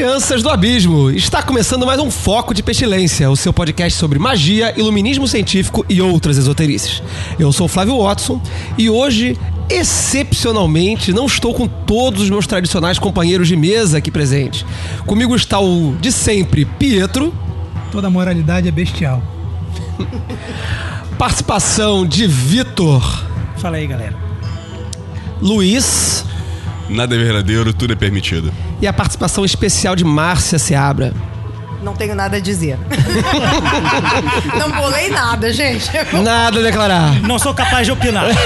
Crianças 0.00 0.42
do 0.42 0.48
abismo! 0.48 1.10
Está 1.10 1.42
começando 1.42 1.84
mais 1.84 2.00
um 2.00 2.10
Foco 2.10 2.54
de 2.54 2.62
Pestilência, 2.62 3.30
o 3.30 3.36
seu 3.36 3.52
podcast 3.52 3.98
sobre 3.98 4.18
magia, 4.18 4.72
iluminismo 4.74 5.28
científico 5.28 5.84
e 5.90 6.00
outras 6.00 6.38
esoterices. 6.38 7.02
Eu 7.38 7.52
sou 7.52 7.66
o 7.66 7.68
Flávio 7.68 8.02
Watson 8.02 8.40
e 8.78 8.88
hoje, 8.88 9.36
excepcionalmente, 9.68 11.12
não 11.12 11.26
estou 11.26 11.52
com 11.52 11.68
todos 11.68 12.22
os 12.22 12.30
meus 12.30 12.46
tradicionais 12.46 12.98
companheiros 12.98 13.46
de 13.46 13.56
mesa 13.56 13.98
aqui 13.98 14.10
presentes. 14.10 14.64
Comigo 15.04 15.36
está 15.36 15.60
o 15.60 15.94
de 16.00 16.10
sempre, 16.10 16.64
Pietro. 16.64 17.34
Toda 17.92 18.08
moralidade 18.08 18.68
é 18.68 18.70
bestial. 18.70 19.22
Participação 21.18 22.06
de 22.06 22.26
Vitor, 22.26 23.22
Fala 23.58 23.76
aí, 23.76 23.86
galera. 23.86 24.16
Luiz 25.42 26.19
Nada 26.90 27.14
é 27.14 27.18
verdadeiro, 27.18 27.72
tudo 27.72 27.92
é 27.92 27.96
permitido. 27.96 28.52
e 28.80 28.86
a 28.86 28.92
participação 28.92 29.44
especial 29.44 29.94
de 29.96 30.04
Márcia 30.04 30.58
Seabra. 30.58 31.12
Não 31.82 31.94
tenho 31.94 32.14
nada 32.14 32.36
a 32.36 32.40
dizer. 32.40 32.76
não 34.58 34.70
bolei 34.70 35.08
nada, 35.08 35.50
gente. 35.50 35.90
Nada 36.22 36.58
a 36.58 36.62
declarar. 36.62 37.20
Não 37.22 37.38
sou 37.38 37.54
capaz 37.54 37.86
de 37.86 37.92
opinar. 37.92 38.26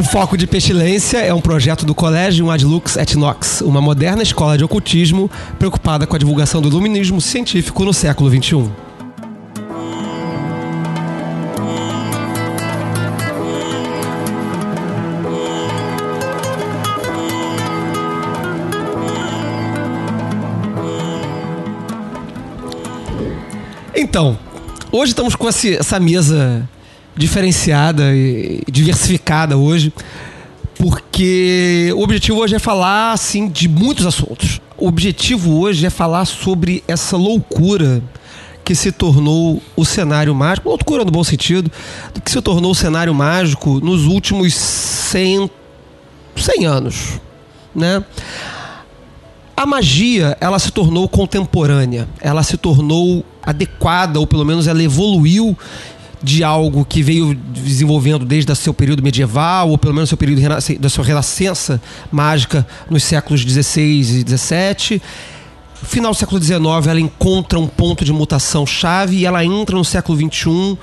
O 0.00 0.02
Foco 0.02 0.34
de 0.34 0.46
Pestilência 0.46 1.18
é 1.18 1.34
um 1.34 1.42
projeto 1.42 1.84
do 1.84 1.94
Colégio 1.94 2.50
Adlux 2.50 2.96
et 2.96 3.18
Nox, 3.18 3.60
uma 3.60 3.82
moderna 3.82 4.22
escola 4.22 4.56
de 4.56 4.64
ocultismo 4.64 5.30
preocupada 5.58 6.06
com 6.06 6.16
a 6.16 6.18
divulgação 6.18 6.62
do 6.62 6.68
iluminismo 6.68 7.20
científico 7.20 7.84
no 7.84 7.92
século. 7.92 8.30
XXI. 8.30 8.70
Então, 23.94 24.38
hoje 24.90 25.12
estamos 25.12 25.36
com 25.36 25.46
essa 25.46 26.00
mesa 26.00 26.66
diferenciada 27.16 28.14
e 28.14 28.62
diversificada 28.70 29.56
hoje, 29.56 29.92
porque 30.76 31.92
o 31.94 32.02
objetivo 32.02 32.38
hoje 32.38 32.56
é 32.56 32.58
falar 32.58 33.12
assim 33.12 33.48
de 33.48 33.68
muitos 33.68 34.06
assuntos. 34.06 34.60
O 34.78 34.88
objetivo 34.88 35.60
hoje 35.60 35.84
é 35.84 35.90
falar 35.90 36.24
sobre 36.24 36.82
essa 36.88 37.16
loucura 37.16 38.02
que 38.64 38.74
se 38.74 38.92
tornou 38.92 39.60
o 39.76 39.84
cenário 39.84 40.34
mágico, 40.34 40.68
loucura 40.68 41.04
no 41.04 41.10
bom 41.10 41.24
sentido, 41.24 41.70
do 42.14 42.20
que 42.20 42.30
se 42.30 42.40
tornou 42.40 42.70
o 42.70 42.74
cenário 42.74 43.14
mágico 43.14 43.80
nos 43.80 44.06
últimos 44.06 44.54
100, 44.54 45.50
100 46.36 46.66
anos, 46.66 47.20
né? 47.74 48.02
A 49.56 49.66
magia, 49.66 50.38
ela 50.40 50.58
se 50.58 50.70
tornou 50.70 51.06
contemporânea, 51.06 52.08
ela 52.20 52.42
se 52.42 52.56
tornou 52.56 53.22
adequada, 53.42 54.18
ou 54.18 54.26
pelo 54.26 54.44
menos 54.44 54.66
ela 54.66 54.82
evoluiu 54.82 55.58
de 56.22 56.44
algo 56.44 56.84
que 56.84 57.02
veio 57.02 57.34
desenvolvendo 57.34 58.24
desde 58.24 58.52
o 58.52 58.56
seu 58.56 58.74
período 58.74 59.02
medieval, 59.02 59.70
ou 59.70 59.78
pelo 59.78 59.94
menos 59.94 60.08
seu 60.08 60.18
período 60.18 60.40
da 60.78 60.88
sua 60.88 61.04
renascença 61.04 61.80
mágica 62.12 62.66
nos 62.90 63.02
séculos 63.02 63.40
XVI 63.40 63.82
e 63.82 64.02
XVII. 64.02 65.02
No 65.80 65.88
final 65.88 66.12
do 66.12 66.16
século 66.16 66.42
XIX, 66.42 66.60
ela 66.86 67.00
encontra 67.00 67.58
um 67.58 67.66
ponto 67.66 68.04
de 68.04 68.12
mutação 68.12 68.66
chave 68.66 69.16
e 69.16 69.26
ela 69.26 69.44
entra 69.44 69.76
no 69.76 69.84
século 69.84 70.18
XXI 70.18 70.76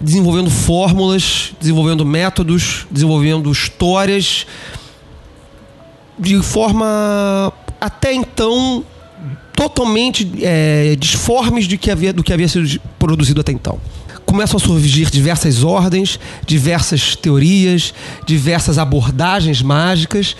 desenvolvendo 0.00 0.50
fórmulas, 0.50 1.54
desenvolvendo 1.60 2.04
métodos, 2.04 2.86
desenvolvendo 2.90 3.50
histórias 3.50 4.46
de 6.18 6.42
forma 6.42 7.52
até 7.80 8.12
então 8.12 8.84
totalmente 9.54 10.30
é, 10.42 10.96
disformes 10.98 11.66
que, 11.66 11.90
havia, 11.90 12.12
do 12.12 12.22
que 12.22 12.32
havia 12.32 12.48
sido 12.48 12.80
produzido 12.98 13.40
até 13.40 13.52
então. 13.52 13.80
Começam 14.26 14.58
a 14.58 14.60
surgir 14.60 15.08
diversas 15.10 15.64
ordens, 15.64 16.20
diversas 16.44 17.16
teorias, 17.16 17.94
diversas 18.26 18.76
abordagens 18.76 19.62
mágicas 19.62 20.36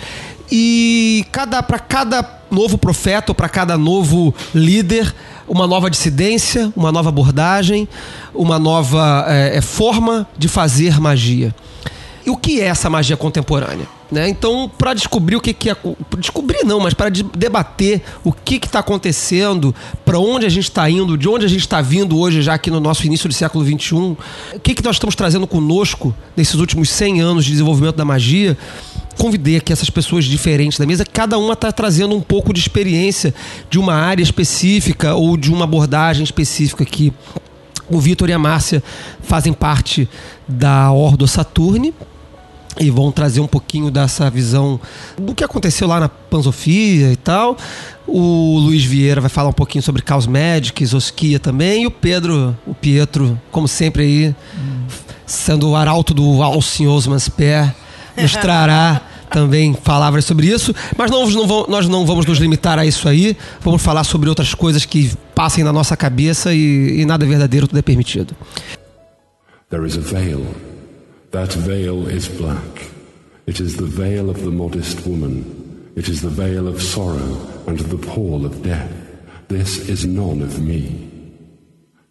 e 0.51 1.25
cada 1.31 1.63
para 1.63 1.79
cada 1.79 2.37
novo 2.51 2.77
profeta 2.77 3.31
ou 3.31 3.35
para 3.35 3.49
cada 3.49 3.77
novo 3.77 4.33
líder 4.53 5.13
uma 5.47 5.65
nova 5.65 5.89
dissidência, 5.89 6.71
uma 6.75 6.91
nova 6.91 7.09
abordagem, 7.09 7.87
uma 8.33 8.59
nova 8.59 9.25
é, 9.27 9.61
forma 9.61 10.27
de 10.37 10.47
fazer 10.47 10.99
magia. 10.99 11.55
E 12.25 12.29
o 12.29 12.35
que 12.35 12.59
é 12.59 12.65
essa 12.65 12.89
magia 12.89 13.15
contemporânea? 13.15 13.96
Né? 14.09 14.29
Então, 14.29 14.71
para 14.77 14.93
descobrir 14.93 15.35
o 15.35 15.41
que, 15.41 15.53
que 15.53 15.69
é. 15.69 15.75
Descobrir 16.17 16.63
não, 16.63 16.79
mas 16.79 16.93
para 16.93 17.09
debater 17.09 18.01
o 18.23 18.31
que 18.31 18.55
está 18.55 18.79
acontecendo, 18.79 19.75
para 20.05 20.17
onde 20.17 20.45
a 20.45 20.49
gente 20.49 20.63
está 20.63 20.89
indo, 20.89 21.17
de 21.17 21.27
onde 21.27 21.45
a 21.45 21.47
gente 21.47 21.61
está 21.61 21.81
vindo 21.81 22.17
hoje, 22.17 22.41
já 22.41 22.53
aqui 22.53 22.71
no 22.71 22.79
nosso 22.79 23.05
início 23.05 23.27
do 23.27 23.35
século 23.35 23.65
XXI, 23.65 23.95
o 23.95 24.17
que, 24.63 24.73
que 24.73 24.83
nós 24.83 24.95
estamos 24.95 25.13
trazendo 25.13 25.45
conosco 25.45 26.15
nesses 26.37 26.55
últimos 26.55 26.89
100 26.89 27.21
anos 27.21 27.45
de 27.45 27.51
desenvolvimento 27.51 27.95
da 27.95 28.05
magia, 28.05 28.57
convidei 29.17 29.57
aqui 29.57 29.73
essas 29.73 29.89
pessoas 29.89 30.23
diferentes 30.23 30.77
da 30.79 30.85
mesa, 30.85 31.03
cada 31.03 31.37
uma 31.37 31.53
está 31.53 31.71
trazendo 31.71 32.15
um 32.15 32.21
pouco 32.21 32.53
de 32.53 32.61
experiência 32.61 33.33
de 33.69 33.77
uma 33.77 33.93
área 33.93 34.23
específica 34.23 35.15
ou 35.15 35.35
de 35.35 35.51
uma 35.51 35.65
abordagem 35.65 36.23
específica 36.23 36.85
que 36.85 37.11
o 37.89 37.99
Vitor 37.99 38.29
e 38.29 38.33
a 38.33 38.39
Márcia 38.39 38.81
fazem 39.21 39.51
parte 39.51 40.07
da 40.47 40.91
Ordo 40.91 41.27
Saturne 41.27 41.93
e 42.79 42.89
vão 42.91 43.11
trazer 43.11 43.39
um 43.39 43.47
pouquinho 43.47 43.89
dessa 43.89 44.29
visão 44.29 44.79
do 45.19 45.33
que 45.33 45.43
aconteceu 45.43 45.87
lá 45.87 45.99
na 45.99 46.07
Panzofia 46.09 47.11
e 47.11 47.15
tal. 47.15 47.57
O 48.07 48.57
Luiz 48.59 48.83
Vieira 48.83 49.19
vai 49.19 49.29
falar 49.29 49.49
um 49.49 49.53
pouquinho 49.53 49.81
sobre 49.83 50.01
Caos 50.01 50.27
Magic, 50.27 50.85
Zosquia 50.85 51.39
também. 51.39 51.83
E 51.83 51.87
o 51.87 51.91
Pedro, 51.91 52.55
o 52.65 52.73
Pietro, 52.73 53.39
como 53.51 53.67
sempre 53.67 54.03
aí, 54.03 54.35
sendo 55.25 55.69
o 55.69 55.75
arauto 55.75 56.13
do 56.13 56.41
Alcin 56.41 56.87
Osmans 56.87 57.27
Pé, 57.27 57.73
nos 58.15 58.31
trará 58.33 59.01
também 59.29 59.73
palavras 59.73 60.23
sobre 60.23 60.47
isso. 60.47 60.73
Mas 60.97 61.11
não, 61.11 61.27
não 61.29 61.47
vamos- 61.47 61.67
nós 61.67 61.87
não 61.89 62.05
vamos 62.05 62.25
nos 62.25 62.37
limitar 62.37 62.79
a 62.79 62.85
isso 62.85 63.09
aí. 63.09 63.35
Vamos 63.61 63.81
falar 63.81 64.03
sobre 64.03 64.29
outras 64.29 64.53
coisas 64.53 64.85
que 64.85 65.11
passem 65.35 65.63
na 65.63 65.73
nossa 65.73 65.97
cabeça 65.97 66.53
e, 66.53 67.01
e 67.01 67.05
nada 67.05 67.25
é 67.25 67.27
verdadeiro, 67.27 67.67
tudo 67.67 67.77
é 67.79 67.81
permitido. 67.81 68.35
There 69.69 69.85
is 69.85 69.97
a 69.97 69.99
veil. 69.99 70.45
That 71.31 71.51
veil 71.53 72.07
is 72.07 72.29
black. 72.29 72.89
It 73.47 73.59
is 73.59 73.75
the 73.77 73.85
veil 73.85 74.29
of 74.29 74.43
the 74.43 74.51
modest 74.51 75.05
woman. 75.05 75.91
It 75.95 76.07
is 76.07 76.21
the 76.21 76.29
veil 76.29 76.67
of 76.67 76.81
sorrow 76.81 77.63
and 77.67 77.79
the 77.79 77.97
pall 77.97 78.45
of 78.45 78.63
death. 78.63 78.91
This 79.49 79.89
is 79.89 80.05
none 80.05 80.41
of 80.41 80.61
me. 80.61 81.09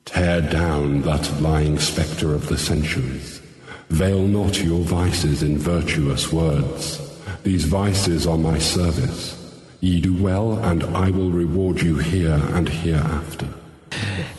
Tear 0.05 0.43
down 0.43 1.03
that 1.03 1.41
lying 1.41 1.79
spectre 1.79 2.35
of 2.35 2.49
the 2.49 2.59
centuries. 2.59 3.41
Veil 3.89 4.27
not 4.27 4.63
your 4.63 4.81
vices 4.83 5.43
in 5.43 5.59
virtuous 5.59 6.33
words. 6.33 7.01
These 7.43 7.65
vices 7.65 8.27
are 8.27 8.39
my 8.39 8.59
service. 8.59 9.35
Ye 9.81 10.01
do 10.01 10.15
well, 10.23 10.59
and 10.65 10.85
I 10.97 11.11
will 11.11 11.31
reward 11.31 11.81
you 11.81 11.97
here 11.97 12.41
and 12.55 12.69
hereafter. 12.69 13.49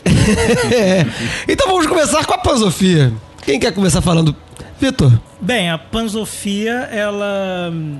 Então 1.47 1.67
vamos 1.67 1.87
começar 1.87 2.25
com 2.25 2.33
a 2.33 2.37
Panzofia. 2.37 3.13
Quem 3.43 3.59
quer 3.59 3.73
começar 3.73 4.01
falando? 4.01 4.35
Vitor. 4.79 5.11
Bem, 5.41 5.69
a 5.71 5.77
Panzofia, 5.77 6.71
ela 6.91 7.69
hum, 7.71 7.99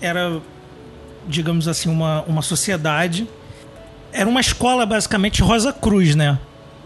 era, 0.00 0.40
digamos 1.26 1.66
assim, 1.66 1.88
uma, 1.88 2.22
uma 2.22 2.42
sociedade. 2.42 3.26
Era 4.12 4.28
uma 4.28 4.40
escola 4.40 4.84
basicamente 4.84 5.42
Rosa 5.42 5.72
Cruz, 5.72 6.14
né? 6.14 6.38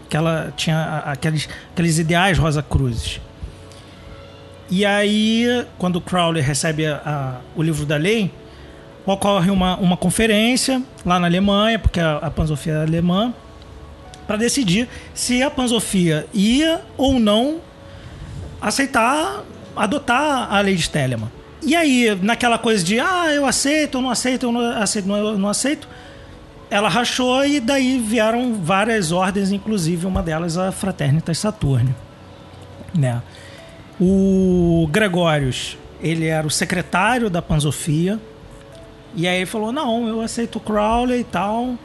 Que 0.09 0.15
ela 0.15 0.53
tinha 0.55 1.03
aqueles, 1.05 1.49
aqueles 1.73 1.97
ideais 1.99 2.37
Rosa 2.37 2.61
Cruzes. 2.63 3.19
E 4.69 4.85
aí, 4.85 5.65
quando 5.77 5.99
Crowley 6.01 6.41
recebe 6.41 6.85
a- 6.87 7.01
a- 7.05 7.35
o 7.55 7.61
livro 7.61 7.85
da 7.85 7.97
lei, 7.97 8.31
ocorre 9.05 9.51
uma, 9.51 9.75
uma 9.77 9.97
conferência 9.97 10.81
lá 11.05 11.19
na 11.19 11.27
Alemanha, 11.27 11.77
porque 11.77 11.99
a, 11.99 12.17
a 12.17 12.31
Panzofia 12.31 12.73
é 12.73 12.81
alemã, 12.81 13.33
para 14.25 14.37
decidir 14.37 14.87
se 15.13 15.43
a 15.43 15.51
Panzofia 15.51 16.25
ia 16.33 16.81
ou 16.97 17.19
não 17.19 17.57
aceitar, 18.61 19.43
adotar 19.75 20.53
a 20.53 20.59
lei 20.61 20.75
de 20.75 20.89
Telemann. 20.89 21.29
E 21.61 21.75
aí, 21.75 22.17
naquela 22.21 22.57
coisa 22.57 22.83
de, 22.83 22.99
ah, 22.99 23.31
eu 23.33 23.45
aceito, 23.45 23.97
eu 23.97 24.01
não 24.01 24.09
aceito, 24.09 24.45
eu 24.45 24.51
não 24.51 24.61
aceito, 24.61 25.09
eu 25.09 25.37
não 25.37 25.49
aceito, 25.49 25.87
ela 26.69 26.89
rachou 26.89 27.45
e 27.45 27.59
daí 27.59 27.97
vieram 27.97 28.53
várias 28.53 29.11
ordens, 29.11 29.51
inclusive 29.51 30.05
uma 30.05 30.21
delas 30.21 30.57
a 30.57 30.71
Fraternitas 30.71 31.39
Saturni. 31.39 31.95
Né? 32.93 33.21
O 33.99 34.87
Gregórios, 34.91 35.77
ele 36.01 36.27
era 36.27 36.45
o 36.45 36.51
secretário 36.51 37.29
da 37.29 37.41
Panzofia, 37.41 38.19
e 39.15 39.27
aí 39.27 39.37
ele 39.37 39.45
falou, 39.45 39.71
não, 39.71 40.07
eu 40.07 40.21
aceito 40.21 40.59
Crowley 40.59 41.21
e 41.21 41.23
tal, 41.23 41.75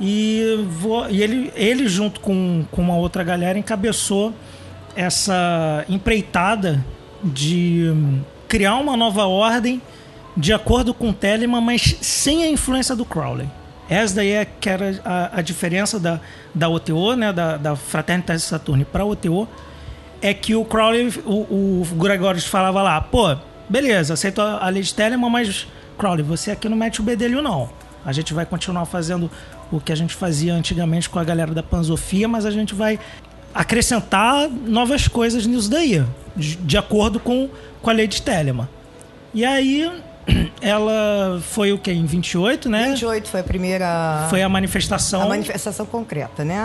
e, 0.00 0.64
vou, 0.68 1.08
e 1.08 1.22
ele, 1.22 1.52
ele, 1.54 1.86
junto 1.88 2.20
com, 2.20 2.64
com 2.70 2.82
uma 2.82 2.96
outra 2.96 3.22
galera, 3.22 3.58
encabeçou 3.58 4.34
essa 4.96 5.84
empreitada 5.88 6.84
de 7.22 7.92
hum, 7.94 8.20
criar 8.48 8.76
uma 8.76 8.96
nova 8.96 9.26
ordem 9.26 9.80
de 10.36 10.52
acordo 10.52 10.92
com 10.92 11.12
Telemann, 11.12 11.60
mas 11.60 11.96
sem 12.00 12.42
a 12.42 12.48
influência 12.48 12.96
do 12.96 13.04
Crowley. 13.04 13.48
Essa 13.88 14.16
daí 14.16 14.32
é 14.32 14.44
que 14.44 14.68
era 14.68 15.00
a, 15.04 15.38
a 15.38 15.42
diferença 15.42 16.00
da, 16.00 16.20
da 16.54 16.68
OTO, 16.68 17.14
né, 17.14 17.32
da, 17.32 17.56
da 17.56 17.76
Fraternitas 17.76 18.42
Saturni 18.42 18.84
para 18.84 19.02
a 19.02 19.06
OTO, 19.06 19.48
é 20.20 20.34
que 20.34 20.54
o 20.54 20.64
Crowley, 20.64 21.08
o, 21.24 21.82
o 21.82 21.86
Gregório 21.94 22.40
falava 22.42 22.82
lá, 22.82 23.00
pô, 23.00 23.36
beleza, 23.68 24.14
aceito 24.14 24.40
a 24.40 24.68
lei 24.68 24.82
de 24.82 24.92
Telemann, 24.92 25.30
mas 25.30 25.66
Crowley, 25.96 26.22
você 26.22 26.50
aqui 26.50 26.68
não 26.68 26.76
mete 26.76 27.00
o 27.00 27.04
bedelho 27.04 27.40
não. 27.40 27.70
A 28.04 28.12
gente 28.12 28.32
vai 28.32 28.46
continuar 28.46 28.86
fazendo 28.86 29.30
o 29.70 29.80
que 29.80 29.92
a 29.92 29.96
gente 29.96 30.14
fazia 30.14 30.54
antigamente 30.54 31.08
com 31.08 31.18
a 31.18 31.24
galera 31.24 31.52
da 31.52 31.62
Panzofia, 31.62 32.28
mas 32.28 32.46
a 32.46 32.50
gente 32.50 32.74
vai 32.74 32.98
acrescentar 33.56 34.48
novas 34.48 35.08
coisas 35.08 35.46
nisso 35.46 35.70
daí, 35.70 36.04
de, 36.36 36.56
de 36.56 36.76
acordo 36.76 37.18
com, 37.18 37.48
com 37.80 37.90
a 37.90 37.92
lei 37.92 38.06
de 38.06 38.20
Telemann. 38.20 38.68
E 39.32 39.44
aí 39.44 39.90
ela 40.60 41.40
foi 41.42 41.72
o 41.72 41.78
que? 41.78 41.90
Em 41.90 42.04
28, 42.04 42.68
né? 42.68 42.88
28 42.90 43.28
foi 43.28 43.40
a 43.40 43.44
primeira. 43.44 44.26
Foi 44.28 44.42
a 44.42 44.48
manifestação. 44.48 45.22
A 45.22 45.28
manifestação 45.28 45.86
concreta, 45.86 46.44
né? 46.44 46.58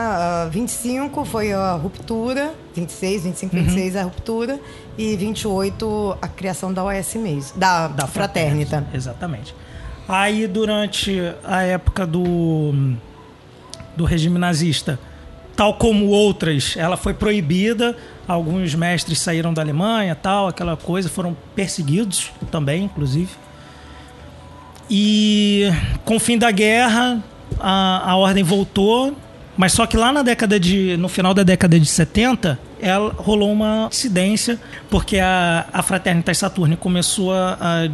Uh, 0.47 0.49
25 0.49 1.23
foi 1.23 1.53
a 1.53 1.73
ruptura, 1.73 2.53
26, 2.75 3.23
25, 3.23 3.55
Uhum. 3.55 3.63
26 3.63 3.95
a 3.95 4.03
ruptura 4.03 4.59
e 4.97 5.15
28 5.15 6.17
a 6.21 6.27
criação 6.27 6.73
da 6.73 6.83
OS 6.83 7.15
mesmo, 7.15 7.57
da, 7.57 7.87
da 7.87 8.05
Fraternita. 8.07 8.85
Exatamente. 8.93 9.55
Aí, 10.09 10.45
durante 10.45 11.21
a 11.43 11.61
época 11.61 12.05
do, 12.05 12.95
do 13.95 14.03
regime 14.03 14.37
nazista, 14.37 14.99
tal 15.61 15.75
como 15.75 16.07
outras, 16.07 16.75
ela 16.75 16.97
foi 16.97 17.13
proibida. 17.13 17.95
Alguns 18.27 18.73
mestres 18.73 19.19
saíram 19.19 19.53
da 19.53 19.61
Alemanha, 19.61 20.15
tal, 20.15 20.47
aquela 20.47 20.75
coisa, 20.75 21.07
foram 21.07 21.37
perseguidos 21.55 22.31
também, 22.49 22.85
inclusive. 22.85 23.29
E 24.89 25.67
com 26.03 26.15
o 26.15 26.19
fim 26.19 26.35
da 26.35 26.49
guerra, 26.49 27.23
a, 27.59 28.09
a 28.09 28.15
ordem 28.15 28.43
voltou, 28.43 29.15
mas 29.55 29.73
só 29.73 29.85
que 29.85 29.95
lá 29.95 30.11
na 30.11 30.23
década 30.23 30.59
de. 30.59 30.97
no 30.97 31.07
final 31.07 31.31
da 31.31 31.43
década 31.43 31.79
de 31.79 31.85
70, 31.85 32.57
ela 32.81 33.13
rolou 33.15 33.51
uma 33.51 33.87
incidência, 33.91 34.59
porque 34.89 35.19
a, 35.19 35.67
a 35.71 35.83
Fraternitas 35.83 36.39
Saturni 36.39 36.75
começou 36.75 37.31
a, 37.31 37.57
a 37.61 37.89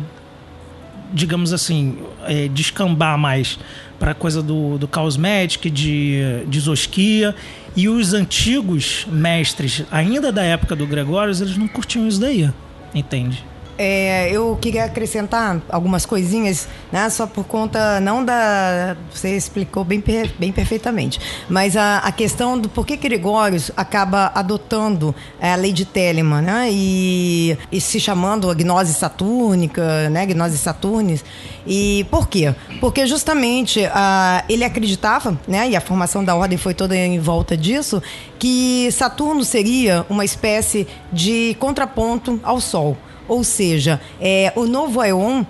digamos 1.11 1.51
assim, 1.51 1.97
é, 2.25 2.47
descambar 2.47 3.17
mais 3.17 3.59
para 3.99 4.13
coisa 4.13 4.41
do, 4.41 4.77
do 4.77 4.89
Chaos 4.93 5.17
Magic, 5.17 5.69
de, 5.69 6.43
de 6.47 6.59
Zosquia. 6.59 7.35
E 7.75 7.87
os 7.87 8.13
antigos 8.13 9.05
mestres, 9.11 9.83
ainda 9.91 10.31
da 10.31 10.43
época 10.43 10.75
do 10.75 10.87
Gregórios, 10.87 11.41
eles 11.41 11.57
não 11.57 11.67
curtiam 11.67 12.07
isso 12.07 12.19
daí, 12.19 12.49
entende? 12.93 13.43
É, 13.77 14.29
eu 14.31 14.57
queria 14.59 14.85
acrescentar 14.85 15.61
algumas 15.69 16.05
coisinhas, 16.05 16.67
né, 16.91 17.09
só 17.09 17.27
por 17.27 17.45
conta, 17.45 17.99
não 17.99 18.25
da. 18.25 18.97
Você 19.13 19.35
explicou 19.35 19.83
bem, 19.83 20.03
bem 20.39 20.51
perfeitamente, 20.51 21.19
mas 21.47 21.77
a, 21.77 21.99
a 21.99 22.11
questão 22.11 22.57
do 22.57 22.69
porquê 22.69 22.97
que 22.97 23.07
Gregórios 23.07 23.69
acaba 23.77 24.31
adotando 24.33 25.13
é, 25.39 25.53
a 25.53 25.55
lei 25.55 25.71
de 25.71 25.85
Telemann, 25.85 26.41
né, 26.41 26.69
e, 26.71 27.55
e 27.71 27.79
se 27.79 27.99
chamando 27.99 28.49
a 28.49 28.53
gnose 28.55 28.93
satúrnica, 28.93 30.09
né, 30.09 30.25
gnose 30.25 30.57
saturnis. 30.57 31.23
E 31.67 32.05
por 32.09 32.27
quê? 32.27 32.55
Porque 32.79 33.05
justamente 33.05 33.85
ah, 33.93 34.43
ele 34.49 34.63
acreditava, 34.63 35.37
né, 35.47 35.69
e 35.69 35.75
a 35.75 35.81
formação 35.81 36.23
da 36.23 36.35
ordem 36.35 36.57
foi 36.57 36.73
toda 36.73 36.95
em 36.95 37.19
volta 37.19 37.55
disso, 37.55 38.01
que 38.39 38.89
Saturno 38.91 39.43
seria 39.43 40.05
uma 40.09 40.23
espécie 40.23 40.87
de 41.11 41.55
contraponto 41.59 42.39
ao 42.43 42.59
Sol. 42.59 42.97
Ou 43.27 43.43
seja, 43.43 43.99
é, 44.21 44.51
o 44.55 44.65
novo 44.65 45.01
Aeon 45.01 45.43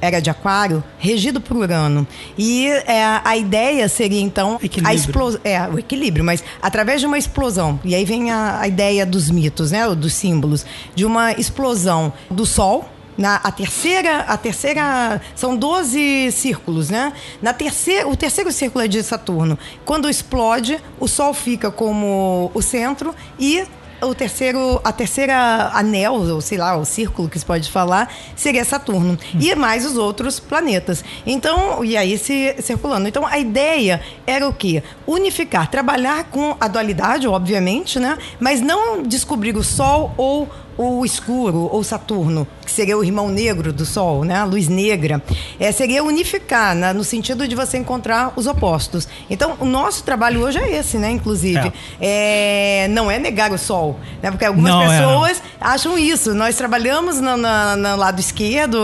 era 0.00 0.20
de 0.20 0.30
Aquário, 0.30 0.82
regido 0.98 1.40
por 1.40 1.56
Urano. 1.56 2.06
E 2.36 2.66
é, 2.66 3.20
a 3.24 3.36
ideia 3.36 3.88
seria, 3.88 4.20
então, 4.20 4.58
a 4.60 4.64
Equilíbrio. 4.64 4.96
explosão. 4.96 5.40
É, 5.44 5.68
o 5.68 5.78
equilíbrio, 5.78 6.24
mas 6.24 6.42
através 6.62 7.00
de 7.00 7.06
uma 7.06 7.18
explosão. 7.18 7.78
E 7.84 7.94
aí 7.94 8.04
vem 8.04 8.30
a, 8.30 8.60
a 8.60 8.68
ideia 8.68 9.04
dos 9.04 9.30
mitos, 9.30 9.70
né? 9.70 9.86
Dos 9.94 10.14
símbolos. 10.14 10.64
De 10.94 11.04
uma 11.04 11.32
explosão 11.32 12.12
do 12.30 12.46
Sol. 12.46 12.88
Na, 13.16 13.34
a 13.36 13.50
terceira, 13.50 14.20
a 14.20 14.36
terceira 14.36 15.20
são 15.34 15.56
12 15.56 16.30
círculos, 16.30 16.88
né? 16.88 17.12
Na 17.42 17.52
terceira, 17.52 18.06
o 18.06 18.16
terceiro 18.16 18.52
círculo 18.52 18.84
é 18.84 18.86
de 18.86 19.02
Saturno. 19.02 19.58
Quando 19.84 20.08
explode, 20.08 20.78
o 21.00 21.08
Sol 21.08 21.34
fica 21.34 21.68
como 21.68 22.48
o 22.54 22.62
centro 22.62 23.12
e 23.36 23.64
o 24.00 24.14
terceiro, 24.14 24.80
a 24.84 24.92
terceira 24.92 25.70
anel, 25.74 26.14
ou 26.14 26.40
sei 26.40 26.58
lá, 26.58 26.76
o 26.76 26.84
círculo 26.84 27.28
que 27.28 27.38
se 27.38 27.44
pode 27.44 27.70
falar, 27.70 28.12
seria 28.36 28.64
Saturno. 28.64 29.18
E 29.38 29.54
mais 29.54 29.84
os 29.84 29.96
outros 29.96 30.38
planetas. 30.38 31.04
Então, 31.26 31.84
e 31.84 31.96
aí 31.96 32.16
se 32.18 32.54
circulando. 32.60 33.08
Então, 33.08 33.26
a 33.26 33.38
ideia 33.38 34.00
era 34.26 34.48
o 34.48 34.52
quê? 34.52 34.82
Unificar, 35.06 35.70
trabalhar 35.70 36.24
com 36.24 36.56
a 36.60 36.68
dualidade, 36.68 37.26
obviamente, 37.26 37.98
né? 37.98 38.16
Mas 38.38 38.60
não 38.60 39.02
descobrir 39.02 39.56
o 39.56 39.64
Sol 39.64 40.14
ou 40.16 40.48
o 40.78 41.04
escuro, 41.04 41.68
ou 41.72 41.82
Saturno, 41.82 42.46
que 42.64 42.70
seria 42.70 42.96
o 42.96 43.02
irmão 43.02 43.28
negro 43.28 43.72
do 43.72 43.84
Sol, 43.84 44.22
né? 44.24 44.36
A 44.36 44.44
luz 44.44 44.68
negra. 44.68 45.20
É, 45.58 45.72
seria 45.72 46.04
unificar, 46.04 46.74
né? 46.74 46.92
no 46.92 47.02
sentido 47.02 47.48
de 47.48 47.56
você 47.56 47.76
encontrar 47.78 48.32
os 48.36 48.46
opostos. 48.46 49.08
Então, 49.28 49.56
o 49.58 49.64
nosso 49.64 50.04
trabalho 50.04 50.40
hoje 50.40 50.58
é 50.58 50.76
esse, 50.78 50.96
né? 50.96 51.10
Inclusive. 51.10 51.72
É, 52.00 52.86
não 52.90 53.10
é 53.10 53.18
negar 53.18 53.50
o 53.52 53.58
Sol, 53.58 53.98
né? 54.22 54.30
Porque 54.30 54.44
algumas 54.44 54.70
Não, 54.72 54.82
é, 54.82 54.98
pessoas 54.98 55.42
acham 55.60 55.98
isso. 55.98 56.32
Nós 56.32 56.54
trabalhamos 56.56 57.20
no, 57.20 57.36
na- 57.36 57.74
no 57.76 57.96
lado 57.96 58.20
esquerdo, 58.20 58.78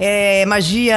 é, 0.00 0.44
magia 0.46 0.96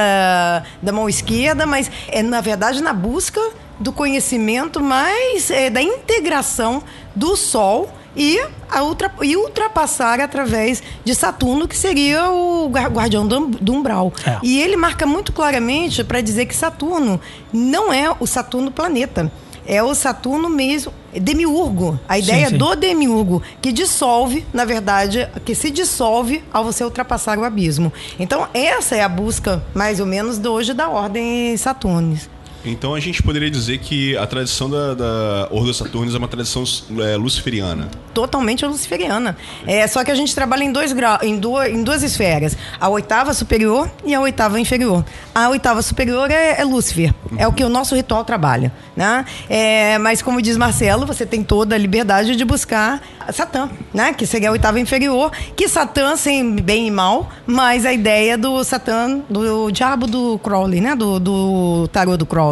da 0.82 0.90
mão 0.92 1.08
esquerda, 1.08 1.66
mas 1.66 1.90
é, 2.08 2.22
na 2.22 2.40
verdade, 2.40 2.82
na 2.82 2.92
busca 2.94 3.40
do 3.78 3.92
conhecimento 3.92 4.80
mais 4.80 5.50
é, 5.50 5.68
da 5.70 5.82
integração 5.82 6.82
do 7.14 7.36
Sol 7.36 7.90
e, 8.16 8.40
a 8.70 8.82
ultra, 8.82 9.12
e 9.22 9.36
ultrapassar 9.36 10.20
através 10.20 10.82
de 11.04 11.14
Saturno, 11.14 11.68
que 11.68 11.76
seria 11.76 12.30
o 12.30 12.68
guar- 12.68 12.90
guardião 12.90 13.26
do, 13.26 13.72
umbral. 13.72 14.12
É. 14.26 14.38
E 14.42 14.60
ele 14.60 14.76
marca 14.76 15.06
muito 15.06 15.32
claramente 15.32 16.02
para 16.04 16.20
dizer 16.20 16.46
que 16.46 16.54
Saturno 16.54 17.20
não 17.52 17.92
é 17.92 18.14
o 18.18 18.26
Saturno 18.26 18.70
planeta. 18.70 19.30
É 19.66 19.80
o 19.82 19.94
Saturno 19.94 20.48
mesmo, 20.48 20.92
demiurgo. 21.12 22.00
A 22.08 22.18
ideia 22.18 22.48
sim. 22.48 22.56
do 22.56 22.74
demiurgo, 22.74 23.40
que 23.62 23.70
dissolve, 23.70 24.44
na 24.52 24.64
verdade, 24.64 25.28
que 25.44 25.54
se 25.54 25.70
dissolve 25.70 26.42
ao 26.52 26.64
você 26.64 26.82
ultrapassar 26.82 27.38
o 27.38 27.44
abismo. 27.44 27.92
Então, 28.18 28.48
essa 28.52 28.96
é 28.96 29.02
a 29.02 29.08
busca, 29.08 29.62
mais 29.72 30.00
ou 30.00 30.06
menos, 30.06 30.38
de 30.38 30.48
hoje 30.48 30.72
da 30.74 30.88
ordem 30.88 31.56
Saturnis. 31.56 32.28
Então 32.64 32.94
a 32.94 33.00
gente 33.00 33.22
poderia 33.22 33.50
dizer 33.50 33.78
que 33.78 34.16
a 34.16 34.26
tradição 34.26 34.68
da, 34.68 34.94
da 34.94 35.48
Ordo 35.50 35.72
Saturnis 35.72 36.14
é 36.14 36.18
uma 36.18 36.28
tradição 36.28 36.64
é, 37.00 37.16
luciferiana. 37.16 37.88
totalmente 38.12 38.66
luciferiana. 38.66 39.36
É, 39.66 39.86
só 39.86 40.04
que 40.04 40.10
a 40.10 40.14
gente 40.14 40.34
trabalha 40.34 40.64
em 40.64 40.72
dois 40.72 40.92
graus, 40.92 41.22
em 41.22 41.38
duas, 41.38 41.70
em 41.70 41.82
duas 41.82 42.02
esferas. 42.02 42.56
A 42.78 42.88
oitava 42.88 43.32
superior 43.32 43.90
e 44.04 44.14
a 44.14 44.20
oitava 44.20 44.60
inferior. 44.60 45.04
A 45.34 45.48
oitava 45.48 45.80
superior 45.82 46.30
é, 46.30 46.60
é 46.60 46.64
Lúcifer. 46.64 47.14
É 47.36 47.46
o 47.46 47.52
que 47.52 47.64
o 47.64 47.68
nosso 47.68 47.94
ritual 47.94 48.24
trabalha. 48.24 48.72
Né? 48.96 49.24
É, 49.48 49.98
mas 49.98 50.20
como 50.20 50.42
diz 50.42 50.56
Marcelo, 50.56 51.06
você 51.06 51.24
tem 51.24 51.42
toda 51.42 51.74
a 51.74 51.78
liberdade 51.78 52.36
de 52.36 52.44
buscar 52.44 53.00
Satã, 53.32 53.70
né? 53.94 54.12
Que 54.12 54.26
seria 54.26 54.48
a 54.48 54.52
oitava 54.52 54.80
inferior. 54.80 55.30
Que 55.56 55.68
Satã, 55.68 56.16
sem 56.16 56.56
bem 56.56 56.88
e 56.88 56.90
mal, 56.90 57.30
mas 57.46 57.86
a 57.86 57.92
ideia 57.92 58.36
do 58.36 58.62
Satã, 58.64 59.20
do 59.28 59.70
diabo 59.70 60.06
do 60.06 60.38
Crowley, 60.42 60.80
né? 60.80 60.94
Do, 60.94 61.20
do 61.20 61.88
tarô 61.88 62.16
do 62.16 62.26
Crowley. 62.26 62.49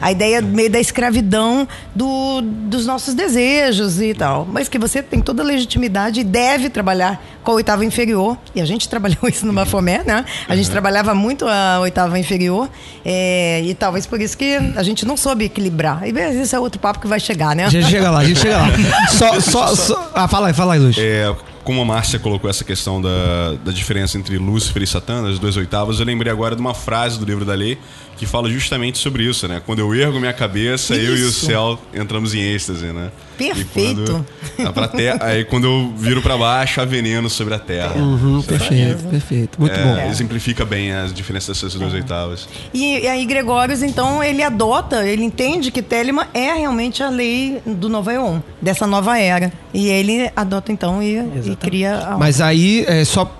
A 0.00 0.10
ideia 0.12 0.40
meio 0.40 0.70
da 0.70 0.80
escravidão 0.80 1.68
do, 1.94 2.40
dos 2.42 2.86
nossos 2.86 3.12
desejos 3.14 4.00
e 4.00 4.14
tal. 4.14 4.46
Mas 4.50 4.68
que 4.68 4.78
você 4.78 5.02
tem 5.02 5.20
toda 5.20 5.42
a 5.42 5.46
legitimidade 5.46 6.20
e 6.20 6.24
deve 6.24 6.70
trabalhar 6.70 7.22
com 7.42 7.50
a 7.52 7.54
oitava 7.54 7.84
inferior. 7.84 8.36
E 8.54 8.60
a 8.60 8.64
gente 8.64 8.86
trabalhou 8.90 9.18
isso 9.28 9.46
no 9.46 9.52
Bafomé, 9.52 10.02
né? 10.06 10.24
A 10.48 10.56
gente 10.56 10.70
trabalhava 10.70 11.14
muito 11.14 11.46
a 11.46 11.78
oitava 11.80 12.18
inferior. 12.18 12.68
é, 13.04 13.60
e 13.64 13.74
talvez 13.74 14.06
por 14.06 14.20
isso 14.20 14.36
que 14.38 14.56
a 14.76 14.82
gente 14.82 15.04
não 15.06 15.16
soube 15.16 15.44
equilibrar. 15.44 16.06
E 16.06 16.12
bem, 16.12 16.40
esse 16.40 16.54
é 16.54 16.58
outro 16.58 16.80
papo 16.80 16.98
que 17.00 17.06
vai 17.06 17.20
chegar, 17.20 17.54
né? 17.54 17.64
A 17.66 17.68
gente 17.70 17.88
chega 17.88 18.10
lá, 18.10 18.20
a 18.20 18.24
gente 18.24 18.40
chega 18.40 18.56
lá. 18.56 18.68
Só, 19.10 19.40
só, 19.40 19.74
só- 19.76 20.10
Ah, 20.14 20.26
fala 20.28 20.48
aí, 20.48 20.54
fala 20.54 20.74
aí, 20.74 20.80
Luiz. 20.80 20.96
É, 20.98 21.34
como 21.64 21.80
a 21.82 21.84
Márcia 21.84 22.18
colocou 22.18 22.48
essa 22.48 22.64
questão 22.64 23.00
da, 23.02 23.54
da 23.64 23.70
diferença 23.72 24.16
entre 24.18 24.38
Lúcifer 24.38 24.82
e 24.82 24.86
Satã, 24.86 25.28
as 25.28 25.38
duas 25.38 25.56
oitavas, 25.56 26.00
eu 26.00 26.06
lembrei 26.06 26.32
agora 26.32 26.54
de 26.54 26.60
uma 26.60 26.74
frase 26.74 27.18
do 27.18 27.24
livro 27.24 27.44
da 27.44 27.54
lei 27.54 27.78
que 28.20 28.26
fala 28.26 28.50
justamente 28.50 28.98
sobre 28.98 29.24
isso, 29.24 29.48
né? 29.48 29.62
Quando 29.64 29.78
eu 29.78 29.94
ergo 29.94 30.20
minha 30.20 30.34
cabeça, 30.34 30.94
eu 30.94 31.16
e 31.16 31.22
o 31.22 31.28
Isso. 31.30 31.46
céu 31.46 31.80
entramos 31.94 32.34
em 32.34 32.40
êxtase, 32.52 32.84
né? 32.84 33.10
Perfeito. 33.38 33.70
E 33.78 34.54
quando, 34.58 34.68
a 34.68 34.72
pra 34.74 34.88
terra, 34.88 35.18
aí 35.22 35.42
quando 35.42 35.64
eu 35.64 35.94
viro 35.96 36.20
pra 36.20 36.36
baixo, 36.36 36.82
há 36.82 36.84
veneno 36.84 37.30
sobre 37.30 37.54
a 37.54 37.58
terra. 37.58 37.94
Uhum, 37.96 38.42
perfeito, 38.42 39.04
perfeito. 39.04 39.58
Muito 39.58 39.74
É, 39.74 39.82
bom. 39.82 40.10
Exemplifica 40.10 40.66
bem 40.66 40.92
as 40.92 41.14
diferenças 41.14 41.56
dessas 41.56 41.72
duas 41.72 41.94
oitavas. 41.94 42.46
E, 42.74 42.98
e 42.98 43.08
aí 43.08 43.24
Gregórios, 43.24 43.82
então, 43.82 44.22
ele 44.22 44.42
adota, 44.42 45.06
ele 45.08 45.24
entende 45.24 45.70
que 45.70 45.80
Telema 45.80 46.28
é 46.34 46.52
realmente 46.52 47.02
a 47.02 47.08
lei 47.08 47.62
do 47.64 47.88
Nova 47.88 48.12
Eon, 48.12 48.40
dessa 48.60 48.86
nova 48.86 49.18
era. 49.18 49.50
E 49.72 49.88
ele 49.88 50.30
adota, 50.36 50.70
então, 50.70 51.02
e, 51.02 51.16
e 51.50 51.56
cria 51.56 51.96
a... 52.00 52.18
Mas 52.18 52.42
aí, 52.42 52.84
é, 52.86 53.02
só 53.02 53.39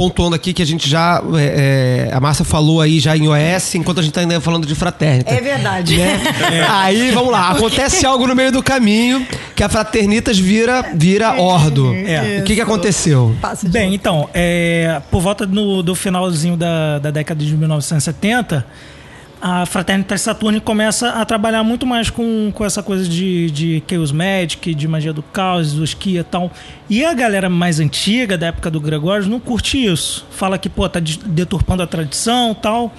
pontuando 0.00 0.34
aqui 0.34 0.54
que 0.54 0.62
a 0.62 0.66
gente 0.66 0.88
já. 0.88 1.22
é, 1.38 2.08
é, 2.08 2.14
a 2.14 2.18
Márcia 2.18 2.42
falou 2.42 2.80
aí 2.80 2.98
já 2.98 3.14
em 3.14 3.28
OS, 3.28 3.74
enquanto 3.74 4.00
a 4.00 4.02
gente 4.02 4.14
tá 4.14 4.22
ainda 4.22 4.40
falando 4.40 4.66
de 4.66 4.74
fraternita. 4.74 5.30
É 5.30 5.42
verdade. 5.42 5.98
né? 5.98 6.18
Aí, 6.70 7.10
vamos 7.10 7.30
lá, 7.30 7.50
acontece 7.50 8.06
algo 8.06 8.26
no 8.26 8.34
meio 8.34 8.50
do 8.50 8.62
caminho 8.62 9.26
que 9.54 9.62
a 9.62 9.68
Fraternitas 9.68 10.38
vira, 10.38 10.82
vira 10.94 11.38
ordo. 11.38 11.92
É. 11.94 12.38
O 12.40 12.44
que, 12.44 12.54
que 12.54 12.60
aconteceu? 12.62 13.36
Bem, 13.64 13.94
então, 13.94 14.26
é, 14.32 15.02
por 15.10 15.20
volta 15.20 15.44
no- 15.44 15.82
do 15.82 15.94
finalzinho 15.94 16.56
da, 16.56 16.98
da 16.98 17.10
década 17.10 17.44
de 17.44 17.54
1970, 17.54 18.64
a 19.42 19.64
Fraternitas 19.64 20.20
Saturni 20.20 20.60
começa 20.60 21.10
a 21.10 21.24
trabalhar 21.24 21.62
muito 21.64 21.86
mais 21.86 22.10
com, 22.10 22.50
com 22.54 22.64
essa 22.64 22.82
coisa 22.82 23.08
de, 23.08 23.50
de 23.50 23.82
Chaos 23.88 24.12
Magic, 24.12 24.74
de 24.74 24.86
magia 24.86 25.12
do 25.14 25.22
caos, 25.22 25.72
do 25.72 25.82
esquia 25.82 26.20
e 26.20 26.24
tal. 26.24 26.50
E 26.90 27.02
a 27.04 27.14
galera 27.14 27.48
mais 27.48 27.80
antiga, 27.80 28.36
da 28.36 28.48
época 28.48 28.70
do 28.70 28.78
Gregório, 28.80 29.26
não 29.28 29.40
curte 29.40 29.82
isso. 29.82 30.26
Fala 30.30 30.58
que, 30.58 30.68
pô, 30.68 30.86
tá 30.88 31.00
de- 31.00 31.18
deturpando 31.20 31.82
a 31.82 31.86
tradição 31.86 32.52
tal. 32.54 32.92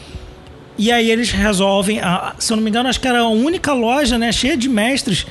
E 0.77 0.91
aí 0.91 1.12
eles 1.12 1.29
resolvem, 1.31 2.00
a- 2.00 2.33
se 2.39 2.51
eu 2.51 2.57
não 2.57 2.63
me 2.63 2.69
engano, 2.71 2.89
acho 2.89 3.00
que 3.00 3.07
era 3.07 3.19
a 3.19 3.27
única 3.29 3.71
loja, 3.74 4.17
né, 4.17 4.31
cheia 4.31 4.57
de 4.57 4.67
mestres 4.67 5.27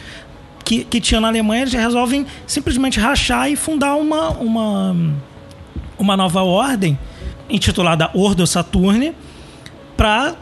que, 0.65 0.85
que 0.85 1.01
tinha 1.01 1.21
na 1.21 1.27
Alemanha, 1.27 1.63
eles 1.63 1.73
resolvem 1.73 2.25
simplesmente 2.47 3.01
rachar 3.01 3.51
e 3.51 3.57
fundar 3.57 3.97
uma, 3.97 4.29
uma, 4.31 4.97
uma 5.99 6.17
nova 6.17 6.43
ordem 6.43 6.97
intitulada 7.49 8.09
Ordo 8.15 8.47
Saturni 8.47 9.13
para 9.97 10.37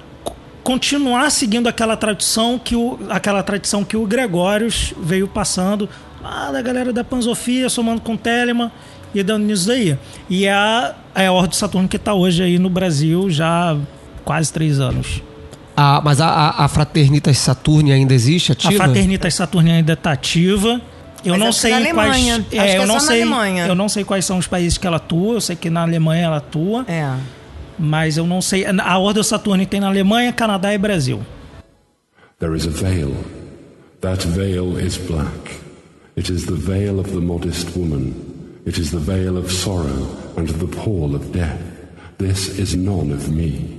continuar 0.68 1.30
seguindo 1.30 1.66
aquela 1.66 1.96
tradição 1.96 2.60
que 2.62 2.76
o, 2.76 2.98
aquela 3.08 3.42
tradição 3.42 3.82
que 3.82 3.96
o 3.96 4.04
Gregórios 4.04 4.92
veio 5.00 5.26
passando 5.26 5.88
lá 6.22 6.52
da 6.52 6.60
galera 6.60 6.92
da 6.92 7.02
Panzofia, 7.02 7.70
somando 7.70 8.02
com 8.02 8.18
Telema 8.18 8.70
e 9.14 9.22
dando 9.22 9.46
nisso 9.46 9.66
daí. 9.66 9.96
E 10.28 10.44
é 10.44 10.52
a, 10.52 10.94
é 11.14 11.26
a 11.26 11.32
Ordo 11.32 11.56
Saturni 11.56 11.88
que 11.88 11.96
está 11.96 12.12
hoje 12.12 12.42
aí 12.42 12.58
no 12.58 12.68
Brasil 12.68 13.30
já 13.30 13.72
há 13.72 13.76
quase 14.26 14.52
três 14.52 14.78
anos. 14.78 15.22
Ah, 15.74 16.02
mas 16.04 16.20
a, 16.20 16.28
a, 16.28 16.64
a 16.66 16.68
Fraternitas 16.68 17.38
Saturni 17.38 17.90
ainda 17.90 18.12
existe 18.12 18.52
ativa? 18.52 18.74
A 18.74 18.76
Fraternitas 18.88 19.32
Saturni 19.32 19.70
ainda 19.70 19.94
está 19.94 20.12
ativa. 20.12 20.82
Eu 21.24 21.32
Mas 21.32 21.40
não 21.40 21.50
sei 21.50 21.92
quais. 21.94 22.28
É, 22.52 22.58
é 22.58 22.76
eu 22.76 22.86
não 22.86 23.00
só 23.00 23.06
na 23.06 23.12
sei. 23.12 23.22
Alemanha. 23.22 23.66
Eu 23.66 23.74
não 23.74 23.88
sei 23.88 24.04
quais 24.04 24.26
são 24.26 24.36
os 24.36 24.46
países 24.46 24.76
que 24.76 24.86
ela 24.86 24.98
atua. 24.98 25.36
Eu 25.36 25.40
sei 25.40 25.56
que 25.56 25.70
na 25.70 25.80
Alemanha 25.80 26.26
ela 26.26 26.36
atua, 26.36 26.84
É. 26.86 27.10
mas 27.78 28.16
eu 28.16 28.26
não 28.26 28.40
sei. 28.40 28.64
A 28.66 28.98
Ordo 28.98 29.22
Saturni 29.22 29.66
tem 29.66 29.80
na 29.80 29.88
Alemanha, 29.88 30.32
Canadá 30.32 30.74
e 30.74 30.78
Brasil. 30.78 31.20
There 32.38 32.56
is 32.56 32.66
a 32.66 32.70
veil. 32.70 33.14
That 34.00 34.24
veil 34.26 34.78
is 34.78 34.96
black. 34.96 35.60
It 36.16 36.30
is 36.30 36.46
the 36.46 36.54
veil 36.54 36.98
of 37.00 37.12
the 37.12 37.20
modest 37.20 37.76
woman. 37.76 38.60
It 38.66 38.78
is 38.78 38.90
the 38.90 38.98
veil 38.98 39.36
of 39.36 39.50
sorrow 39.50 40.08
and 40.36 40.48
the 40.48 40.66
pall 40.66 41.14
of 41.14 41.32
death. 41.32 41.60
This 42.18 42.58
is 42.58 42.74
none 42.74 43.12
of 43.12 43.28
me. 43.28 43.78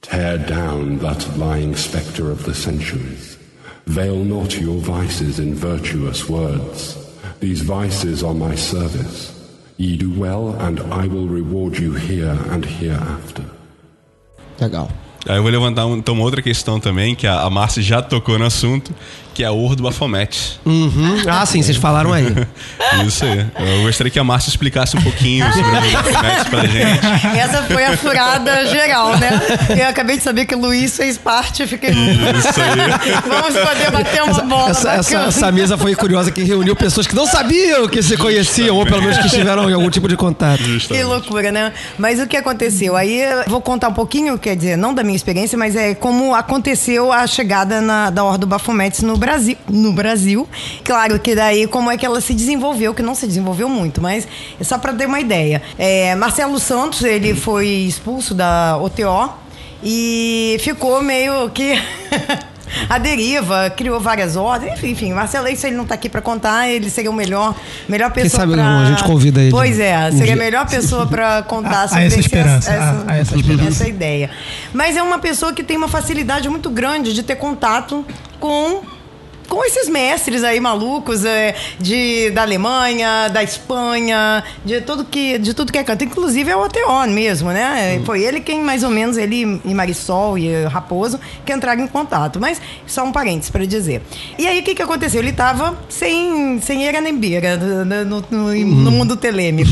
Tear 0.00 0.38
down 0.38 0.98
that 0.98 1.26
lying 1.36 1.74
spectre 1.74 2.30
of 2.30 2.44
the 2.44 2.54
centuries. 2.54 3.36
Veil 3.86 4.24
not 4.24 4.60
your 4.60 4.78
vices 4.78 5.38
in 5.38 5.54
virtuous 5.54 6.28
words. 6.28 6.96
These 7.40 7.62
vices 7.62 8.22
are 8.22 8.34
my 8.34 8.54
service. 8.54 9.33
Ye 9.78 9.96
do 9.96 10.12
well, 10.16 10.54
and 10.60 10.80
I 10.92 11.08
will 11.08 11.26
reward 11.28 11.78
you 11.80 11.92
here 11.94 12.30
and 12.52 12.64
hereafter. 12.64 13.44
Legal. 14.60 14.88
Aí 15.26 15.36
eu 15.36 15.42
vou 15.42 15.50
levantar 15.50 15.86
um- 15.86 15.96
então 15.96 16.14
uma 16.14 16.22
outra 16.24 16.40
questão 16.42 16.78
também, 16.78 17.14
que 17.14 17.26
a, 17.26 17.40
a 17.42 17.50
Márcia 17.50 17.82
já 17.82 18.00
tocou 18.02 18.38
no 18.38 18.44
assunto, 18.44 18.92
que 19.34 19.42
é 19.42 19.46
a 19.46 19.52
Ordo 19.52 19.82
Baphomet. 19.82 20.60
Uhum. 20.64 21.22
Ah, 21.28 21.44
sim, 21.44 21.60
vocês 21.62 21.76
falaram 21.76 22.12
aí. 22.12 22.26
Isso 23.06 23.24
aí. 23.24 23.44
Eu 23.58 23.82
gostaria 23.82 24.10
que 24.10 24.18
a 24.18 24.24
Márcia 24.24 24.48
explicasse 24.50 24.96
um 24.96 25.02
pouquinho 25.02 25.44
sobre 25.52 25.68
o 25.68 25.72
Baphomet 25.92 26.44
pra 26.50 26.60
gente. 26.66 27.36
Essa 27.38 27.62
foi 27.64 27.84
a 27.84 27.96
furada 27.96 28.66
geral, 28.66 29.16
né? 29.18 29.30
Eu 29.78 29.88
acabei 29.88 30.16
de 30.16 30.22
saber 30.22 30.44
que 30.46 30.54
o 30.54 30.58
Luiz 30.58 30.96
fez 30.96 31.18
parte, 31.18 31.66
fiquei. 31.66 31.90
Isso 31.90 32.60
aí. 32.60 33.20
Vamos 33.28 33.54
poder 33.68 33.90
bater 33.90 34.22
uma 34.22 34.40
bola. 34.42 34.70
Essa, 34.70 34.90
essa, 34.92 35.16
essa 35.16 35.52
mesa 35.52 35.76
foi 35.76 35.94
curiosa 35.94 36.30
que 36.30 36.42
reuniu 36.44 36.76
pessoas 36.76 37.06
que 37.06 37.14
não 37.14 37.26
sabiam 37.26 37.88
que 37.88 38.02
se 38.02 38.16
conheciam, 38.16 38.76
ou 38.76 38.84
pelo 38.86 39.02
menos 39.02 39.18
que 39.18 39.26
estiveram 39.26 39.68
em 39.68 39.72
algum 39.74 39.90
tipo 39.90 40.08
de 40.08 40.16
contato. 40.16 40.62
Que 40.62 41.02
loucura, 41.02 41.50
né? 41.50 41.72
Mas 41.98 42.20
o 42.20 42.26
que 42.26 42.36
aconteceu? 42.36 42.96
Aí 42.96 43.20
eu 43.20 43.44
vou 43.48 43.60
contar 43.60 43.88
um 43.88 43.92
pouquinho, 43.94 44.38
quer 44.38 44.54
dizer, 44.56 44.76
não 44.76 44.94
da 44.94 45.02
minha 45.02 45.16
experiência, 45.16 45.58
mas 45.58 45.74
é 45.74 45.94
como 45.94 46.34
aconteceu 46.34 47.12
a 47.12 47.26
chegada 47.26 47.80
na- 47.80 48.10
da 48.10 48.22
Ordem 48.22 48.40
do 48.40 48.46
Bafometes 48.46 49.02
no 49.02 49.16
Brasil. 49.16 49.23
No 49.68 49.92
Brasil. 49.92 50.48
Claro 50.84 51.18
que 51.18 51.34
daí 51.34 51.66
como 51.66 51.90
é 51.90 51.96
que 51.96 52.04
ela 52.06 52.20
se 52.20 52.34
desenvolveu, 52.34 52.92
que 52.94 53.02
não 53.02 53.14
se 53.14 53.26
desenvolveu 53.26 53.68
muito, 53.68 54.00
mas 54.00 54.26
é 54.60 54.64
só 54.64 54.78
para 54.78 54.92
ter 54.92 55.06
uma 55.06 55.20
ideia. 55.20 55.62
É, 55.78 56.14
Marcelo 56.14 56.58
Santos, 56.58 57.02
ele 57.02 57.34
foi 57.34 57.66
expulso 57.68 58.34
da 58.34 58.76
OTO 58.78 59.32
e 59.82 60.56
ficou 60.60 61.02
meio 61.02 61.48
que. 61.50 61.72
A 62.88 62.98
deriva, 62.98 63.70
criou 63.70 64.00
várias 64.00 64.34
ordens, 64.34 64.72
enfim, 64.72 64.88
enfim, 64.90 65.12
Marcelo, 65.12 65.46
isso 65.46 65.64
ele 65.64 65.76
não 65.76 65.84
tá 65.84 65.94
aqui 65.94 66.08
para 66.08 66.20
contar, 66.20 66.68
ele 66.68 66.90
seria 66.90 67.08
o 67.10 67.14
melhor, 67.14 67.54
melhor 67.88 68.10
pessoa 68.10 68.40
sabe 68.40 68.54
pra... 68.54 68.78
a 68.80 68.84
gente 68.86 69.04
convida 69.04 69.40
ele 69.40 69.50
Pois 69.52 69.78
é, 69.78 69.96
um 70.08 70.16
seria 70.18 70.32
a 70.32 70.36
melhor 70.36 70.66
pessoa 70.68 71.06
para 71.06 71.42
contar 71.46 71.82
A- 71.82 71.84
a 71.84 71.88
sobre 71.88 72.04
essa 72.06 72.14
esse- 72.18 72.20
esperança, 72.26 72.72
a- 72.72 73.12
a 73.12 73.16
essa 73.16 73.36
esperança. 73.36 73.68
essa 73.68 73.88
ideia. 73.88 74.28
Mas 74.72 74.96
é 74.96 75.02
uma 75.04 75.18
pessoa 75.20 75.52
que 75.52 75.62
tem 75.62 75.76
uma 75.76 75.86
facilidade 75.86 76.48
muito 76.48 76.68
grande 76.68 77.12
de 77.12 77.22
ter 77.22 77.36
contato 77.36 78.04
com 78.40 78.80
com 79.48 79.64
esses 79.64 79.88
mestres 79.88 80.42
aí 80.42 80.58
malucos 80.60 81.24
é, 81.24 81.54
de, 81.78 82.30
da 82.30 82.42
Alemanha, 82.42 83.28
da 83.28 83.42
Espanha, 83.42 84.42
de 84.64 84.80
tudo 84.80 85.04
que 85.04 85.38
de 85.38 85.54
tudo 85.54 85.72
que 85.72 85.78
é 85.78 85.84
canto. 85.84 86.04
Inclusive 86.04 86.50
é 86.50 86.56
o 86.56 86.60
Oteon 86.62 87.06
mesmo, 87.08 87.50
né? 87.50 88.00
Foi 88.04 88.22
ele 88.22 88.40
quem 88.40 88.60
mais 88.62 88.82
ou 88.82 88.90
menos 88.90 89.16
ele 89.16 89.60
e 89.64 89.74
Marisol 89.74 90.36
e 90.38 90.64
Raposo 90.64 91.18
que 91.44 91.52
entraram 91.52 91.82
em 91.82 91.86
contato. 91.86 92.40
Mas 92.40 92.60
só 92.86 93.04
um 93.04 93.12
parênteses 93.12 93.50
para 93.50 93.66
dizer. 93.66 94.02
E 94.38 94.46
aí 94.46 94.60
o 94.60 94.62
que 94.62 94.74
que 94.74 94.82
aconteceu? 94.82 95.20
Ele 95.20 95.30
estava 95.30 95.78
sem 95.88 96.58
sem 96.60 96.84
eira 96.84 97.00
nem 97.00 97.16
beira 97.16 97.56
no, 97.56 97.84
no- 98.04 98.24
no- 98.30 98.54
no 98.54 98.90
mundo 98.90 99.16
telêmico. 99.16 99.70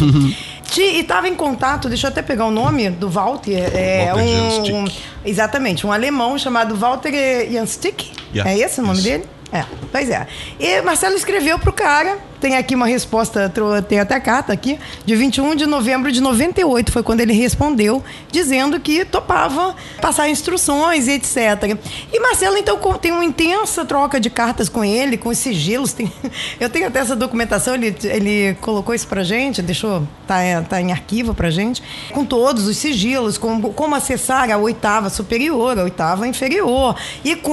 Ti- 0.71 0.81
E 0.83 1.01
estava 1.01 1.29
em 1.29 1.35
contato, 1.35 1.89
deixa 1.89 2.07
eu 2.07 2.11
até 2.11 2.23
pegar 2.23 2.47
o 2.47 2.51
nome 2.51 2.89
do 2.89 3.09
Walter, 3.11 3.71
é, 3.75 4.07
Walter 4.07 4.73
um, 4.73 4.85
um- 4.85 4.89
exatamente, 5.25 5.87
um 5.87 5.93
alemão 5.93 6.39
chamado 6.39 6.75
Walter 6.77 7.13
Janstick. 7.53 8.11
Yeah, 8.35 8.51
É 8.51 8.59
esse 8.59 8.81
o 8.81 8.83
nome 8.83 8.95
isso. 8.95 9.03
dele? 9.05 9.25
É, 9.53 9.65
pois 9.91 10.09
é. 10.09 10.27
E 10.59 10.81
Marcelo 10.81 11.15
escreveu 11.15 11.59
pro 11.59 11.73
cara, 11.73 12.19
tem 12.43 12.57
aqui 12.57 12.75
uma 12.75 12.87
resposta, 12.87 13.53
tem 13.89 14.01
até 14.01 14.17
a 14.17 14.21
carta 14.21 14.53
aqui, 14.53 14.77
de 15.05 15.15
21 15.15 15.55
de 15.55 15.65
novembro 15.65 16.11
de 16.11 16.21
98, 16.21 16.91
foi 16.91 17.03
quando 17.05 17.21
ele 17.21 17.33
respondeu, 17.33 18.03
dizendo 18.33 18.81
que 18.81 19.05
topava 19.05 19.77
passar 20.01 20.29
instruções 20.29 21.07
e 21.07 21.13
etc. 21.13 21.79
E 22.13 22.19
Marcelo, 22.19 22.57
então, 22.57 22.77
tem 22.99 23.13
uma 23.13 23.25
intensa 23.25 23.85
troca 23.85 24.19
de 24.19 24.29
cartas 24.29 24.69
com 24.69 24.83
ele, 24.83 25.17
com 25.17 25.29
os 25.29 25.39
sigilos. 25.39 25.93
Tem, 25.93 26.11
eu 26.59 26.69
tenho 26.69 26.89
até 26.89 26.99
essa 26.99 27.15
documentação, 27.15 27.75
ele, 27.75 27.95
ele 28.03 28.57
colocou 28.61 28.93
isso 28.93 29.07
pra 29.07 29.23
gente, 29.23 29.63
deixou, 29.63 30.03
tá, 30.27 30.39
tá 30.69 30.81
em 30.81 30.91
arquivo 30.91 31.33
pra 31.33 31.49
gente, 31.49 31.81
com 32.11 32.25
todos 32.25 32.67
os 32.67 32.77
sigilos, 32.77 33.39
com, 33.39 33.61
como 33.73 33.95
acessar 33.95 34.51
a 34.51 34.57
oitava 34.57 35.11
superior, 35.11 35.79
a 35.79 35.85
oitava 35.85 36.27
inferior, 36.27 36.97
e 37.23 37.37
com 37.37 37.53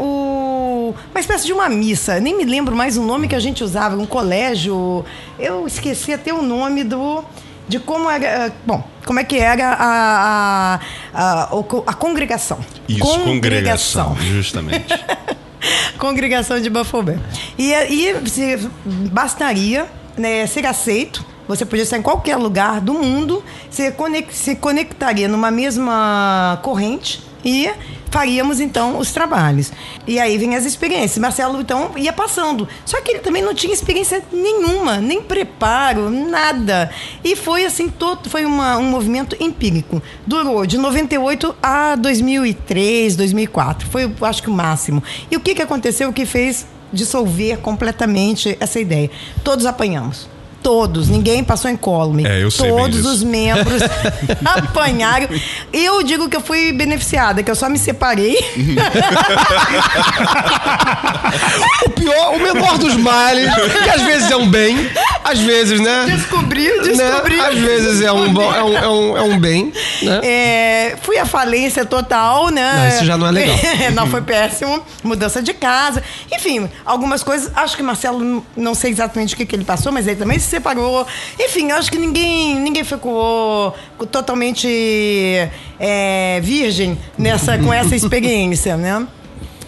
o, 0.00 0.33
uma 0.90 1.20
espécie 1.20 1.46
de 1.46 1.52
uma 1.52 1.68
missa, 1.68 2.18
nem 2.20 2.36
me 2.36 2.44
lembro 2.44 2.74
mais 2.74 2.96
o 2.96 3.02
nome 3.02 3.28
que 3.28 3.34
a 3.34 3.40
gente 3.40 3.62
usava, 3.64 3.96
um 3.96 4.06
colégio, 4.06 5.04
eu 5.38 5.66
esqueci 5.66 6.12
até 6.12 6.32
o 6.32 6.42
nome 6.42 6.82
do... 6.84 7.22
de 7.68 7.78
como 7.78 8.10
era, 8.10 8.24
eh, 8.26 8.52
bom, 8.66 8.82
como 9.06 9.20
é 9.20 9.24
que 9.24 9.38
era 9.38 9.72
a, 9.78 10.80
a, 11.14 11.44
a, 11.50 11.54
o- 11.56 11.84
a 11.86 11.94
congregação. 11.94 12.58
Isso, 12.88 13.20
congregação, 13.20 14.16
justamente. 14.20 14.92
congregação 15.98 16.60
de 16.60 16.68
Bafomé. 16.70 17.18
E 17.58 17.74
aí 17.74 18.14
você 18.22 18.58
bastaria 18.86 19.86
né, 20.16 20.46
ser 20.46 20.66
aceito. 20.66 21.24
Você 21.46 21.66
podia 21.66 21.82
estar 21.82 21.98
em 21.98 22.02
qualquer 22.02 22.36
lugar 22.36 22.80
do 22.80 22.94
mundo, 22.94 23.44
se 23.68 24.56
conectaria 24.56 25.28
numa 25.28 25.50
mesma 25.50 26.58
corrente 26.62 27.22
e 27.44 27.70
faríamos 28.14 28.60
então 28.60 28.96
os 29.00 29.10
trabalhos. 29.10 29.72
E 30.06 30.20
aí 30.20 30.38
vem 30.38 30.54
as 30.54 30.64
experiências. 30.64 31.18
Marcelo 31.18 31.60
então 31.60 31.90
ia 31.96 32.12
passando. 32.12 32.68
Só 32.86 33.00
que 33.00 33.10
ele 33.10 33.18
também 33.18 33.42
não 33.42 33.52
tinha 33.52 33.74
experiência 33.74 34.22
nenhuma, 34.32 34.98
nem 34.98 35.20
preparo, 35.20 36.08
nada. 36.10 36.92
E 37.24 37.34
foi 37.34 37.64
assim, 37.64 37.88
todo, 37.88 38.30
foi 38.30 38.44
uma- 38.46 38.78
um 38.78 38.84
movimento 38.88 39.36
empírico. 39.40 40.00
Durou 40.24 40.64
de 40.64 40.78
98 40.78 41.56
a 41.60 41.96
2003, 41.96 43.16
2004. 43.16 43.88
Foi, 43.88 44.08
acho 44.22 44.42
que 44.44 44.48
o 44.48 44.52
máximo. 44.54 45.02
E 45.28 45.36
o 45.36 45.40
que, 45.40 45.52
que 45.52 45.62
aconteceu 45.62 46.12
que 46.12 46.24
fez 46.24 46.66
dissolver 46.92 47.58
completamente 47.58 48.56
essa 48.60 48.78
ideia? 48.78 49.10
Todos 49.42 49.66
apanhamos. 49.66 50.28
Todos, 50.64 51.10
ninguém 51.10 51.44
passou 51.44 51.70
incólume. 51.70 52.26
É, 52.26 52.42
eu 52.42 52.50
sei 52.50 52.70
Todos 52.70 53.04
os 53.04 53.22
membros 53.22 53.82
apanharam. 54.42 55.28
Eu 55.70 56.02
digo 56.02 56.26
que 56.26 56.36
eu 56.36 56.40
fui 56.40 56.72
beneficiada, 56.72 57.42
que 57.42 57.50
eu 57.50 57.54
só 57.54 57.68
me 57.68 57.78
separei. 57.78 58.34
O 61.84 61.90
pior, 61.90 62.34
o 62.34 62.38
menor 62.40 62.78
dos 62.78 62.96
males, 62.96 63.52
que 63.54 63.90
às 63.90 64.02
vezes 64.02 64.30
é 64.30 64.36
um 64.36 64.48
bem, 64.48 64.90
às 65.22 65.38
vezes, 65.40 65.80
né? 65.80 66.06
Descobri, 66.06 66.68
né? 66.68 66.82
descobri. 66.82 67.40
Às 67.40 67.58
vezes 67.58 68.00
é 68.00 68.10
um, 68.10 68.32
bom, 68.32 68.54
é 68.54 68.62
um, 68.62 68.78
é 68.78 68.88
um, 68.88 69.16
é 69.18 69.22
um 69.22 69.38
bem, 69.38 69.70
né? 70.02 70.20
É, 70.22 70.96
fui 71.02 71.18
à 71.18 71.26
falência 71.26 71.84
total, 71.84 72.48
né? 72.48 72.72
Não, 72.74 72.88
isso 72.88 73.04
já 73.04 73.18
não 73.18 73.26
é 73.26 73.32
legal. 73.32 73.56
não, 73.92 74.06
foi 74.06 74.22
péssimo. 74.22 74.82
Mudança 75.02 75.42
de 75.42 75.52
casa. 75.52 76.02
Enfim, 76.32 76.70
algumas 76.86 77.22
coisas. 77.22 77.50
Acho 77.54 77.76
que 77.76 77.82
Marcelo, 77.82 78.44
não 78.56 78.74
sei 78.74 78.90
exatamente 78.90 79.34
o 79.34 79.36
que, 79.36 79.44
que 79.44 79.54
ele 79.54 79.64
passou, 79.64 79.92
mas 79.92 80.06
ele 80.06 80.16
também 80.16 80.38
se 80.38 80.53
separou. 80.54 81.06
Enfim, 81.38 81.70
acho 81.72 81.90
que 81.90 81.98
ninguém, 81.98 82.56
ninguém 82.56 82.84
ficou 82.84 83.74
totalmente 84.10 84.68
é, 85.78 86.40
virgem 86.42 86.98
nessa, 87.18 87.58
com 87.58 87.72
essa 87.72 87.96
experiência, 87.96 88.76
né? 88.76 89.06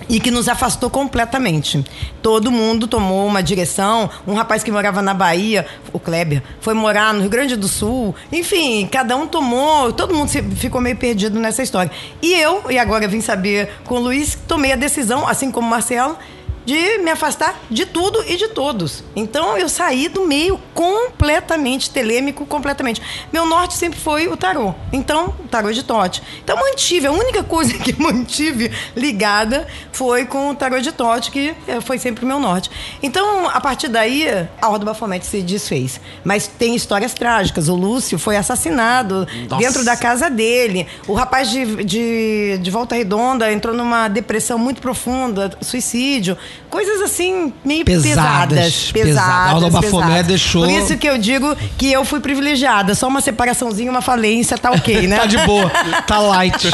e 0.08 0.20
que 0.20 0.30
nos 0.30 0.48
afastou 0.48 0.88
completamente. 0.88 1.84
Todo 2.22 2.50
mundo 2.50 2.86
tomou 2.86 3.26
uma 3.26 3.42
direção. 3.42 4.08
Um 4.24 4.34
rapaz 4.34 4.62
que 4.62 4.70
morava 4.70 5.02
na 5.02 5.12
Bahia, 5.12 5.66
o 5.92 5.98
Kleber, 5.98 6.42
foi 6.60 6.74
morar 6.74 7.12
no 7.12 7.22
Rio 7.22 7.30
Grande 7.30 7.56
do 7.56 7.66
Sul. 7.66 8.14
Enfim, 8.30 8.88
cada 8.90 9.16
um 9.16 9.26
tomou, 9.26 9.92
todo 9.92 10.14
mundo 10.14 10.28
ficou 10.28 10.80
meio 10.80 10.96
perdido 10.96 11.38
nessa 11.40 11.62
história. 11.62 11.90
E 12.22 12.34
eu, 12.34 12.70
e 12.70 12.78
agora 12.78 13.08
vim 13.08 13.20
saber 13.20 13.68
com 13.84 13.96
o 13.96 14.00
Luiz, 14.00 14.38
tomei 14.46 14.72
a 14.72 14.76
decisão, 14.76 15.26
assim 15.26 15.50
como 15.50 15.66
o 15.66 15.70
Marcelo, 15.70 16.16
de 16.66 16.98
me 16.98 17.10
afastar 17.12 17.58
de 17.70 17.86
tudo 17.86 18.22
e 18.26 18.36
de 18.36 18.48
todos. 18.48 19.04
Então 19.14 19.56
eu 19.56 19.68
saí 19.68 20.08
do 20.08 20.26
meio 20.26 20.60
completamente 20.74 21.88
telêmico, 21.90 22.44
completamente. 22.44 23.00
Meu 23.32 23.46
norte 23.46 23.74
sempre 23.74 23.98
foi 23.98 24.26
o 24.26 24.36
tarô. 24.36 24.74
Então, 24.92 25.32
o 25.44 25.48
tarô 25.48 25.72
de 25.72 25.84
Tote. 25.84 26.22
Então 26.42 26.56
mantive, 26.56 27.06
a 27.06 27.12
única 27.12 27.44
coisa 27.44 27.72
que 27.78 27.98
mantive 28.00 28.72
ligada 28.96 29.66
foi 29.92 30.26
com 30.26 30.50
o 30.50 30.54
tarô 30.54 30.80
de 30.80 30.90
Tote, 30.90 31.30
que 31.30 31.54
eh, 31.68 31.80
foi 31.80 31.98
sempre 31.98 32.24
o 32.24 32.28
meu 32.28 32.40
norte. 32.40 32.68
Então, 33.00 33.48
a 33.48 33.60
partir 33.60 33.86
daí, 33.86 34.26
a 34.60 34.68
Ordem 34.68 34.86
Bafomete 34.86 35.24
se 35.24 35.42
desfez. 35.42 36.00
Mas 36.24 36.48
tem 36.48 36.74
histórias 36.74 37.14
trágicas. 37.14 37.68
O 37.68 37.76
Lúcio 37.76 38.18
foi 38.18 38.36
assassinado 38.36 39.26
dentro 39.56 39.84
da 39.84 39.96
casa 39.96 40.28
dele. 40.28 40.88
O 41.06 41.14
rapaz 41.14 41.48
de, 41.48 41.84
de, 41.84 42.58
de 42.60 42.70
Volta 42.72 42.96
Redonda 42.96 43.52
entrou 43.52 43.74
numa 43.74 44.08
depressão 44.08 44.58
muito 44.58 44.82
profunda, 44.82 45.56
suicídio. 45.60 46.36
Coisas 46.68 47.00
assim, 47.00 47.52
meio 47.64 47.84
Pesadas, 47.84 48.12
pesadas. 48.12 48.92
pesadas. 48.92 49.28
A 49.30 49.50
Alda 49.52 49.70
Bafomé 49.70 50.22
deixou- 50.22 50.64
Por 50.64 50.70
isso 50.70 50.96
que 50.96 51.08
eu 51.08 51.16
digo 51.16 51.56
que 51.78 51.92
eu 51.92 52.04
fui 52.04 52.18
privilegiada. 52.20 52.94
Só 52.94 53.06
uma 53.08 53.20
separaçãozinha, 53.20 53.90
uma 53.90 54.02
falência, 54.02 54.58
tá 54.58 54.70
ok, 54.72 55.06
né? 55.06 55.16
Tá 55.16 55.26
de 55.26 55.38
boa, 55.38 55.70
tá 56.06 56.18
light, 56.18 56.68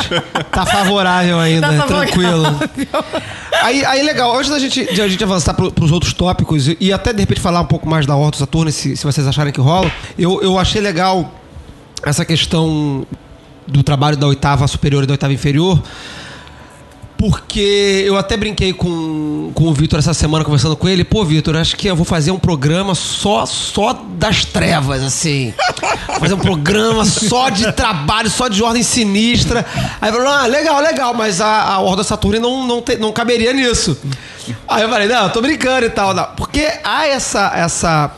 tá 0.50 0.64
favorável 0.64 1.38
ainda, 1.38 1.68
Tá 1.68 1.72
favorável. 1.86 2.06
tranquilo. 2.06 2.60
Aí, 3.62 3.84
aí 3.84 4.02
legal, 4.02 4.36
antes 4.36 4.50
da 4.50 4.58
gente, 4.58 4.92
de 4.92 5.00
a 5.02 5.06
gente 5.08 5.22
avançar 5.22 5.54
pro, 5.54 5.70
pros 5.70 5.92
outros 5.92 6.12
tópicos 6.12 6.68
e, 6.68 6.76
e 6.80 6.92
até 6.92 7.12
de 7.12 7.20
repente 7.20 7.40
falar 7.40 7.60
um 7.60 7.66
pouco 7.66 7.88
mais 7.88 8.06
da 8.06 8.16
Horto 8.16 8.38
Saturno, 8.38 8.72
se, 8.72 8.96
se 8.96 9.04
vocês 9.04 9.26
acharem 9.26 9.52
que 9.52 9.60
rola, 9.60 9.90
eu, 10.18 10.42
eu 10.42 10.58
achei 10.58 10.80
legal 10.80 11.32
essa 12.04 12.24
questão 12.24 13.06
do 13.68 13.82
trabalho 13.82 14.16
da 14.16 14.26
oitava 14.26 14.66
superior 14.66 15.04
e 15.04 15.06
da 15.06 15.12
oitava 15.12 15.32
inferior, 15.32 15.80
porque 17.30 18.02
eu 18.04 18.16
até 18.16 18.36
brinquei 18.36 18.72
com, 18.72 19.52
com 19.54 19.64
o 19.68 19.72
Vitor 19.72 19.96
essa 20.00 20.12
semana 20.12 20.44
conversando 20.44 20.74
com 20.76 20.88
ele. 20.88 21.04
Pô, 21.04 21.24
Vitor, 21.24 21.54
acho 21.56 21.76
que 21.76 21.86
eu 21.86 21.94
vou 21.94 22.04
fazer 22.04 22.32
um 22.32 22.38
programa 22.38 22.96
só 22.96 23.46
só 23.46 23.92
das 24.18 24.44
trevas, 24.44 25.04
assim. 25.04 25.54
Fazer 26.18 26.34
um 26.34 26.38
programa 26.38 27.04
só 27.04 27.48
de 27.48 27.70
trabalho, 27.70 28.28
só 28.28 28.48
de 28.48 28.60
ordem 28.60 28.82
sinistra. 28.82 29.64
Aí 30.00 30.10
falou, 30.10 30.26
ah, 30.26 30.46
legal, 30.46 30.80
legal, 30.80 31.14
mas 31.14 31.40
a, 31.40 31.62
a 31.62 31.78
Horda 31.78 32.02
Saturno 32.02 32.40
não, 32.40 32.66
não, 32.66 32.82
te- 32.82 32.96
não 32.96 33.12
caberia 33.12 33.52
nisso. 33.52 33.96
Aí 34.66 34.82
eu 34.82 34.88
falei, 34.88 35.06
não, 35.06 35.22
eu 35.24 35.30
tô 35.30 35.40
brincando 35.40 35.86
e 35.86 35.90
tal. 35.90 36.12
não. 36.12 36.26
Porque 36.36 36.68
há 36.82 37.06
essa, 37.06 37.52
essa 37.54 38.10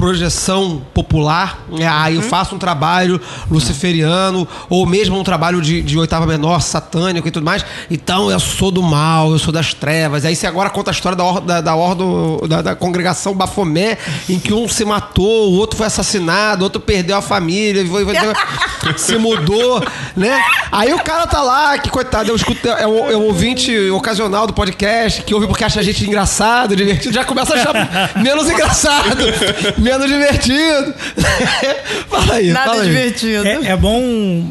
projeção 0.00 0.80
popular, 0.94 1.58
né? 1.70 1.86
ah, 1.86 2.10
eu 2.10 2.22
faço 2.22 2.54
um 2.54 2.58
trabalho 2.58 3.20
luciferiano, 3.50 4.48
ou 4.70 4.86
mesmo 4.86 5.18
um 5.18 5.22
trabalho 5.22 5.60
de, 5.60 5.82
de 5.82 5.98
oitava 5.98 6.26
menor, 6.26 6.62
satânico 6.62 7.28
e 7.28 7.30
tudo 7.30 7.44
mais, 7.44 7.64
então 7.90 8.30
eu 8.30 8.40
sou 8.40 8.70
do 8.70 8.82
mal, 8.82 9.30
eu 9.30 9.38
sou 9.38 9.52
das 9.52 9.74
trevas. 9.74 10.24
Aí 10.24 10.34
você 10.34 10.46
agora 10.46 10.70
conta 10.70 10.90
a 10.90 10.92
história 10.92 11.14
da, 11.16 11.24
or, 11.24 11.40
da, 11.40 11.60
da, 11.60 11.76
ordo- 11.76 12.46
da, 12.48 12.62
da 12.62 12.74
congregação 12.74 13.34
Bafomé, 13.34 13.98
em 14.28 14.38
que 14.38 14.54
um 14.54 14.66
se 14.66 14.84
matou, 14.86 15.50
o 15.52 15.56
outro 15.58 15.76
foi 15.76 15.86
assassinado, 15.86 16.62
o 16.62 16.64
outro 16.64 16.80
perdeu 16.80 17.16
a 17.16 17.22
família, 17.22 17.86
foi- 17.86 18.04
foi- 18.04 18.94
se 18.96 19.18
mudou, 19.18 19.84
né? 20.16 20.40
Aí 20.72 20.94
o 20.94 20.98
cara 21.02 21.26
tá 21.26 21.42
lá, 21.42 21.78
que 21.78 21.90
coitado, 21.90 22.30
eu 22.30 22.36
escuto, 22.36 22.66
é 22.68 22.86
o, 22.86 23.10
é 23.10 23.16
ouvinte 23.16 23.90
ocasional 23.90 24.46
do 24.46 24.54
podcast, 24.54 25.22
que 25.22 25.34
ouve 25.34 25.46
porque 25.46 25.62
acha 25.64 25.80
a 25.80 25.82
gente 25.82 26.06
engraçado, 26.06 26.74
divertido, 26.74 27.12
já 27.14 27.24
começa 27.24 27.54
a 27.54 27.56
achar 27.60 28.10
menos 28.22 28.48
engraçado, 28.48 29.18
menos 29.98 30.08
divertido. 30.08 30.94
fala 32.08 32.34
aí, 32.34 32.52
Nada 32.52 32.70
fala 32.70 32.82
aí. 32.82 32.88
divertido. 32.88 33.46
É, 33.46 33.66
é 33.72 33.76
bom, 33.76 34.00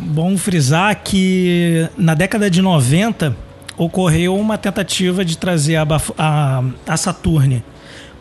bom 0.06 0.38
frisar 0.38 0.96
que 1.04 1.88
na 1.98 2.14
década 2.14 2.50
de 2.50 2.62
90 2.62 3.36
ocorreu 3.78 4.36
uma 4.36 4.58
tentativa 4.58 5.24
de 5.24 5.38
trazer 5.38 5.78
a, 5.78 5.86
Baf- 5.86 6.12
a, 6.18 6.64
a 6.88 6.98
Saturne 6.98 7.64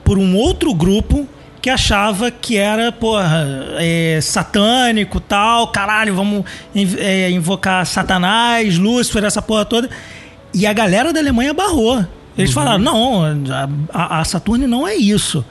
por 0.05 0.17
um 0.19 0.37
outro 0.37 0.73
grupo 0.73 1.27
que 1.61 1.69
achava 1.69 2.31
que 2.31 2.57
era, 2.57 2.93
porra, 2.93 3.45
é, 3.79 4.21
satânico 4.23 5.19
tal, 5.19 5.69
caralho, 5.73 6.15
vamos 6.15 6.45
inv- 6.75 6.99
é, 7.01 7.29
invocar 7.31 7.85
Satanás, 7.85 8.79
Lúcifer, 8.79 9.25
essa 9.25 9.43
porra 9.43 9.65
toda. 9.65 9.91
E 10.55 10.65
a 10.67 10.73
galera 10.73 11.13
da 11.13 11.19
Alemanha 11.21 11.53
barrou. 11.53 12.05
Eles 12.39 12.53
falaram: 12.53 12.79
não, 12.79 13.25
a, 13.25 13.69
a, 13.93 14.21
a 14.21 14.25
Saturne 14.25 14.69
não 14.69 14.87
é 14.87 14.95
isso. 14.95 15.45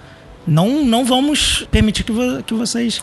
Não, 0.48 0.84
não 0.86 1.04
vamos 1.06 1.68
permitir 1.70 2.04
que, 2.04 2.12
vo- 2.12 2.42
que 2.46 2.54
vocês 2.54 3.02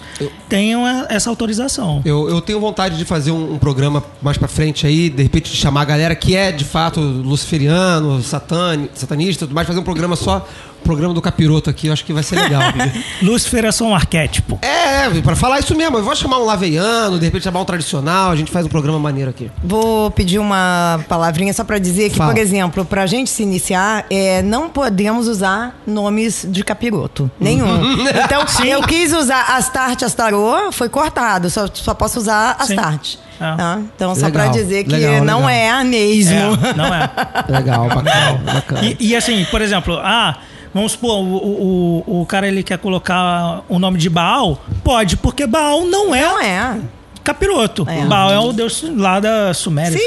tenham 0.49 0.85
a- 0.87 1.07
essa 1.11 1.29
autorização. 1.29 2.01
Eu, 2.05 2.29
eu 2.29 2.41
tenho 2.41 2.59
vontade 2.59 2.97
de 2.97 3.05
fazer 3.05 3.31
um, 3.31 3.55
um 3.55 3.59
programa 3.59 4.03
mais 4.23 4.39
pra 4.39 4.49
frente 4.49 4.87
aí, 4.87 5.11
de 5.11 5.23
repente 5.23 5.51
de 5.51 5.57
chamar 5.57 5.83
a 5.83 5.85
galera 5.85 6.15
que 6.17 6.35
é 6.35 6.51
de 6.51 6.65
fato 6.65 7.01
luciferiano, 7.01 8.23
satani, 8.23 8.91
satanista, 8.95 9.47
tudo 9.47 9.55
mais, 9.55 9.67
fazer 9.67 9.79
um 9.81 9.85
programa 9.85 10.17
só, 10.17 10.49
programa 10.85 11.13
do 11.15 11.21
capiroto 11.21 11.69
aqui, 11.71 11.89
eu 11.89 11.93
acho 11.93 12.05
que 12.05 12.13
vai 12.13 12.23
ser 12.23 12.37
legal. 12.37 12.63
Lúcifer 13.23 13.65
é 13.65 13.73
só 13.73 13.85
um 13.85 13.95
arquétipo. 13.95 14.59
é, 14.63 15.07
é, 15.07 15.23
pra 15.23 15.35
falar 15.35 15.59
isso 15.59 15.75
mesmo, 15.75 15.99
eu 15.99 16.05
vou 16.05 16.15
chamar 16.15 16.39
um 16.39 16.45
laveiano, 16.45 17.19
de 17.19 17.25
repente 17.25 17.43
chamar 17.45 17.61
um 17.61 17.65
tradicional, 17.65 18.31
a 18.31 18.37
gente 18.37 18.51
faz 18.53 18.65
um 18.67 18.69
programa 18.69 18.99
maneiro 18.99 19.31
aqui. 19.31 19.51
Vou 19.63 20.11
pedir 20.11 20.39
uma 20.39 21.01
palavrinha 21.09 21.53
só 21.53 21.65
para 21.65 21.79
dizer 21.79 22.11
que, 22.11 22.17
Fala. 22.17 22.33
por 22.33 22.41
exemplo, 22.41 22.85
para 22.85 23.03
a 23.03 23.07
gente 23.07 23.31
se 23.31 23.43
iniciar, 23.43 24.07
é, 24.11 24.43
não 24.43 24.69
podemos 24.69 25.27
usar 25.29 25.77
nomes 25.87 26.47
de 26.49 26.63
capiroto. 26.63 27.31
Nenhum. 27.41 27.65
Então, 28.25 28.45
eu 28.65 28.83
quis 28.83 29.13
usar 29.13 29.57
Astarte 29.57 30.05
Astarô, 30.05 30.71
foi 30.73 30.89
cortado. 30.89 31.51
Só, 31.51 31.67
só 31.73 31.95
posso 31.95 32.19
usar 32.19 32.57
Astarte. 32.59 33.19
Ah. 33.41 33.57
Tá? 33.57 33.81
Então, 33.95 34.15
só 34.15 34.27
Legal, 34.27 34.45
para 34.45 34.53
dizer 34.53 34.85
que 34.85 34.93
legal, 34.93 35.25
não 35.25 35.47
legal. 35.47 35.81
é 35.81 35.85
mesmo. 35.85 36.59
É, 36.63 36.75
não 36.75 36.87
é. 36.87 37.11
Legal, 37.49 37.89
bacana, 37.89 38.41
bacana. 38.53 38.85
E, 38.85 38.97
e 39.01 39.17
assim, 39.17 39.45
por 39.51 39.61
exemplo, 39.61 39.99
ah, 40.03 40.39
vamos 40.75 40.93
supor, 40.93 41.19
o, 41.25 42.03
o, 42.07 42.21
o- 42.23 42.27
cara 42.27 42.47
ele 42.49 42.63
quer 42.63 42.77
colocar 42.79 43.63
o 43.69 43.79
nome 43.79 43.97
de 43.99 44.11
Baal? 44.11 44.61
Pode, 44.83 45.17
porque 45.17 45.47
Baal 45.47 45.85
não 45.87 46.15
é. 46.15 46.21
Não 46.23 46.41
é. 46.41 46.79
capiroto. 47.23 47.87
É. 47.89 48.05
Baal 48.05 48.31
é 48.33 48.39
o 48.39 48.53
deus 48.53 48.85
lá 48.97 49.19
da 49.21 49.55
Suméria. 49.55 49.99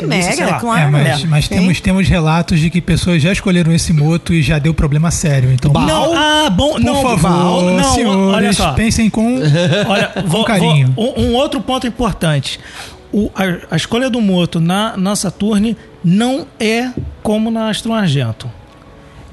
Lá. 0.46 0.60
claro. 0.60 0.82
É, 0.82 0.92
mas, 0.92 1.24
É. 1.24 1.28
mas 1.28 1.48
temos, 1.48 1.82
temos 1.82 2.08
relatos 2.08 2.60
de 2.60 2.70
que 2.70 2.80
pessoas 2.82 3.22
já 3.22 3.32
escolheram 3.32 3.72
esse 3.74 3.92
moto 3.94 4.34
e 4.34 4.42
já 4.44 4.60
deu 4.60 4.74
problema 4.74 5.10
sério. 5.10 5.52
Então, 5.52 5.72
Não, 5.74 6.14
ah, 6.16 6.50
bom, 6.52 6.74
por 6.74 6.80
não, 6.82 7.02
favor, 7.02 7.20
Baal, 7.20 7.62
não, 7.64 7.94
senhores, 7.96 8.36
olha 8.36 8.54
só. 8.54 8.74
pensem 8.74 9.10
com... 9.10 9.38
Olha, 9.88 10.12
vou, 10.28 10.44
carinho. 10.44 10.94
vou- 10.96 11.18
um, 11.18 11.30
um 11.30 11.36
outro 11.36 11.60
ponto 11.62 11.88
importante. 11.88 12.60
O- 13.12 13.32
a, 13.34 13.74
a 13.74 13.78
escolha 13.78 14.10
do 14.10 14.20
moto 14.22 14.60
na, 14.60 14.96
na 14.98 15.16
Saturne 15.16 15.76
não 16.04 16.46
é 16.60 16.90
como 17.24 17.50
na 17.50 17.70
Astro 17.70 17.94
Argento. 17.94 18.50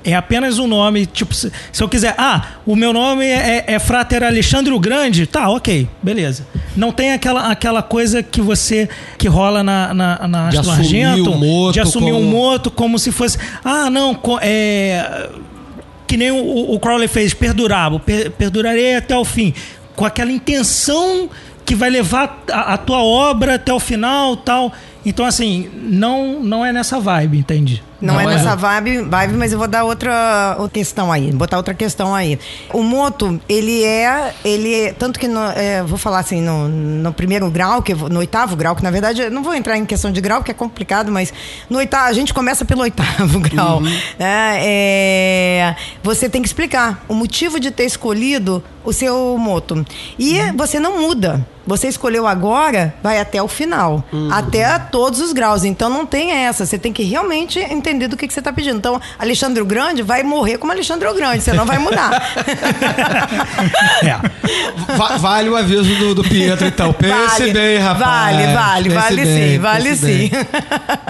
É 0.05 0.14
apenas 0.14 0.59
um 0.59 0.67
nome, 0.67 1.07
tipo, 1.07 1.35
se, 1.35 1.51
se 1.73 1.83
eu 1.83 1.88
quiser, 1.88 2.14
ah, 2.19 2.49
o 2.67 2.77
meu 2.77 2.93
nome 2.93 3.25
é, 3.25 3.64
é 3.67 3.79
Frater 3.79 4.23
Alexandre 4.23 4.71
o 4.73 4.79
Grande, 4.79 5.27
tá, 5.27 5.49
ok, 5.49 5.88
beleza. 6.03 6.47
Não 6.77 6.93
tem 6.93 7.12
aquela, 7.12 7.51
aquela 7.51 7.83
coisa 7.83 8.23
que 8.23 8.40
você, 8.40 8.87
que 9.17 9.27
rola 9.29 9.62
na, 9.62 9.95
na, 9.95 10.29
na 10.29 10.49
De 10.51 10.59
Astro 10.59 10.73
assumir 10.75 11.05
Argento, 11.05 11.31
o 11.31 11.38
moto 11.38 11.73
de 11.73 11.81
assumir 11.81 12.12
um 12.12 12.17
como- 12.17 12.31
moto 12.31 12.71
como 12.71 12.99
se 12.99 13.11
fosse, 13.11 13.38
ah, 13.64 13.88
não, 13.88 14.19
é, 14.43 15.31
que 16.07 16.17
nem 16.19 16.31
o, 16.31 16.73
o 16.75 16.79
Crowley 16.79 17.09
fez, 17.09 17.33
perdurabo, 17.33 17.99
per, 17.99 18.31
perdurarei 18.33 18.97
até 18.97 19.17
o 19.17 19.25
fim, 19.25 19.55
com 19.97 20.05
aquela 20.05 20.31
intenção 20.31 21.31
que 21.64 21.75
vai 21.75 21.88
levar 21.88 22.45
a, 22.53 22.75
a 22.75 22.77
tua 22.77 23.03
obra 23.03 23.55
até 23.55 23.73
o 23.73 23.81
final, 23.81 24.37
tal. 24.37 24.71
Então 25.07 25.25
assim, 25.25 25.69
não 25.75 26.40
não 26.43 26.64
é 26.64 26.73
nessa 26.73 26.99
vibe, 27.01 27.38
entende? 27.38 27.83
Não, 28.00 28.14
Não 28.14 28.20
é 28.20 28.24
é. 28.24 28.26
nessa 28.26 28.54
vibe, 28.57 29.02
vibe, 29.02 29.35
mas 29.35 29.52
eu 29.52 29.59
vou 29.59 29.68
dar 29.68 29.85
outra, 29.85 30.57
questão 30.72 31.11
aí, 31.11 31.33
botar 31.33 31.57
outra 31.57 31.74
questão 31.74 32.14
aí. 32.14 32.38
O 32.72 32.83
moto, 32.83 33.40
ele 33.48 33.85
é, 33.85 34.35
ele 34.44 34.74
é, 34.74 34.92
tanto 34.92 35.18
que 35.18 35.28
no, 35.28 35.40
é, 35.40 35.83
vou 35.83 35.96
falar 35.98 36.18
assim, 36.18 36.40
no, 36.40 36.68
no 36.68 37.12
primeiro 37.12 37.48
grau, 37.50 37.83
que 37.83 37.94
no 37.94 38.18
oitavo 38.18 38.57
grau, 38.57 38.74
que 38.76 38.83
na 38.83 38.90
verdade 38.90 39.22
eu 39.22 39.30
não 39.30 39.42
vou 39.42 39.54
entrar 39.54 39.78
em 39.78 39.85
questão 39.85 40.11
de 40.11 40.20
grau, 40.20 40.40
porque 40.40 40.50
é 40.50 40.54
complicado, 40.54 41.11
mas 41.11 41.33
no 41.70 41.78
oitavo, 41.78 42.09
a 42.09 42.12
gente 42.12 42.35
começa 42.35 42.64
pelo 42.64 42.83
oitavo 42.83 43.38
grau. 43.40 43.80
né? 43.80 44.59
É, 44.59 45.76
você 46.02 46.28
tem 46.28 46.42
que 46.42 46.48
explicar 46.48 47.04
o 47.09 47.14
motivo 47.14 47.59
de 47.59 47.70
ter 47.70 47.85
escolhido 47.85 48.62
o 48.85 48.92
seu 48.92 49.37
moto. 49.38 49.85
E 50.18 50.38
você 50.57 50.78
não 50.78 51.00
muda. 51.00 51.44
Você 51.66 51.88
escolheu 51.88 52.26
agora, 52.26 52.94
vai 53.02 53.18
até 53.18 53.42
o 53.42 53.48
final. 53.48 54.04
Até 54.30 54.78
todos 54.78 55.20
os 55.20 55.33
graus. 55.33 55.64
Então 55.64 55.88
não 55.88 56.04
tem 56.04 56.30
essa. 56.30 56.66
Você 56.66 56.78
tem 56.78 56.92
que 56.92 57.02
realmente 57.02 57.59
entender 57.85 58.09
do 58.09 58.16
que, 58.16 58.27
que 58.27 58.33
você 58.33 58.40
está 58.40 58.53
pedindo. 58.53 58.77
Então, 58.79 59.01
Alexandre 59.18 59.61
o 59.62 59.66
Grande 59.66 60.03
vai 60.03 60.23
morrer 60.23 60.57
como 60.59 60.73
Alexandre 60.73 61.07
o 61.09 61.14
Grande. 61.14 61.42
Você 61.42 61.53
não 61.53 61.66
vai 61.66 61.79
mudar. 61.79 62.11
É. 64.03 64.97
Va- 64.97 65.16
vale 65.16 65.49
o 65.49 65.57
aviso 65.57 65.94
do, 65.97 66.14
do 66.14 66.23
Pietro, 66.25 66.66
então. 66.66 66.92
Pense 66.92 67.38
Vale, 67.38 67.53
bem, 67.53 67.79
rapaz. 67.79 68.37
vale, 68.37 68.53
vale, 68.55 68.88
Pense 68.90 69.01
vale 69.03 69.25
bem, 69.25 69.53
sim, 69.53 69.59
vale 69.59 69.97
sim. 69.97 70.31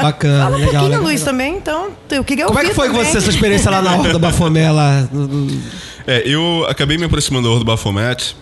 Bacana, 0.01 0.45
Fala 0.45 0.57
um 0.57 0.59
legal. 0.59 0.71
pouquinho, 0.73 0.91
legal, 0.91 1.03
Luiz, 1.03 1.21
legal. 1.21 1.33
também. 1.33 1.57
Então, 1.57 1.89
eu 2.11 2.25
queria 2.25 2.47
Como 2.47 2.59
é 2.59 2.65
que 2.65 2.75
foi 2.75 2.89
com 2.91 2.95
você, 2.97 3.19
essa 3.19 3.31
experiência 3.31 3.71
lá 3.71 3.83
na 3.83 3.95
Horta 3.97 4.13
do 4.13 4.19
Bafomé? 4.19 4.71
Lá? 4.71 5.09
É, 6.07 6.23
eu 6.27 6.67
acabei 6.69 6.99
me 6.99 7.05
aproximando 7.07 7.49
da 7.49 7.55
Horda 7.55 7.65
Baphomet 7.65 8.37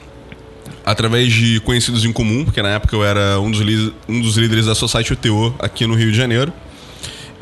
através 0.85 1.33
de 1.33 1.61
conhecidos 1.61 2.05
em 2.05 2.13
comum, 2.13 2.45
porque 2.45 2.61
na 2.61 2.71
época 2.71 2.97
eu 2.97 3.05
era 3.05 3.39
um 3.39 3.49
dos, 3.53 3.61
líderes, 3.61 3.93
um 4.09 4.21
dos 4.21 4.37
líderes 4.37 4.67
da 4.67 4.75
Society 4.75 5.13
UTO 5.13 5.55
aqui 5.61 5.87
no 5.87 5.95
Rio 5.95 6.11
de 6.11 6.17
Janeiro. 6.19 6.53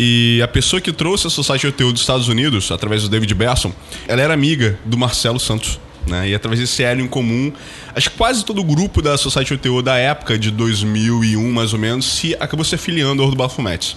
E 0.03 0.41
a 0.43 0.49
pessoa 0.49 0.81
que 0.81 0.93
trouxe 0.93 1.27
a 1.27 1.31
Society 1.31 1.67
UTO 1.67 1.93
dos 1.93 2.01
Estados 2.01 2.27
Unidos, 2.27 2.71
através 2.73 3.03
do 3.03 3.09
David 3.11 3.35
Besson, 3.35 3.71
ela 4.09 4.23
era 4.23 4.33
amiga 4.33 4.79
do 4.83 4.97
Marcelo 4.97 5.39
Santos. 5.39 5.79
Né? 6.07 6.31
E 6.31 6.35
através 6.35 6.59
desse 6.59 6.83
elo 6.83 7.03
em 7.03 7.07
comum, 7.07 7.53
acho 7.95 8.09
que 8.11 8.17
quase 8.17 8.43
todo 8.43 8.63
o 8.63 8.65
grupo 8.65 9.03
da 9.03 9.19
Society 9.19 9.53
UTO 9.53 9.83
da 9.83 9.99
época, 9.99 10.39
de 10.39 10.51
2001 10.51 11.53
mais 11.53 11.75
ou 11.75 11.79
menos, 11.79 12.07
se 12.07 12.35
acabou 12.41 12.65
se 12.65 12.75
afiliando 12.75 13.21
ao 13.21 13.29
Horda 13.29 13.37
Baphomet. 13.43 13.95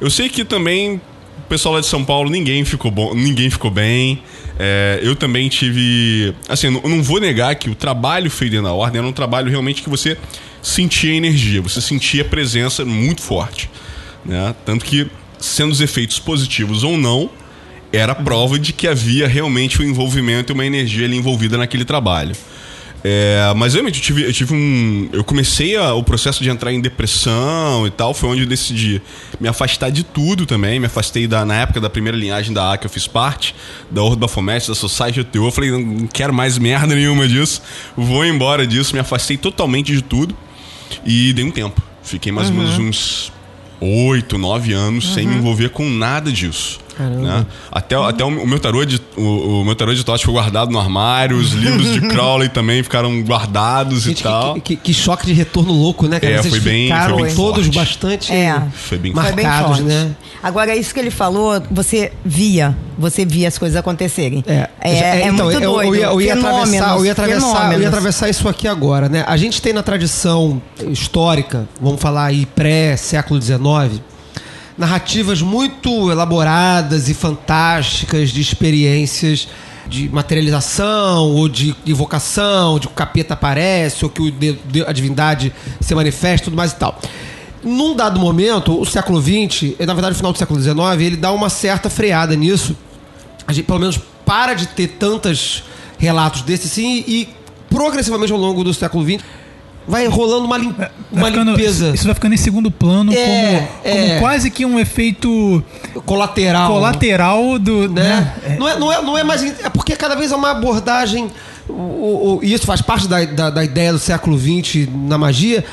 Eu 0.00 0.08
sei 0.08 0.30
que 0.30 0.46
também 0.46 0.94
o 0.94 1.42
pessoal 1.46 1.74
lá 1.74 1.80
de 1.82 1.86
São 1.88 2.02
Paulo, 2.02 2.30
ninguém 2.30 2.64
ficou 2.64 2.90
bom, 2.90 3.14
ninguém 3.14 3.50
ficou 3.50 3.70
bem. 3.70 4.22
É, 4.58 4.98
eu 5.02 5.14
também 5.14 5.50
tive. 5.50 6.34
Assim, 6.48 6.70
não- 6.70 6.80
não 6.88 7.02
vou 7.02 7.20
negar 7.20 7.54
que 7.56 7.68
o 7.68 7.74
trabalho 7.74 8.30
feito 8.30 8.62
da 8.62 8.72
ordem 8.72 8.98
era 9.00 9.06
um 9.06 9.12
trabalho 9.12 9.50
realmente 9.50 9.82
que 9.82 9.90
você 9.90 10.16
sentia 10.62 11.12
energia, 11.12 11.60
você 11.60 11.82
sentia 11.82 12.24
presença 12.24 12.82
muito 12.84 13.20
forte. 13.20 13.68
Né? 14.24 14.54
Tanto 14.64 14.84
que, 14.86 15.06
sendo 15.44 15.72
os 15.72 15.80
efeitos 15.80 16.18
positivos 16.18 16.82
ou 16.82 16.96
não, 16.96 17.30
era 17.92 18.14
prova 18.14 18.58
de 18.58 18.72
que 18.72 18.88
havia 18.88 19.28
realmente 19.28 19.80
um 19.80 19.84
envolvimento 19.84 20.52
e 20.52 20.54
uma 20.54 20.66
energia 20.66 21.06
ali 21.06 21.16
envolvida 21.16 21.56
naquele 21.56 21.84
trabalho. 21.84 22.34
É, 23.06 23.52
mas 23.54 23.74
realmente 23.74 23.98
eu 23.98 24.02
tive, 24.02 24.22
eu 24.24 24.32
tive 24.32 24.54
um. 24.54 25.10
Eu 25.12 25.22
comecei 25.22 25.76
a- 25.76 25.92
o 25.92 26.02
processo 26.02 26.42
de 26.42 26.48
entrar 26.48 26.72
em 26.72 26.80
depressão 26.80 27.86
e 27.86 27.90
tal. 27.90 28.14
Foi 28.14 28.30
onde 28.30 28.40
eu 28.40 28.46
decidi 28.46 29.02
me 29.38 29.46
afastar 29.46 29.90
de 29.90 30.02
tudo 30.02 30.46
também. 30.46 30.80
Me 30.80 30.86
afastei 30.86 31.26
da, 31.26 31.44
na 31.44 31.54
época 31.54 31.82
da 31.82 31.90
primeira 31.90 32.16
linhagem 32.16 32.54
da 32.54 32.72
A 32.72 32.78
que 32.78 32.86
eu 32.86 32.90
fiz 32.90 33.06
parte, 33.06 33.54
da 33.90 34.02
Ordo 34.02 34.16
Baphomet, 34.16 34.66
da 34.66 34.74
Society 34.74 35.20
UTO. 35.20 35.44
Eu 35.44 35.50
falei, 35.52 35.70
não, 35.70 35.80
não 35.82 36.06
quero 36.06 36.32
mais 36.32 36.56
merda 36.56 36.94
nenhuma 36.94 37.28
disso. 37.28 37.60
Vou 37.94 38.24
embora 38.24 38.66
disso. 38.66 38.94
Me 38.94 39.00
afastei 39.00 39.36
totalmente 39.36 39.92
de 39.92 40.00
tudo. 40.00 40.34
E 41.04 41.34
dei 41.34 41.44
um 41.44 41.50
tempo. 41.50 41.82
Fiquei 42.02 42.32
mais 42.32 42.48
ou 42.48 42.54
menos 42.54 42.78
uns 42.78 43.32
oito, 43.84 44.38
nove 44.38 44.72
anos 44.72 45.12
sem 45.14 45.26
me 45.26 45.34
envolver 45.36 45.68
com 45.70 45.88
nada 45.88 46.32
disso. 46.32 46.78
né? 47.22 47.46
Até, 47.70 47.96
até 47.96 48.24
o 48.24 48.30
meu 48.46 48.58
tarô 48.58 48.84
de 48.84 48.98
o, 49.16 49.60
o 49.60 49.64
meu 49.64 49.74
tarô 49.74 49.94
de 49.94 50.04
Tote 50.04 50.24
foi 50.24 50.34
guardado 50.34 50.70
no 50.70 50.78
armário, 50.78 51.36
os 51.36 51.52
livros 51.52 51.92
de 51.92 52.00
Crowley 52.08 52.48
também 52.48 52.82
ficaram 52.82 53.22
guardados 53.22 54.02
Gente, 54.04 54.20
e 54.20 54.22
tal. 54.22 54.54
que, 54.54 54.60
que- 54.60 54.76
que 54.76 54.94
choque 54.94 55.26
de 55.26 55.32
retorno 55.32 55.72
louco, 55.72 56.06
né? 56.06 56.18
cara? 56.20 56.34
É, 56.34 56.36
Vocês 56.38 56.54
foi 56.54 56.60
bem- 56.60 56.84
ficaram 56.86 57.14
foi 57.18 57.26
bem 57.26 57.34
todos 57.34 57.64
forte. 57.66 57.78
bastante 57.78 58.32
É. 58.32 58.62
Foi 58.72 58.98
bem 58.98 59.12
Foi 59.12 59.32
bem 59.32 59.44
marcados, 59.44 59.78
forte. 59.78 59.82
né? 59.82 60.16
Agora, 60.42 60.76
isso 60.76 60.92
que 60.92 61.00
ele 61.00 61.10
falou, 61.10 61.62
você 61.70 62.12
via, 62.24 62.76
você 62.98 63.24
via 63.24 63.48
as 63.48 63.56
coisas 63.56 63.76
acontecerem. 63.76 64.44
É, 64.46 64.68
é, 64.80 64.90
é 65.22 65.28
então, 65.28 65.46
muito 65.46 65.60
eu, 65.62 65.72
doido. 65.72 65.94
eu 65.94 66.00
ia, 66.00 66.06
eu 66.06 66.20
ia 66.20 66.34
atravessar, 66.34 66.96
eu 66.98 67.04
ia 67.06 67.12
atravessar, 67.12 67.72
eu 67.72 67.80
ia 67.80 67.88
atravessar 67.88 68.28
isso 68.28 68.48
aqui 68.48 68.68
agora, 68.68 69.08
né? 69.08 69.24
A 69.26 69.36
gente 69.38 69.62
tem 69.62 69.72
na 69.72 69.82
tradição 69.82 70.60
histórica, 70.90 71.66
vamos 71.80 72.00
falar 72.00 72.26
aí 72.26 72.44
pré-século 72.46 73.40
XIX, 73.40 74.00
narrativas 74.76 75.40
muito 75.40 76.10
elaboradas 76.10 77.08
e 77.08 77.14
fantásticas 77.14 78.30
de 78.30 78.40
experiências 78.40 79.48
de 79.86 80.08
materialização 80.08 81.30
ou 81.30 81.48
de 81.48 81.74
invocação, 81.86 82.78
de 82.78 82.86
que 82.86 82.92
o 82.92 82.96
capeta 82.96 83.34
aparece 83.34 84.04
ou 84.04 84.10
que 84.10 84.32
a 84.86 84.92
divindade 84.92 85.52
se 85.80 85.94
manifesta, 85.94 86.44
tudo 86.44 86.56
mais 86.56 86.72
e 86.72 86.76
tal. 86.76 86.98
Num 87.62 87.94
dado 87.94 88.18
momento, 88.18 88.78
o 88.80 88.84
século 88.84 89.20
XX, 89.20 89.74
e 89.78 89.86
na 89.86 89.94
verdade 89.94 90.14
o 90.14 90.16
final 90.16 90.32
do 90.32 90.38
século 90.38 90.60
XIX, 90.60 90.76
ele 91.00 91.16
dá 91.16 91.30
uma 91.32 91.48
certa 91.48 91.88
freada 91.88 92.34
nisso 92.34 92.76
a 93.46 93.52
gente 93.52 93.66
pelo 93.66 93.78
menos 93.78 93.98
para 94.24 94.54
de 94.54 94.66
ter 94.66 94.88
tantos 94.88 95.64
relatos 95.98 96.42
desses 96.42 96.72
assim 96.72 97.04
e 97.06 97.28
progressivamente 97.68 98.32
ao 98.32 98.38
longo 98.38 98.64
do 98.64 98.72
século 98.72 99.04
XX 99.04 99.24
vai 99.86 100.06
rolando 100.06 100.44
uma, 100.46 100.56
lim- 100.58 100.74
uma 101.12 101.26
ficando- 101.28 101.50
limpeza 101.52 101.90
Isso 101.94 102.04
vai 102.04 102.14
ficando 102.14 102.34
em 102.34 102.38
segundo 102.38 102.70
plano, 102.70 103.12
É, 103.12 103.68
como, 103.82 103.94
como 103.96 104.12
é. 104.12 104.20
quase 104.20 104.50
que 104.50 104.64
um 104.64 104.78
efeito 104.80 105.62
colateral. 106.06 106.72
colateral 106.72 107.58
do. 107.58 107.88
né? 107.88 108.34
Né? 108.42 108.56
Não, 108.58 108.68
é, 108.68 108.78
não, 108.78 108.92
é, 108.92 109.02
não 109.02 109.18
é 109.18 109.24
mais. 109.24 109.42
É 109.42 109.68
porque 109.68 109.94
cada 109.96 110.14
vez 110.14 110.32
é 110.32 110.36
uma 110.36 110.50
abordagem. 110.50 111.30
o- 111.68 111.72
o- 111.72 112.40
E 112.42 112.52
isso 112.52 112.66
faz 112.66 112.80
parte 112.82 113.06
da, 113.08 113.24
da, 113.24 113.50
da 113.50 113.64
ideia 113.64 113.92
do 113.92 113.98
século 113.98 114.38
XX 114.38 114.88
na 114.92 115.16
magia. 115.18 115.64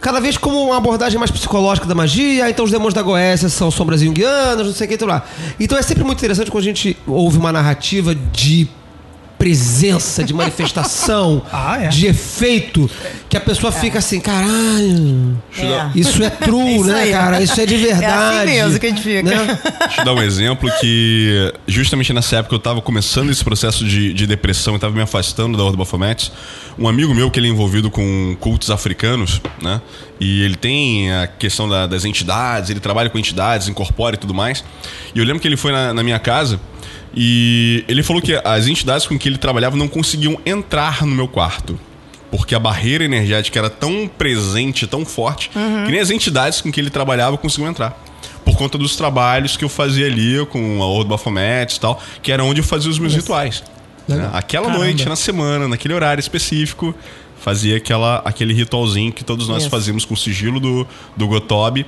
Cada 0.00 0.20
vez 0.20 0.36
como 0.36 0.62
uma 0.66 0.76
abordagem 0.76 1.18
mais 1.18 1.30
psicológica 1.30 1.84
da 1.84 1.94
magia, 1.94 2.48
então 2.48 2.64
os 2.64 2.70
demônios 2.70 2.94
da 2.94 3.02
Goécia 3.02 3.48
são 3.48 3.68
sombras 3.68 4.00
junguianas, 4.00 4.64
não 4.66 4.72
sei 4.72 4.86
o 4.86 4.90
que, 4.90 4.96
tudo 4.96 5.08
lá. 5.08 5.24
Então 5.58 5.76
é 5.76 5.82
sempre 5.82 6.04
muito 6.04 6.18
interessante 6.18 6.50
quando 6.52 6.62
a 6.62 6.66
gente 6.66 6.96
ouve 7.04 7.36
uma 7.36 7.50
narrativa 7.50 8.14
de 8.14 8.68
presença, 9.38 10.24
de 10.24 10.34
manifestação, 10.34 11.42
Ah, 11.52 11.84
é. 11.84 11.88
de 11.88 12.06
efeito, 12.06 12.90
que 13.28 13.36
a 13.36 13.40
pessoa 13.40 13.70
fica 13.72 13.98
assim, 13.98 14.20
caralho, 14.20 15.36
É. 15.56 15.90
isso 15.94 16.22
é 16.22 16.30
true, 16.30 16.60
É 16.68 16.76
isso 16.76 16.84
né, 16.84 17.00
aí. 17.02 17.12
cara? 17.12 17.42
Isso 17.42 17.60
é 17.60 17.66
de 17.66 17.76
verdade. 17.76 18.08
É 18.50 18.60
assim 18.60 18.62
mesmo 18.64 18.80
que 18.80 18.86
a 18.86 18.88
gente 18.90 19.02
fica. 19.02 19.22
né? 19.22 19.58
Deixa 19.86 20.00
eu 20.00 20.04
dar 20.04 20.14
um 20.14 20.22
exemplo 20.22 20.70
que, 20.80 21.52
justamente 21.66 22.12
nessa 22.12 22.36
época 22.36 22.54
eu 22.54 22.58
tava 22.58 22.80
começando 22.82 23.30
esse 23.30 23.42
processo 23.44 23.84
de, 23.84 24.12
de 24.12 24.26
depressão 24.26 24.76
e 24.76 24.78
tava 24.78 24.94
me 24.94 25.00
afastando 25.02 25.56
da 25.56 25.62
Ordem 25.64 25.78
Baphomet. 25.78 26.32
Um 26.78 26.88
amigo 26.88 27.14
meu 27.14 27.30
que 27.30 27.38
ele 27.40 27.48
é 27.48 27.50
envolvido 27.50 27.90
com 27.90 28.36
cultos 28.40 28.70
africanos, 28.70 29.40
né? 29.62 29.80
E 30.20 30.42
ele 30.42 30.56
tem 30.56 31.12
a 31.12 31.26
questão 31.26 31.68
da- 31.68 31.86
das 31.86 32.04
entidades, 32.04 32.70
ele 32.70 32.80
trabalha 32.80 33.08
com 33.10 33.18
entidades, 33.18 33.68
incorpora 33.68 34.14
e 34.16 34.18
tudo 34.18 34.34
mais. 34.34 34.64
E 35.14 35.18
eu 35.18 35.24
lembro 35.24 35.40
que 35.40 35.46
ele 35.48 35.56
foi 35.56 35.72
na, 35.72 35.92
na 35.94 36.02
minha 36.02 36.18
casa 36.18 36.58
e 37.20 37.84
ele 37.88 38.04
falou 38.04 38.22
que 38.22 38.40
as 38.44 38.68
entidades 38.68 39.04
com 39.04 39.18
que 39.18 39.28
ele 39.28 39.38
trabalhava 39.38 39.76
não 39.76 39.88
conseguiam 39.88 40.38
entrar 40.46 41.04
no 41.04 41.12
meu 41.12 41.26
quarto. 41.26 41.76
Porque 42.30 42.54
a 42.54 42.60
barreira 42.60 43.04
energética 43.04 43.58
era 43.58 43.68
tão 43.68 44.06
presente, 44.06 44.86
tão 44.86 45.04
forte, 45.04 45.48
que 45.48 45.90
nem 45.90 45.98
as 45.98 46.10
entidades 46.10 46.60
com 46.60 46.70
que 46.70 46.78
ele 46.80 46.90
trabalhava 46.90 47.36
conseguiam 47.36 47.68
entrar. 47.70 48.00
Por 48.44 48.56
conta 48.56 48.78
dos 48.78 48.94
trabalhos 48.94 49.56
que 49.56 49.64
eu 49.64 49.68
fazia 49.68 50.06
ali 50.06 50.46
com 50.46 50.80
a 50.80 50.86
Ordo 50.86 51.10
Baphomet 51.10 51.74
e 51.74 51.80
tal, 51.80 52.00
que 52.22 52.30
era 52.30 52.44
onde 52.44 52.60
eu 52.60 52.64
fazia 52.64 52.88
os 52.88 53.00
meus 53.00 53.14
rituais. 53.14 53.64
né? 54.06 54.30
Aquela 54.32 54.66
Caramba. 54.66 54.84
noite, 54.84 55.08
na 55.08 55.16
semana, 55.16 55.66
naquele 55.66 55.94
horário 55.94 56.20
específico, 56.20 56.94
fazia 57.40 57.78
aquela, 57.78 58.22
aquele 58.24 58.54
ritualzinho 58.54 59.12
que 59.12 59.24
todos 59.24 59.48
nós 59.48 59.62
Isso. 59.62 59.70
fazíamos 59.70 60.04
com 60.04 60.14
o 60.14 60.16
sigilo 60.16 60.60
do, 60.60 60.86
do 61.16 61.26
Gotob 61.26 61.84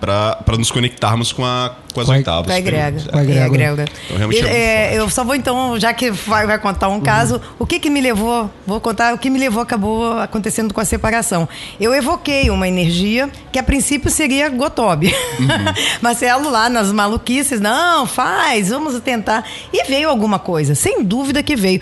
pra 0.00 0.38
nos 0.58 0.70
conectarmos 0.70 1.32
com, 1.32 1.44
a, 1.44 1.72
com 1.94 2.00
as 2.00 2.06
Com 2.06 2.12
a- 2.12 2.16
oitavas. 2.16 2.46
Com 2.46 2.52
a 2.52 2.58
egrega. 2.58 3.00
Com 3.10 3.18
a. 3.18 3.22
É. 3.22 3.84
Então, 4.06 4.16
realmente 4.16 4.42
E, 4.42 4.46
é 4.46 4.94
é, 4.94 4.98
eu 4.98 5.08
só 5.08 5.24
vou 5.24 5.34
então, 5.34 5.78
já 5.78 5.92
que 5.94 6.10
vai, 6.10 6.46
vai 6.46 6.58
contar 6.58 6.88
um 6.88 7.00
caso, 7.00 7.40
o 7.58 7.66
que 7.66 7.78
que 7.78 7.88
me 7.88 8.00
levou, 8.00 8.50
vou 8.66 8.80
contar 8.80 9.14
o 9.14 9.18
que 9.18 9.30
me 9.30 9.38
levou, 9.38 9.62
acabou 9.62 10.18
acontecendo 10.18 10.74
com 10.74 10.80
a 10.80 10.84
separação. 10.84 11.48
Eu 11.80 11.94
evoquei 11.94 12.50
uma 12.50 12.68
energia 12.68 13.30
que 13.52 13.58
a 13.58 13.62
princípio 13.62 14.10
seria 14.10 14.48
Gotob. 14.48 15.12
Marcelo 16.00 16.50
lá 16.50 16.68
nas 16.68 16.92
maluquices, 16.92 17.60
não, 17.60 18.06
faz, 18.06 18.68
vamos 18.70 18.98
tentar. 19.00 19.44
E 19.72 19.84
veio 19.84 20.08
alguma 20.08 20.38
coisa, 20.38 20.74
sem 20.74 21.02
dúvida 21.02 21.42
que 21.42 21.56
veio. 21.56 21.80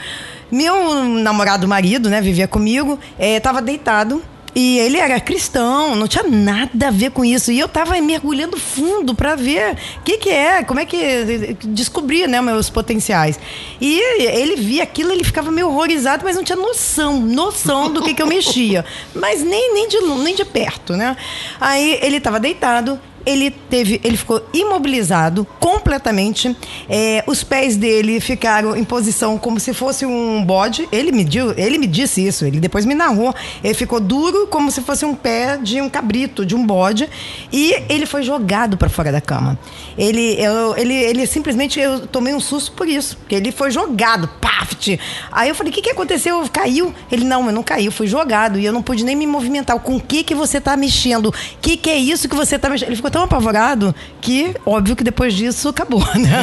Meu 0.51 1.03
namorado 1.05 1.67
marido, 1.67 2.11
né, 2.11 2.21
vivia 2.21 2.47
comigo, 2.47 2.99
estava 3.19 3.63
deitado 3.63 4.23
e 4.55 4.79
ele 4.79 4.99
era 4.99 5.19
cristão, 5.19 5.97
não 5.97 6.07
tinha 6.07 6.25
nada 6.25 6.89
a 6.89 6.91
ver 6.91 7.11
com 7.11 7.25
isso. 7.25 7.51
E 7.51 7.59
eu 7.59 7.69
tava 7.69 7.99
mergulhando 8.01 8.59
fundo 8.59 9.15
para 9.15 9.35
ver 9.35 9.79
o 9.99 10.03
que, 10.03 10.19
que 10.19 10.31
é, 10.31 10.63
como 10.63 10.79
é 10.79 10.85
que. 10.85 11.57
descobrir, 11.65 12.29
né, 12.29 12.41
meus 12.41 12.69
potenciais. 12.69 13.41
E 13.81 13.99
ele 14.21 14.57
via 14.57 14.83
aquilo, 14.83 15.11
ele 15.11 15.25
ficava 15.25 15.51
meio 15.51 15.69
horrorizado, 15.69 16.25
mas 16.25 16.37
não 16.37 16.45
tinha 16.45 16.57
noção, 16.57 17.19
noção 17.21 17.91
do 17.91 18.03
que, 18.03 18.13
que 18.13 18.23
eu 18.23 18.27
mexia. 18.27 18.85
Mas 19.15 19.43
nem, 19.43 19.75
nem, 19.75 19.89
de, 19.89 20.01
nem 20.01 20.35
de 20.35 20.45
perto, 20.45 20.95
né? 20.95 21.17
Aí 21.61 21.99
ele 22.03 22.21
tava 22.21 22.41
deitado, 22.41 23.01
ele 23.25 23.51
teve, 23.51 24.01
ele 24.05 24.17
ficou 24.17 24.43
imobilizado 24.53 25.47
completamente. 25.59 26.57
É, 26.89 27.25
os 27.27 27.43
pés 27.43 27.77
dele 27.77 28.21
ficaram 28.21 28.77
em 28.77 28.85
posição 28.85 29.39
como 29.39 29.59
se 29.61 29.73
fosse 29.73 30.05
um 30.05 30.45
bode. 30.45 30.89
Ele 30.91 31.13
me, 31.13 31.25
deu, 31.25 31.55
ele 31.57 31.79
me 31.79 31.87
disse 31.87 32.27
isso. 32.27 32.45
Ele 32.45 32.61
depois 32.61 32.85
me 32.85 32.95
narrou. 32.95 33.35
Ele 33.63 33.75
ficou 33.75 34.01
duro 34.01 34.47
como 34.47 34.71
se 34.71 34.81
fosse 34.81 35.05
um 35.05 35.15
pé 35.15 35.57
de 35.57 35.81
um 35.81 35.89
cabrito, 35.89 36.45
de 36.45 36.55
um 36.55 36.67
bode. 36.67 37.09
E 37.53 37.75
ele 37.89 38.07
foi 38.07 38.23
jogado 38.23 38.77
para 38.77 38.89
fora 38.89 39.13
da 39.13 39.21
cama. 39.21 39.59
Ele, 39.97 40.35
eu, 40.41 40.77
ele, 40.77 40.95
ele 40.95 41.27
simplesmente 41.27 41.79
eu 41.79 42.07
tomei 42.07 42.35
um 42.35 42.41
susto 42.41 42.73
por 42.73 42.89
isso, 42.89 43.17
porque 43.19 43.35
ele 43.35 43.53
foi 43.53 43.71
jogado, 43.71 44.29
paft. 44.41 44.99
Aí 45.31 45.49
eu 45.49 45.55
falei, 45.55 45.71
o 45.71 45.75
que, 45.75 45.83
que 45.83 45.91
aconteceu? 45.91 46.43
Caiu? 46.53 46.95
Ele 47.11 47.25
não, 47.25 47.47
eu 47.47 47.53
não 47.53 47.63
caí, 47.63 47.87
eu 47.87 47.93
fui 47.93 48.07
jogado 48.07 48.59
e 48.59 48.65
eu 48.65 48.73
não 48.73 48.83
pude 48.83 49.05
nem 49.05 49.15
me 49.15 49.27
movimentar. 49.27 49.79
Com 49.79 49.97
o 49.97 50.01
que 50.01 50.23
que 50.25 50.35
você 50.35 50.61
tá 50.61 50.77
mexendo? 50.77 51.29
O 51.29 51.35
que 51.61 51.77
que 51.77 51.91
é 51.91 51.97
isso 51.97 52.29
que 52.29 52.35
você 52.35 52.59
tá 52.59 52.69
mexendo? 52.69 52.89
Ele 52.89 52.97
ficou 52.97 53.11
tão 53.13 53.23
apavorado 53.25 53.95
que, 54.21 54.55
óbvio 54.67 54.97
que 54.97 55.05
depois 55.05 55.35
disso 55.35 55.69
acabou, 55.69 56.01
né? 56.17 56.43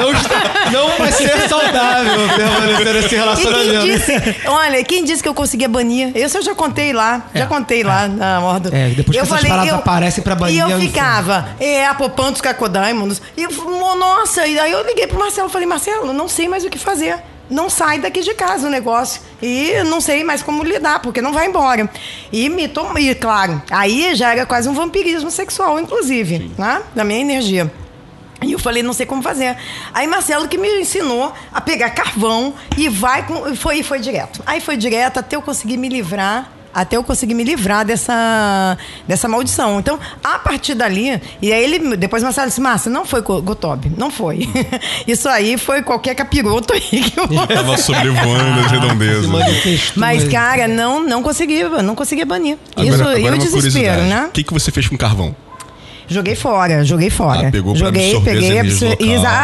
Não, 0.00 0.12
não 0.72 0.98
vai 0.98 1.10
ser 1.12 1.48
saudável 1.48 2.28
permanecer 2.36 2.94
nesse 2.94 3.06
E 3.06 3.08
quem 3.08 3.18
relacionamento. 3.18 3.86
disse, 3.86 4.36
olha, 4.46 4.84
quem 4.84 5.04
disse 5.04 5.22
que 5.22 5.28
eu 5.28 5.34
conseguia 5.34 5.68
banir? 5.68 6.16
Isso 6.16 6.38
eu 6.38 6.42
já 6.42 6.54
contei 6.54 6.92
lá, 6.92 7.22
já 7.34 7.46
contei 7.46 7.82
lá 7.82 8.06
na 8.08 8.40
ordem. 8.40 8.72
É, 8.78 8.88
depois 8.90 9.16
que 9.16 9.22
essas 9.22 9.42
paradas 9.42 9.72
aparecem 9.74 10.22
pra 10.22 10.34
banir, 10.34 10.56
E 10.56 10.60
é 10.60 10.62
eu 10.64 10.76
um 10.76 10.80
ficava, 10.80 11.48
é, 11.58 11.86
apopando 11.86 12.34
os 12.34 12.40
cacodaimons. 12.40 13.20
E 13.36 13.42
eu, 13.42 13.50
nossa, 13.96 14.46
e 14.46 14.58
aí 14.58 14.70
eu 14.70 14.86
liguei 14.86 15.06
pro 15.06 15.18
Marcelo, 15.18 15.48
falei, 15.48 15.66
Marcelo, 15.66 16.12
não 16.12 16.28
sei 16.28 16.48
mais 16.48 16.64
o 16.64 16.70
que 16.70 16.78
fazer. 16.78 17.18
Não 17.50 17.68
sai 17.68 17.98
daqui 17.98 18.20
de 18.20 18.32
casa 18.34 18.68
o 18.68 18.70
negócio. 18.70 19.20
E 19.42 19.82
não 19.84 20.00
sei 20.00 20.22
mais 20.22 20.42
como 20.42 20.62
lidar, 20.62 21.00
porque 21.00 21.20
não 21.20 21.32
vai 21.32 21.46
embora. 21.46 21.90
E 22.32 22.48
me 22.48 22.68
tomou, 22.68 22.98
e 22.98 23.14
claro, 23.14 23.60
aí 23.70 24.14
já 24.14 24.32
era 24.32 24.46
quase 24.46 24.68
um 24.68 24.74
vampirismo 24.74 25.30
sexual, 25.30 25.80
inclusive, 25.80 26.52
né? 26.56 26.82
Da 26.94 27.02
minha 27.04 27.20
energia. 27.20 27.70
E 28.42 28.52
eu 28.52 28.58
falei, 28.58 28.82
não 28.82 28.92
sei 28.92 29.04
como 29.04 29.22
fazer. 29.22 29.56
Aí 29.92 30.06
Marcelo 30.06 30.48
que 30.48 30.56
me 30.56 30.80
ensinou 30.80 31.32
a 31.52 31.60
pegar 31.60 31.90
carvão 31.90 32.54
e 32.76 32.88
vai 32.88 33.26
com. 33.26 33.54
Foi, 33.54 33.82
foi 33.82 33.98
direto. 33.98 34.42
Aí 34.46 34.60
foi 34.60 34.76
direto 34.76 35.18
até 35.18 35.36
eu 35.36 35.42
conseguir 35.42 35.76
me 35.76 35.88
livrar. 35.88 36.50
Até 36.72 36.96
eu 36.96 37.02
conseguir 37.02 37.34
me 37.34 37.42
livrar 37.44 37.84
dessa, 37.84 38.78
dessa 39.06 39.26
maldição. 39.28 39.80
Então, 39.80 39.98
a 40.22 40.38
partir 40.38 40.74
dali, 40.74 41.20
e 41.42 41.52
aí 41.52 41.64
ele, 41.64 41.96
depois 41.96 42.22
Marcelo 42.22 42.48
disse, 42.48 42.60
Márcia, 42.60 42.90
não 42.90 43.04
foi 43.04 43.22
Go- 43.22 43.42
Gotob, 43.42 43.90
não 43.96 44.10
foi. 44.10 44.48
Isso 45.06 45.28
aí 45.28 45.56
foi 45.58 45.82
qualquer 45.82 46.14
capiroto 46.14 46.72
aí 46.72 46.80
que 46.80 47.18
eu 47.18 47.28
Tava 47.46 47.76
sobrevoando 47.76 48.60
as 48.60 48.66
Se 48.68 48.72
redondezas. 48.74 49.26
Mas, 49.96 50.28
cara, 50.28 50.68
não, 50.68 51.02
não 51.02 51.22
conseguia, 51.22 51.68
não 51.82 51.94
conseguia 51.94 52.24
banir. 52.26 52.56
Agora- 52.76 52.88
Isso, 52.94 53.02
agora 53.02 53.16
e 53.18 53.22
o 53.22 53.26
uma 53.26 53.36
desespero, 53.38 53.72
curiosidade. 53.94 54.08
né? 54.08 54.26
O 54.28 54.30
que, 54.30 54.44
que 54.44 54.52
você 54.52 54.70
fez 54.70 54.86
com 54.88 54.96
carvão? 54.96 55.34
Joguei 56.10 56.34
fora, 56.34 56.84
joguei 56.84 57.08
fora. 57.08 57.48
Ah, 57.48 57.50
pegou 57.52 57.74
joguei, 57.76 58.08
absorver 58.08 58.30
peguei, 58.32 58.58
absor- 58.58 58.96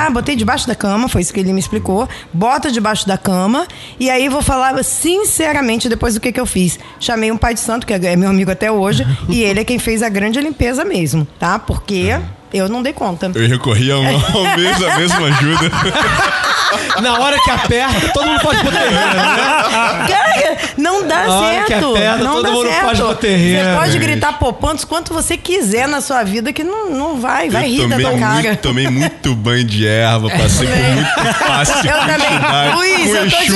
Ah, 0.07 0.11
botei 0.11 0.35
debaixo 0.35 0.67
da 0.67 0.75
cama, 0.75 1.09
foi 1.09 1.23
isso 1.23 1.33
que 1.33 1.39
ele 1.41 1.53
me 1.53 1.61
explicou. 1.61 2.09
Bota 2.33 2.71
debaixo 2.73 3.07
da 3.07 3.17
cama. 3.17 3.67
E 4.01 4.11
aí 4.11 4.29
vou 4.29 4.43
falar 4.43 4.83
sinceramente 4.85 5.89
depois 5.89 6.15
do 6.15 6.21
que, 6.21 6.33
que 6.33 6.41
eu 6.41 6.47
fiz. 6.47 6.79
Chamei 7.01 7.31
um 7.31 7.37
pai 7.37 7.55
de 7.55 7.61
santo, 7.61 7.87
que 7.87 7.93
é 7.95 8.17
meu 8.17 8.29
amigo 8.29 8.51
até 8.51 8.71
hoje, 8.71 9.07
e 9.29 9.43
ele 9.43 9.61
é 9.61 9.65
quem 9.65 9.79
fez 9.79 10.03
a 10.03 10.09
grande 10.09 10.41
limpeza 10.41 10.85
mesmo, 10.85 11.27
tá? 11.39 11.59
Porque 11.59 12.19
eu 12.53 12.69
não 12.69 12.83
dei 12.83 12.93
conta. 12.93 13.31
Eu 13.35 13.49
recorri 13.49 13.91
ao, 13.93 14.03
ao 14.03 14.57
mesmo, 14.57 14.87
a 14.87 14.99
mesma 14.99 15.27
ajuda. 15.27 15.71
Na 17.01 17.19
hora 17.21 17.39
que 17.43 17.51
aperta, 17.51 18.09
todo 18.13 18.27
mundo 18.27 18.41
pode 18.41 18.61
pro 18.61 18.71
terreno, 18.71 18.97
né? 18.97 20.07
Cara, 20.09 20.59
não 20.77 21.07
dá 21.07 21.27
Na 21.27 21.35
hora 21.35 21.61
que 21.63 21.69
certo. 21.69 21.91
aperta, 21.91 22.25
não 22.25 22.35
todo 22.35 22.43
dá 22.43 22.51
mundo 22.51 22.69
certo. 22.69 22.85
pode 22.85 23.03
pro 23.03 23.15
terreno, 23.15 23.71
Você 23.71 23.77
pode 23.77 23.99
gritar 23.99 24.33
popantes 24.39 24.85
quanto 24.85 25.15
você 25.15 25.37
quiser 25.37 25.87
na 25.87 26.01
sua 26.01 26.25
vida, 26.25 26.53
que 26.53 26.65
não, 26.65 26.91
não 26.91 27.21
vai, 27.21 27.49
vai 27.51 27.67
eu 27.67 27.69
rir 27.69 27.89
da 27.89 27.99
tua 27.99 28.19
cara. 28.19 28.43
muito, 28.43 28.57
tomei 28.63 28.89
muito 28.89 29.35
banho 29.35 29.65
de 29.65 29.87
erva, 29.87 30.29
passei 30.31 30.67
por 30.67 30.77
muito 30.77 31.45
passe. 31.47 31.87
Eu 31.87 31.99
também. 31.99 32.75
Luiz, 32.75 33.15
eu 33.15 33.31
tô 33.31 33.37
te 33.37 33.53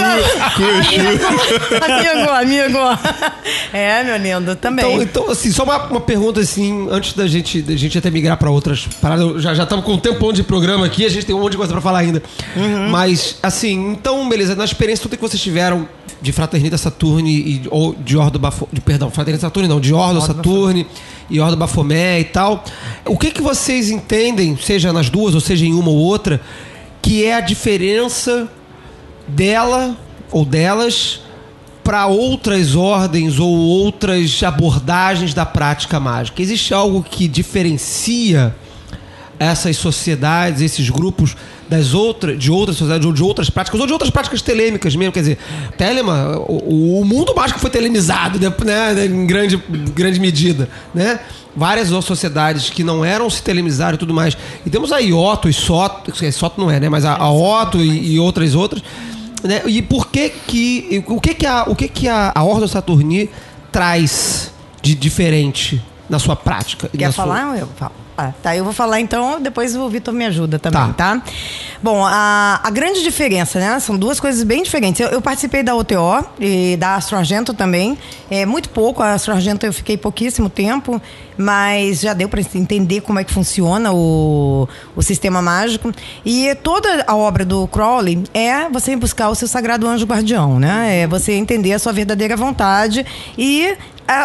amigo, 1.85 2.31
amigo. 2.31 2.79
É, 3.73 4.05
meu 4.05 4.17
lindo, 4.17 4.57
também. 4.57 4.85
Então, 4.85 5.03
então, 5.03 5.31
assim, 5.31 5.51
só 5.51 5.65
uma, 5.65 5.79
uma 5.87 6.01
pergunta, 6.01 6.41
assim, 6.41 6.89
antes 6.91 7.15
da 7.15 7.27
gente, 7.27 7.63
da 7.63 7.75
gente 7.77 7.97
até 7.99 8.11
migrar 8.11 8.37
pra 8.37 8.51
outras 8.51 8.80
paradas. 8.87 9.25
Eu 9.25 9.41
Já 9.41 9.55
já 9.55 9.65
estamos 9.65 9.85
com 9.85 9.93
um 9.93 9.99
tempão 9.99 10.33
de 10.33 10.43
programa 10.43 10.87
aqui, 10.87 11.05
a 11.05 11.09
gente 11.09 11.27
tem 11.27 11.35
um 11.35 11.41
monte 11.41 11.53
de 11.53 11.59
coisa 11.59 11.73
pra 11.73 11.81
falar 11.81 12.01
ainda. 12.01 12.23
Uhum. 12.57 12.91
Mas, 12.91 13.39
assim, 13.43 13.93
então, 13.93 14.29
beleza, 14.29 14.55
na 14.55 14.65
experiência 14.65 15.03
toda 15.03 15.17
que 15.17 15.23
vocês 15.23 15.41
tiveram 15.41 15.89
de 16.21 16.33
Fraternita 16.33 16.77
Saturne 16.77 17.31
e, 17.31 17.63
ou 17.71 17.95
de 17.95 18.17
Ordo 18.17 18.39
Bafo, 18.39 18.69
de 18.73 18.81
Perdão, 18.81 19.11
Fraternita 19.11 19.43
Saturne 19.43 19.69
não, 19.69 19.81
de 19.81 19.95
Ordo 19.95 20.21
Saturne 20.21 20.87
e 21.29 21.41
Ordo 21.41 21.57
Bafomé 21.57 22.21
e 22.21 22.25
tal. 22.25 22.65
O 23.07 23.17
que 23.17 23.31
que 23.31 23.41
vocês 23.41 23.91
entendem, 23.91 24.57
seja 24.57 24.93
nas 24.93 25.09
duas 25.09 25.35
ou 25.35 25.41
seja 25.41 25.65
em 25.65 25.73
uma 25.73 25.91
ou 25.91 25.97
outra, 25.97 26.41
que 27.01 27.25
é 27.25 27.35
a 27.35 27.41
diferença 27.41 28.49
dela 29.27 29.97
ou 30.31 30.45
delas 30.45 31.23
para 31.83 32.07
outras 32.07 32.77
ordens 32.77 33.39
ou 33.39 33.51
outras 33.51 34.43
abordagens 34.43 35.33
da 35.33 35.47
prática 35.47 35.99
mágica? 35.99 36.43
Existe 36.43 36.75
algo 36.75 37.03
que 37.03 37.27
diferencia 37.27 38.55
essas 39.41 39.75
sociedades, 39.79 40.61
esses 40.61 40.91
grupos 40.91 41.35
das 41.67 41.95
outras, 41.95 42.39
de 42.39 42.51
outras 42.53 42.77
sociedades 42.77 43.07
ou 43.07 43.13
de 43.13 43.23
outras 43.23 43.49
práticas, 43.49 43.81
ou 43.81 43.87
de 43.87 43.93
outras 43.95 44.11
práticas 44.11 44.43
telêmicas 44.43 44.95
mesmo, 44.95 45.13
quer 45.13 45.21
dizer, 45.21 45.39
telema, 45.79 46.37
o, 46.47 47.01
o 47.01 47.05
mundo 47.07 47.33
mágico 47.35 47.59
foi 47.59 47.71
telemizado, 47.71 48.39
né, 48.39 49.07
em 49.07 49.27
grande, 49.27 49.57
grande 49.95 50.21
medida, 50.21 50.69
né? 50.95 51.19
Várias 51.57 51.91
outras 51.91 52.05
sociedades 52.05 52.69
que 52.69 52.85
não 52.85 53.03
eram 53.03 53.31
se 53.31 53.43
telemizar 53.43 53.95
e 53.95 53.97
tudo 53.97 54.13
mais. 54.13 54.37
E 54.65 54.69
temos 54.71 54.93
a 54.93 54.99
Ioto 54.99 55.49
e 55.49 55.53
Soto, 55.55 56.13
Soto 56.33 56.61
não 56.61 56.71
é, 56.71 56.79
né? 56.79 56.89
Mas 56.91 57.05
a, 57.07 57.17
a 57.17 57.31
Otto 57.33 57.79
e, 57.79 58.13
e 58.13 58.19
outras 58.21 58.55
outras. 58.55 58.83
Né? 59.43 59.63
E 59.67 59.81
por 59.83 60.09
que 60.09 60.29
que. 60.47 61.03
O 61.09 61.21
que 61.21 61.35
que 61.35 61.47
a, 61.47 61.65
o 61.67 61.75
que 61.75 61.89
que 61.89 62.07
a, 62.07 62.31
a 62.35 62.45
Ordem 62.45 62.69
Saturni 62.69 63.29
traz 63.73 64.53
de 64.83 64.95
diferente 64.95 65.83
na 66.09 66.19
sua 66.21 66.37
prática? 66.37 66.89
Quer 66.89 67.07
na 67.07 67.13
sua- 67.13 67.25
falar? 67.25 67.59
Eu 67.59 67.69
falo. 67.77 67.93
Ah, 68.17 68.33
tá, 68.43 68.55
eu 68.55 68.65
vou 68.65 68.73
falar 68.75 69.01
então, 69.01 69.41
depois 69.41 69.75
o 69.75 69.89
Vitor 69.89 70.13
me 70.13 70.27
ajuda 70.27 70.59
também, 70.59 70.93
Tá. 70.93 71.17
tá? 71.17 71.23
Bom, 71.83 72.05
a, 72.05 72.61
a 72.63 72.69
grande 72.69 73.03
diferença, 73.03 73.59
né? 73.59 73.81
São 73.81 73.97
duas 73.97 74.21
coisas 74.21 74.43
bem 74.45 74.63
diferentes. 74.63 75.01
Eu, 75.01 75.09
eu 75.09 75.23
participei 75.23 75.63
da 75.63 75.75
OTO 75.75 76.23
e 76.39 76.77
da 76.77 76.97
Astro 76.97 77.17
Argento 77.17 77.55
também. 77.55 77.97
É, 78.31 78.45
muito 78.45 78.69
pouco, 78.69 79.03
a 79.03 79.15
Astro 79.15 79.33
Argento 79.33 79.65
eu 79.65 79.73
fiquei 79.73 79.97
pouquíssimo 79.97 80.51
tempo, 80.51 81.01
mas 81.39 82.01
já 82.01 82.13
deu 82.13 82.29
para 82.29 82.43
entender 82.55 83.01
como 83.01 83.19
é 83.19 83.25
que 83.25 83.33
funciona 83.33 83.91
o, 83.93 84.69
o 84.95 85.01
sistema 85.03 85.41
mágico. 85.41 85.91
E 86.23 86.55
toda 86.57 87.03
a 87.07 87.17
obra 87.17 87.47
do 87.47 87.67
Crowley 87.69 88.23
é 88.35 88.69
você 88.69 88.95
buscar 88.95 89.31
o 89.31 89.35
seu 89.35 89.49
sagrado 89.49 89.87
anjo 89.89 90.05
guardião, 90.05 90.59
né? 90.59 91.05
É 91.05 91.07
você 91.07 91.33
entender 91.33 91.73
a 91.73 91.79
sua 91.79 91.93
verdadeira 91.95 92.37
vontade 92.37 93.07
e 93.39 93.75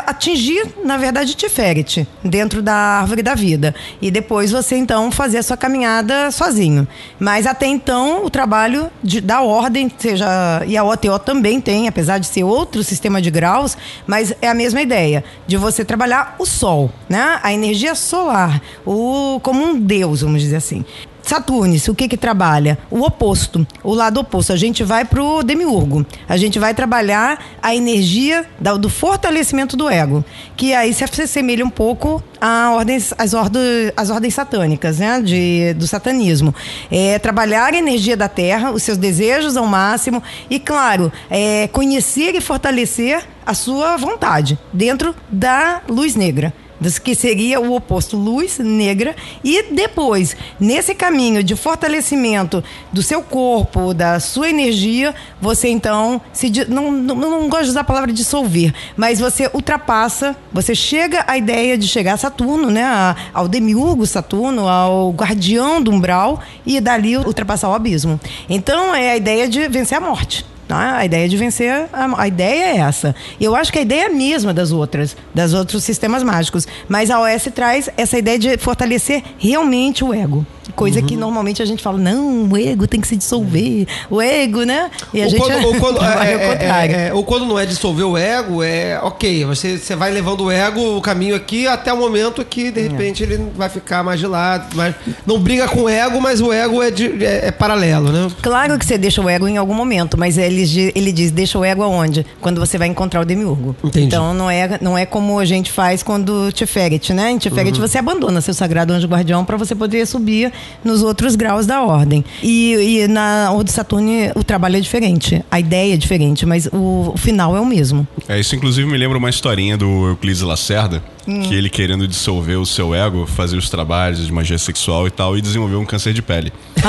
atingir, 0.08 0.67
na 0.84 0.98
verdade, 0.98 1.36
Tiferet, 1.36 2.08
dentro 2.24 2.62
da 2.62 2.74
árvore 2.74 3.21
da 3.21 3.36
vida. 3.36 3.74
E 4.02 4.10
depois 4.10 4.52
você, 4.52 4.76
então, 4.76 5.12
fazer 5.12 5.38
a 5.39 5.43
sua 5.43 5.58
caminhada 5.58 6.32
sozinho. 6.32 6.88
Mas 7.19 7.45
até 7.45 7.67
então, 7.67 8.26
o 8.26 8.30
trabalho 8.30 8.89
de- 9.04 9.21
da 9.21 9.41
ordem, 9.41 9.91
seja. 9.98 10.26
E 10.67 10.76
a 10.78 10.84
OTO 10.84 11.19
também 11.19 11.62
tem, 11.62 11.88
apesar 11.88 12.17
de 12.17 12.28
ser 12.28 12.43
outro 12.43 12.84
sistema 12.84 13.21
de 13.21 13.30
graus, 13.30 13.78
mas 14.08 14.34
é 14.41 14.48
a 14.48 14.54
mesma 14.54 14.82
ideia, 14.82 15.24
de 15.48 15.58
você 15.58 15.86
trabalhar 15.86 16.36
o 16.39 16.45
sol, 16.45 16.91
né? 17.10 17.39
A 17.43 17.54
energia 17.54 17.95
solar, 17.95 18.62
o, 18.86 19.39
como 19.43 19.63
um 19.63 19.80
deus, 19.80 20.21
vamos 20.21 20.41
dizer 20.41 20.58
assim. 20.58 20.84
Saturnes, 21.26 21.88
o 21.88 21.96
que 21.96 22.08
que 22.08 22.18
trabalha? 22.18 22.78
O 22.90 23.02
oposto, 23.02 23.66
o 23.84 23.94
lado 23.94 24.20
oposto. 24.20 24.54
A 24.54 24.56
gente 24.56 24.84
vai 24.84 25.04
pro 25.04 25.42
demiurgo. 25.44 26.06
A 26.30 26.38
gente 26.38 26.60
vai 26.60 26.74
trabalhar 26.74 27.44
a 27.62 27.76
energia 27.76 28.46
do 28.80 28.90
fortalecimento 28.90 29.76
do 29.76 29.90
ego, 29.90 30.24
que 30.56 30.74
aí 30.74 30.94
se 30.94 31.04
assemelha 31.04 31.66
um 31.66 31.70
pouco 31.70 32.24
a 32.40 32.72
ordens, 32.74 33.14
às, 33.18 33.34
ordens, 33.34 33.92
às 33.98 34.10
ordens 34.10 34.34
satânicas, 34.36 35.00
né? 35.00 35.20
De, 35.22 35.74
do 35.74 35.88
satanismo. 35.88 36.54
É 36.92 37.18
trabalhar 37.18 37.74
a 37.74 37.78
energia 37.78 38.16
da 38.16 38.30
Terra, 38.30 38.72
os 38.72 38.84
seus 38.84 38.98
desejos 38.98 39.58
ao 39.58 39.66
máximo 39.66 40.22
e, 40.50 40.60
claro, 40.60 41.12
é, 41.30 41.68
conhecer 41.70 42.36
e 42.36 42.42
fortalecer 42.42 43.24
a 43.46 43.54
sua 43.54 43.98
vontade 43.98 44.60
dentro 44.72 45.16
da 45.32 45.82
luz 45.90 46.16
negra 46.16 46.54
que 47.02 47.16
seria 47.16 47.60
o 47.60 47.74
oposto 47.76 48.18
luz 48.18 48.60
negra. 48.60 49.16
E 49.44 49.74
depois 49.74 50.36
nesse 50.60 50.94
caminho 50.94 51.44
de 51.44 51.56
fortalecimento 51.56 52.64
do 52.92 53.02
seu 53.02 53.22
corpo 53.22 53.94
da 53.94 54.20
sua 54.20 54.50
energia 54.50 55.14
você 55.42 55.68
então 55.70 56.22
se 56.34 56.52
não, 56.68 56.92
não, 56.92 57.16
não 57.16 57.50
gosto 57.50 57.66
de 57.66 57.70
usar 57.72 57.82
a 57.82 57.84
palavra 57.84 58.12
dissolver 58.12 58.74
mas 58.96 59.20
você 59.20 59.50
ultrapassa 59.54 60.36
você 60.52 60.74
chega 60.74 61.24
à 61.28 61.38
ideia 61.38 61.78
de 61.78 61.88
chegar 61.88 62.14
a 62.14 62.18
Saturno 62.18 62.70
né? 62.70 62.86
Ao 63.34 63.48
demiurgo 63.48 64.06
Saturno 64.06 64.68
ao 64.68 65.12
guardião 65.12 65.82
do 65.82 65.92
umbral 65.92 66.42
e 66.66 66.80
dali 66.80 67.18
ultrapassar 67.18 67.70
o 67.70 67.74
abismo. 67.74 68.20
Então 68.50 68.94
é 68.94 69.12
a 69.12 69.18
ideia 69.18 69.48
de 69.48 69.68
vencer 69.68 69.98
a 69.98 70.02
morte 70.02 70.46
tá? 70.67 70.97
A 70.97 71.06
ideia 71.06 71.28
de 71.28 71.38
vencer, 71.38 71.88
a, 71.91 72.21
a 72.21 72.28
ideia 72.28 72.65
é 72.65 72.78
essa. 72.78 73.15
E 73.39 73.43
eu 73.43 73.56
acho 73.56 73.71
que 73.71 73.80
a 73.80 73.82
ideia 73.82 74.04
é 74.04 74.06
a 74.08 74.10
mesma 74.10 74.54
das 74.54 74.71
outras, 74.71 75.15
das 75.34 75.54
outros 75.54 75.84
sistemas 75.84 76.23
mágicos. 76.23 76.67
Mas 76.88 77.10
a 77.10 77.19
OS 77.21 77.49
traz 77.54 77.89
essa 77.97 78.17
ideia 78.17 78.39
de 78.39 78.58
fortalecer 78.58 79.23
realmente 79.38 80.04
o 80.04 80.13
ego. 80.13 80.45
Coisa 80.75 80.99
Uhum. 80.99 81.06
que 81.06 81.15
normalmente 81.17 81.62
a 81.62 81.65
gente 81.65 81.84
fala, 81.84 81.97
não, 81.97 82.49
o 82.49 82.58
ego 82.58 82.88
tem 82.88 82.99
que 83.01 83.08
se 83.08 83.15
dissolver. 83.15 83.88
O 84.10 84.21
ego, 84.21 84.63
né? 84.63 84.89
E 85.13 85.21
a 85.21 85.25
ou, 85.25 85.30
gente 85.30 85.41
quando, 85.41 85.65
ou, 85.65 85.75
quando, 85.75 85.99
é, 86.04 86.34
é, 86.34 86.58
é, 86.65 87.08
é, 87.10 87.13
ou 87.13 87.23
quando 87.23 87.45
não 87.45 87.58
é 87.60 87.65
dissolver 87.65 88.06
o 88.06 88.17
ego, 88.17 88.63
é 88.63 88.99
ok. 89.01 89.45
Você, 89.45 89.78
você 89.78 89.95
vai 89.95 90.12
levando 90.12 90.45
o 90.45 90.51
ego 90.51 90.97
o 90.97 91.01
caminho 91.01 91.36
aqui 91.36 91.67
até 91.67 91.91
o 91.93 91.97
momento 91.97 92.43
que, 92.45 92.71
de 92.71 92.82
repente, 92.82 93.23
ele 93.23 93.38
vai 93.56 93.69
ficar 93.69 94.04
mais 94.04 94.19
de 94.19 94.28
lado. 94.28 94.75
Mas 94.75 94.95
não 95.25 95.39
briga 95.39 95.67
com 95.67 95.82
o 95.84 95.89
ego, 95.89 96.19
mas 96.21 96.41
o 96.41 96.51
ego 96.51 96.82
é, 96.82 96.89
de- 96.91 97.23
é- 97.23 97.47
é 97.47 97.51
paralelo, 97.51 98.12
né? 98.12 98.28
Claro 98.41 98.78
que 98.80 98.86
você 98.86 98.97
deixa 98.97 99.21
o 99.21 99.30
ego 99.30 99.47
em 99.47 99.58
algum 99.58 99.73
momento, 99.73 100.17
mas 100.17 100.38
ele, 100.38 100.91
ele 100.95 101.12
diz, 101.12 101.32
deixa 101.32 101.58
o 101.60 101.63
ego 101.65 101.84
aonde? 101.84 102.25
Quando 102.41 102.60
você 102.60 102.78
vai 102.78 102.88
encontrar 102.88 103.21
o 103.21 103.25
demiurgo. 103.25 103.75
Entendi. 103.84 104.06
Então 104.08 104.34
não 104.34 104.49
é, 104.49 104.78
não 104.82 104.97
é 104.97 105.06
como 105.06 105.39
a 105.39 105.45
gente 105.45 105.71
faz 105.71 106.01
quando 106.04 106.51
Teferet, 106.51 107.13
né? 107.13 107.32
Em 107.32 107.39
Teferet 107.39 107.75
Uhum. 107.80 107.88
você 107.88 107.97
abandona 107.97 108.41
seu 108.41 108.54
sagrado 108.54 108.93
anjo 108.93 109.08
guardião 109.08 109.43
para 109.45 109.58
você 109.58 109.75
poder 109.75 110.06
subir 110.06 110.51
nos 110.84 111.04
outros 111.04 111.36
graus 111.36 111.65
da 111.65 111.82
ordem. 111.84 112.24
E, 112.41 112.74
e 113.04 113.08
na 113.08 113.52
Ordem 113.52 113.74
Saturno 113.74 114.06
o 114.36 114.44
trabalho 114.44 114.78
é 114.78 114.80
diferente, 114.80 115.44
a 115.50 115.60
ideia 115.60 115.94
é 115.94 115.98
diferente, 115.98 116.46
mas 116.46 116.68
o, 116.68 117.12
o 117.13 117.18
final 117.18 117.56
é 117.56 117.60
o 117.60 117.65
mesmo. 117.65 118.08
É, 118.28 118.39
isso 118.39 118.56
inclusive 118.56 118.88
me 118.89 118.98
lembra 118.98 119.18
uma 119.18 119.30
historinha 119.30 119.78
do 119.78 120.08
Euclides 120.08 120.41
Lacerda, 120.41 121.02
Hum. 121.28 121.42
que 121.42 121.56
ele 121.56 121.70
querendo 121.70 122.08
dissolver 122.08 122.58
o 122.60 122.66
seu 122.66 122.94
ego, 122.94 123.26
fazer 123.26 123.58
os 123.58 123.70
trabalhos 123.70 124.26
de 124.26 124.32
magia 124.32 124.58
sexual 124.58 125.08
e 125.08 125.12
tal, 125.12 125.38
e 125.38 125.42
desenvolveu 125.42 125.80
um 125.80 125.86
câncer 125.86 126.14
de 126.14 126.22
pele. 126.22 126.54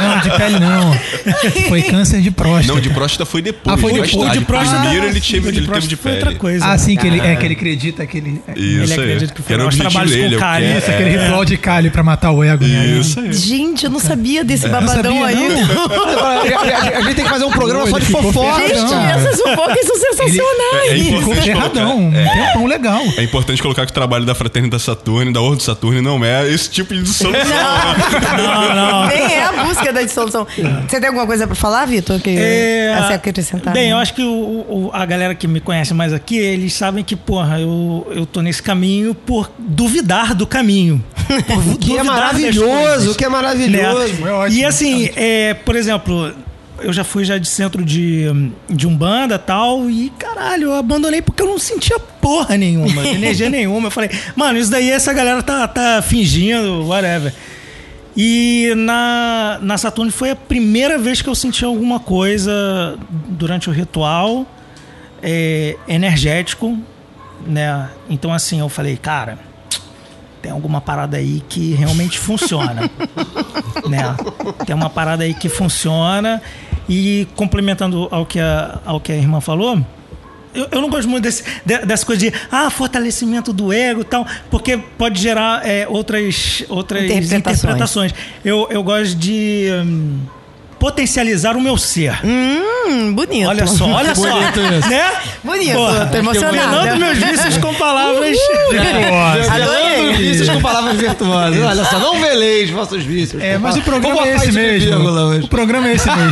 Não, 0.00 0.18
de 0.20 0.30
pele 0.36 0.58
não. 0.60 0.94
Foi 1.68 1.82
câncer 1.82 2.20
de 2.20 2.30
próstata. 2.30 2.72
Não, 2.72 2.80
de 2.80 2.90
próstata 2.90 3.24
foi 3.24 3.42
depois. 3.42 3.74
Ah, 3.74 3.80
foi 3.80 3.92
depois. 3.92 4.12
tarde. 4.14 4.38
De 4.38 4.44
próstata, 4.44 4.80
Primeiro 4.80 5.06
ele 5.06 5.20
teve, 5.20 5.52
de 5.52 5.58
ele 5.58 5.66
teve 5.68 5.86
de 5.86 5.96
foi 5.96 6.12
pele. 6.12 6.24
outra 6.24 6.38
coisa. 6.38 6.66
Ah, 6.66 6.78
sim, 6.78 6.96
que 6.96 7.06
ele, 7.06 7.20
é 7.20 7.36
que 7.36 7.44
ele 7.44 7.54
acredita 7.54 8.06
que 8.06 8.18
ele. 8.18 8.42
Isso 8.56 8.92
Ele 8.92 8.92
acredita 8.92 9.34
que 9.34 9.42
Que 9.42 9.52
era 9.52 9.62
foram 9.62 9.64
o 9.64 9.68
os 9.68 9.74
objetivo 9.74 9.90
trabalhos 9.90 10.30
com 10.30 10.36
é 10.36 10.38
cálice, 10.38 10.78
Isso, 10.78 10.90
aquele 10.90 11.10
ritual 11.18 11.44
de 11.44 11.56
Kali 11.56 11.90
pra 11.90 12.02
matar 12.02 12.30
o 12.32 12.42
ego, 12.44 12.64
né? 12.64 12.86
Isso 13.00 13.20
aí. 13.20 13.32
Gente, 13.32 13.84
eu 13.84 13.90
não 13.90 14.00
sabia 14.00 14.44
desse 14.44 14.68
babadão 14.68 15.20
sabia, 15.20 15.26
aí. 15.26 15.48
não. 15.48 15.64
a, 16.98 17.00
gente 17.02 17.14
tem 17.14 17.24
que 17.24 17.30
fazer 17.30 17.44
um 17.44 17.50
programa 17.50 17.86
só 17.88 17.98
de 17.98 18.04
ele 18.06 18.32
ferrado. 18.32 18.60
Gente, 18.68 18.94
essas 18.94 19.40
fofocas 19.40 19.86
são 19.86 19.96
sensacionais. 19.96 20.90
É, 20.90 21.08
é 21.08 21.20
colocar- 21.22 21.84
um 21.86 22.12
é, 22.14 22.24
tempão 22.52 22.66
legal. 22.84 23.02
é 23.16 23.22
importante 23.22 23.60
colocar 23.62 23.84
que 23.86 23.90
o 23.92 23.94
trabalho 23.94 24.24
da 24.24 24.34
Fraternidade 24.34 24.82
Saturno, 24.82 25.32
da 25.32 25.40
Ordem 25.40 25.60
Saturno, 25.64 26.00
não 26.02 26.24
é 26.24 26.48
esse 26.50 26.70
tipo 26.70 26.94
de 26.94 27.02
dissolução. 27.02 27.42
Não, 28.36 28.74
não. 28.74 29.06
Nem 29.08 29.34
é 29.34 29.44
a 29.44 29.52
busca 29.64 29.92
da 29.92 30.02
dissolução. 30.02 30.46
Você 30.88 31.00
tem 31.00 31.08
alguma 31.08 31.26
coisa 31.26 31.46
pra 31.46 31.56
falar, 31.56 31.86
Vitor? 31.86 32.20
Que 32.20 32.30
É, 32.38 32.94
a 32.94 33.06
se 33.08 33.12
acrescentar? 33.14 33.72
Bem, 33.72 33.90
eu 33.90 33.96
acho 33.98 34.14
que 34.14 34.22
o, 34.22 34.28
o- 34.68 34.90
a 34.92 35.04
galera 35.06 35.34
que 35.34 35.46
me 35.46 35.60
conhece 35.60 35.94
mais 35.94 36.12
aqui, 36.12 36.36
eles 36.36 36.72
sabem 36.74 37.02
que, 37.04 37.16
porra, 37.16 37.60
eu, 37.60 38.06
eu 38.14 38.26
tô 38.26 38.40
nesse 38.42 38.62
caminho 38.62 39.14
por 39.14 39.50
duvidar 39.58 40.34
do 40.34 40.46
caminho. 40.46 41.02
Por 41.46 41.62
Que 41.78 41.92
é 41.92 41.96
duvidar 41.96 42.04
das 42.04 42.06
maravilhoso, 42.06 42.68
coisas, 42.68 43.16
que 43.16 43.24
é 43.24 43.28
maravilhoso. 43.28 44.12
né? 44.14 44.30
É 44.30 44.32
ótimo. 44.32 44.60
E 44.60 44.64
assim, 44.64 45.10
é, 45.16 45.54
por 45.54 45.76
exemplo, 45.76 46.32
eu 46.80 46.92
já 46.92 47.04
fui 47.04 47.24
já 47.24 47.38
de 47.38 47.48
centro 47.48 47.84
de, 47.84 48.26
de 48.68 48.86
Umbanda 48.86 49.36
e 49.36 49.38
tal, 49.38 49.90
e 49.90 50.10
caralho, 50.18 50.64
eu 50.64 50.74
abandonei 50.74 51.22
porque 51.22 51.42
eu 51.42 51.46
não 51.46 51.58
sentia 51.58 51.98
porra 51.98 52.56
nenhuma, 52.56 53.06
energia 53.08 53.48
nenhuma. 53.48 53.88
Eu 53.88 53.90
falei, 53.90 54.10
mano, 54.34 54.58
isso 54.58 54.70
daí 54.70 54.90
essa 54.90 55.12
galera 55.12 55.42
tá, 55.42 55.66
tá 55.68 56.02
fingindo, 56.02 56.86
whatever. 56.86 57.32
E 58.16 58.72
na, 58.76 59.58
na 59.60 59.76
Saturno 59.76 60.12
foi 60.12 60.30
a 60.30 60.36
primeira 60.36 60.98
vez 60.98 61.20
que 61.20 61.28
eu 61.28 61.34
senti 61.34 61.64
alguma 61.64 61.98
coisa 61.98 62.96
durante 63.28 63.68
o 63.68 63.72
ritual 63.72 64.46
é, 65.22 65.76
energético, 65.88 66.78
né? 67.46 67.90
Então 68.08 68.32
assim, 68.32 68.60
eu 68.60 68.68
falei, 68.68 68.96
cara, 68.96 69.38
tem 70.44 70.52
alguma 70.52 70.78
parada 70.78 71.16
aí 71.16 71.42
que 71.48 71.72
realmente 71.72 72.18
funciona, 72.18 72.82
né? 73.88 74.14
Tem 74.66 74.76
uma 74.76 74.90
parada 74.90 75.24
aí 75.24 75.32
que 75.32 75.48
funciona 75.48 76.42
e 76.86 77.26
complementando 77.34 78.08
ao 78.10 78.26
que 78.26 78.38
a, 78.38 78.78
ao 78.84 79.00
que 79.00 79.10
a 79.10 79.16
irmã 79.16 79.40
falou, 79.40 79.80
eu, 80.54 80.68
eu 80.70 80.82
não 80.82 80.90
gosto 80.90 81.08
muito 81.08 81.22
desse, 81.24 81.42
de- 81.64 81.78
dessa 81.86 82.04
coisa 82.04 82.30
de 82.30 82.36
ah, 82.52 82.68
fortalecimento 82.68 83.54
do 83.54 83.72
ego 83.72 84.02
e 84.02 84.04
tal, 84.04 84.26
porque 84.50 84.76
pode 84.98 85.18
gerar 85.18 85.66
é, 85.66 85.88
outras, 85.88 86.62
outras 86.68 87.04
Interpretações. 87.04 87.58
interpretações. 87.58 88.14
Eu, 88.44 88.68
eu 88.70 88.82
gosto 88.82 89.14
de 89.16 89.70
hum, 89.82 90.18
potencializar 90.84 91.56
o 91.56 91.62
meu 91.62 91.78
ser. 91.78 92.20
Hum, 92.22 93.14
bonito. 93.14 93.48
Olha 93.48 93.66
só, 93.66 93.86
olha 93.86 94.14
só. 94.14 94.28
Bonito 94.28 94.60
isso. 94.60 94.90
Né? 94.90 95.12
Bonito, 95.42 95.72
Porra, 95.72 96.04
tô 96.04 96.18
emocionada. 96.18 96.96
Meus 96.96 97.16
vícios 97.16 97.56
com 97.56 97.72
palavras. 97.72 98.36
Adorei. 99.50 100.12
Vícios 100.12 100.46
com 100.50 100.60
palavras 100.60 100.98
virtuosas. 100.98 101.64
Olha 101.64 101.84
só, 101.86 101.98
não 101.98 102.20
veleis 102.20 102.68
vossos 102.68 103.02
vícios. 103.02 103.42
É, 103.42 103.56
mas 103.56 103.76
o 103.76 103.80
programa 103.80 104.28
é 104.28 104.36
esse 104.36 104.52
mesmo. 104.52 104.90
vírgula 104.90 105.24
hoje. 105.28 105.46
O 105.46 105.48
programa 105.48 105.88
é 105.88 105.94
esse 105.94 106.06
mesmo. 106.06 106.30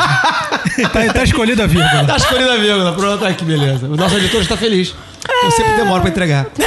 tá, 0.92 1.12
tá 1.14 1.24
escolhida 1.24 1.64
a 1.64 1.66
vírgula. 1.66 2.04
Tá 2.04 2.16
escolhida 2.18 2.52
a 2.52 2.58
vírgula. 2.58 2.92
Pronto, 2.92 3.24
ai, 3.24 3.32
que 3.32 3.46
beleza. 3.46 3.86
O 3.86 3.96
nosso 3.96 4.18
editor 4.18 4.42
está 4.42 4.58
feliz. 4.58 4.94
Eu 5.44 5.50
sempre 5.50 5.76
demoro 5.76 6.02
pra 6.02 6.10
entregar. 6.10 6.46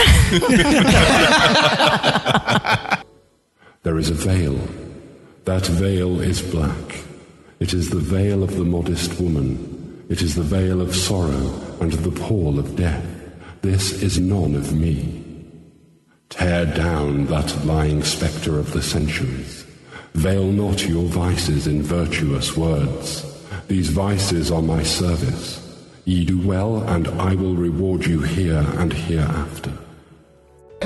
There 3.83 3.99
is 3.99 4.09
a 4.09 4.15
veil. 4.15 4.59
That 5.43 5.69
veil 5.69 6.19
is 6.23 6.41
black. 6.41 7.04
It 7.65 7.73
is 7.73 7.89
the 7.89 7.97
veil 7.97 8.43
of 8.43 8.57
the 8.57 8.63
modest 8.63 9.19
woman. 9.19 10.05
It 10.07 10.21
is 10.21 10.35
the 10.35 10.43
veil 10.43 10.81
of 10.81 10.95
sorrow 10.95 11.51
and 11.81 11.91
the 11.91 12.11
pall 12.11 12.59
of 12.59 12.75
death. 12.75 13.03
This 13.63 14.03
is 14.03 14.19
none 14.19 14.53
of 14.53 14.71
me. 14.71 15.23
Tear 16.29 16.67
down 16.67 17.25
that 17.25 17.65
lying 17.65 18.03
spectre 18.03 18.59
of 18.59 18.71
the 18.71 18.83
centuries. 18.83 19.65
Veil 20.13 20.45
not 20.45 20.87
your 20.87 21.05
vices 21.05 21.65
in 21.65 21.81
virtuous 21.81 22.55
words. 22.55 23.25
These 23.67 23.89
vices 23.89 24.51
are 24.51 24.61
my 24.61 24.83
service. 24.83 25.59
Ye 26.05 26.23
do 26.23 26.39
well, 26.47 26.83
and 26.83 27.07
I 27.19 27.33
will 27.33 27.55
reward 27.55 28.05
you 28.05 28.19
here 28.19 28.63
and 28.77 28.93
hereafter. 28.93 29.75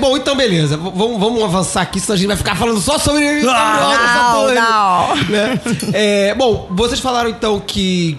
Bom, 0.00 0.16
então 0.16 0.34
beleza. 0.36 0.76
V- 0.76 0.90
vamos, 0.94 1.20
vamos 1.20 1.42
avançar 1.42 1.82
aqui, 1.82 2.00
senão 2.00 2.14
a 2.14 2.18
gente 2.18 2.26
vai 2.28 2.36
ficar 2.36 2.56
falando 2.56 2.80
só 2.80 2.98
sobre. 2.98 3.42
Não, 3.42 3.52
não. 4.54 5.16
né? 5.28 5.60
É, 5.92 6.34
bom, 6.34 6.68
vocês 6.70 6.98
falaram 7.00 7.28
então 7.30 7.60
que, 7.60 8.18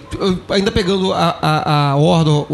ainda 0.49 0.71
pegando 0.71 1.11
a, 1.13 1.37
a, 1.41 1.89
a 1.91 1.95
ordem 1.95 2.45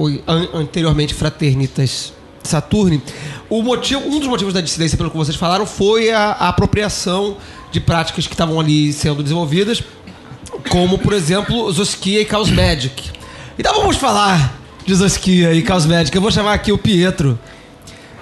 anteriormente 0.54 1.14
Fraternitas 1.14 2.14
Saturni, 2.44 3.02
o 3.50 3.62
motivo, 3.62 4.02
um 4.08 4.20
dos 4.20 4.28
motivos 4.28 4.54
da 4.54 4.62
dissidência, 4.62 4.98
pelo 4.98 5.12
que 5.12 5.18
vocês 5.18 5.36
falaram, 5.36 5.66
foi 5.66 6.12
a, 6.12 6.32
a 6.32 6.48
apropriação 6.50 7.38
de 7.72 7.80
práticas 7.80 8.26
que 8.26 8.34
estavam 8.34 8.60
ali 8.60 8.94
sendo 8.94 9.22
desenvolvidas, 9.22 9.84
como, 10.70 10.98
por 10.98 11.14
exemplo, 11.14 11.70
Zoskia 11.72 12.22
e 12.22 12.26
Chaos 12.26 12.50
Magic. 12.50 13.12
Então 13.60 13.74
vamos 13.76 13.98
falar 13.98 14.56
de 14.86 14.96
Zoskia 14.96 15.54
e 15.54 15.66
Chaos 15.66 15.86
Magic. 15.86 16.16
Eu 16.16 16.22
vou 16.22 16.32
chamar 16.32 16.54
aqui 16.54 16.72
o 16.72 16.78
Pietro 16.78 17.38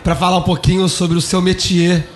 para 0.05 0.15
falar 0.15 0.37
um 0.37 0.43
pouquinho 0.43 0.87
sobre 0.87 1.17
o 1.17 1.21
seu 1.21 1.41
métier. 1.41 2.07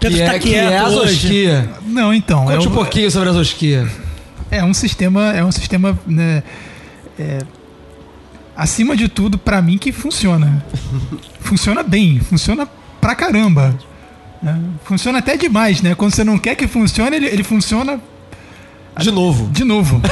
Pedro 0.00 0.16
que 0.16 0.22
é, 0.22 0.26
tá 0.26 0.38
que 0.40 0.54
é 0.56 0.78
a. 0.78 0.88
Zoskia. 0.88 1.70
Não, 1.86 2.12
então. 2.12 2.44
Conte 2.44 2.66
é 2.66 2.68
um 2.68 2.72
pouquinho 2.74 3.08
sobre 3.08 3.28
a 3.28 3.32
Zoskia. 3.32 3.88
É 4.50 4.64
um 4.64 4.74
sistema, 4.74 5.32
é 5.32 5.44
um 5.44 5.52
sistema, 5.52 5.96
né, 6.04 6.42
é, 7.16 7.38
acima 8.56 8.96
de 8.96 9.08
tudo, 9.08 9.38
pra 9.38 9.62
mim, 9.62 9.78
que 9.78 9.92
funciona. 9.92 10.64
funciona 11.38 11.84
bem, 11.84 12.18
funciona 12.18 12.68
pra 13.00 13.14
caramba. 13.14 13.78
né? 14.42 14.60
Funciona 14.82 15.18
até 15.18 15.36
demais, 15.36 15.82
né? 15.82 15.94
Quando 15.94 16.12
você 16.12 16.24
não 16.24 16.36
quer 16.36 16.56
que 16.56 16.66
funcione, 16.66 17.14
ele, 17.14 17.26
ele 17.26 17.44
funciona 17.44 18.00
De 18.98 19.12
novo. 19.12 19.48
de 19.52 19.62
novo. 19.62 20.02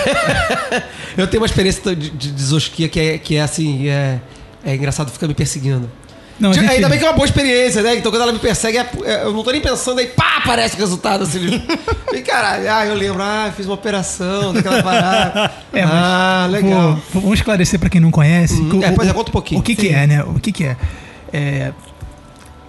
Eu 1.18 1.26
tenho 1.26 1.42
uma 1.42 1.46
experiência 1.46 1.96
de, 1.96 2.10
de, 2.10 2.30
de 2.30 2.42
Zosquia 2.42 2.88
que 2.88 3.00
é, 3.00 3.18
que 3.18 3.34
é 3.34 3.42
assim, 3.42 3.88
é, 3.88 4.20
é 4.64 4.76
engraçado, 4.76 5.10
fica 5.10 5.26
me 5.26 5.34
perseguindo. 5.34 5.90
Não, 6.42 6.52
gente- 6.52 6.68
Ainda 6.68 6.88
bem 6.88 6.98
que 6.98 7.04
é 7.04 7.08
uma 7.08 7.14
boa 7.14 7.24
experiência, 7.24 7.82
né? 7.82 7.94
Então 7.96 8.10
quando 8.10 8.22
ela 8.22 8.32
me 8.32 8.38
persegue, 8.40 8.76
é- 8.78 8.90
é- 9.04 9.22
eu 9.24 9.32
não 9.32 9.44
tô 9.44 9.52
nem 9.52 9.60
pensando, 9.60 10.00
aí 10.00 10.06
pá, 10.08 10.38
aparece 10.38 10.74
o 10.74 10.78
resultado 10.78 11.22
assim. 11.22 11.62
E 12.12 12.20
caralho, 12.20 12.70
ah, 12.70 12.84
eu 12.84 12.94
lembro, 12.94 13.22
ah, 13.22 13.50
fiz 13.56 13.64
uma 13.64 13.74
operação 13.74 14.52
daquela 14.52 14.82
parada. 14.82 15.50
É, 15.72 15.82
ah, 15.82 16.46
legal. 16.50 17.00
Vou- 17.12 17.22
vamos 17.22 17.38
esclarecer 17.38 17.78
para 17.80 17.88
quem 17.88 18.00
não 18.00 18.10
conhece. 18.10 18.60
Hum, 18.60 18.80
O- 18.80 18.84
é, 18.84 18.90
pois 18.92 19.08
é, 19.08 19.12
conta 19.14 19.30
um 19.30 19.32
pouquinho. 19.32 19.60
O 19.60 19.62
que, 19.62 19.74
que 19.74 19.88
é, 19.88 20.06
né? 20.06 20.22
O 20.24 20.34
que, 20.40 20.52
que 20.52 20.64
é? 20.64 20.76
é? 21.32 21.72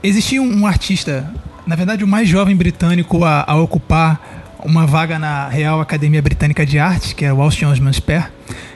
Existia 0.02 0.42
um, 0.42 0.66
artista, 0.68 1.30
na 1.66 1.76
verdade, 1.76 2.04
o 2.04 2.08
mais 2.08 2.28
jovem 2.30 2.56
britânico 2.56 3.24
a, 3.26 3.44
a 3.48 3.56
ocupar 3.56 4.54
uma 4.64 4.86
vaga 4.86 5.18
na 5.20 5.48
Real 5.50 5.82
Academia 5.82 6.22
Britânica 6.22 6.66
de 6.66 6.78
Artes, 6.80 7.12
que 7.14 7.26
é 7.26 7.34
o 7.34 7.42
Austin 7.42 7.66
Osman 7.66 7.92
Spare. 7.92 8.26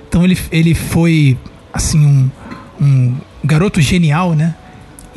Então 0.10 0.24
ele, 0.26 0.38
ele 0.52 0.74
foi, 0.74 1.38
assim, 1.74 2.00
um, 2.06 2.30
um 2.82 3.16
garoto 3.44 3.80
genial, 3.82 4.34
né? 4.34 4.56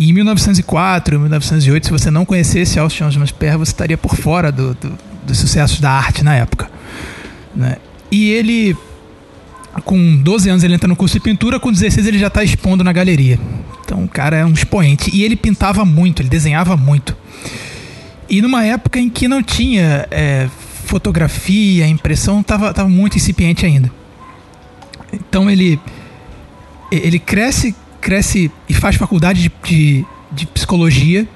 E 0.00 0.08
em 0.08 0.12
1904, 0.14 1.20
1908, 1.20 1.84
se 1.84 1.92
você 1.92 2.10
não 2.10 2.24
conhecesse 2.24 2.78
Austin 2.78 3.04
Osman 3.04 3.26
Spare, 3.26 3.58
você 3.58 3.70
estaria 3.70 3.98
por 3.98 4.16
fora 4.16 4.50
do, 4.50 4.72
do, 4.72 4.98
dos 5.26 5.36
sucessos 5.36 5.78
da 5.78 5.90
arte 5.90 6.24
na 6.24 6.34
época. 6.34 6.70
Né? 7.54 7.76
E 8.10 8.30
ele, 8.30 8.74
com 9.84 10.16
12 10.16 10.48
anos, 10.48 10.64
ele 10.64 10.72
entra 10.72 10.88
no 10.88 10.96
curso 10.96 11.16
de 11.16 11.20
pintura, 11.20 11.60
com 11.60 11.70
16 11.70 12.06
ele 12.06 12.18
já 12.18 12.28
está 12.28 12.42
expondo 12.42 12.82
na 12.82 12.94
galeria. 12.94 13.38
Então 13.84 14.02
o 14.02 14.08
cara 14.08 14.38
é 14.38 14.46
um 14.46 14.54
expoente. 14.54 15.14
E 15.14 15.22
ele 15.22 15.36
pintava 15.36 15.84
muito, 15.84 16.22
ele 16.22 16.30
desenhava 16.30 16.78
muito. 16.78 17.14
E 18.26 18.40
numa 18.40 18.64
época 18.64 18.98
em 18.98 19.10
que 19.10 19.28
não 19.28 19.42
tinha 19.42 20.08
é, 20.10 20.48
fotografia, 20.86 21.86
impressão, 21.86 22.40
estava 22.40 22.72
tava 22.72 22.88
muito 22.88 23.18
incipiente 23.18 23.66
ainda. 23.66 23.92
Então 25.12 25.50
ele 25.50 25.78
ele 26.90 27.18
cresce, 27.18 27.74
cresce 28.00 28.50
e 28.68 28.74
faz 28.74 28.96
faculdade 28.96 29.42
de, 29.42 29.52
de, 29.64 30.04
de 30.32 30.46
psicologia. 30.46 31.26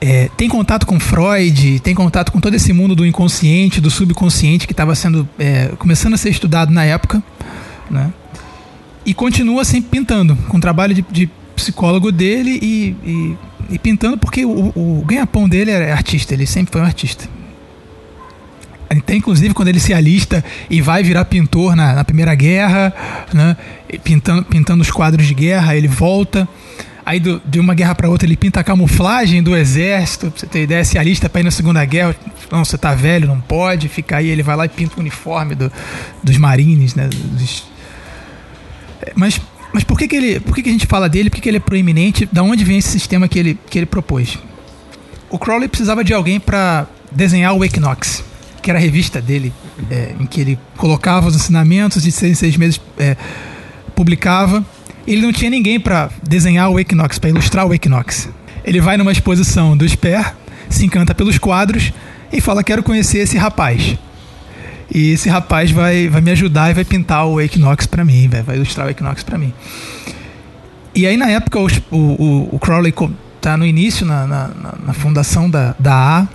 É, 0.00 0.28
tem 0.36 0.48
contato 0.48 0.86
com 0.86 1.00
Freud, 1.00 1.80
tem 1.80 1.94
contato 1.94 2.30
com 2.30 2.38
todo 2.38 2.54
esse 2.54 2.72
mundo 2.72 2.94
do 2.94 3.06
inconsciente, 3.06 3.80
do 3.80 3.90
subconsciente 3.90 4.66
que 4.66 4.72
estava 4.72 4.94
sendo 4.94 5.26
é, 5.38 5.68
começando 5.78 6.14
a 6.14 6.16
ser 6.18 6.30
estudado 6.30 6.70
na 6.70 6.84
época, 6.84 7.22
né? 7.90 8.12
E 9.04 9.14
continua 9.14 9.64
sempre 9.64 9.90
pintando, 9.90 10.36
com 10.48 10.58
o 10.58 10.60
trabalho 10.60 10.92
de, 10.94 11.04
de 11.10 11.30
psicólogo 11.54 12.12
dele 12.12 12.58
e, 12.60 12.96
e- 13.04 13.36
e 13.70 13.78
pintando 13.78 14.18
porque 14.18 14.44
o, 14.44 14.72
o 14.76 15.02
ganha-pão 15.06 15.48
dele 15.48 15.70
é 15.70 15.90
artista, 15.92 16.34
ele 16.34 16.46
sempre 16.46 16.72
foi 16.72 16.80
um 16.82 16.84
artista. 16.84 17.28
Até 18.88 19.14
inclusive 19.16 19.52
quando 19.52 19.68
ele 19.68 19.80
se 19.80 19.92
alista 19.92 20.44
e 20.70 20.80
vai 20.80 21.02
virar 21.02 21.24
pintor 21.24 21.74
na, 21.74 21.94
na 21.94 22.04
Primeira 22.04 22.34
Guerra, 22.34 22.92
né? 23.32 23.56
Pintando, 24.04 24.44
pintando 24.44 24.82
os 24.82 24.90
quadros 24.90 25.26
de 25.26 25.34
guerra, 25.34 25.74
ele 25.76 25.88
volta. 25.88 26.48
Aí 27.04 27.20
do- 27.20 27.40
de 27.44 27.60
uma 27.60 27.72
guerra 27.74 27.94
para 27.94 28.08
outra 28.08 28.26
ele 28.26 28.36
pinta 28.36 28.58
a 28.60 28.64
camuflagem 28.64 29.40
do 29.42 29.56
exército, 29.56 30.30
pra 30.30 30.40
você 30.40 30.46
ter 30.46 30.62
ideia, 30.64 30.84
se 30.84 30.98
alista 30.98 31.28
para 31.28 31.40
ir 31.40 31.44
na 31.44 31.50
Segunda 31.52 31.84
Guerra. 31.84 32.16
Não, 32.50 32.64
você 32.64 32.76
tá 32.76 32.94
velho, 32.94 33.28
não 33.28 33.40
pode, 33.40 33.88
fica 33.88 34.16
aí. 34.16 34.28
Ele 34.28 34.42
vai 34.42 34.56
lá 34.56 34.64
e 34.66 34.68
pinta 34.68 34.96
o 34.96 35.00
uniforme 35.00 35.54
do- 35.54 35.70
dos 36.22 36.36
marines, 36.36 36.94
né? 36.94 37.08
Dos- 37.08 37.64
Mas, 39.14 39.40
mas 39.72 39.84
por, 39.84 39.98
que, 39.98 40.08
que, 40.08 40.16
ele, 40.16 40.40
por 40.40 40.54
que, 40.54 40.62
que 40.62 40.68
a 40.68 40.72
gente 40.72 40.86
fala 40.86 41.08
dele? 41.08 41.30
Por 41.30 41.36
que, 41.36 41.42
que 41.42 41.48
ele 41.48 41.58
é 41.58 41.60
proeminente? 41.60 42.28
Da 42.32 42.42
onde 42.42 42.64
vem 42.64 42.78
esse 42.78 42.88
sistema 42.88 43.28
que 43.28 43.38
ele, 43.38 43.58
que 43.68 43.78
ele 43.78 43.86
propôs? 43.86 44.38
O 45.30 45.38
Crowley 45.38 45.68
precisava 45.68 46.02
de 46.04 46.12
alguém 46.14 46.38
para 46.40 46.86
desenhar 47.12 47.52
o 47.54 47.64
Equinox, 47.64 48.24
que 48.66 48.70
era 48.72 48.80
a 48.80 48.82
revista 48.82 49.20
dele, 49.22 49.52
é, 49.88 50.12
em 50.18 50.26
que 50.26 50.40
ele 50.40 50.58
colocava 50.76 51.28
os 51.28 51.36
ensinamentos 51.36 52.02
de 52.02 52.10
seis 52.10 52.32
em 52.32 52.34
seis 52.34 52.56
meses 52.56 52.80
é, 52.98 53.16
publicava. 53.94 54.64
Ele 55.06 55.22
não 55.22 55.32
tinha 55.32 55.48
ninguém 55.48 55.78
para 55.78 56.10
desenhar 56.28 56.68
o 56.68 56.80
Equinox, 56.80 57.16
para 57.16 57.30
ilustrar 57.30 57.64
o 57.64 57.72
Equinox. 57.72 58.28
Ele 58.64 58.80
vai 58.80 58.96
numa 58.96 59.12
exposição 59.12 59.76
do 59.76 59.88
Sper, 59.88 60.34
se 60.68 60.84
encanta 60.84 61.14
pelos 61.14 61.38
quadros 61.38 61.92
e 62.32 62.40
fala: 62.40 62.64
Quero 62.64 62.82
conhecer 62.82 63.18
esse 63.18 63.38
rapaz. 63.38 63.96
E 64.92 65.12
esse 65.12 65.28
rapaz 65.28 65.70
vai, 65.70 66.08
vai 66.08 66.20
me 66.20 66.32
ajudar 66.32 66.72
e 66.72 66.74
vai 66.74 66.84
pintar 66.84 67.24
o 67.24 67.40
Equinox 67.40 67.86
para 67.86 68.04
mim, 68.04 68.26
vai, 68.28 68.42
vai 68.42 68.56
ilustrar 68.56 68.88
o 68.88 68.90
Equinox 68.90 69.22
para 69.22 69.38
mim. 69.38 69.52
E 70.92 71.06
aí, 71.06 71.16
na 71.16 71.28
época, 71.30 71.60
o, 71.60 71.68
o, 71.92 72.48
o 72.56 72.58
Crowley 72.58 72.92
tá 73.40 73.56
no 73.56 73.64
início, 73.64 74.04
na, 74.04 74.26
na, 74.26 74.48
na- 74.48 74.74
na 74.86 74.92
fundação 74.92 75.48
da, 75.48 75.76
da 75.78 75.94
A, 76.22 76.28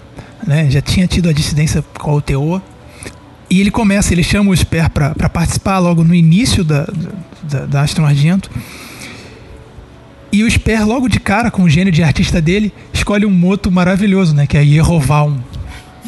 né? 0.45 0.69
já 0.69 0.81
tinha 0.81 1.07
tido 1.07 1.29
a 1.29 1.33
dissidência 1.33 1.83
com 1.99 2.11
a 2.11 2.15
UTO. 2.15 2.61
E 3.49 3.59
ele 3.59 3.69
começa, 3.69 4.13
ele 4.13 4.23
chama 4.23 4.51
o 4.51 4.55
Sper 4.55 4.89
para 4.89 5.29
participar 5.29 5.79
logo 5.79 6.03
no 6.03 6.15
início 6.15 6.63
da, 6.63 6.87
da, 7.43 7.65
da 7.65 7.81
Argento. 7.81 8.49
E 10.31 10.43
o 10.43 10.49
Sper, 10.49 10.87
logo 10.87 11.09
de 11.09 11.19
cara, 11.19 11.51
com 11.51 11.63
o 11.63 11.69
gênio 11.69 11.91
de 11.91 12.01
artista 12.01 12.39
dele, 12.39 12.73
escolhe 12.93 13.25
um 13.25 13.31
moto 13.31 13.69
maravilhoso, 13.69 14.33
né? 14.33 14.47
Que 14.47 14.57
é 14.57 14.63
Yehová, 14.63 15.23
um 15.23 15.37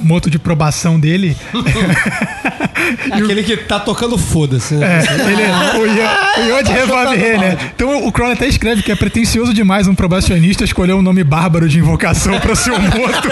moto 0.04 0.30
de 0.30 0.38
probação 0.38 1.00
dele. 1.00 1.36
Aquele 3.12 3.44
que 3.44 3.58
tá 3.58 3.80
tocando 3.80 4.18
foda-se. 4.18 4.76
É, 4.76 4.80
né? 4.80 5.04
ele, 5.32 5.44
o 5.80 5.86
Ian- 5.86 6.46
o 6.46 6.50
Ian 6.50 6.64
de 6.64 6.72
Revavier, 6.72 7.40
né? 7.40 7.58
Então 7.76 8.06
o 8.06 8.12
Crowley 8.12 8.36
até 8.36 8.48
escreve 8.48 8.82
que 8.84 8.92
é 8.92 8.96
pretencioso 8.96 9.54
demais 9.54 9.88
um 9.88 9.96
probacionista 9.96 10.64
escolher 10.64 10.94
um 10.94 11.02
nome 11.02 11.24
bárbaro 11.24 11.68
de 11.68 11.80
invocação 11.80 12.40
para 12.40 12.56
seu 12.56 12.78
moto. 12.80 13.30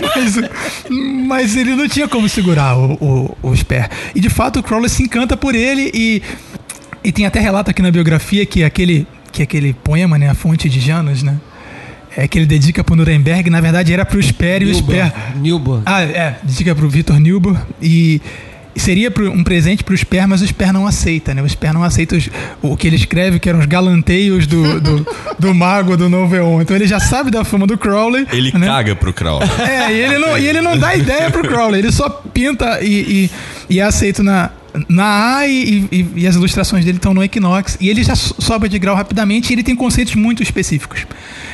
mas, 0.00 0.36
mas 1.26 1.56
ele 1.56 1.74
não 1.74 1.88
tinha 1.88 2.08
como 2.08 2.28
segurar 2.28 2.76
o, 2.76 2.92
o, 3.42 3.50
o 3.50 3.56
Sper. 3.56 3.88
E 4.14 4.20
de 4.20 4.28
fato 4.30 4.60
o 4.60 4.62
Crowley 4.62 4.88
se 4.88 5.02
encanta 5.02 5.36
por 5.36 5.54
ele 5.54 5.90
e, 5.94 6.22
e 7.04 7.12
tem 7.12 7.26
até 7.26 7.40
relato 7.40 7.70
aqui 7.70 7.82
na 7.82 7.90
biografia 7.90 8.44
que 8.46 8.64
aquele, 8.64 9.06
que 9.32 9.42
aquele 9.42 9.72
poema, 9.74 10.18
né? 10.18 10.30
A 10.30 10.34
Fonte 10.34 10.68
de 10.68 10.80
Janos, 10.80 11.22
né? 11.22 11.36
É 12.16 12.26
que 12.26 12.38
ele 12.38 12.46
dedica 12.46 12.82
pro 12.82 12.96
Nuremberg, 12.96 13.50
na 13.50 13.60
verdade 13.60 13.92
era 13.92 14.04
pro 14.04 14.22
Sper 14.22 14.62
e 14.62 14.70
o 14.70 14.74
Sper. 14.74 15.12
Nilban. 15.36 15.82
Ah, 15.84 16.02
é, 16.02 16.36
dedica 16.42 16.74
pro 16.74 16.88
Vitor 16.88 17.18
Nilbur 17.20 17.56
e 17.82 18.20
e 18.74 18.78
seria 18.78 19.10
pro- 19.10 19.30
um 19.32 19.42
presente 19.42 19.82
pro 19.82 19.96
Sper, 19.96 20.28
mas 20.28 20.42
o 20.42 20.46
Sper 20.46 20.70
não 20.70 20.86
aceita, 20.86 21.32
né? 21.32 21.40
O 21.40 21.48
Sper 21.48 21.72
não 21.72 21.82
aceita 21.82 22.14
os- 22.14 22.28
o 22.60 22.76
que 22.76 22.86
ele 22.86 22.96
escreve, 22.96 23.38
que 23.38 23.48
eram 23.48 23.58
os 23.58 23.64
galanteios 23.64 24.46
do, 24.46 24.78
do, 24.78 25.06
do 25.38 25.54
mago 25.54 25.96
do 25.96 26.10
Novo 26.10 26.36
Eon. 26.36 26.60
Então 26.60 26.76
ele 26.76 26.86
já 26.86 27.00
sabe 27.00 27.30
da 27.30 27.42
fama 27.42 27.66
do 27.66 27.78
Crowley. 27.78 28.26
Ele 28.30 28.52
né? 28.58 28.66
caga 28.66 28.94
pro 28.94 29.14
Crowley. 29.14 29.48
É, 29.66 29.90
e 29.94 29.98
ele 30.04 30.18
não, 30.18 30.36
e 30.38 30.46
ele 30.46 30.60
não 30.60 30.76
dá 30.78 30.94
ideia 30.94 31.30
pro 31.30 31.40
Crowley, 31.48 31.80
ele 31.80 31.90
só 31.90 32.08
pinta 32.34 32.78
e, 32.82 33.30
e, 33.70 33.74
e 33.76 33.80
é 33.80 33.82
aceito 33.82 34.22
na, 34.22 34.50
na 34.88 35.36
A 35.38 35.48
e, 35.48 35.86
e- 35.90 36.06
e 36.16 36.26
as 36.26 36.34
ilustrações 36.34 36.84
dele 36.84 36.98
estão 36.98 37.14
no 37.14 37.22
Equinox. 37.22 37.76
E 37.80 37.88
ele 37.88 38.02
já 38.02 38.14
so- 38.14 38.34
sobe 38.38 38.68
de 38.68 38.78
grau 38.78 38.94
rapidamente 38.96 39.50
e 39.50 39.54
ele 39.54 39.62
tem 39.62 39.74
conceitos 39.76 40.14
muito 40.14 40.42
específicos. 40.42 41.06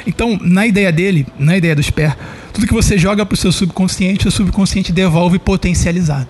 Então, 0.06 0.38
na 0.42 0.66
ideia 0.66 0.90
dele, 0.92 1.26
na 1.38 1.56
ideia 1.56 1.74
do 1.74 1.82
Sper, 1.82 2.16
tudo 2.52 2.66
que 2.66 2.74
você 2.74 2.98
joga 2.98 3.24
pro 3.24 3.36
seu 3.36 3.52
subconsciente, 3.52 4.26
o 4.26 4.30
subconsciente 4.30 4.92
devolve 4.92 5.38
potencializado. 5.38 6.28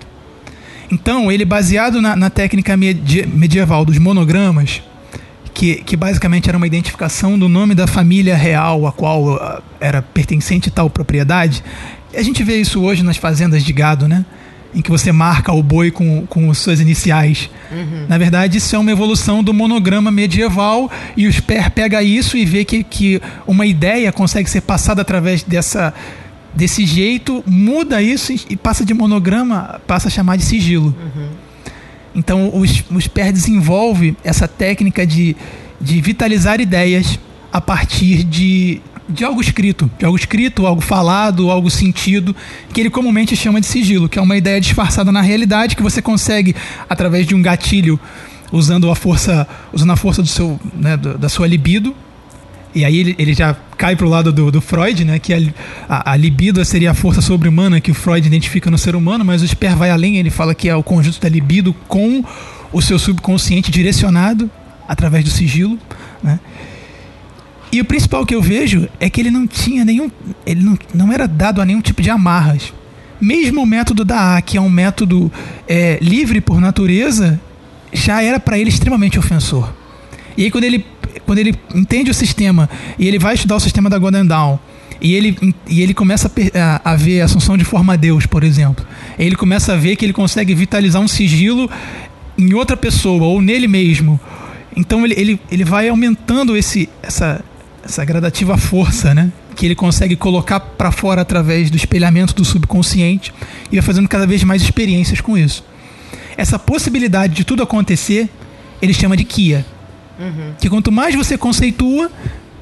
Então, 0.91 1.33
ele 1.33 1.45
baseado 1.45 2.03
na, 2.03 2.15
na 2.15 2.29
técnica 2.29 2.77
medi- 2.77 3.27
medieval 3.27 3.85
dos 3.85 3.97
monogramas, 3.99 4.83
que, 5.55 5.77
que 5.77 5.97
basicamente 5.97 6.49
era 6.49 6.57
uma 6.57 6.67
identificação 6.67 7.39
do 7.39 7.49
nome 7.49 7.75
da 7.75 7.87
família 7.87 8.37
real 8.37 8.87
a 8.87 8.93
qual 8.93 9.37
ah, 9.37 9.63
era 9.81 10.03
pertencente 10.03 10.71
tal 10.71 10.89
propriedade. 10.91 11.63
A 12.15 12.23
gente 12.23 12.43
vê 12.43 12.61
isso 12.61 12.81
hoje 12.83 13.03
nas 13.03 13.17
fazendas 13.17 13.63
de 13.65 13.73
gado, 13.73 14.07
né? 14.07 14.25
Em 14.75 14.81
que 14.81 14.91
você 14.91 15.13
marca 15.13 15.53
o 15.53 15.63
boi 15.63 15.91
com, 15.91 16.27
com 16.27 16.53
suas 16.55 16.81
iniciais. 16.81 17.51
Na 18.09 18.17
verdade, 18.17 18.59
isso 18.59 18.75
é 18.75 18.79
uma 18.79 18.91
evolução 18.91 19.43
do 19.43 19.53
monograma 19.53 20.11
medieval 20.11 20.91
e 21.17 21.27
o 21.27 21.33
Sper 21.33 21.71
pega 21.71 22.03
isso 22.03 22.37
e 22.37 22.45
vê 22.45 22.65
que, 22.65 22.83
que 22.83 23.21
uma 23.47 23.67
ideia 23.67 24.11
consegue 24.13 24.49
ser 24.49 24.63
passada 24.63 25.03
através 25.03 25.43
dessa, 25.43 25.93
desse 26.55 26.87
jeito, 26.87 27.43
muda 27.47 28.03
isso 28.03 28.33
e, 28.49 28.57
passa 28.57 28.85
de 28.85 28.95
monograma, 28.95 29.81
passa 29.87 30.09
a 30.09 30.11
chamar 30.11 30.37
de 30.37 30.45
sigilo. 30.45 30.95
Então 32.15 32.49
o, 32.49 32.61
o 32.61 33.01
Sper 33.01 33.33
desenvolve 33.33 34.17
essa 34.25 34.47
técnica 34.47 35.07
de, 35.07 35.37
de 35.81 36.01
vitalizar 36.01 36.61
ideias 36.61 37.19
a 37.53 37.61
partir 37.61 38.25
de, 38.25 38.81
de 39.13 39.25
algo 39.25 39.41
escrito, 39.41 39.91
de 39.99 40.05
algo 40.05 40.17
escrito, 40.17 40.67
algo 40.67 40.81
falado, 40.81 41.51
algo 41.51 41.71
sentido, 41.71 42.35
que 42.73 42.81
ele 42.81 42.91
comumente 42.91 43.37
chama 43.37 43.61
de 43.61 43.67
sigilo, 43.67 44.09
que 44.09 44.19
é 44.19 44.23
uma 44.23 44.37
ideia 44.37 44.61
disfarçada 44.61 45.13
na 45.13 45.21
realidade 45.21 45.77
que 45.77 45.83
você 45.83 46.01
consegue 46.03 46.55
através 46.89 47.27
de 47.27 47.35
um 47.35 47.43
gatilho 47.43 48.01
usando 48.51 48.91
a 48.91 48.95
força, 48.95 49.47
usando 49.73 49.93
a 49.93 49.97
força 49.97 50.23
do 50.23 50.29
seu, 50.29 50.61
né, 50.75 50.97
da 50.97 51.29
sua 51.29 51.47
libido. 51.47 51.95
E 52.75 52.85
aí 52.85 52.97
ele, 52.97 53.15
ele 53.19 53.35
já 53.35 53.55
cai 53.77 53.95
pro 53.95 54.09
lado 54.09 54.33
do, 54.33 54.51
do 54.51 54.61
Freud, 54.61 55.05
né? 55.05 55.19
Que 55.19 55.35
a, 55.35 55.39
a, 55.87 56.13
a 56.13 56.17
libido 56.17 56.65
seria 56.65 56.93
a 56.93 56.95
força 56.95 57.21
sobre-humana 57.21 57.81
que 57.81 57.91
o 57.91 57.95
Freud 57.95 58.27
identifica 58.27 58.71
no 58.71 58.79
ser 58.79 58.97
humano, 58.97 59.25
mas 59.25 59.43
o 59.43 59.47
Sper 59.47 59.77
vai 59.77 59.91
além, 59.91 60.17
ele 60.17 60.31
fala 60.31 60.55
que 60.55 60.69
é 60.71 60.75
o 60.75 60.83
conjunto 60.83 61.21
da 61.21 61.29
libido 61.29 61.75
com 61.87 62.25
o 62.73 62.81
seu 62.81 62.99
subconsciente 62.99 63.71
direcionado 63.71 64.51
através 64.89 65.23
do 65.25 65.31
sigilo, 65.31 65.79
né? 66.23 66.41
E 67.73 67.81
o 67.81 67.85
principal 67.87 68.27
que 68.27 68.35
eu 68.35 68.43
vejo 68.43 68.87
é 69.01 69.09
que 69.09 69.19
ele 69.19 69.31
não 69.31 69.47
tinha 69.47 69.83
nenhum. 69.83 70.11
Ele 70.45 70.63
não, 70.63 70.79
não 70.95 71.11
era 71.11 71.27
dado 71.27 71.63
a 71.63 71.65
nenhum 71.65 71.81
tipo 71.81 72.03
de 72.03 72.11
amarras. 72.11 72.73
Mesmo 73.19 73.63
o 73.63 73.67
método 73.67 74.05
da 74.05 74.37
A, 74.37 74.43
que 74.43 74.59
é 74.59 74.61
um 74.61 74.69
método 74.69 75.33
é, 75.67 75.99
livre 76.03 76.41
por 76.41 76.61
natureza, 76.61 77.41
já 77.93 78.23
era 78.23 78.39
para 78.39 78.59
ele 78.59 78.69
extremamente 78.69 79.19
ofensor. 79.19 79.73
E 80.37 80.45
aí 80.45 80.51
quando 80.51 80.65
ele, 80.65 80.85
quando 81.25 81.39
ele 81.39 81.55
entende 81.75 82.11
o 82.11 82.15
sistema 82.15 82.69
e 82.99 83.09
ele 83.09 83.19
vai 83.19 83.35
estudar 83.35 83.57
o 83.57 83.61
sistema 83.61 83.89
da 83.89 83.99
Golden 83.99 84.27
Dawn 84.27 84.59
e 85.01 85.15
ele, 85.15 85.37
e 85.69 85.83
ele 85.83 85.95
começa 85.95 86.31
a, 86.55 86.93
a 86.93 86.97
ver 86.97 87.23
a 87.23 87.25
Assunção 87.25 87.57
de 87.57 87.65
Forma 87.65 87.95
a 87.95 87.97
Deus, 87.97 88.25
por 88.27 88.45
exemplo. 88.45 88.87
Ele 89.19 89.35
começa 89.35 89.73
a 89.73 89.77
ver 89.77 89.97
que 89.97 90.05
ele 90.05 90.13
consegue 90.13 90.55
vitalizar 90.55 91.01
um 91.01 91.09
sigilo 91.09 91.71
em 92.39 92.55
outra 92.55 92.77
pessoa 92.77 93.25
ou 93.25 93.41
nele 93.41 93.67
mesmo. 93.67 94.21
Então 94.77 95.05
ele, 95.05 95.15
ele, 95.17 95.41
ele 95.51 95.65
vai 95.65 95.89
aumentando 95.89 96.57
esse, 96.57 96.89
essa, 97.03 97.45
essa 97.85 98.05
gradativa 98.05 98.57
força, 98.57 99.15
né? 99.15 99.31
Que 99.57 99.67
ele 99.67 99.75
consegue 99.75 100.17
colocar 100.17 100.61
para 100.61 100.91
fora 100.93 101.21
através 101.23 101.71
do 101.71 101.77
espelhamento 101.77 102.35
do 102.35 102.45
subconsciente 102.45 103.33
e 103.71 103.77
vai 103.77 103.83
fazendo 103.83 104.09
cada 104.09 104.27
vez 104.27 104.43
mais 104.45 104.63
experiências 104.63 105.21
com 105.21 105.37
isso. 105.37 105.65
Essa 106.37 106.59
possibilidade 106.59 107.35
de 107.35 107.45
tudo 107.45 107.63
acontecer, 107.63 108.29
ele 108.81 108.95
chama 108.95 109.17
de 109.17 109.25
Kia. 109.25 109.65
Que 110.59 110.69
quanto 110.71 110.93
mais 110.93 111.15
você 111.15 111.37
conceitua, 111.37 112.11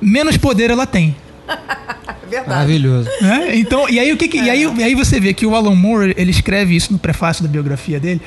menos 0.01 0.37
poder 0.37 0.71
ela 0.71 0.87
tem. 0.87 1.15
Verdade. 2.31 2.49
Maravilhoso. 2.49 3.09
né? 3.21 3.57
Então, 3.57 3.89
e 3.89 3.99
aí 3.99 4.13
o 4.13 4.17
que, 4.17 4.29
que- 4.29 4.39
e 4.39 4.49
aí, 4.49 4.63
e 4.79 4.83
aí 4.85 4.95
você 4.95 5.19
vê 5.21 5.35
que 5.35 5.45
o 5.45 5.55
Alan 5.55 5.75
Moore 5.75 6.15
ele 6.17 6.31
escreve 6.31 6.75
isso 6.77 6.93
no 6.93 6.99
prefácio 6.99 7.43
da 7.43 7.49
biografia 7.51 7.99
dele, 7.99 8.21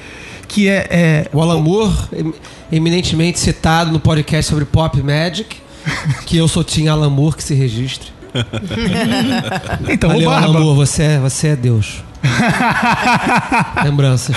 que 0.47 0.67
é, 0.67 0.87
é 0.89 1.27
O 1.33 1.41
Alan 1.41 1.59
Moore, 1.61 1.93
em- 2.13 2.33
eminentemente 2.71 3.39
citado 3.39 3.91
no 3.91 3.99
podcast 3.99 4.49
sobre 4.49 4.65
Pop 4.65 5.01
Magic, 5.01 5.55
que 6.25 6.37
eu 6.37 6.47
sou 6.47 6.63
Tim 6.63 6.87
Alan 6.87 7.09
Moore, 7.09 7.35
que 7.37 7.43
se 7.43 7.53
registre. 7.53 8.11
então 9.89 10.09
Valeu, 10.09 10.29
o 10.29 10.31
Alan 10.31 10.41
Barba, 10.41 10.59
Moore, 10.59 10.75
você 10.77 11.03
é, 11.03 11.19
você 11.19 11.47
é 11.49 11.55
Deus. 11.55 12.03
Lembranças. 13.83 14.35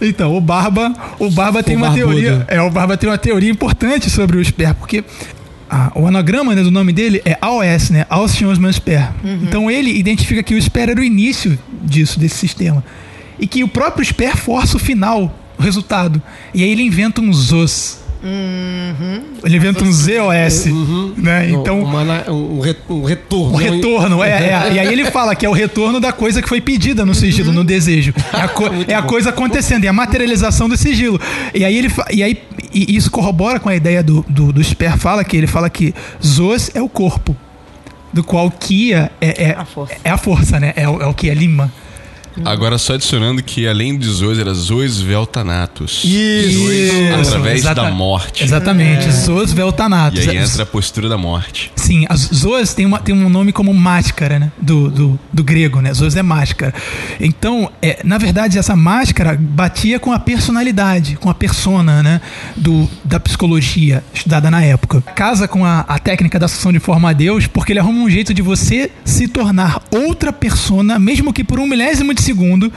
então 0.00 0.34
o 0.36 0.40
Barba, 0.40 0.92
o 1.18 1.30
Barba 1.30 1.62
tem 1.62 1.76
O 1.76 1.78
uma 1.78 1.88
barbudo. 1.90 2.08
teoria, 2.10 2.44
é 2.48 2.60
o 2.60 2.70
Barba 2.70 2.96
tem 2.96 3.08
uma 3.08 3.18
teoria 3.18 3.50
importante 3.50 4.08
sobre 4.08 4.38
o 4.38 4.44
Sper, 4.44 4.74
porque 4.74 5.04
ah, 5.70 5.92
o 5.94 6.06
anagrama 6.06 6.54
né, 6.54 6.62
do 6.62 6.70
nome 6.70 6.92
dele 6.92 7.20
é 7.24 7.36
AOS, 7.40 7.90
né? 7.90 8.06
Alciosman 8.08 8.72
Sper. 8.72 9.10
Então 9.42 9.70
ele 9.70 9.90
identifica 9.96 10.42
que 10.42 10.54
o 10.54 10.62
Sper 10.62 10.88
era 10.90 11.00
o 11.00 11.04
início 11.04 11.58
disso, 11.82 12.18
desse 12.18 12.36
sistema. 12.36 12.82
E 13.38 13.46
que 13.46 13.62
o 13.62 13.68
próprio 13.68 14.04
Sper 14.04 14.36
força 14.36 14.76
o 14.78 14.80
final, 14.80 15.32
o 15.58 15.62
resultado. 15.62 16.22
E 16.54 16.62
aí 16.64 16.70
ele 16.70 16.82
inventa 16.82 17.20
um 17.20 17.32
ZOS. 18.22 19.44
Ele 19.44 19.56
inventa 19.56 19.84
um 19.84 19.92
ZOS. 19.92 20.66
Né? 21.16 21.50
Então, 21.50 21.80
Uma 21.80 22.02
um, 22.30 22.60
re- 22.60 22.76
um 22.88 23.04
retorno. 23.04 23.54
um 23.54 23.56
retorno, 23.56 24.22
é, 24.24 24.30
é. 24.30 24.72
E 24.74 24.78
aí 24.78 24.92
ele 24.92 25.04
fala 25.10 25.34
que 25.34 25.46
é 25.46 25.48
o 25.48 25.52
retorno 25.52 26.00
da 26.00 26.12
coisa 26.12 26.42
que 26.42 26.48
foi 26.48 26.60
pedida 26.60 27.04
no 27.06 27.14
sigilo, 27.14 27.52
no 27.52 27.64
desejo. 27.64 28.12
É 28.32 28.40
a, 28.42 28.48
co- 28.48 28.70
é 28.88 28.94
a 28.94 29.02
coisa 29.02 29.30
acontecendo, 29.30 29.84
é 29.84 29.88
a 29.88 29.92
materialização 29.92 30.68
do 30.68 30.76
sigilo. 30.76 31.20
E 31.54 31.64
aí 31.64 31.76
ele 31.76 31.90
e 32.12 32.22
aí 32.22 32.38
e 32.72 32.96
isso 32.96 33.10
corrobora 33.10 33.58
com 33.60 33.68
a 33.68 33.74
ideia 33.76 34.02
do, 34.02 34.24
do, 34.28 34.52
do 34.52 34.62
Sper 34.62 34.98
fala 34.98 35.24
que 35.24 35.36
ele 35.36 35.46
fala 35.46 35.70
que 35.70 35.94
Zos 36.24 36.70
é 36.74 36.82
o 36.82 36.88
corpo, 36.88 37.34
do 38.12 38.22
qual 38.22 38.50
Kia 38.50 39.10
é, 39.20 39.50
é, 39.50 39.54
A 39.56 39.64
força. 39.64 39.94
é 40.04 40.10
a 40.10 40.18
força, 40.18 40.60
né? 40.60 40.72
É 40.76 40.88
o, 40.88 41.00
é 41.02 41.06
o 41.06 41.14
que 41.14 41.30
é 41.30 41.34
Lima. 41.34 41.72
Agora 42.44 42.78
só 42.78 42.94
adicionando 42.94 43.42
que 43.42 43.66
além 43.66 43.96
de 43.98 44.06
Zois, 44.08 44.38
era 44.38 44.52
Zois 44.54 45.00
Veltanatus. 45.00 46.02
Isso, 46.04 46.58
Zois 46.58 47.28
através 47.28 47.58
exata- 47.60 47.82
da 47.82 47.90
morte. 47.90 48.44
Exatamente, 48.44 49.10
Zos 49.12 49.52
E 49.52 49.54
Veltanatus. 49.54 50.28
aí 50.28 50.36
entra 50.36 50.62
a 50.62 50.66
postura 50.66 51.08
da 51.08 51.16
morte. 51.18 51.70
Sim, 51.76 52.06
as 52.08 52.20
Zoas 52.32 52.74
tem, 52.74 52.86
uma, 52.86 52.98
tem 52.98 53.14
um 53.14 53.28
nome 53.28 53.52
como 53.52 53.72
máscara, 53.74 54.38
né? 54.38 54.52
Do, 54.60 54.90
do, 54.90 55.20
do 55.32 55.44
grego, 55.44 55.80
né? 55.80 55.92
Zoas 55.92 56.16
é 56.16 56.22
máscara. 56.22 56.74
Então, 57.20 57.70
é, 57.82 58.00
na 58.04 58.18
verdade, 58.18 58.58
essa 58.58 58.74
máscara 58.76 59.36
batia 59.38 59.98
com 59.98 60.12
a 60.12 60.18
personalidade, 60.18 61.16
com 61.16 61.30
a 61.30 61.34
persona, 61.34 62.02
né? 62.02 62.20
Do, 62.56 62.88
da 63.04 63.18
psicologia 63.20 64.02
estudada 64.12 64.50
na 64.50 64.62
época. 64.62 65.00
Casa 65.14 65.46
com 65.48 65.64
a, 65.64 65.80
a 65.80 65.98
técnica 65.98 66.38
da 66.38 66.46
associação 66.46 66.72
de 66.72 66.78
forma 66.80 67.10
a 67.10 67.12
Deus, 67.12 67.46
porque 67.46 67.72
ele 67.72 67.78
arruma 67.80 68.02
um 68.02 68.10
jeito 68.10 68.32
de 68.34 68.42
você 68.42 68.90
se 69.04 69.28
tornar 69.28 69.82
outra 69.90 70.32
persona, 70.32 70.98
mesmo 70.98 71.32
que 71.32 71.42
por 71.44 71.58
um 71.58 71.66
milésimo 71.66 72.14
de 72.14 72.22
segundo, 72.28 72.70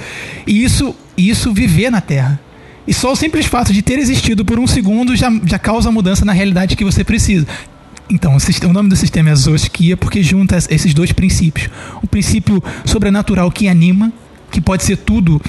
e 0.48 0.64
isso, 0.64 0.96
isso 1.18 1.54
viver 1.54 1.90
na 1.92 2.00
Terra. 2.02 2.40
E 2.88 2.94
só 2.94 3.12
o 3.12 3.16
simples 3.16 3.46
fato 3.46 3.72
de 3.74 3.82
ter 3.82 4.00
existido 4.00 4.44
por 4.44 4.58
um 4.60 4.66
segundo 4.68 5.16
já, 5.16 5.30
já 5.46 5.60
causa 5.60 5.92
mudança 5.92 6.24
na 6.26 6.34
realidade 6.34 6.76
que 6.76 6.84
você 6.84 7.04
precisa. 7.04 7.46
Então, 8.10 8.36
o, 8.36 8.74
nome 8.74 8.90
do 8.90 8.96
sistema 8.96 9.30
é 9.30 9.36
Zoskia 9.36 9.96
porque 9.96 10.22
junta 10.24 10.58
es- 10.58 10.68
esses 10.70 10.94
dois 10.94 11.12
princípios. 11.14 11.70
O 12.02 12.08
princípio 12.08 12.62
sobrenatural 12.86 13.50
que 13.52 13.68
anima, 13.70 14.12
que 14.52 14.60
pode 14.60 14.84
ser 14.84 14.98
tudo 14.98 15.40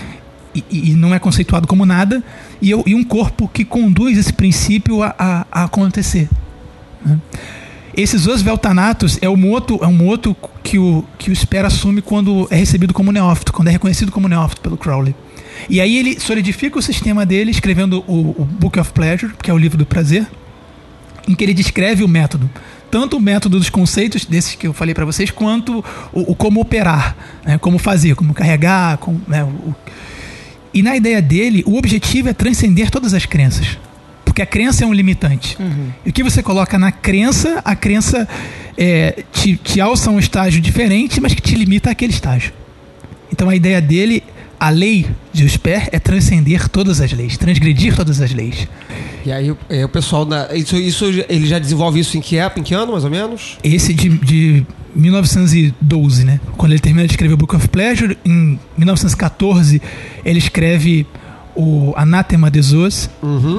e, 0.54 0.62
e 0.70 0.94
não 0.94 1.14
é 1.14 1.18
conceituado 1.18 1.66
como 1.66 1.84
nada, 1.86 2.22
e, 2.60 2.72
o- 2.74 2.84
e 2.86 2.94
um 2.94 3.02
corpo 3.02 3.48
que 3.48 3.64
conduz 3.64 4.18
esse 4.18 4.32
princípio 4.32 5.02
a, 5.02 5.14
a- 5.18 5.46
a 5.50 5.64
acontecer. 5.64 6.28
né? 7.04 7.18
Esse 7.94 8.16
Zos 8.16 8.40
Veltanatus 8.40 9.18
é 9.20 9.28
um 9.28 9.36
moto, 9.36 9.78
é 9.82 9.86
um 9.86 9.92
moto 9.92 10.34
que 10.62 10.78
o, 10.78 11.04
que 11.18 11.30
o 11.30 11.36
Sper 11.36 11.66
assume 11.66 12.00
quando 12.00 12.48
é 12.50 12.56
recebido 12.56 12.94
como 12.94 13.12
neófito, 13.12 13.52
quando 13.52 13.68
é 13.68 13.72
reconhecido 13.72 14.10
como 14.10 14.28
neófito 14.28 14.62
pelo 14.62 14.78
Crowley. 14.78 15.14
E 15.68 15.80
aí 15.80 15.98
ele 15.98 16.18
solidifica 16.18 16.78
o 16.78 16.82
sistema 16.82 17.26
dele 17.26 17.50
escrevendo 17.50 18.02
o, 18.06 18.42
o 18.42 18.44
Book 18.44 18.78
of 18.78 18.92
Pleasure, 18.92 19.34
que 19.42 19.50
é 19.50 19.54
o 19.54 19.58
livro 19.58 19.76
do 19.76 19.84
prazer, 19.84 20.26
em 21.28 21.34
que 21.34 21.44
ele 21.44 21.52
descreve 21.52 22.02
o 22.02 22.08
método. 22.08 22.50
Tanto 22.90 23.16
o 23.16 23.20
método 23.20 23.58
dos 23.58 23.70
conceitos, 23.70 24.24
desses 24.24 24.54
que 24.54 24.66
eu 24.66 24.72
falei 24.72 24.94
para 24.94 25.04
vocês, 25.04 25.30
quanto 25.30 25.84
o, 26.12 26.32
o 26.32 26.34
como 26.34 26.60
operar, 26.60 27.16
né, 27.44 27.58
como 27.58 27.78
fazer, 27.78 28.14
como 28.14 28.32
carregar. 28.32 28.98
Né, 29.28 29.46
e 30.74 30.82
na 30.82 30.96
ideia 30.96 31.20
dele, 31.20 31.62
o 31.66 31.76
objetivo 31.76 32.30
é 32.30 32.32
transcender 32.32 32.90
todas 32.90 33.12
as 33.12 33.26
crenças. 33.26 33.78
Porque 34.32 34.40
a 34.40 34.46
crença 34.46 34.82
é 34.82 34.86
um 34.86 34.94
limitante. 34.94 35.58
E 36.06 36.08
o 36.08 36.12
que 36.12 36.22
você 36.24 36.42
coloca 36.42 36.78
na 36.78 36.90
crença, 36.90 37.60
a 37.62 37.76
crença 37.76 38.26
é, 38.78 39.24
te, 39.30 39.56
te 39.56 39.78
alça 39.78 40.08
a 40.08 40.12
um 40.12 40.18
estágio 40.18 40.58
diferente, 40.58 41.20
mas 41.20 41.34
que 41.34 41.42
te 41.42 41.54
limita 41.54 41.90
àquele 41.90 42.14
estágio. 42.14 42.50
Então 43.30 43.50
a 43.50 43.54
ideia 43.54 43.78
dele, 43.78 44.22
a 44.58 44.70
lei 44.70 45.06
de 45.34 45.46
Sper 45.46 45.90
é 45.92 45.98
transcender 45.98 46.66
todas 46.70 46.98
as 47.02 47.12
leis, 47.12 47.36
transgredir 47.36 47.94
todas 47.94 48.22
as 48.22 48.32
leis. 48.32 48.66
E 49.26 49.30
aí, 49.30 49.50
o- 49.50 49.58
é, 49.68 49.84
o 49.84 49.88
pessoal. 49.90 50.24
Na, 50.24 50.48
isso, 50.54 50.76
isso, 50.76 51.04
ele 51.28 51.46
já 51.46 51.58
desenvolve 51.58 52.00
isso 52.00 52.16
em 52.16 52.22
que 52.22 52.38
época? 52.38 52.60
Em 52.60 52.62
que 52.62 52.72
ano, 52.74 52.92
mais 52.92 53.04
ou 53.04 53.10
menos? 53.10 53.58
Esse 53.62 53.92
de, 53.92 54.08
de 54.08 54.66
1912, 54.96 56.24
né? 56.24 56.40
Quando 56.56 56.72
ele 56.72 56.80
termina 56.80 57.06
de 57.06 57.12
escrever 57.12 57.34
o 57.34 57.36
Book 57.36 57.54
of 57.54 57.68
Pleasure, 57.68 58.16
em 58.24 58.58
1914 58.78 59.80
ele 60.24 60.38
escreve 60.38 61.06
o 61.54 61.92
Anátema 61.96 62.50
de 62.50 62.60
Zeus, 62.62 63.08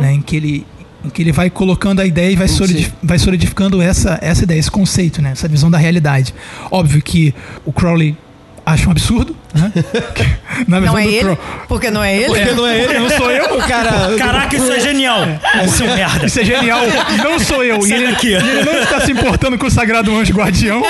né? 0.01 0.13
em, 0.13 0.21
que 0.21 0.35
ele, 0.35 0.65
em 1.05 1.09
que 1.09 1.21
ele 1.21 1.31
vai 1.31 1.49
colocando 1.49 1.99
a 1.99 2.05
ideia 2.05 2.31
e 2.31 2.35
vai, 2.35 2.47
solidif- 2.47 2.93
vai 3.03 3.19
solidificando 3.19 3.81
essa, 3.81 4.17
essa 4.21 4.43
ideia, 4.43 4.59
esse 4.59 4.71
conceito, 4.71 5.21
né? 5.21 5.31
essa 5.31 5.47
visão 5.47 5.69
da 5.69 5.77
realidade. 5.77 6.33
Óbvio 6.71 7.01
que 7.01 7.33
o 7.65 7.71
Crowley 7.71 8.17
acha 8.65 8.87
um 8.87 8.91
absurdo, 8.91 9.35
né? 9.53 9.71
Na 10.67 10.79
visão 10.79 10.93
Não 10.93 10.99
é 10.99 11.03
do 11.03 11.09
ele? 11.09 11.37
Porque 11.67 11.89
não 11.91 12.03
é 12.03 12.15
ele? 12.15 12.25
Porque 12.27 12.51
não 12.51 12.67
é 12.67 12.79
ele, 12.83 12.99
Não 12.99 13.09
sou 13.09 13.31
eu, 13.31 13.57
cara. 13.67 14.15
Caraca, 14.17 14.55
isso 14.55 14.71
é 14.71 14.79
genial. 14.79 15.21
Seu 15.67 15.87
merda. 15.87 16.25
Isso 16.27 16.39
é 16.39 16.45
genial. 16.45 16.79
Não 17.23 17.39
sou 17.39 17.63
eu. 17.63 17.85
E 17.85 17.91
ele, 17.91 18.07
daqui. 18.11 18.27
e 18.27 18.33
ele 18.35 18.63
não 18.63 18.73
está 18.83 19.01
se 19.01 19.11
importando 19.11 19.57
com 19.57 19.65
o 19.65 19.71
sagrado 19.71 20.15
anjo 20.15 20.31
guardião. 20.33 20.81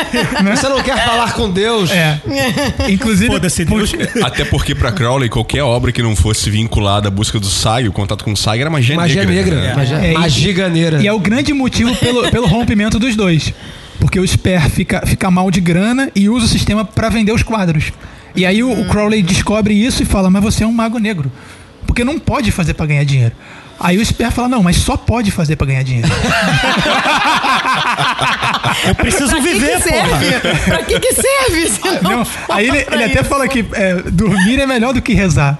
Né? 0.43 0.55
Você 0.55 0.67
não 0.67 0.81
quer 0.83 1.03
falar 1.05 1.33
com 1.33 1.49
Deus? 1.49 1.89
É. 1.91 2.19
Inclusive. 2.89 3.27
Foda-se, 3.31 3.65
por- 3.65 3.77
Deus. 3.87 3.93
Até 4.23 4.43
porque 4.45 4.75
pra 4.75 4.91
Crowley, 4.91 5.29
qualquer 5.29 5.63
obra 5.63 5.91
que 5.91 6.01
não 6.03 6.15
fosse 6.15 6.49
vinculada 6.49 7.07
à 7.07 7.11
busca 7.11 7.39
do 7.39 7.47
Sai, 7.47 7.87
o 7.87 7.91
contato 7.93 8.23
com 8.23 8.33
o 8.33 8.37
Sai, 8.37 8.59
era 8.61 8.69
magia, 8.69 8.95
Magia 8.95 9.23
negra. 9.25 9.55
negra. 9.55 9.75
Magia, 9.75 9.97
É, 9.97 10.11
e- 10.11 10.17
magia 10.17 10.53
ganeira. 10.53 11.01
E 11.01 11.07
é 11.07 11.13
o 11.13 11.19
grande 11.19 11.53
motivo 11.53 11.95
pelo, 11.95 12.29
pelo 12.29 12.47
rompimento 12.47 12.99
dos 12.99 13.15
dois. 13.15 13.53
Porque 13.99 14.19
o 14.19 14.27
Sper 14.27 14.69
fica, 14.69 15.05
fica 15.05 15.31
mal 15.31 15.49
de 15.49 15.61
grana 15.61 16.11
e 16.15 16.29
usa 16.29 16.45
o 16.45 16.49
sistema 16.49 16.83
para 16.83 17.09
vender 17.09 17.31
os 17.31 17.43
quadros. 17.43 17.91
E 18.35 18.45
aí 18.45 18.63
o, 18.63 18.71
o 18.71 18.87
Crowley 18.87 19.21
descobre 19.21 19.73
isso 19.73 20.03
e 20.03 20.05
fala: 20.05 20.29
Mas 20.29 20.43
você 20.43 20.63
é 20.63 20.67
um 20.67 20.73
mago 20.73 20.97
negro. 20.97 21.31
Porque 21.85 22.03
não 22.03 22.19
pode 22.19 22.51
fazer 22.51 22.73
para 22.73 22.87
ganhar 22.87 23.03
dinheiro. 23.03 23.35
Aí 23.79 23.97
o 23.97 24.05
Sper 24.05 24.31
fala: 24.31 24.47
Não, 24.49 24.63
mas 24.63 24.77
só 24.77 24.95
pode 24.97 25.31
fazer 25.31 25.55
para 25.55 25.67
ganhar 25.67 25.83
dinheiro. 25.83 26.07
Eu 28.87 28.95
preciso 28.95 29.29
Pra 29.29 29.37
que 29.41 29.47
viver, 29.53 29.81
que 29.81 29.89
porra. 29.89 30.19
serve? 30.19 30.59
pra 30.65 30.77
que 30.83 30.99
que 30.99 31.13
serve? 31.13 31.69
se 31.69 31.81
não 32.01 32.11
Não, 32.17 32.27
aí 32.49 32.67
ele, 32.67 32.83
pra 32.83 32.95
ele 32.95 33.03
até 33.05 33.23
fala 33.23 33.47
que 33.47 33.65
é, 33.73 33.95
dormir 34.11 34.59
é 34.59 34.65
melhor 34.65 34.93
do 34.93 35.01
que 35.01 35.13
rezar. 35.13 35.57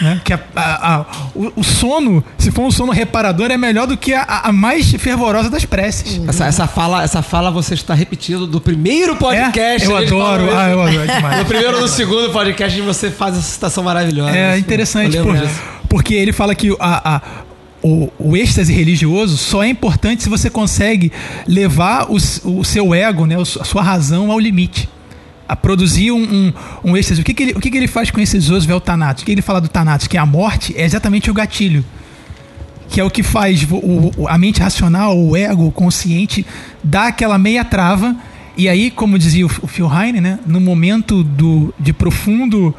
Né? 0.00 0.20
Que 0.24 0.32
a- 0.32 0.40
a- 0.54 0.96
a- 0.96 1.06
o, 1.34 1.52
o 1.56 1.64
sono, 1.64 2.22
se 2.38 2.50
for 2.50 2.62
um 2.62 2.70
sono 2.70 2.92
reparador, 2.92 3.50
é 3.50 3.56
melhor 3.56 3.86
do 3.86 3.96
que 3.96 4.12
a, 4.14 4.22
a 4.44 4.52
mais 4.52 4.90
fervorosa 4.92 5.48
das 5.50 5.64
preces. 5.64 6.20
Essa, 6.28 6.46
essa, 6.46 6.66
fala, 6.66 7.02
essa 7.02 7.22
fala 7.22 7.50
você 7.50 7.74
está 7.74 7.94
repetindo 7.94 8.46
do 8.46 8.60
primeiro 8.60 9.16
podcast. 9.16 9.86
É? 9.88 9.90
Eu 9.90 9.96
adoro, 9.96 10.48
ah, 10.56 10.68
eu 10.68 10.82
adoro 10.82 11.06
demais. 11.06 11.38
No 11.38 11.44
primeiro 11.44 11.76
ou 11.76 11.82
no 11.82 11.88
segundo 11.88 12.30
podcast 12.30 12.80
você 12.80 13.10
faz 13.10 13.36
essa 13.36 13.48
citação 13.48 13.82
maravilhosa. 13.84 14.36
É 14.36 14.58
interessante, 14.58 15.16
lembro 15.16 15.34
porque, 15.90 16.14
ele 16.14 16.32
fala 16.32 16.54
que 16.54 16.74
a, 16.78 17.16
a- 17.16 17.22
o, 17.82 18.10
o 18.18 18.36
êxtase 18.36 18.72
religioso 18.72 19.36
só 19.36 19.64
é 19.64 19.68
importante 19.68 20.22
se 20.22 20.28
você 20.28 20.48
consegue 20.50 21.10
levar 21.48 22.06
o, 22.10 22.18
seu 22.64 22.94
ego, 22.94 23.26
né, 23.26 23.36
a 23.40 23.44
sua 23.64 23.82
razão 23.82 24.30
ao 24.30 24.38
limite. 24.38 24.88
A 25.48 25.56
produzir 25.56 26.12
um, 26.12 26.22
um, 26.22 26.52
um 26.84 26.96
êxtase. 26.96 27.20
O, 27.22 27.24
que, 27.24 27.34
que, 27.34 27.42
ele, 27.42 27.52
o 27.52 27.60
que, 27.60 27.70
que 27.70 27.76
ele 27.76 27.88
faz 27.88 28.10
com 28.10 28.20
esses 28.20 28.48
Oswald 28.50 28.84
Thanatos? 28.84 29.22
O 29.22 29.26
que 29.26 29.32
ele 29.32 29.42
fala 29.42 29.60
do 29.60 29.68
Thanatos? 29.68 30.06
Que 30.06 30.16
a 30.16 30.24
morte 30.24 30.72
é 30.76 30.84
exatamente 30.84 31.28
o 31.28 31.34
gatilho. 31.34 31.84
Que 32.88 33.00
é 33.00 33.04
o 33.04 33.10
que 33.10 33.22
faz 33.22 33.66
o, 33.68 34.28
a 34.28 34.38
mente 34.38 34.60
racional, 34.60 35.18
o 35.18 35.36
ego, 35.36 35.66
o 35.66 35.72
consciente, 35.72 36.46
dar 36.84 37.08
aquela 37.08 37.36
meia 37.38 37.64
trava. 37.64 38.14
E 38.56 38.68
aí, 38.68 38.90
como 38.92 39.18
dizia 39.18 39.44
o, 39.44 39.50
o 39.62 39.66
Phil 39.66 39.90
Heine, 39.92 40.20
né, 40.20 40.38
no 40.46 40.60
momento 40.60 41.24
do, 41.24 41.74
de 41.80 41.92
profundo 41.92 42.72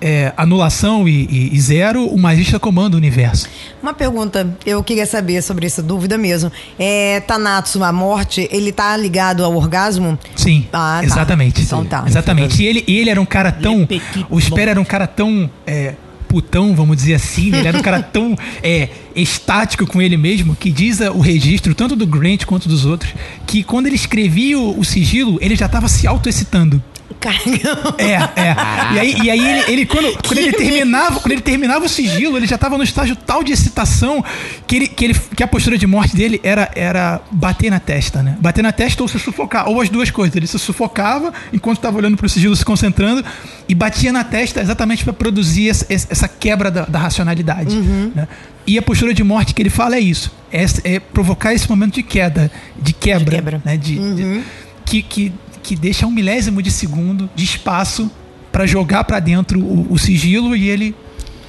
é, 0.00 0.32
anulação 0.36 1.08
e, 1.08 1.26
e, 1.30 1.54
e, 1.54 1.60
zero, 1.60 2.06
o 2.06 2.18
magista 2.18 2.58
comanda 2.58 2.96
o 2.96 2.98
universo. 2.98 3.48
Uma 3.82 3.94
pergunta, 3.94 4.56
eu 4.64 4.82
queria 4.82 5.06
saber 5.06 5.42
sobre 5.42 5.66
essa 5.66 5.82
dúvida 5.82 6.18
mesmo. 6.18 6.50
É, 6.78 7.20
Tanatsu, 7.20 7.82
a 7.82 7.92
morte, 7.92 8.48
ele 8.50 8.72
tá 8.72 8.96
ligado 8.96 9.44
ao 9.44 9.54
orgasmo? 9.54 10.18
Sim, 10.34 10.66
ah, 10.72 10.98
tá. 11.00 11.04
exatamente. 11.04 11.62
Então 11.62 11.84
tá. 11.84 12.04
Exatamente. 12.06 12.62
E 12.62 12.66
ele, 12.66 12.84
ele 12.86 13.10
era 13.10 13.20
um 13.20 13.26
cara 13.26 13.50
tão... 13.52 13.88
O 14.30 14.40
Sper 14.40 14.68
era 14.68 14.80
um 14.80 14.84
cara 14.84 15.06
tão... 15.06 15.50
É, 15.66 15.94
putão, 16.26 16.74
vamos 16.74 16.96
dizer 16.96 17.14
assim. 17.14 17.54
Ele 17.54 17.68
era 17.68 17.78
um 17.78 17.82
cara 17.82 18.02
tão 18.02 18.36
é, 18.62 18.88
estático 19.14 19.86
com 19.86 20.02
ele 20.02 20.16
mesmo 20.16 20.54
que 20.54 20.70
diz 20.70 21.00
o 21.00 21.20
registro, 21.20 21.74
tanto 21.74 21.96
do 21.96 22.06
Grant 22.06 22.44
quanto 22.44 22.68
dos 22.68 22.84
outros, 22.84 23.14
que 23.46 23.62
quando 23.62 23.86
ele 23.86 23.96
escrevia 23.96 24.58
o, 24.58 24.78
o 24.78 24.84
sigilo, 24.84 25.38
ele 25.40 25.56
já 25.56 25.66
estava 25.66 25.88
se 25.88 26.06
auto-excitando. 26.06 26.82
Caramba. 27.20 27.96
É, 27.98 28.12
é. 28.12 28.56
E 28.94 28.98
aí, 28.98 29.16
e 29.22 29.30
aí 29.30 29.50
ele, 29.50 29.72
ele 29.72 29.86
quando, 29.86 30.12
quando 30.22 30.38
ele 30.38 30.52
terminava, 30.52 31.20
quando 31.20 31.32
ele 31.32 31.40
terminava 31.40 31.84
o 31.84 31.88
sigilo, 31.88 32.36
ele 32.36 32.46
já 32.46 32.56
estava 32.56 32.76
no 32.76 32.84
estágio 32.84 33.16
tal 33.16 33.42
de 33.42 33.52
excitação 33.52 34.24
que, 34.66 34.76
ele, 34.76 34.88
que, 34.88 35.04
ele, 35.04 35.14
que 35.34 35.42
a 35.42 35.48
postura 35.48 35.78
de 35.78 35.86
morte 35.86 36.16
dele 36.16 36.40
era, 36.42 36.70
era 36.74 37.20
bater 37.30 37.70
na 37.70 37.80
testa, 37.80 38.22
né? 38.22 38.36
Bater 38.40 38.62
na 38.62 38.72
testa 38.72 39.02
ou 39.02 39.08
se 39.08 39.18
sufocar, 39.18 39.68
ou 39.68 39.80
as 39.80 39.88
duas 39.88 40.10
coisas. 40.10 40.36
Ele 40.36 40.46
se 40.46 40.58
sufocava 40.58 41.32
enquanto 41.52 41.78
estava 41.78 41.96
olhando 41.96 42.16
para 42.16 42.26
o 42.26 42.28
sigilo, 42.28 42.54
se 42.54 42.64
concentrando, 42.64 43.24
e 43.68 43.74
batia 43.74 44.12
na 44.12 44.24
testa 44.24 44.60
exatamente 44.60 45.04
para 45.04 45.12
produzir 45.12 45.70
essa, 45.70 45.86
essa, 45.90 46.28
quebra 46.28 46.70
da, 46.70 46.84
da 46.84 46.98
racionalidade. 46.98 47.74
Uhum. 47.76 48.12
Né? 48.14 48.28
E 48.66 48.78
a 48.78 48.82
postura 48.82 49.14
de 49.14 49.22
morte 49.22 49.54
que 49.54 49.62
ele 49.62 49.70
fala 49.70 49.96
é 49.96 50.00
isso: 50.00 50.32
é, 50.52 50.64
é 50.84 51.00
provocar 51.00 51.54
esse 51.54 51.68
momento 51.68 51.94
de 51.94 52.02
queda, 52.02 52.50
de 52.80 52.92
quebra, 52.92 53.24
de 53.24 53.30
quebra. 53.30 53.62
Né? 53.64 53.76
De, 53.76 53.98
uhum. 53.98 54.14
de, 54.14 54.44
que, 54.84 55.02
que 55.02 55.32
que 55.66 55.74
deixa 55.74 56.06
um 56.06 56.12
milésimo 56.12 56.62
de 56.62 56.70
segundo 56.70 57.28
de 57.34 57.44
espaço 57.44 58.08
para 58.52 58.64
jogar 58.66 59.02
para 59.02 59.18
dentro 59.18 59.58
o, 59.58 59.92
o, 59.92 59.98
sigilo 59.98 60.54
e 60.54 60.68
ele 60.68 60.94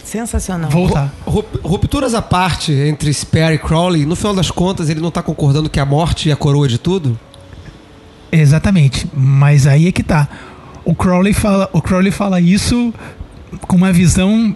Sensacional. 0.03 0.71
Voltar. 0.71 1.13
Rupturas 1.25 2.13
à 2.13 2.21
parte 2.21 2.71
entre 2.71 3.13
Spare 3.13 3.55
e 3.55 3.57
Crowley, 3.57 4.05
no 4.05 4.15
final 4.15 4.33
das 4.33 4.49
contas, 4.49 4.89
ele 4.89 5.01
não 5.01 5.11
tá 5.11 5.21
concordando 5.21 5.69
que 5.69 5.81
a 5.81 5.85
morte 5.85 6.29
é 6.29 6.33
a 6.33 6.35
coroa 6.35 6.67
de 6.67 6.77
tudo? 6.77 7.19
Exatamente. 8.31 9.05
Mas 9.13 9.67
aí 9.67 9.87
é 9.87 9.91
que 9.91 10.01
tá. 10.01 10.29
O 10.85 10.95
Crowley 10.95 11.33
fala, 11.33 11.69
o 11.73 11.81
Crowley 11.81 12.11
fala 12.11 12.39
isso 12.39 12.93
com 13.67 13.75
uma 13.75 13.91
visão 13.91 14.55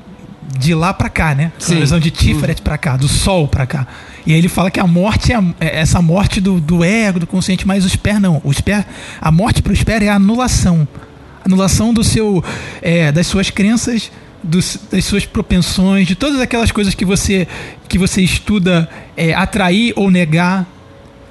de 0.57 0.73
lá 0.73 0.93
para 0.93 1.09
cá, 1.09 1.35
né? 1.35 1.51
Sim. 1.59 1.73
Uma 1.73 1.81
visão 1.81 1.99
de 1.99 2.09
Tiferet 2.11 2.61
hum. 2.61 2.63
para 2.63 2.77
cá, 2.77 2.95
do 2.95 3.09
sol 3.09 3.45
para 3.47 3.67
cá. 3.67 3.85
E 4.25 4.33
aí 4.33 4.37
ele 4.37 4.47
fala 4.47 4.69
que 4.69 4.79
a 4.79 4.87
morte 4.87 5.31
é, 5.31 5.35
a, 5.35 5.43
é 5.59 5.79
essa 5.79 6.01
morte 6.01 6.39
do, 6.39 6.59
do, 6.59 6.83
ego, 6.83 7.19
do 7.19 7.27
consciente, 7.27 7.65
mas 7.65 7.85
o 7.85 7.89
Sper 7.89 8.19
não. 8.19 8.41
O 8.43 8.51
Sper, 8.51 8.85
a 9.19 9.31
morte 9.31 9.61
para 9.61 9.73
o 9.73 9.75
Sper 9.75 10.03
é 10.03 10.09
a 10.09 10.15
anulação. 10.15 10.87
Anulação 11.43 11.93
do 11.93 12.03
seu, 12.03 12.43
é, 12.81 13.11
das 13.11 13.27
suas 13.27 13.49
crenças, 13.49 14.11
das 14.43 15.05
suas 15.05 15.25
propensões, 15.25 16.07
de 16.07 16.15
todas 16.15 16.39
aquelas 16.39 16.71
coisas 16.71 16.93
que 16.93 17.05
você, 17.05 17.47
que 17.87 17.97
você 17.97 18.21
estuda 18.21 18.89
é, 19.17 19.33
atrair 19.33 19.93
ou 19.95 20.11
negar. 20.11 20.67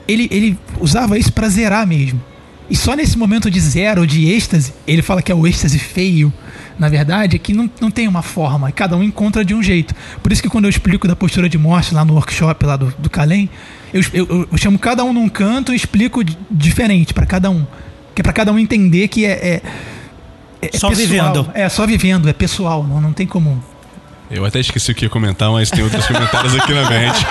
Ele, 0.09 0.29
ele 0.31 0.59
usava 0.81 1.17
isso 1.19 1.33
para 1.33 1.49
zerar 1.49 1.87
mesmo. 1.87 2.21
E 2.69 2.77
só 2.77 2.95
nesse 2.95 3.19
momento 3.19 3.51
de 3.51 3.61
zero, 3.61 4.07
de 4.07 4.31
êxtase, 4.31 4.73
ele 4.87 5.03
fala 5.03 5.23
que 5.23 5.31
é 5.31 5.35
o 5.35 5.47
êxtase 5.47 5.79
feio 5.79 6.33
na 6.81 6.89
verdade, 6.89 7.37
é 7.37 7.39
que 7.39 7.53
não, 7.53 7.69
não 7.79 7.91
tem 7.91 8.09
uma 8.09 8.23
forma, 8.23 8.73
cada 8.73 8.97
um 8.97 9.03
encontra 9.03 9.45
de 9.45 9.55
um 9.55 9.63
jeito. 9.63 9.95
Por 10.23 10.33
isso 10.33 10.41
que 10.41 10.49
quando 10.49 10.65
eu 10.65 10.71
explico 10.71 11.07
da 11.07 11.15
postura 11.15 11.47
de 11.47 11.59
morte 11.59 11.95
lá 11.95 12.07
no 12.07 12.15
workshop 12.15 12.65
lá 12.65 12.75
do, 12.75 12.93
do 12.99 13.11
Calem, 13.11 13.51
eu, 13.93 14.03
eu, 14.15 14.49
eu, 14.51 14.59
chamo 14.59 14.79
cada 14.79 15.05
um 15.05 15.13
num 15.13 15.29
canto 15.29 15.75
e 15.75 15.77
explico 15.77 16.25
diferente 16.51 17.13
para 17.13 17.27
cada 17.27 17.51
um. 17.51 17.67
Que 18.15 18.23
é 18.23 18.25
para 18.25 18.33
cada 18.33 18.51
um 18.51 18.59
entender 18.59 19.09
que 19.09 19.27
é, 19.27 19.31
é, 19.31 19.63
é 20.63 20.79
só 20.79 20.89
pessoal. 20.89 20.95
vivendo. 20.95 21.51
É, 21.53 21.69
só 21.69 21.87
vivendo, 21.87 22.29
é 22.31 22.33
pessoal, 22.33 22.83
não, 22.83 22.99
não 22.99 23.13
tem 23.13 23.27
como 23.27 23.63
eu 24.31 24.45
até 24.45 24.61
esqueci 24.61 24.93
o 24.93 24.95
que 24.95 25.05
ia 25.05 25.11
comentar, 25.11 25.51
mas 25.51 25.71
tem 25.71 25.83
outros 25.83 26.07
comentários 26.07 26.55
aqui 26.55 26.73
na 26.73 26.89
mente. 26.89 27.27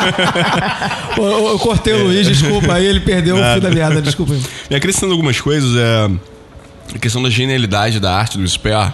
eu, 1.18 1.48
eu, 1.48 1.60
cortei 1.60 1.94
o 1.94 2.04
Luiz, 2.04 2.28
desculpa, 2.28 2.74
aí 2.74 2.86
ele 2.86 3.00
perdeu 3.00 3.38
Nada. 3.38 3.52
o 3.52 3.54
fio 3.54 3.62
da 3.62 3.74
meada, 3.74 4.02
desculpa. 4.02 4.36
E 4.70 4.76
acrescentando 4.76 5.14
algumas 5.14 5.40
coisas, 5.40 5.78
é, 5.78 6.12
a 6.94 7.00
questão 7.00 7.24
da 7.24 7.30
genialidade 7.30 8.02
da 8.02 8.14
arte 8.14 8.38
do 8.38 8.46
Sper 8.46 8.94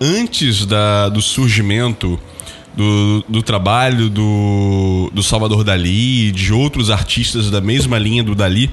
antes 0.00 0.66
da, 0.66 1.08
do 1.08 1.20
surgimento 1.20 2.18
do, 2.74 3.24
do 3.28 3.42
trabalho 3.42 4.10
do, 4.10 5.10
do 5.12 5.22
Salvador 5.22 5.64
Dali 5.64 6.28
e 6.28 6.32
de 6.32 6.52
outros 6.52 6.90
artistas 6.90 7.50
da 7.50 7.60
mesma 7.60 7.98
linha 7.98 8.22
do 8.22 8.34
Dali, 8.34 8.70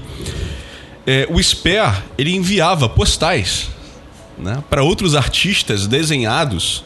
é, 1.06 1.26
o 1.30 1.42
Sper 1.42 2.02
ele 2.18 2.34
enviava 2.34 2.88
postais 2.88 3.68
né, 4.38 4.62
para 4.68 4.82
outros 4.82 5.14
artistas 5.14 5.86
desenhados 5.86 6.84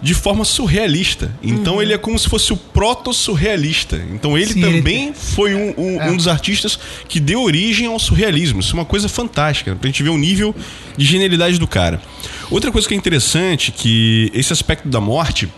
de 0.00 0.14
forma 0.14 0.44
surrealista. 0.44 1.30
Então 1.42 1.74
uhum. 1.74 1.82
ele 1.82 1.92
é 1.92 1.98
como 1.98 2.18
se 2.18 2.28
fosse 2.28 2.52
o 2.52 2.56
proto-surrealista. 2.56 3.96
Então 4.12 4.36
ele 4.36 4.52
Sim, 4.52 4.60
também 4.60 5.08
ele... 5.08 5.14
foi 5.14 5.54
um, 5.54 5.74
um, 5.76 6.00
é. 6.00 6.10
um, 6.10 6.16
dos 6.16 6.28
artistas 6.28 6.78
que 7.08 7.18
deu 7.18 7.42
origem 7.42 7.86
ao 7.86 7.98
surrealismo. 7.98 8.60
Isso 8.60 8.72
é 8.72 8.78
uma 8.78 8.84
coisa 8.84 9.08
fantástica, 9.08 9.74
pra 9.74 9.88
gente 9.88 10.02
ver 10.02 10.10
o 10.10 10.18
nível 10.18 10.54
de 10.96 11.04
genialidade 11.04 11.58
do 11.58 11.66
cara. 11.66 12.00
Outra 12.50 12.70
coisa 12.70 12.86
que 12.86 12.94
é 12.94 12.96
interessante 12.96 13.72
que 13.72 14.30
esse 14.34 14.52
aspecto 14.52 14.88
da 14.88 15.00
morte 15.00 15.48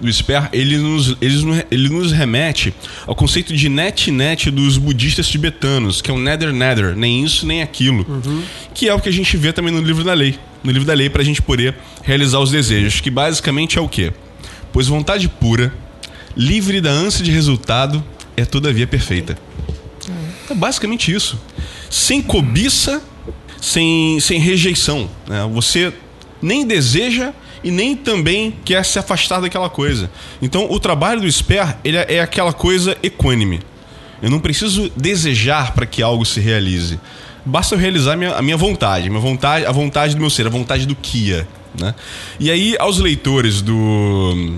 do 0.00 0.12
Sper, 0.12 0.48
ele 0.52 0.76
nos, 0.78 1.16
ele, 1.20 1.64
ele 1.70 1.88
nos 1.88 2.12
remete 2.12 2.72
ao 3.06 3.14
conceito 3.14 3.54
de 3.54 3.68
net-net 3.68 4.50
dos 4.50 4.78
budistas 4.78 5.28
tibetanos, 5.28 6.00
que 6.00 6.10
é 6.10 6.14
o 6.14 6.18
nether-nether, 6.18 6.96
nem 6.96 7.24
isso 7.24 7.46
nem 7.46 7.62
aquilo, 7.62 8.06
uhum. 8.08 8.42
que 8.74 8.88
é 8.88 8.94
o 8.94 9.00
que 9.00 9.08
a 9.08 9.12
gente 9.12 9.36
vê 9.36 9.52
também 9.52 9.72
no 9.72 9.80
livro 9.80 10.04
da 10.04 10.14
lei. 10.14 10.38
No 10.62 10.72
livro 10.72 10.86
da 10.86 10.94
lei, 10.94 11.08
para 11.08 11.22
a 11.22 11.24
gente 11.24 11.40
poder 11.40 11.74
realizar 12.02 12.40
os 12.40 12.50
desejos, 12.50 13.00
que 13.00 13.10
basicamente 13.10 13.78
é 13.78 13.80
o 13.80 13.88
quê? 13.88 14.12
Pois 14.72 14.86
vontade 14.86 15.28
pura, 15.28 15.72
livre 16.36 16.80
da 16.80 16.90
ânsia 16.90 17.24
de 17.24 17.30
resultado, 17.30 18.04
é 18.36 18.44
todavia 18.44 18.86
perfeita. 18.86 19.38
É 20.50 20.54
basicamente 20.54 21.12
isso. 21.12 21.40
Sem 21.90 22.22
cobiça 22.22 23.02
sem, 23.60 24.20
sem 24.20 24.38
rejeição. 24.38 25.08
Né? 25.26 25.48
Você 25.52 25.92
nem 26.40 26.66
deseja 26.66 27.32
e 27.68 27.70
nem 27.70 27.94
também 27.94 28.54
quer 28.64 28.82
se 28.82 28.98
afastar 28.98 29.42
daquela 29.42 29.68
coisa. 29.68 30.10
Então, 30.40 30.66
o 30.70 30.80
trabalho 30.80 31.20
do 31.20 31.30
Sper 31.30 31.76
ele 31.84 31.98
é, 31.98 32.18
aquela 32.20 32.50
coisa 32.50 32.96
equânime. 33.02 33.60
Eu 34.22 34.30
não 34.30 34.40
preciso 34.40 34.90
desejar 34.96 35.74
para 35.74 35.84
que 35.84 36.02
algo 36.02 36.24
se 36.24 36.40
realize. 36.40 36.98
Basta 37.44 37.74
eu 37.74 37.78
realizar 37.78 38.14
a 38.14 38.16
minha, 38.16 38.32
a 38.32 38.40
minha 38.40 38.56
vontade, 38.56 39.06
a 39.06 39.10
minha 39.10 39.20
vontade, 39.20 39.66
a 39.66 39.70
vontade 39.70 40.14
do 40.14 40.20
meu 40.20 40.30
ser, 40.30 40.46
a 40.46 40.50
vontade 40.50 40.86
do 40.86 40.96
Kia. 40.96 41.46
Né? 41.78 41.94
E 42.40 42.50
aí, 42.50 42.74
aos 42.78 42.98
leitores 42.98 43.60
do, 43.60 44.56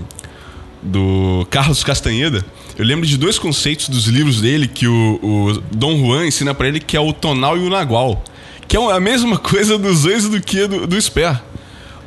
do 0.81 1.45
Carlos 1.49 1.83
Castanheda, 1.83 2.45
eu 2.77 2.85
lembro 2.85 3.05
de 3.05 3.17
dois 3.17 3.37
conceitos 3.37 3.89
dos 3.89 4.05
livros 4.05 4.39
dele 4.39 4.69
que 4.69 4.87
o, 4.87 5.19
o 5.21 5.61
Dom 5.75 5.97
Juan 5.97 6.27
ensina 6.27 6.53
para 6.53 6.69
ele, 6.69 6.79
que 6.79 6.95
é 6.95 6.99
o 7.01 7.11
tonal 7.11 7.57
e 7.57 7.59
o 7.59 7.69
nagual 7.69 8.23
que 8.71 8.77
é 8.77 8.79
a 8.79 9.01
mesma 9.01 9.37
coisa 9.37 9.77
dos 9.77 10.03
dois 10.03 10.29
do 10.29 10.39
que 10.39 10.65
do, 10.65 10.87
do 10.87 11.01
Sper. 11.01 11.37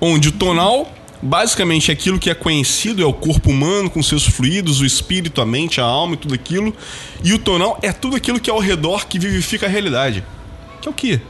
Onde 0.01 0.29
o 0.29 0.33
tonal 0.33 0.93
basicamente 1.25 1.91
é 1.91 1.95
aquilo 1.95 2.19
que 2.19 2.29
é 2.29 2.35
conhecido, 2.35 3.03
é 3.03 3.07
o 3.07 3.13
corpo 3.13 3.51
humano 3.51 3.89
com 3.89 4.03
seus 4.03 4.27
fluidos, 4.27 4.81
o 4.81 4.85
espírito, 4.85 5.41
a 5.41 5.47
mente, 5.47 5.81
a 5.81 5.85
alma 5.85 6.15
e 6.15 6.17
tudo 6.19 6.35
aquilo. 6.35 6.75
E 7.23 7.33
o 7.33 7.39
tonal 7.39 7.79
é 7.83 7.93
tudo 7.93 8.15
aquilo 8.17 8.39
que 8.39 8.51
é 8.51 8.53
ao 8.53 8.61
redor 8.61 9.07
que 9.07 9.19
vivifica 9.19 9.67
a 9.67 9.69
realidade. 9.69 10.23
Que 10.83 10.89
é 10.89 10.91
o 10.91 10.95
que? 10.95 11.21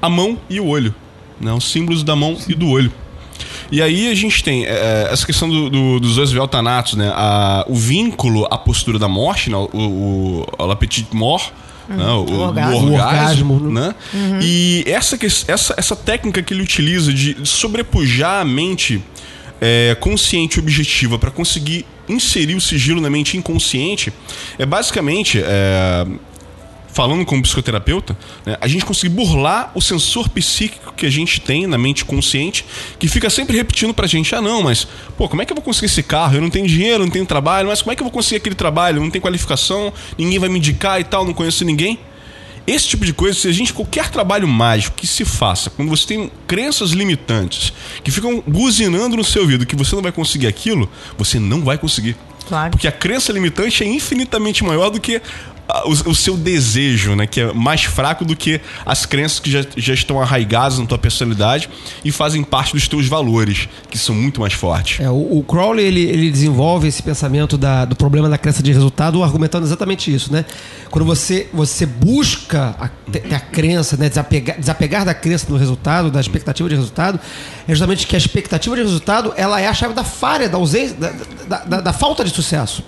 A 0.00 0.08
mão 0.08 0.38
e 0.48 0.58
o 0.58 0.66
olho. 0.66 0.94
Né? 1.38 1.52
Os 1.52 1.70
símbolos 1.70 2.02
da 2.02 2.16
mão 2.16 2.38
e 2.48 2.54
do 2.54 2.68
olho. 2.68 2.92
E 3.70 3.80
aí 3.80 4.10
a 4.10 4.14
gente 4.14 4.42
tem 4.42 4.64
é, 4.66 5.08
essa 5.10 5.26
questão 5.26 5.48
do, 5.48 5.70
do, 5.70 6.00
dos 6.00 6.16
dois 6.16 6.30
veltanatos, 6.30 6.94
né? 6.94 7.10
A, 7.14 7.64
o 7.68 7.74
vínculo 7.74 8.46
à 8.50 8.58
postura 8.58 8.98
da 8.98 9.08
morte, 9.08 9.50
né? 9.50 9.56
o, 9.56 9.68
o, 9.72 10.40
o 10.42 11.16
Mort, 11.16 11.50
Uhum. 11.88 11.96
Né? 11.96 12.04
O, 12.04 12.24
o, 12.24 12.40
orgasmo, 12.40 12.88
o 12.88 12.92
orgasmo 12.92 13.70
né? 13.70 13.94
Uhum. 14.12 14.38
E 14.40 14.84
essa, 14.86 15.18
essa, 15.48 15.74
essa 15.76 15.96
técnica 15.96 16.42
que 16.42 16.54
ele 16.54 16.62
utiliza 16.62 17.12
de 17.12 17.36
sobrepujar 17.44 18.40
a 18.40 18.44
mente 18.44 19.02
é, 19.60 19.96
consciente 20.00 20.58
e 20.58 20.60
objetiva 20.60 21.18
para 21.18 21.30
conseguir 21.30 21.86
inserir 22.08 22.54
o 22.54 22.60
sigilo 22.60 23.00
na 23.00 23.08
mente 23.08 23.36
inconsciente 23.36 24.12
é 24.58 24.66
basicamente 24.66 25.40
é, 25.40 26.06
falando 26.92 27.24
como 27.24 27.42
psicoterapeuta, 27.42 28.16
né, 28.44 28.56
a 28.60 28.68
gente 28.68 28.84
conseguir 28.84 29.14
burlar 29.14 29.72
o 29.74 29.80
sensor 29.80 30.28
psíquico 30.28 30.92
que 30.94 31.06
a 31.06 31.10
gente 31.10 31.40
tem 31.40 31.66
na 31.66 31.78
mente 31.78 32.04
consciente, 32.04 32.64
que 32.98 33.08
fica 33.08 33.30
sempre 33.30 33.56
repetindo 33.56 33.94
pra 33.94 34.06
gente: 34.06 34.34
ah, 34.34 34.40
não, 34.40 34.62
mas, 34.62 34.86
pô, 35.16 35.28
como 35.28 35.42
é 35.42 35.44
que 35.44 35.52
eu 35.52 35.56
vou 35.56 35.64
conseguir 35.64 35.86
esse 35.86 36.02
carro? 36.02 36.36
Eu 36.36 36.42
não 36.42 36.50
tenho 36.50 36.66
dinheiro, 36.66 37.04
não 37.04 37.10
tenho 37.10 37.26
trabalho, 37.26 37.68
mas 37.68 37.82
como 37.82 37.92
é 37.92 37.96
que 37.96 38.02
eu 38.02 38.04
vou 38.04 38.12
conseguir 38.12 38.36
aquele 38.36 38.54
trabalho? 38.54 38.98
Eu 38.98 39.02
não 39.02 39.10
tenho 39.10 39.22
qualificação, 39.22 39.92
ninguém 40.18 40.38
vai 40.38 40.48
me 40.48 40.58
indicar 40.58 41.00
e 41.00 41.04
tal, 41.04 41.24
não 41.24 41.32
conheço 41.32 41.64
ninguém. 41.64 41.98
Esse 42.64 42.86
tipo 42.86 43.04
de 43.04 43.12
coisa, 43.12 43.36
se 43.36 43.48
a 43.48 43.52
gente, 43.52 43.72
qualquer 43.72 44.08
trabalho 44.08 44.46
mágico 44.46 44.96
que 44.96 45.06
se 45.06 45.24
faça, 45.24 45.68
quando 45.68 45.88
você 45.88 46.06
tem 46.06 46.30
crenças 46.46 46.90
limitantes 46.90 47.72
que 48.04 48.10
ficam 48.10 48.42
buzinando 48.46 49.16
no 49.16 49.24
seu 49.24 49.42
ouvido 49.42 49.66
que 49.66 49.74
você 49.74 49.96
não 49.96 50.02
vai 50.02 50.12
conseguir 50.12 50.46
aquilo, 50.46 50.88
você 51.18 51.40
não 51.40 51.62
vai 51.62 51.76
conseguir. 51.76 52.16
Claro. 52.46 52.70
Porque 52.70 52.86
a 52.86 52.92
crença 52.92 53.32
limitante 53.32 53.82
é 53.82 53.86
infinitamente 53.86 54.62
maior 54.62 54.90
do 54.90 55.00
que 55.00 55.20
o, 55.86 56.10
o 56.10 56.14
seu 56.14 56.36
desejo, 56.36 57.14
né? 57.14 57.26
Que 57.26 57.40
é 57.40 57.52
mais 57.52 57.82
fraco 57.84 58.24
do 58.24 58.36
que 58.36 58.60
as 58.84 59.06
crenças 59.06 59.40
que 59.40 59.50
já, 59.50 59.64
já 59.76 59.94
estão 59.94 60.20
arraigadas 60.20 60.78
na 60.78 60.86
tua 60.86 60.98
personalidade 60.98 61.68
e 62.04 62.10
fazem 62.12 62.42
parte 62.42 62.72
dos 62.74 62.86
teus 62.88 63.06
valores, 63.08 63.68
que 63.90 63.96
são 63.96 64.14
muito 64.14 64.40
mais 64.40 64.52
fortes. 64.52 65.00
É, 65.00 65.08
o, 65.08 65.38
o 65.38 65.44
Crowley 65.44 65.84
ele, 65.86 66.00
ele 66.02 66.30
desenvolve 66.30 66.88
esse 66.88 67.02
pensamento 67.02 67.56
da- 67.56 67.84
do 67.84 67.96
problema 67.96 68.28
da 68.28 68.36
crença 68.36 68.62
de 68.62 68.72
resultado 68.72 69.22
argumentando 69.22 69.64
exatamente 69.66 70.12
isso, 70.14 70.32
né? 70.32 70.44
Quando 70.90 71.04
você, 71.04 71.48
você 71.52 71.86
busca 71.86 72.74
a, 72.78 72.90
a 73.34 73.40
crença, 73.40 73.96
né? 73.96 74.08
desapegar, 74.08 74.58
desapegar 74.58 75.04
da 75.04 75.14
crença 75.14 75.46
do 75.46 75.56
resultado, 75.56 76.10
da 76.10 76.20
expectativa 76.20 76.68
de 76.68 76.74
resultado, 76.74 77.18
é 77.66 77.72
justamente 77.72 78.06
que 78.06 78.14
a 78.14 78.18
expectativa 78.18 78.76
de 78.76 78.82
resultado 78.82 79.32
ela 79.36 79.60
é 79.60 79.66
a 79.68 79.74
chave 79.74 79.94
da 79.94 80.04
falha, 80.04 80.48
da 80.48 80.58
ausência, 80.58 80.96
da, 80.96 81.12
da- 81.48 81.64
da- 81.64 81.80
da 81.80 81.92
falta 81.92 82.24
de 82.24 82.30
sucesso. 82.30 82.82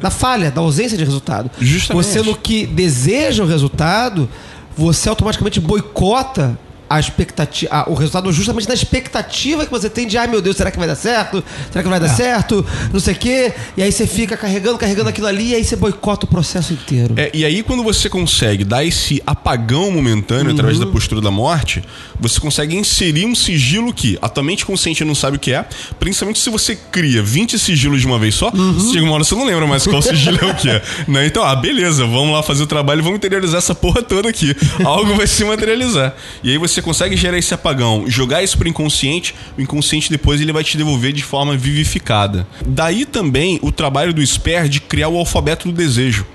Da 0.00 0.10
falha, 0.10 0.50
da 0.50 0.60
ausência 0.60 0.96
de 0.96 1.04
resultado. 1.04 1.50
Justamente. 1.60 2.04
Você 2.04 2.22
no 2.22 2.36
que 2.36 2.66
deseja 2.66 3.42
o 3.42 3.46
resultado, 3.46 4.28
você 4.76 5.08
automaticamente 5.08 5.60
boicota 5.60 6.58
a 6.88 6.98
expectativa, 7.00 7.72
a- 7.74 7.90
o 7.90 7.94
resultado 7.94 8.32
justamente 8.32 8.66
da 8.66 8.74
expectativa 8.74 9.64
que 9.64 9.70
você 9.70 9.88
tem 9.90 10.06
de, 10.06 10.16
ai 10.16 10.26
meu 10.26 10.40
Deus, 10.40 10.56
será 10.56 10.70
que 10.70 10.78
vai 10.78 10.88
dar 10.88 10.94
certo? 10.96 11.42
Será 11.70 11.82
que 11.82 11.88
vai 11.88 12.00
dar 12.00 12.08
certo? 12.08 12.64
Não 12.92 13.00
sei 13.00 13.14
o 13.14 13.16
quê. 13.16 13.52
E 13.76 13.82
aí 13.82 13.92
você 13.92 14.06
fica 14.06 14.36
carregando, 14.36 14.78
carregando 14.78 15.08
aquilo 15.08 15.26
ali, 15.26 15.50
e 15.50 15.54
aí 15.54 15.64
você 15.64 15.76
boicota 15.76 16.24
o 16.26 16.28
processo 16.28 16.72
inteiro. 16.72 17.14
É, 17.16 17.30
e 17.34 17.44
aí, 17.44 17.62
quando 17.62 17.82
você 17.82 18.08
consegue 18.08 18.64
dar 18.64 18.84
esse 18.84 19.22
apagão 19.26 19.90
momentâneo 19.90 20.52
através 20.52 20.78
da 20.78 20.86
postura 20.86 21.20
da 21.20 21.30
morte, 21.30 21.82
você 22.18 22.40
consegue 22.40 22.76
inserir 22.76 23.26
um 23.26 23.34
sigilo 23.34 23.92
que 23.92 24.18
a 24.22 24.28
tua 24.28 24.42
mente 24.42 24.64
consciente 24.64 25.04
não 25.04 25.14
sabe 25.14 25.36
o 25.36 25.40
que 25.40 25.52
é. 25.52 25.64
Principalmente 25.98 26.38
se 26.38 26.50
você 26.50 26.76
cria 26.90 27.22
20 27.22 27.58
sigilos 27.58 28.00
de 28.00 28.06
uma 28.06 28.18
vez 28.18 28.34
só, 28.34 28.50
chega 28.92 29.04
uma 29.04 29.14
hora 29.14 29.24
você 29.24 29.34
não 29.34 29.44
lembra 29.44 29.66
mais 29.66 29.86
qual 29.86 30.00
sigilo 30.02 30.38
é 30.40 30.46
o 30.46 30.54
que 30.54 30.68
é. 30.70 30.82
Né? 31.06 31.26
Então, 31.26 31.42
ah, 31.44 31.54
beleza, 31.54 32.04
vamos 32.06 32.32
lá 32.32 32.42
fazer 32.42 32.62
o 32.62 32.66
trabalho 32.66 33.00
e 33.00 33.02
vamos 33.02 33.16
interiorizar 33.18 33.58
essa 33.58 33.74
porra 33.74 34.02
toda 34.02 34.28
aqui. 34.28 34.54
Algo 34.84 35.14
vai 35.14 35.26
se 35.26 35.44
materializar. 35.44 36.14
E 36.42 36.50
aí 36.50 36.58
você 36.58 36.77
consegue 36.82 37.16
gerar 37.16 37.38
esse 37.38 37.54
apagão, 37.54 38.04
jogar 38.08 38.42
isso 38.42 38.58
pro 38.58 38.68
inconsciente, 38.68 39.34
o 39.56 39.60
inconsciente 39.60 40.10
depois 40.10 40.40
ele 40.40 40.52
vai 40.52 40.64
te 40.64 40.76
devolver 40.76 41.12
de 41.12 41.22
forma 41.22 41.56
vivificada. 41.56 42.46
Daí 42.66 43.04
também 43.04 43.58
o 43.62 43.72
trabalho 43.72 44.12
do 44.12 44.24
Sper 44.24 44.68
de 44.68 44.80
criar 44.80 45.08
o 45.08 45.16
alfabeto 45.16 45.68
do 45.68 45.74
desejo 45.74 46.26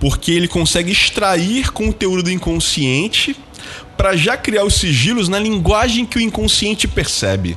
porque 0.00 0.32
ele 0.32 0.48
consegue 0.48 0.90
extrair 0.90 1.70
conteúdo 1.70 2.22
do 2.22 2.30
inconsciente 2.30 3.36
para 3.96 4.16
já 4.16 4.34
criar 4.36 4.64
os 4.64 4.74
sigilos 4.74 5.28
na 5.28 5.38
linguagem 5.38 6.06
que 6.06 6.16
o 6.16 6.20
inconsciente 6.20 6.88
percebe 6.88 7.54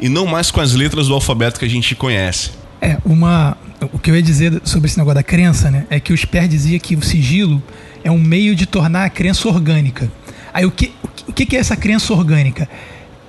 e 0.00 0.08
não 0.08 0.26
mais 0.26 0.50
com 0.50 0.60
as 0.60 0.72
letras 0.72 1.06
do 1.06 1.14
alfabeto 1.14 1.58
que 1.58 1.64
a 1.64 1.70
gente 1.70 1.94
conhece. 1.94 2.50
É, 2.80 2.98
uma. 3.04 3.56
O 3.92 3.98
que 3.98 4.10
eu 4.10 4.16
ia 4.16 4.22
dizer 4.22 4.60
sobre 4.64 4.88
esse 4.88 4.98
negócio 4.98 5.14
da 5.14 5.22
crença, 5.22 5.70
né? 5.70 5.86
É 5.88 6.00
que 6.00 6.12
o 6.12 6.16
Sper 6.16 6.48
dizia 6.48 6.78
que 6.78 6.96
o 6.96 7.02
sigilo 7.02 7.62
é 8.02 8.10
um 8.10 8.18
meio 8.18 8.54
de 8.54 8.66
tornar 8.66 9.04
a 9.04 9.10
crença 9.10 9.48
orgânica. 9.48 10.10
Aí 10.54 10.64
o 10.64 10.70
que, 10.70 10.92
o 11.28 11.32
que- 11.32 11.56
é 11.56 11.58
essa 11.58 11.76
crença 11.76 12.12
orgânica? 12.14 12.68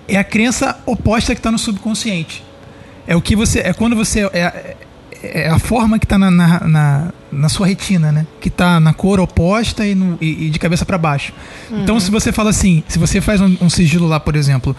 É 0.08 0.16
a 0.18 0.24
crença 0.24 0.78
oposta 0.86 1.34
que 1.34 1.40
está 1.40 1.52
no 1.52 1.58
subconsciente. 1.58 2.44
É 3.08 3.16
o 3.16 3.22
que 3.22 3.36
você. 3.36 3.60
É 3.60 3.74
quando 3.74 3.96
você. 3.96 4.26
É, 4.32 4.76
é 5.24 5.50
a 5.50 5.58
forma 5.58 5.98
que 5.98 6.06
está 6.06 6.18
na, 6.20 6.30
na, 6.30 6.60
na, 6.68 7.14
na 7.32 7.50
sua 7.50 7.66
retina, 7.66 8.12
né? 8.12 8.28
Que 8.40 8.48
está 8.50 8.80
na 8.80 8.94
cor 8.94 9.20
oposta 9.20 9.84
e, 9.86 9.96
no- 9.96 10.18
e- 10.22 10.46
e 10.46 10.50
de 10.52 10.60
cabeça 10.60 10.86
para 10.86 10.98
baixo. 11.00 11.34
Então, 11.72 12.00
se 12.00 12.12
você 12.12 12.32
fala 12.32 12.52
assim, 12.52 12.84
se 12.88 13.00
você 13.00 13.20
faz 13.20 13.42
um, 13.42 13.58
um 13.60 13.70
sigilo 13.70 14.06
lá, 14.08 14.20
por 14.20 14.36
exemplo, 14.36 14.76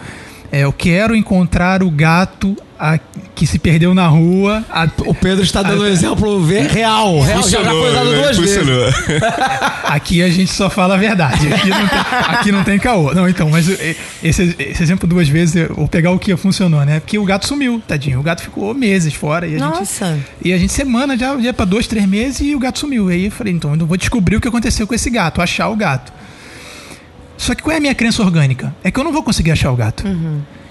é, 0.49 0.61
eu 0.61 0.71
quero 0.71 1.13
encontrar 1.15 1.83
o 1.83 1.91
gato 1.91 2.55
a- 2.79 2.99
que 3.35 3.45
se 3.45 3.59
perdeu 3.59 3.93
na 3.93 4.07
rua. 4.07 4.63
a- 4.69 4.87
O 5.05 5.13
Pedro 5.13 5.43
está 5.43 5.61
dando 5.61 5.83
um 5.83 5.87
exemplo 5.87 6.43
real. 6.45 7.21
real 7.21 7.43
já, 7.49 7.61
já 7.63 7.69
foi 7.69 7.89
usado 7.89 8.09
né? 8.11 8.21
duas 8.21 8.37
vezes. 8.37 8.57
Funcionou. 8.57 8.93
aqui 9.85 10.21
a 10.21 10.29
gente 10.29 10.51
só 10.51 10.69
fala 10.69 10.95
a 10.95 10.97
verdade. 10.97 11.47
Aqui 11.53 11.69
não 11.69 11.87
tem, 11.87 11.99
aqui 12.27 12.51
não 12.51 12.63
tem 12.63 12.79
caô. 12.79 13.13
Não, 13.13 13.27
então, 13.27 13.49
mas 13.49 13.69
eh, 13.69 13.95
esse, 14.23 14.55
esse 14.59 14.83
exemplo 14.83 15.07
duas 15.07 15.27
vezes, 15.27 15.55
eu 15.55 15.75
vou 15.75 15.87
pegar 15.87 16.11
o 16.11 16.19
que 16.19 16.35
funcionou, 16.35 16.83
né? 16.85 16.99
Porque 16.99 17.17
o 17.17 17.23
gato 17.25 17.47
sumiu, 17.47 17.81
tadinho. 17.87 18.19
O 18.19 18.23
gato 18.23 18.41
ficou 18.41 18.73
meses 18.73 19.13
fora. 19.13 19.47
E 19.47 19.55
a 19.55 19.59
Nossa. 19.59 20.13
Gente, 20.15 20.25
e 20.43 20.53
a 20.53 20.57
gente, 20.57 20.73
semana, 20.73 21.17
já 21.17 21.35
ia 21.35 21.53
pra 21.53 21.65
dois, 21.65 21.87
três 21.87 22.05
meses 22.07 22.41
e 22.41 22.55
o 22.55 22.59
gato 22.59 22.79
sumiu. 22.79 23.09
Aí 23.09 23.25
eu 23.25 23.31
falei, 23.31 23.53
então 23.53 23.75
eu 23.75 23.85
vou 23.85 23.97
descobrir 23.97 24.35
o 24.35 24.41
que 24.41 24.47
aconteceu 24.47 24.85
com 24.87 24.93
esse 24.93 25.09
gato, 25.09 25.41
achar 25.41 25.69
o 25.69 25.75
gato. 25.75 26.11
Só 27.37 27.53
que 27.53 27.61
qual 27.61 27.73
é 27.73 27.77
a 27.77 27.79
minha 27.79 27.93
crença 27.95 28.21
orgânica? 28.23 28.75
É 28.83 28.89
que 28.89 28.99
eu 28.99 29.03
não 29.03 29.13
vou 29.13 29.21
conseguir 29.23 29.51
achar 29.51 29.71
o 29.71 29.75
gato. 29.75 30.03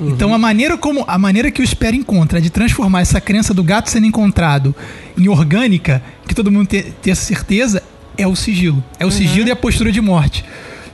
Então 0.01 0.35
a 0.35 0.39
maneira 0.39 0.77
como 0.77 1.05
a 1.07 1.17
maneira 1.17 1.51
que 1.51 1.61
o 1.61 1.65
Espera 1.65 1.95
encontra 1.97 2.41
de 2.41 2.51
transformar 2.51 3.01
essa 3.01 3.21
crença 3.21 3.55
do 3.55 3.63
gato 3.63 3.89
sendo 3.89 4.07
encontrado 4.07 4.75
em 5.17 5.29
orgânica, 5.29 6.03
que 6.29 6.35
todo 6.35 6.51
mundo 6.51 6.67
te- 6.67 6.93
tenha 7.01 7.15
certeza, 7.17 7.83
é 8.19 8.27
o 8.27 8.35
sigilo. 8.37 8.83
É 8.99 9.07
o 9.07 9.11
sigilo 9.11 9.49
e 9.49 9.51
a 9.51 9.57
postura 9.57 9.91
de 9.93 10.01
morte. 10.01 10.45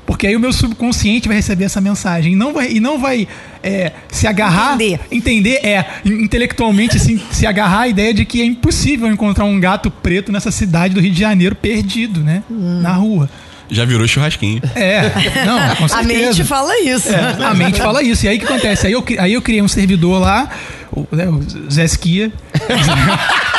Porque 0.05 0.27
aí 0.27 0.35
o 0.37 0.41
meu 0.41 0.53
subconsciente 0.53 1.29
vai 1.29 1.37
receber 1.37 1.65
essa 1.65 1.81
mensagem 1.81 2.33
e 2.33 2.37
não 2.37 2.53
vai, 2.53 2.71
e 2.73 2.81
não 2.81 2.99
vai 2.99 3.27
é, 3.63 3.93
se 4.11 4.27
agarrar. 4.27 4.75
Entender. 4.75 5.01
Entender, 5.11 5.55
é, 5.67 5.87
in- 6.05 6.25
intelectualmente 6.25 6.99
se, 6.99 7.23
se 7.31 7.47
agarrar 7.47 7.83
à 7.83 7.89
ideia 7.89 8.13
de 8.13 8.25
que 8.25 8.43
é 8.43 8.45
impossível 8.45 9.07
encontrar 9.09 9.45
um 9.45 9.59
gato 9.61 9.91
preto 9.91 10.31
nessa 10.33 10.51
cidade 10.51 10.93
do 10.95 11.01
Rio 11.01 11.13
de 11.13 11.21
Janeiro 11.21 11.55
perdido, 11.55 12.21
né? 12.21 12.43
Na 12.51 12.93
rua. 12.95 13.31
Já 13.73 13.85
virou 13.85 14.07
churrasquinho. 14.07 14.61
É, 14.75 15.03
não, 15.47 15.75
com 15.77 15.85
A 15.87 15.89
certeza. 15.89 16.05
mente 16.27 16.45
fala 16.45 16.79
isso. 16.81 17.09
É, 17.13 17.45
a 17.45 17.55
mente 17.55 17.81
fala 17.81 18.03
isso. 18.03 18.27
E 18.27 18.29
aí 18.29 18.37
o 18.37 18.39
que 18.39 18.45
acontece? 18.45 18.87
Aí 18.87 18.93
eu, 18.93 19.03
cri- 19.03 19.19
aí 19.19 19.33
eu 19.33 19.43
criei 19.43 19.63
um 19.63 19.69
servidor 19.69 20.21
lá, 20.21 20.49
o, 20.93 21.07
né, 21.11 21.27
o 21.29 21.43
Zé 21.71 21.85
Esquia. 21.85 22.31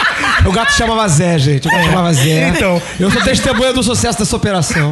O 0.46 0.52
gato 0.52 0.72
chamava 0.74 1.08
Zé, 1.08 1.38
gente. 1.40 1.68
O 1.68 1.72
gato 1.72 1.86
chamava 1.86 2.14
Zé. 2.14 2.50
Então. 2.50 2.82
Eu 3.00 3.10
sou 3.10 3.22
testemunha 3.22 3.72
do 3.74 3.82
sucesso 3.82 4.20
dessa 4.20 4.36
operação. 4.36 4.92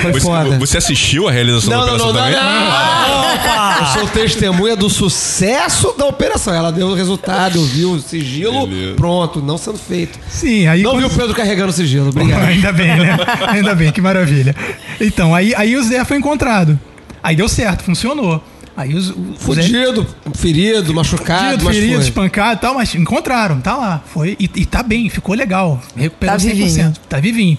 Foi 0.00 0.12
Você, 0.12 0.20
foda. 0.20 0.58
você 0.58 0.78
assistiu 0.78 1.28
a 1.28 1.32
realização 1.32 1.70
Não, 1.70 1.80
da 1.86 1.98
não, 1.98 2.10
operação 2.10 2.12
não, 2.12 2.20
não, 2.20 3.38
também? 3.38 3.46
não. 3.48 3.78
Eu 3.80 3.86
sou 3.86 4.06
testemunha 4.08 4.76
do 4.76 4.88
sucesso 4.88 5.94
da 5.98 6.06
operação. 6.06 6.54
Ela 6.54 6.70
deu 6.70 6.88
o 6.88 6.94
resultado, 6.94 7.56
eu 7.58 7.64
vi 7.64 7.84
o 7.84 7.98
sigilo, 8.00 8.66
Beleza. 8.66 8.94
pronto, 8.96 9.40
não 9.42 9.58
sendo 9.58 9.78
feito. 9.78 10.18
Sim, 10.28 10.66
aí. 10.68 10.82
Não 10.82 10.92
quando- 10.92 11.08
vi 11.08 11.14
o 11.14 11.18
Pedro 11.18 11.34
carregando 11.34 11.70
o 11.70 11.72
sigilo, 11.72 12.08
obrigado. 12.10 12.44
Ainda 12.46 12.72
bem, 12.72 12.96
né? 12.96 13.16
Ainda 13.48 13.74
bem, 13.74 13.90
que 13.90 14.00
maravilha. 14.00 14.54
Então, 15.00 15.34
aí, 15.34 15.54
aí 15.56 15.76
o 15.76 15.82
Zé 15.82 16.04
foi 16.04 16.16
encontrado. 16.16 16.78
Aí 17.22 17.34
deu 17.36 17.48
certo, 17.48 17.82
funcionou. 17.84 18.42
Aí 18.76 18.94
os, 18.94 19.10
o 19.10 19.12
o 19.46 19.54
Zé- 19.54 19.62
Fudido, 19.62 20.06
ferido, 20.34 20.94
machucado, 20.94 21.42
Fudido, 21.44 21.64
mas 21.64 21.76
ferido, 21.76 21.94
foi. 21.96 22.02
espancado 22.04 22.54
e 22.58 22.60
tal, 22.60 22.74
mas 22.74 22.94
encontraram, 22.94 23.60
tá 23.60 23.76
lá. 23.76 24.02
Foi, 24.12 24.36
e, 24.40 24.44
e 24.56 24.64
tá 24.64 24.82
bem, 24.82 25.08
ficou 25.10 25.34
legal. 25.34 25.80
Recuperou 25.94 26.34
Tá 26.36 26.40
100%. 26.42 26.54
vivinho. 26.54 26.92
Tá 27.08 27.20
vivinho. 27.20 27.58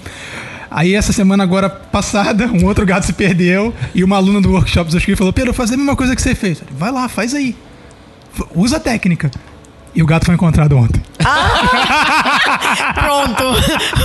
Aí 0.72 0.96
essa 0.96 1.14
semana 1.14 1.44
agora 1.44 1.70
passada, 1.70 2.48
um 2.48 2.66
outro 2.66 2.84
gato 2.84 3.06
se 3.06 3.14
perdeu 3.14 3.72
e 3.94 4.04
uma 4.04 4.16
aluna 4.16 4.42
do 4.42 4.50
workshop 4.52 4.86
dos 4.90 4.96
Oscar 4.96 5.16
falou: 5.16 5.32
Pedro, 5.32 5.54
fazer 5.54 5.76
a 5.76 5.78
mesma 5.78 5.96
coisa 5.96 6.16
que 6.16 6.22
você 6.22 6.34
fez. 6.34 6.58
Falei, 6.60 6.74
Vai 6.80 6.92
lá, 6.92 7.08
faz 7.08 7.36
aí. 7.36 7.56
Usa 8.56 8.78
a 8.78 8.80
técnica. 8.80 9.30
E 9.94 10.02
o 10.02 10.08
gato 10.08 10.26
foi 10.26 10.34
encontrado 10.34 10.76
ontem. 10.76 11.00
Pronto. 12.94 13.44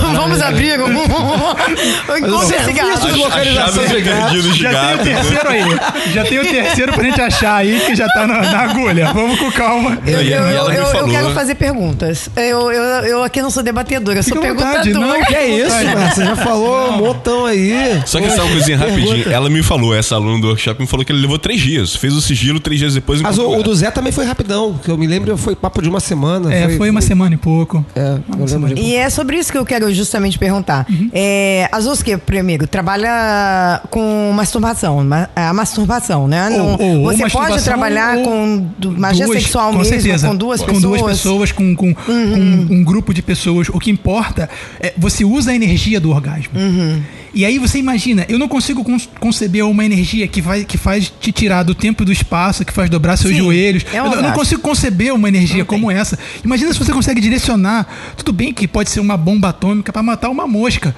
Vamos 0.01 0.41
abrir 0.41 0.79
um, 0.79 0.85
um 0.89 2.39
serviço 2.41 3.07
de 3.07 3.19
localização 3.19 3.85
de 3.87 4.01
gato. 4.01 4.41
Já 4.55 4.69
tem 4.69 4.93
o 4.93 4.97
né? 4.97 5.03
terceiro 5.03 5.49
aí. 5.49 6.13
Já 6.13 6.23
tem 6.23 6.39
o 6.39 6.45
terceiro 6.45 6.93
pra 6.93 7.03
gente 7.03 7.21
achar 7.21 7.55
aí, 7.55 7.79
que 7.85 7.95
já 7.95 8.07
tá 8.07 8.25
na, 8.27 8.41
na 8.41 8.59
agulha. 8.59 9.13
Vamos 9.13 9.39
com 9.39 9.51
calma. 9.51 9.97
Eu, 10.05 10.21
eu, 10.21 10.43
eu, 10.45 10.71
eu- 10.71 11.09
quero 11.09 11.31
fazer 11.31 11.55
perguntas. 11.55 12.29
Eu, 12.35 12.71
eu, 12.71 12.83
eu 13.05 13.23
aqui 13.23 13.41
não 13.41 13.49
sou 13.49 13.63
debatedora, 13.63 14.19
eu 14.19 14.23
sou 14.23 14.37
perguntadora. 14.37 14.89
não, 14.91 15.23
Que 15.25 15.35
é 15.35 15.47
isso? 15.47 15.75
Você 16.13 16.25
já 16.25 16.35
falou 16.35 16.89
um 16.89 16.97
montão 16.97 17.45
aí. 17.45 18.01
Só 18.05 18.19
que 18.19 18.29
só 18.29 18.43
uma 18.43 18.51
coisinha 18.51 18.77
rapidinho. 18.77 19.31
Ela 19.31 19.49
me 19.49 19.63
falou, 19.63 19.95
essa 19.95 20.15
aluna 20.15 20.39
do 20.41 20.47
workshop 20.47 20.81
me 20.81 20.87
falou 20.87 21.05
que 21.05 21.11
ele 21.11 21.21
levou 21.21 21.37
três 21.37 21.59
dias. 21.61 21.95
Fez 21.95 22.13
o 22.13 22.21
sigilo, 22.21 22.59
três 22.59 22.79
dias 22.79 22.93
depois 22.93 23.21
Mas 23.21 23.37
o, 23.37 23.49
o 23.49 23.63
do 23.63 23.73
Zé 23.75 23.91
também 23.91 24.11
foi 24.11 24.25
rapidão, 24.25 24.79
que 24.83 24.89
eu 24.89 24.97
me 24.97 25.07
lembro 25.07 25.37
foi 25.37 25.55
papo 25.55 25.81
de 25.81 25.89
uma 25.89 25.99
semana. 25.99 26.53
É, 26.53 26.77
foi, 26.77 26.89
uma 26.89 27.01
semana 27.01 27.08
e 27.33 27.37
pouco. 27.37 27.85
É, 27.95 28.17
lembro 28.37 28.73
de- 28.75 28.81
E 28.81 28.95
é 28.95 29.09
sobre 29.09 29.37
isso 29.37 29.51
que 29.51 29.57
eu 29.57 29.65
quero 29.65 29.93
justamente 29.93 30.37
perguntar. 30.37 30.85
É, 31.13 31.67
a 31.71 31.79
primeiro, 32.17 32.67
trabalha 32.67 33.81
com 33.89 34.31
masturbação, 34.33 35.03
ma- 35.03 35.29
a 35.35 35.53
masturbação, 35.53 36.27
né? 36.27 36.49
Não- 36.49 36.65
Ou- 36.73 36.81
ou- 36.81 36.97
ou 36.99 37.03
você 37.05 37.17
pode 37.17 37.21
masturbação 37.23 37.63
trabalhar 37.63 38.17
ou 38.17 38.23
com 38.23 38.69
magia 38.97 39.25
duas- 39.25 39.41
sexual 39.41 39.71
com 39.71 39.77
mesmo, 39.79 39.93
certeza. 39.93 40.27
com 40.27 40.35
duas 40.35 40.61
com 40.61 40.67
pessoas? 40.67 40.83
Uhum. 40.83 40.89
duas 40.91 41.01
pessoas, 41.11 41.51
com, 41.51 41.75
com, 41.75 41.93
com 41.93 42.13
um 42.13 42.83
grupo 42.83 43.13
de 43.13 43.21
pessoas. 43.21 43.69
O 43.69 43.79
que 43.79 43.89
importa 43.91 44.49
é 44.79 44.93
você 44.97 45.23
usa 45.23 45.51
a 45.51 45.55
energia 45.55 45.99
do 45.99 46.11
orgasmo. 46.11 46.51
Uhum. 46.59 47.01
E 47.33 47.45
aí 47.45 47.59
você 47.59 47.77
imagina, 47.77 48.25
eu 48.27 48.39
não 48.39 48.47
consigo 48.47 48.83
con- 48.83 48.97
conceber 49.19 49.63
uma 49.65 49.85
energia 49.85 50.27
que, 50.27 50.41
vai, 50.41 50.65
que 50.65 50.77
faz 50.77 51.11
te 51.21 51.31
tirar 51.31 51.63
do 51.63 51.75
tempo 51.75 52.01
e 52.03 52.05
do 52.05 52.11
espaço, 52.11 52.65
que 52.65 52.73
faz 52.73 52.89
dobrar 52.89 53.17
seus 53.17 53.33
Sim, 53.33 53.39
joelhos. 53.39 53.85
é 53.93 53.99
eu, 53.99 54.05
não- 54.05 54.13
eu 54.15 54.21
não 54.23 54.31
consigo 54.31 54.61
conceber 54.61 55.13
uma 55.13 55.27
energia 55.27 55.63
como 55.63 55.91
essa. 55.91 56.17
Imagina 56.43 56.73
se 56.73 56.79
você 56.79 56.91
consegue 56.91 57.21
direcionar. 57.21 57.87
Tudo 58.17 58.33
bem 58.33 58.51
que 58.53 58.67
pode 58.67 58.89
ser 58.89 58.99
uma 58.99 59.15
bomba 59.15 59.49
atômica 59.49 59.93
para 59.93 60.01
matar 60.01 60.29
uma 60.29 60.47
mosca, 60.47 60.95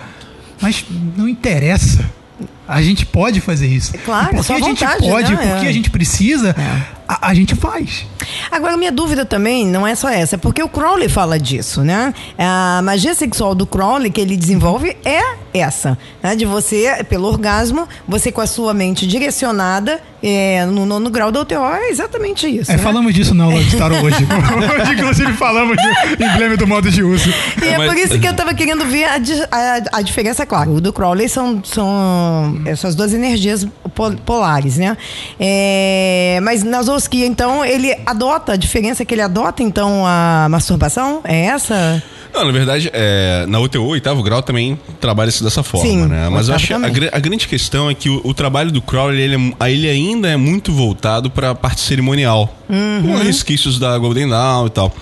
mas 0.61 0.85
não 1.17 1.27
interessa. 1.27 2.09
A 2.71 2.81
gente 2.81 3.05
pode 3.05 3.39
fazer 3.41 3.67
isso. 3.67 3.93
Claro, 4.05 4.27
e 4.27 4.29
porque 4.35 4.43
só 4.43 4.53
a 4.55 4.59
gente 4.59 4.83
vontade, 4.83 5.07
pode, 5.09 5.31
né? 5.35 5.47
porque 5.51 5.65
É. 5.65 5.69
a 5.69 5.73
gente 5.73 5.89
precisa, 5.89 6.55
a, 7.07 7.29
a 7.29 7.33
gente 7.33 7.55
faz. 7.55 8.05
Agora, 8.51 8.77
minha 8.77 8.91
dúvida 8.91 9.25
também 9.25 9.65
não 9.67 9.85
é 9.85 9.95
só 9.95 10.09
essa, 10.09 10.35
é 10.35 10.37
porque 10.37 10.61
o 10.63 10.69
Crowley 10.69 11.09
fala 11.09 11.37
disso, 11.39 11.81
né? 11.83 12.13
A 12.37 12.81
magia 12.83 13.13
sexual 13.15 13.53
do 13.55 13.65
Crowley 13.65 14.09
que 14.11 14.21
ele 14.21 14.37
desenvolve 14.37 14.95
é 15.03 15.19
essa, 15.53 15.97
né? 16.23 16.35
De 16.35 16.45
você, 16.45 17.03
pelo 17.09 17.27
orgasmo, 17.27 17.87
você 18.07 18.31
com 18.31 18.41
a 18.41 18.47
sua 18.47 18.73
mente 18.73 19.05
direcionada 19.07 19.99
é, 20.23 20.65
no 20.67 20.85
nono 20.85 21.09
grau 21.09 21.31
da 21.31 21.41
UTO, 21.41 21.55
é 21.55 21.89
exatamente 21.89 22.47
isso. 22.47 22.71
É, 22.71 22.77
né? 22.77 22.83
falamos 22.83 23.13
disso 23.13 23.33
na 23.33 23.45
aula 23.45 23.61
de 23.63 23.75
tarot 23.75 23.99
hoje. 24.05 24.17
hoje, 24.17 24.93
inclusive, 24.93 25.33
falamos 25.33 25.75
do 26.17 26.23
emblema 26.23 26.55
do 26.55 26.67
modo 26.67 26.89
de 26.91 27.01
uso. 27.03 27.33
E 27.61 27.65
é 27.67 27.77
Mas- 27.77 27.89
por 27.91 27.97
isso 27.97 28.19
que 28.19 28.27
eu 28.27 28.33
tava 28.35 28.53
querendo 28.53 28.85
ver 28.85 29.05
a, 29.05 29.15
a- 29.15 29.97
a 29.97 30.01
diferença, 30.03 30.45
claro. 30.45 30.75
O 30.75 30.79
do 30.81 30.93
Crowley 30.93 31.27
são, 31.27 31.61
são 31.63 32.60
essas 32.65 32.95
duas 32.95 33.13
energias 33.13 33.67
po- 33.93 34.15
polares, 34.25 34.77
né? 34.77 34.97
É, 35.39 36.39
mas 36.43 36.63
na 36.63 36.81
Zoskia, 36.83 37.25
então, 37.25 37.63
ele 37.65 37.95
adota, 38.05 38.53
a 38.53 38.55
diferença 38.55 39.03
é 39.03 39.05
que 39.05 39.13
ele 39.13 39.21
adota, 39.21 39.63
então, 39.63 40.03
a 40.05 40.47
masturbação? 40.49 41.21
É 41.23 41.45
essa? 41.45 42.01
Não, 42.33 42.45
na 42.45 42.51
verdade, 42.51 42.89
é, 42.93 43.45
na 43.47 43.59
UTO, 43.59 43.83
oitavo 43.83 44.23
grau, 44.23 44.41
também 44.41 44.79
trabalha-se 45.01 45.43
dessa 45.43 45.63
forma, 45.63 45.85
Sim, 45.85 46.05
né? 46.05 46.29
Mas 46.29 46.47
eu 46.47 46.55
acho 46.55 46.67
que 46.67 46.73
a, 46.73 46.77
a 46.77 47.19
grande 47.19 47.45
questão 47.47 47.89
é 47.89 47.93
que 47.93 48.09
o, 48.09 48.21
o 48.23 48.33
trabalho 48.33 48.71
do 48.71 48.81
Crowley, 48.81 49.19
ele, 49.21 49.53
é 49.59 49.71
ele 49.71 49.89
ainda 49.89 50.29
é 50.29 50.37
muito 50.37 50.71
voltado 50.71 51.29
para 51.29 51.49
a 51.49 51.55
parte 51.55 51.81
cerimonial. 51.81 52.49
Uhum. 52.69 53.01
Com 53.03 53.15
resquícios 53.17 53.77
da 53.77 53.97
Golden 53.97 54.29
Dawn 54.29 54.67
e 54.67 54.69
tal. 54.69 54.93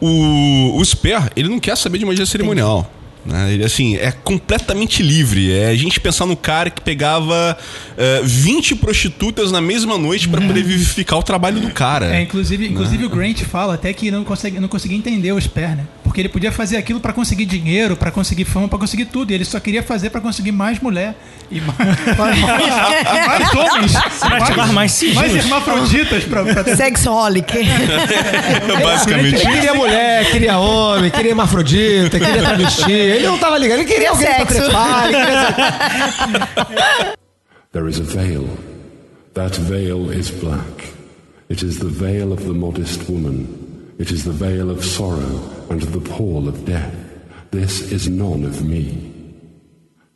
O, 0.00 0.78
o 0.78 0.84
Sper, 0.84 1.30
ele 1.36 1.48
não 1.48 1.58
quer 1.58 1.76
saber 1.76 1.98
de 1.98 2.06
magia 2.06 2.24
cerimonial. 2.24 2.90
Né? 3.24 3.54
Ele, 3.54 3.64
assim, 3.64 3.96
é 3.96 4.12
completamente 4.12 5.02
livre. 5.02 5.52
É 5.52 5.68
a 5.68 5.74
gente 5.74 5.98
pensar 5.98 6.26
no 6.26 6.36
cara 6.36 6.70
que 6.70 6.80
pegava 6.80 7.56
eh, 7.96 8.20
20 8.22 8.76
prostitutas 8.76 9.50
na 9.50 9.60
mesma 9.60 9.96
noite 9.96 10.28
para 10.28 10.40
poder 10.40 10.62
vivificar 10.62 11.18
o 11.18 11.22
trabalho 11.22 11.60
do 11.60 11.70
cara. 11.70 12.14
É, 12.14 12.22
inclusive, 12.22 12.68
inclusive 12.68 13.04
o 13.04 13.08
Grant 13.08 13.42
fala 13.42 13.74
até 13.74 13.92
que 13.92 14.10
não 14.10 14.24
consegue, 14.24 14.60
não 14.60 14.68
conseguia 14.68 14.96
entender 14.96 15.32
o 15.32 15.40
Sper, 15.40 15.76
né? 15.76 15.86
Porque 16.04 16.20
ele 16.20 16.28
podia 16.28 16.52
fazer 16.52 16.76
aquilo 16.76 17.00
pra 17.00 17.12
conseguir 17.14 17.46
dinheiro, 17.46 17.96
pra 17.96 18.10
conseguir 18.10 18.44
fama, 18.44 18.68
pra 18.68 18.78
conseguir 18.78 19.06
tudo. 19.06 19.30
E 19.32 19.34
ele 19.34 19.44
só 19.44 19.58
queria 19.58 19.82
fazer 19.82 20.10
pra 20.10 20.20
conseguir 20.20 20.52
mais 20.52 20.78
mulher 20.78 21.14
e 21.50 21.60
mais, 21.62 21.78
mais, 22.16 22.40
mais 23.26 23.54
homens, 23.54 23.92
Praticar 24.20 24.72
mais 24.72 24.92
siglos. 24.92 25.16
mais 25.16 25.34
hermafroditas 25.34 26.24
pra, 26.24 26.44
pra 26.44 26.76
Sexholic. 26.76 27.50
Basicamente. 28.84 29.36
Ele 29.36 29.38
queria 29.38 29.74
mulher, 29.74 30.30
queria 30.30 30.58
homem, 30.58 31.10
queria 31.10 31.30
hermafrodita, 31.30 32.20
queria 32.20 32.42
travesti. 32.44 32.92
Ele 32.92 33.26
não 33.26 33.38
tava 33.38 33.56
ligando, 33.58 33.80
ele 33.80 33.88
queria 33.88 34.10
alguém 34.10 34.26
Sexo. 34.26 34.60
trepar. 34.62 35.08
Queria... 35.08 35.54
There 37.72 37.88
is 37.88 37.98
a 37.98 38.02
veil. 38.04 38.48
That 39.34 39.58
veil 39.58 40.12
is 40.12 40.30
black. 40.30 40.92
It 41.50 41.64
is 41.64 41.78
the 41.78 41.88
veil 41.88 42.32
of 42.32 42.44
the 42.44 42.52
modest 42.52 43.00
woman. 43.08 43.46
It 43.98 44.12
is 44.12 44.24
the 44.24 44.32
veil 44.32 44.70
of 44.70 44.84
sorrow 44.84 45.53
and 45.70 45.82
the 45.82 46.00
pall 46.00 46.48
of 46.48 46.64
death. 46.64 46.94
This 47.50 47.92
is 47.92 48.08
none 48.08 48.44
of 48.44 48.64
me. 48.64 49.12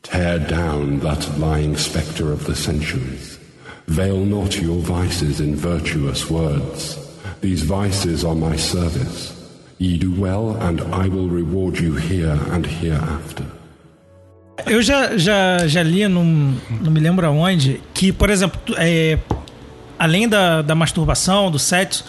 Tear 0.02 0.38
down 0.38 1.00
that 1.00 1.38
lying 1.38 1.76
spectre 1.76 2.32
of 2.32 2.44
the 2.46 2.54
centuries. 2.54 3.38
Veil 3.86 4.24
not 4.24 4.60
your 4.60 4.80
vices 4.80 5.40
in 5.40 5.54
virtuous 5.56 6.30
words. 6.30 6.98
These 7.40 7.62
vices 7.62 8.24
are 8.24 8.34
my 8.34 8.56
service. 8.56 9.34
Ye 9.78 9.98
do 9.98 10.12
well, 10.20 10.56
and 10.60 10.80
I 10.92 11.08
will 11.08 11.28
reward 11.28 11.78
you 11.78 11.94
here 11.94 12.38
and 12.50 12.66
hereafter. 12.66 13.46
Eu 14.66 14.82
já, 14.82 15.16
já, 15.16 15.66
já 15.68 15.82
li, 15.82 16.06
num, 16.08 16.56
não 16.80 16.90
me 16.90 17.00
lembro 17.00 17.24
aonde, 17.26 17.80
que, 17.94 18.12
por 18.12 18.28
exemplo, 18.28 18.60
é, 18.76 19.18
além 19.98 20.28
da, 20.28 20.62
da 20.62 20.74
masturbação, 20.74 21.50
do 21.50 21.58
sexo, 21.58 22.04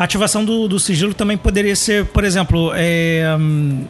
a 0.00 0.04
ativação 0.04 0.46
do, 0.46 0.66
do 0.66 0.80
sigilo 0.80 1.12
também 1.12 1.36
poderia 1.36 1.76
ser, 1.76 2.06
por 2.06 2.24
exemplo, 2.24 2.72
é, 2.74 3.36
hum, 3.38 3.84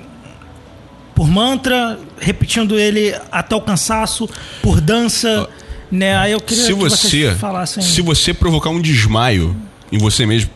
por 1.14 1.28
mantra, 1.28 2.00
repetindo 2.18 2.76
ele 2.76 3.14
até 3.30 3.54
o 3.54 3.60
cansaço, 3.60 4.28
por 4.60 4.80
dança, 4.80 5.48
né? 5.88 6.16
Aí 6.16 6.32
eu 6.32 6.40
queria 6.40 6.64
se 6.64 6.74
que 6.74 6.80
você 6.80 7.34
falassem. 7.36 7.80
se 7.80 8.02
você 8.02 8.34
provocar 8.34 8.70
um 8.70 8.80
desmaio 8.80 9.56
em 9.92 9.98
você 9.98 10.26
mesmo 10.26 10.50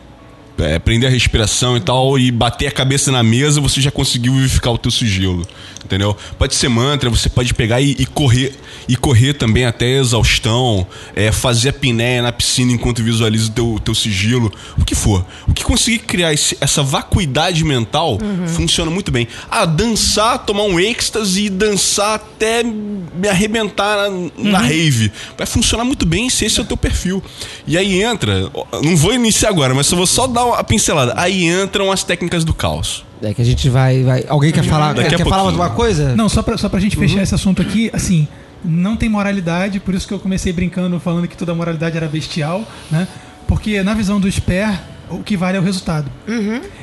é, 0.57 0.77
prender 0.77 1.09
a 1.09 1.11
respiração 1.11 1.77
e 1.77 1.79
tal 1.79 2.19
e 2.19 2.31
bater 2.31 2.67
a 2.67 2.71
cabeça 2.71 3.09
na 3.09 3.23
mesa 3.23 3.61
você 3.61 3.79
já 3.79 3.91
conseguiu 3.91 4.33
vivificar 4.33 4.73
o 4.73 4.77
teu 4.77 4.91
sigilo 4.91 5.47
entendeu? 5.85 6.15
Pode 6.37 6.55
ser 6.55 6.67
mantra 6.67 7.09
você 7.09 7.29
pode 7.29 7.53
pegar 7.53 7.79
e, 7.79 7.91
e 7.99 8.05
correr 8.05 8.53
e 8.87 8.95
correr 8.95 9.33
também 9.33 9.65
até 9.65 9.97
exaustão 9.99 10.85
é, 11.15 11.31
fazer 11.31 11.69
a 11.69 11.73
pinéia 11.73 12.21
na 12.21 12.31
piscina 12.31 12.71
enquanto 12.71 13.01
visualiza 13.03 13.47
o 13.49 13.53
teu, 13.53 13.81
teu 13.83 13.95
sigilo 13.95 14.51
o 14.77 14.83
que 14.83 14.93
for. 14.95 15.25
O 15.47 15.53
que 15.53 15.63
conseguir 15.63 15.99
criar 15.99 16.33
esse- 16.33 16.57
essa 16.59 16.83
vacuidade 16.83 17.63
mental 17.63 18.17
funciona 18.47 18.89
muito 18.91 19.11
bem. 19.11 19.27
Ah 19.49 19.65
dançar 19.65 20.39
tomar 20.45 20.63
um 20.63 20.79
êxtase 20.79 21.45
e 21.45 21.49
dançar 21.49 22.15
até 22.15 22.63
me 22.63 23.27
arrebentar 23.29 24.09
na, 24.09 24.51
na 24.51 24.59
rave. 24.59 25.11
Vai 25.37 25.47
funcionar 25.47 25.83
muito 25.83 26.05
bem 26.05 26.29
se 26.29 26.45
esse 26.45 26.59
é 26.59 26.63
o 26.63 26.65
teu 26.65 26.77
perfil. 26.77 27.23
E 27.67 27.77
aí 27.77 28.01
entra 28.01 28.51
não 28.83 28.95
vou 28.97 29.13
iniciar 29.13 29.49
agora 29.49 29.73
mas 29.73 29.89
eu 29.91 29.97
vou 29.97 30.07
só 30.07 30.27
dar 30.27 30.45
uma 30.45 30.63
pincelada. 30.63 31.13
Aí 31.15 31.45
entram 31.45 31.91
as 31.91 32.03
técnicas 32.03 32.43
do 32.43 32.53
caos 32.53 33.03
É 33.21 33.33
que 33.33 33.41
a 33.41 33.45
gente 33.45 33.69
vai. 33.69 34.03
vai... 34.03 34.23
Alguém 34.27 34.51
quer 34.51 34.63
falar, 34.63 34.93
Daqui 34.93 35.09
quer, 35.09 35.17
quer 35.17 35.23
falar 35.29 35.43
alguma 35.43 35.69
coisa? 35.69 36.15
Não, 36.15 36.27
só 36.29 36.41
pra, 36.43 36.57
só 36.57 36.67
pra 36.69 36.79
gente 36.79 36.95
fechar 36.97 37.21
esse 37.23 37.33
assunto 37.33 37.61
aqui, 37.61 37.89
assim, 37.93 38.27
não 38.63 38.95
tem 38.95 39.07
moralidade, 39.09 39.79
por 39.79 39.93
isso 39.93 40.07
que 40.07 40.13
eu 40.13 40.19
comecei 40.19 40.51
brincando 40.51 40.99
falando 40.99 41.27
que 41.27 41.37
toda 41.37 41.53
moralidade 41.55 41.95
era 41.95 42.07
bestial, 42.07 42.63
né? 42.91 43.07
Porque 43.47 43.81
na 43.83 43.93
visão 43.93 44.19
do 44.19 44.29
Sper, 44.29 44.69
o 45.09 45.19
que 45.19 45.37
vale 45.37 45.55
é 45.55 45.59
o 45.59 45.63
resultado. 45.63 46.11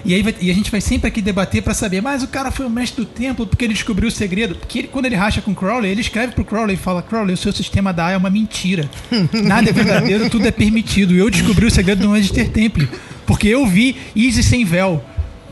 E 0.04 0.14
aí 0.14 0.22
vai- 0.22 0.34
e 0.40 0.48
a 0.50 0.54
gente 0.54 0.70
vai 0.70 0.80
sempre 0.80 1.08
aqui 1.08 1.20
debater 1.20 1.60
pra 1.60 1.74
saber, 1.74 2.00
mas 2.00 2.22
o 2.22 2.28
cara 2.28 2.52
foi 2.52 2.64
o 2.66 2.70
mestre 2.70 3.04
do 3.04 3.10
templo 3.10 3.44
porque 3.46 3.64
ele 3.64 3.74
descobriu 3.74 4.08
o 4.08 4.12
segredo. 4.12 4.54
Porque 4.54 4.78
ele- 4.78 4.88
quando 4.88 5.06
ele 5.06 5.16
racha 5.16 5.40
com 5.42 5.50
o 5.50 5.54
Crowley, 5.56 5.90
ele 5.90 6.00
escreve 6.00 6.32
pro 6.32 6.44
Crowley 6.44 6.74
e 6.76 6.78
fala: 6.78 7.02
Crowley, 7.02 7.34
o 7.34 7.36
seu 7.36 7.52
sistema 7.52 7.92
da 7.92 8.06
A 8.06 8.10
é 8.12 8.16
uma 8.16 8.30
mentira. 8.30 8.88
Nada 9.44 9.68
é 9.68 9.72
verdadeiro, 9.72 10.30
tudo 10.30 10.46
é 10.46 10.52
permitido. 10.52 11.12
E 11.14 11.18
eu 11.18 11.28
descobri 11.28 11.66
o 11.66 11.70
segredo 11.70 12.02
do 12.02 12.08
Magister 12.10 12.48
Temple. 12.48 12.88
Porque 13.26 13.48
eu 13.48 13.66
vi 13.66 13.96
Easy 14.16 14.42
sem 14.42 14.64
véu. 14.64 15.02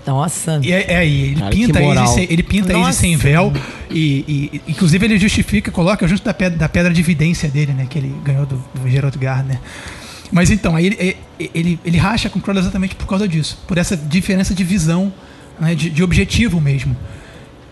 Nossa. 0.06 0.60
E 0.62 0.72
é, 0.72 0.94
é, 0.94 1.06
e 1.06 1.22
ele 1.22 1.36
Cara, 1.36 1.50
que 1.50 1.66
pinta 1.66 1.80
moral. 1.80 2.04
Easy 2.04 2.14
sem, 2.14 2.26
ele 2.30 2.42
pinta 2.42 2.72
Nossa. 2.72 2.92
sem 2.92 3.16
véu 3.16 3.52
e, 3.90 4.50
e- 4.52 4.60
inclusive 4.68 5.04
ele 5.04 5.18
justifica, 5.18 5.70
coloca 5.70 6.06
junto 6.08 6.22
da 6.22 6.32
pedra, 6.32 6.58
da 6.58 6.68
pedra 6.68 6.92
de 6.92 7.00
evidência 7.00 7.48
dele, 7.48 7.72
né, 7.72 7.86
que 7.88 7.98
ele 7.98 8.14
ganhou 8.24 8.46
do, 8.46 8.62
do 8.74 8.88
Gerald 8.88 9.16
Gardner. 9.18 9.58
Mas 10.32 10.50
então, 10.50 10.76
aí 10.76 10.86
ele, 10.86 11.16
ele, 11.38 11.80
ele 11.84 11.98
racha 11.98 12.30
com 12.30 12.38
o 12.38 12.42
Crowley 12.42 12.62
exatamente 12.62 12.94
por 12.94 13.06
causa 13.06 13.26
disso, 13.26 13.58
por 13.66 13.78
essa 13.78 13.96
diferença 13.96 14.54
de 14.54 14.62
visão, 14.62 15.12
né, 15.58 15.74
de, 15.74 15.90
de 15.90 16.02
objetivo 16.02 16.60
mesmo. 16.60 16.96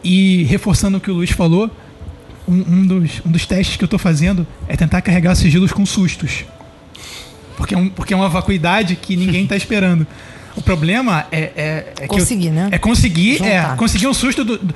E 0.02 0.44
reforçando 0.44 0.98
o 0.98 1.00
que 1.00 1.10
o 1.10 1.14
Luiz 1.14 1.30
falou, 1.30 1.70
um, 2.46 2.54
um 2.54 2.86
dos, 2.86 3.22
um 3.24 3.30
dos 3.30 3.46
testes 3.46 3.76
que 3.76 3.84
eu 3.84 3.86
estou 3.86 3.98
fazendo 3.98 4.46
é 4.66 4.76
tentar 4.76 5.00
carregar 5.02 5.34
sigilos 5.34 5.72
com 5.72 5.84
sustos. 5.86 6.44
Porque 7.56 7.74
é, 7.74 7.78
um, 7.78 7.88
porque 7.88 8.14
é 8.14 8.16
uma 8.16 8.28
vacuidade 8.28 8.96
que 8.96 9.16
ninguém 9.16 9.44
está 9.44 9.56
esperando. 9.56 10.06
O 10.58 10.62
problema 10.62 11.26
é, 11.32 11.38
é, 11.40 11.92
é 12.00 12.06
que 12.08 12.14
eu- 12.14 12.18
Conseguir, 12.18 12.50
né? 12.50 12.68
É 12.72 12.78
conseguir, 12.78 13.42
é, 13.42 13.62
conseguir 13.76 14.06
um 14.06 14.14
susto 14.14 14.44
do, 14.44 14.58
do- 14.58 14.74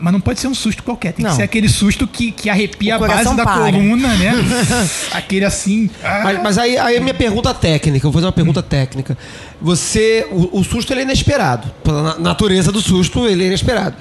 mas 0.00 0.12
não 0.12 0.20
pode 0.20 0.38
ser 0.38 0.46
um 0.46 0.54
susto 0.54 0.80
qualquer, 0.84 1.12
tem 1.12 1.24
Não. 1.24 1.30
que 1.32 1.36
ser 1.38 1.42
aquele 1.42 1.68
susto 1.68 2.06
que, 2.06 2.30
que 2.30 2.48
arrepia 2.48 2.94
a 2.94 2.98
base 3.00 3.34
da 3.34 3.44
para. 3.44 3.72
coluna, 3.72 4.14
né? 4.14 4.32
aquele 5.12 5.44
assim. 5.44 5.90
ah, 6.04 6.20
Mas, 6.22 6.42
mas 6.42 6.58
aí, 6.58 6.78
aí 6.78 6.96
a 6.96 7.00
minha 7.00 7.14
pergunta 7.14 7.52
técnica, 7.52 8.06
eu 8.06 8.10
vou 8.10 8.12
fazer 8.12 8.26
uma 8.26 8.32
pergunta 8.32 8.62
técnica. 8.62 9.18
Você, 9.60 10.26
o, 10.30 10.60
o 10.60 10.64
susto 10.64 10.92
ele 10.92 11.00
é 11.00 11.02
inesperado. 11.02 11.68
Pela 11.82 12.02
na- 12.02 12.18
natureza 12.18 12.70
do 12.70 12.80
susto, 12.80 13.26
ele 13.26 13.42
é 13.42 13.46
inesperado. 13.48 13.96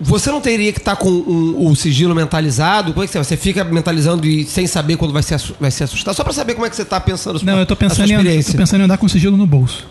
Você 0.00 0.30
não 0.30 0.40
teria 0.40 0.72
que 0.72 0.78
estar 0.78 0.94
com 0.96 1.08
um- 1.08 1.66
o 1.70 1.74
sigilo 1.76 2.14
mentalizado? 2.14 2.92
Como 2.92 3.02
é 3.02 3.06
que 3.08 3.12
você, 3.12 3.18
você 3.18 3.36
fica 3.36 3.64
mentalizando 3.64 4.26
e 4.26 4.44
sem 4.44 4.66
saber 4.68 4.96
quando 4.96 5.12
vai 5.12 5.22
se, 5.24 5.34
vai 5.60 5.70
se 5.72 5.82
assustar? 5.82 6.14
Só 6.14 6.22
pra 6.22 6.32
saber 6.32 6.54
como 6.54 6.66
é 6.66 6.70
que 6.70 6.76
você 6.76 6.84
tá 6.84 7.00
pensando 7.00 7.40
Não, 7.42 7.58
eu 7.58 7.66
sua 7.66 7.76
pensando, 7.76 8.08
em, 8.10 8.12
eu 8.14 8.54
pensando 8.56 8.80
em 8.80 8.84
andar 8.84 8.96
com 8.98 9.06
o 9.06 9.08
sigilo 9.08 9.36
no 9.36 9.46
bolso. 9.46 9.86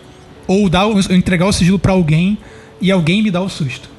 Ou 0.46 0.68
dar, 0.68 0.86
entregar 1.10 1.46
o 1.46 1.52
sigilo 1.52 1.78
pra 1.78 1.92
alguém 1.92 2.38
e 2.80 2.90
alguém 2.90 3.22
me 3.22 3.30
dá 3.30 3.40
o 3.40 3.48
susto. 3.48 3.90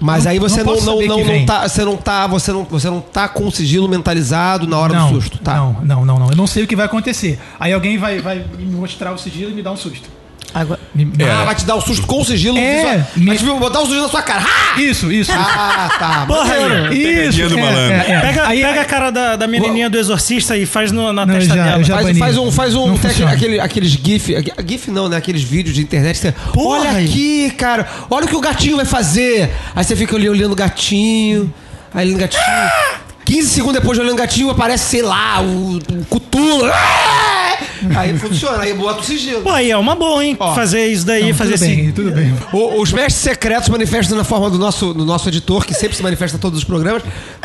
Mas 0.00 0.26
aí 0.26 0.38
você 0.38 0.62
não, 0.62 0.76
não, 0.80 1.00
não, 1.02 1.24
não 1.24 1.46
tá. 1.46 1.68
Você 1.68 1.84
não 1.84 1.96
tá. 1.96 2.26
Você 2.26 2.52
não, 2.52 2.64
você 2.64 2.90
não 2.90 3.00
tá 3.00 3.28
com 3.28 3.46
o 3.46 3.50
sigilo 3.50 3.88
mentalizado 3.88 4.66
na 4.66 4.78
hora 4.78 4.92
não, 4.92 5.08
do 5.10 5.14
susto, 5.14 5.38
tá? 5.38 5.56
Não, 5.56 5.72
não, 5.82 6.04
não, 6.04 6.18
não. 6.18 6.30
Eu 6.30 6.36
não 6.36 6.46
sei 6.46 6.64
o 6.64 6.66
que 6.66 6.76
vai 6.76 6.86
acontecer. 6.86 7.38
Aí 7.58 7.72
alguém 7.72 7.96
vai, 7.96 8.20
vai 8.20 8.44
me 8.58 8.66
mostrar 8.66 9.12
o 9.12 9.18
sigilo 9.18 9.50
e 9.50 9.54
me 9.54 9.62
dar 9.62 9.72
um 9.72 9.76
susto. 9.76 10.08
Agora, 10.54 10.78
Me- 10.94 11.04
me- 11.04 11.24
Ah, 11.24 11.44
vai 11.44 11.54
te 11.56 11.64
dar 11.64 11.74
o 11.74 11.80
susto 11.80 12.06
com 12.06 12.20
o 12.20 12.24
sigilo. 12.24 12.56
É, 12.56 12.76
visual. 12.76 13.04
me- 13.16 13.26
Vai 13.26 13.36
te 13.36 13.44
botar 13.44 13.80
o 13.80 13.86
susto 13.86 14.00
na 14.02 14.08
sua 14.08 14.22
cara. 14.22 14.44
Ah! 14.46 14.80
Isso, 14.80 15.10
isso. 15.10 15.32
Ah, 15.34 15.90
tá. 15.98 16.24
Porra, 16.28 16.54
aí. 16.54 16.96
Isso. 16.96 17.02
Pegadinha 17.38 17.48
do 17.48 17.58
malandro. 17.58 18.04
Pega, 18.20 18.46
Aí- 18.46 18.60
pega 18.62 18.80
a 18.80 18.84
cara 18.84 19.10
da, 19.10 19.34
da 19.34 19.48
menininha 19.48 19.90
do 19.90 19.98
exorcista 19.98 20.56
e 20.56 20.64
faz 20.64 20.92
no- 20.92 21.12
na 21.12 21.26
Não, 21.26 21.34
testa 21.34 21.54
já- 21.56 21.64
dela. 21.64 21.82
já- 21.82 21.94
Faz, 21.98 22.18
faz 22.18 22.36
um, 22.38 22.52
faz 22.52 22.74
um 22.76 22.94
aquele, 23.28 23.58
aqueles 23.58 23.90
GIF, 23.90 24.32
GIF 24.66 24.90
não, 24.92 25.08
né? 25.08 25.16
Aqueles 25.16 25.42
vídeos 25.42 25.74
de 25.74 25.82
internet. 25.82 26.16
Você, 26.18 26.32
Porra! 26.52 26.78
olha 26.80 26.90
aqui, 27.04 27.50
cara, 27.58 27.88
olha 28.08 28.26
o 28.26 28.28
que 28.28 28.36
o 28.36 28.40
gatinho 28.40 28.76
vai 28.76 28.84
fazer. 28.86 29.50
Aí 29.74 29.82
você 29.82 29.96
fica 29.96 30.14
ali 30.14 30.28
olhando 30.28 30.52
o 30.52 30.56
gatinho, 30.56 31.52
aí 31.92 32.06
olhando 32.06 32.18
o 32.18 32.20
gatinho. 32.20 32.42
15 33.24 33.48
segundos 33.50 33.80
depois 33.80 33.96
de 33.98 34.02
olhando 34.04 34.14
o 34.14 34.18
gatinho, 34.18 34.50
aparece, 34.50 34.84
sei 34.90 35.02
lá, 35.02 35.40
o, 35.40 35.78
o 35.78 36.04
cutulo. 36.08 36.66
Ah! 36.72 37.33
Aí 37.96 38.16
funciona, 38.18 38.62
aí 38.62 38.72
bota 38.74 39.00
o 39.00 39.04
sigilo. 39.04 39.42
Pô, 39.42 39.50
aí 39.50 39.70
é 39.70 39.76
uma 39.76 39.94
boa, 39.94 40.24
hein? 40.24 40.36
Ó. 40.38 40.54
fazer 40.54 40.86
isso 40.86 41.04
daí, 41.06 41.28
Não, 41.28 41.34
fazer 41.34 41.52
tudo 41.54 41.64
assim. 41.64 41.76
bem, 41.76 41.92
tudo 41.92 42.10
bem. 42.12 42.34
O- 42.52 42.80
os 42.80 42.92
mestres 42.92 43.16
secretos 43.22 43.68
manifestam 43.68 44.16
na 44.16 44.24
forma 44.24 44.48
do 44.50 44.58
nosso, 44.58 44.94
do 44.94 45.04
nosso 45.04 45.28
editor, 45.28 45.64
que 45.66 45.74
sempre 45.74 45.96
se 45.96 46.02
manifesta 46.02 46.36
em 46.36 46.40
todos 46.40 46.58
os 46.58 46.64
programas, 46.64 47.02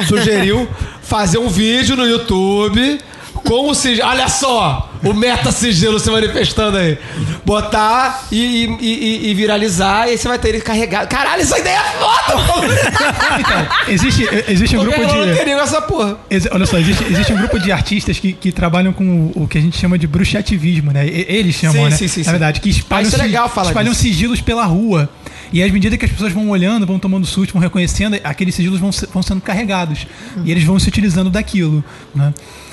sugeriu 0.08 0.68
fazer 1.02 1.38
um 1.38 1.48
vídeo 1.50 1.96
no 1.96 2.06
YouTube 2.06 3.00
com 3.44 3.70
o 3.70 3.74
sigilo. 3.76 4.08
Olha 4.08 4.28
só! 4.28 4.92
O 5.04 5.14
meta 5.14 5.52
sigilo 5.52 6.00
se 6.00 6.10
manifestando 6.12 6.78
aí. 6.78 6.98
Botar 7.46 8.28
e, 8.32 8.66
e- 8.66 8.78
e- 8.82 9.30
e 9.30 9.34
viralizar, 9.34 10.08
e 10.08 10.12
aí 10.12 10.18
você 10.18 10.28
vai 10.28 10.38
ter 10.38 10.50
ele 10.50 10.62
carregado. 10.62 11.08
Caralho, 11.08 11.42
essa 11.42 11.58
ideia 11.58 11.78
é 11.80 11.92
foda! 12.00 13.70
Existe, 13.88 14.24
existe 14.48 14.78
um 14.78 14.82
grupo 14.82 15.00
eu 15.00 15.08
não 15.08 15.26
de. 15.28 15.36
teria 15.38 15.56
essa 15.60 15.82
porra. 15.82 16.18
Exi- 16.30 16.50
Olha 16.52 16.66
só, 16.66 16.78
existe, 16.78 17.04
existe 17.06 17.34
um 17.34 17.38
grupo 17.38 17.60
de 17.60 17.72
artistas 17.72 18.20
que, 18.20 18.34
que 18.34 18.52
trabalham 18.52 18.92
com 18.94 19.32
o, 19.36 19.44
o 19.44 19.48
que 19.48 19.58
a 19.58 19.62
gente 19.62 19.78
chama 19.78 19.98
de 19.98 20.06
bruxativismo, 20.08 20.92
né? 20.92 21.08
E- 21.08 21.26
Eles 21.30 21.56
chamam, 21.56 21.84
Sim, 21.86 21.90
né? 21.90 21.96
sim, 21.98 22.08
sim, 22.08 22.24
Na 22.24 22.32
verdade, 22.32 22.60
que 22.62 22.70
espalham, 22.70 23.08
isso 23.08 23.16
é 23.20 23.24
legal 23.24 23.50
falar 23.50 23.70
espalham 23.70 23.92
disso. 23.92 24.04
sigilos 24.04 24.42
pela 24.42 24.66
rua. 24.66 25.10
E 25.52 25.64
às 25.64 25.72
medida 25.72 25.98
que 25.98 26.06
as 26.06 26.12
pessoas 26.12 26.32
vão 26.32 26.50
olhando, 26.50 26.86
vão 26.86 27.00
tomando 27.00 27.26
susto, 27.26 27.54
vão 27.54 27.62
reconhecendo, 27.62 28.20
aqueles 28.24 28.54
sigilos 28.54 28.80
vão, 28.80 28.92
vão 29.12 29.24
sendo 29.24 29.42
carregados. 29.42 30.06
E 30.46 30.52
eles 30.52 30.64
vão 30.64 30.78
se 30.78 30.88
utilizando 30.88 31.30
daquilo, 31.32 31.84
né? 32.14 32.32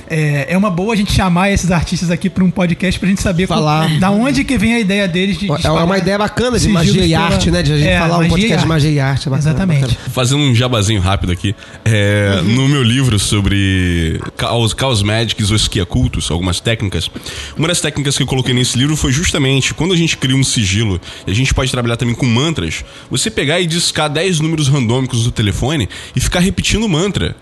É, 0.09 0.47
é 0.51 0.57
uma 0.57 0.71
boa 0.71 0.95
a 0.95 0.97
gente 0.97 1.13
chamar 1.13 1.51
esses 1.51 1.71
artistas 1.71 2.11
aqui 2.11 2.31
para 2.31 2.45
um 2.45 2.51
podcast 2.51 2.99
pra 2.99 3.09
gente 3.09 3.21
saber 3.23 3.47
Falar. 3.47 3.91
co- 3.93 3.99
da 4.01 4.11
onde 4.11 4.45
que 4.45 4.57
vem 4.57 4.75
a 4.75 4.81
ideia 4.81 5.07
deles 5.09 5.37
de, 5.39 5.47
de 5.49 5.67
É 5.67 5.71
uma 5.71 5.99
ideia 5.99 6.19
bacana 6.19 6.59
de 6.59 6.69
magia 6.69 7.05
e 7.05 7.15
arte, 7.15 7.51
né? 7.51 7.63
De 7.63 7.73
a 7.73 7.77
gente 7.77 7.89
É, 7.89 7.99
falar 7.99 8.19
um 8.19 8.29
podcast 8.29 8.47
de 8.49 8.55
arte. 8.55 8.67
magia 8.69 8.91
e 8.91 9.01
arte. 9.01 9.27
é 9.27 9.31
bacana, 9.31 9.51
Exatamente. 9.51 9.81
bacana. 9.83 9.99
Fazendo 10.13 10.41
um 10.43 10.55
jabazinho 10.55 11.01
rápido 11.01 11.33
aqui. 11.33 11.55
é, 11.85 12.41
No 12.43 12.69
meu 12.69 12.83
livro 12.83 13.19
sobre 13.19 14.21
caos, 14.37 14.73
caos 14.75 15.03
magics 15.03 15.51
ou 15.51 15.57
esquiacultos, 15.57 16.31
algumas 16.31 16.61
técnicas, 16.61 17.11
uma 17.57 17.69
das 17.69 17.81
técnicas 17.81 18.17
que 18.17 18.23
eu 18.23 18.27
coloquei 18.27 18.55
nesse 18.55 18.79
livro 18.79 18.97
foi 18.97 19.13
justamente 19.13 19.75
quando 19.75 19.93
a 19.93 19.97
gente 19.97 20.17
cria 20.17 20.37
um 20.37 20.45
sigilo, 20.45 21.01
e 21.27 21.31
a 21.31 21.35
gente 21.35 21.53
pode 21.55 21.71
trabalhar 21.71 21.97
também 21.97 22.15
com 22.15 22.27
mantras, 22.27 22.85
você 23.11 23.31
pegar 23.31 23.61
e 23.61 23.67
discar 23.67 24.09
10 24.09 24.41
números 24.41 24.69
randômicos 24.69 25.25
do 25.25 25.31
telefone 25.31 25.89
e 26.15 26.21
ficar 26.21 26.41
repetindo 26.41 26.85
o 26.85 26.89
mantra. 26.89 27.35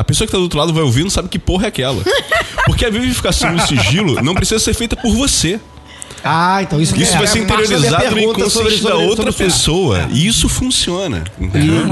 A 0.00 0.04
pessoa 0.04 0.26
que 0.26 0.32
tá 0.32 0.38
do 0.38 0.44
outro 0.44 0.58
lado 0.58 0.72
vai 0.72 0.82
ouvir 0.82 1.00
e 1.00 1.04
não 1.04 1.10
sabe 1.10 1.28
que 1.28 1.38
porra 1.38 1.66
é 1.66 1.68
aquela. 1.68 2.02
Porque 2.64 2.84
a 2.86 2.90
vivificação 2.90 3.54
do 3.54 3.66
sigilo 3.66 4.22
não 4.22 4.34
precisa 4.34 4.58
ser 4.58 4.72
feita 4.74 4.96
por 4.96 5.14
você. 5.14 5.60
Ah, 6.24 6.62
então 6.62 6.80
isso 6.80 6.94
Isso 6.98 7.14
é- 7.14 7.18
vai 7.18 7.26
ser 7.26 7.38
interiorizado 7.40 8.10
no 8.10 8.18
inconsciente 8.18 8.50
sobre- 8.50 8.76
sobre- 8.78 8.88
da 8.92 8.96
outra 9.02 9.30
sobre 9.32 9.44
pessoa. 9.44 10.08
E 10.12 10.26
isso 10.26 10.48
funciona. 10.48 11.24
Entendeu? 11.38 11.84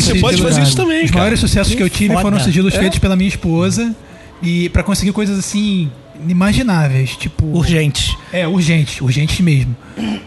Você 0.00 0.18
pode 0.20 0.40
fazer 0.42 0.62
isso 0.62 0.76
também, 0.76 1.04
Os 1.04 1.10
cara. 1.10 1.20
maiores 1.22 1.40
sucessos 1.40 1.74
que 1.74 1.82
eu 1.82 1.88
tive 1.90 2.10
foda. 2.14 2.22
foram 2.22 2.40
sigilos 2.40 2.74
É? 2.74 2.78
feitos 2.78 2.98
pela 2.98 3.16
minha 3.16 3.28
esposa 3.28 3.94
e 4.42 4.68
pra 4.68 4.82
conseguir 4.82 5.12
coisas 5.12 5.38
assim 5.38 5.90
inimagináveis, 6.22 7.16
tipo 7.16 7.46
Urgente. 7.46 8.16
é 8.32 8.46
urgente, 8.46 9.02
urgente 9.02 9.42
mesmo, 9.42 9.74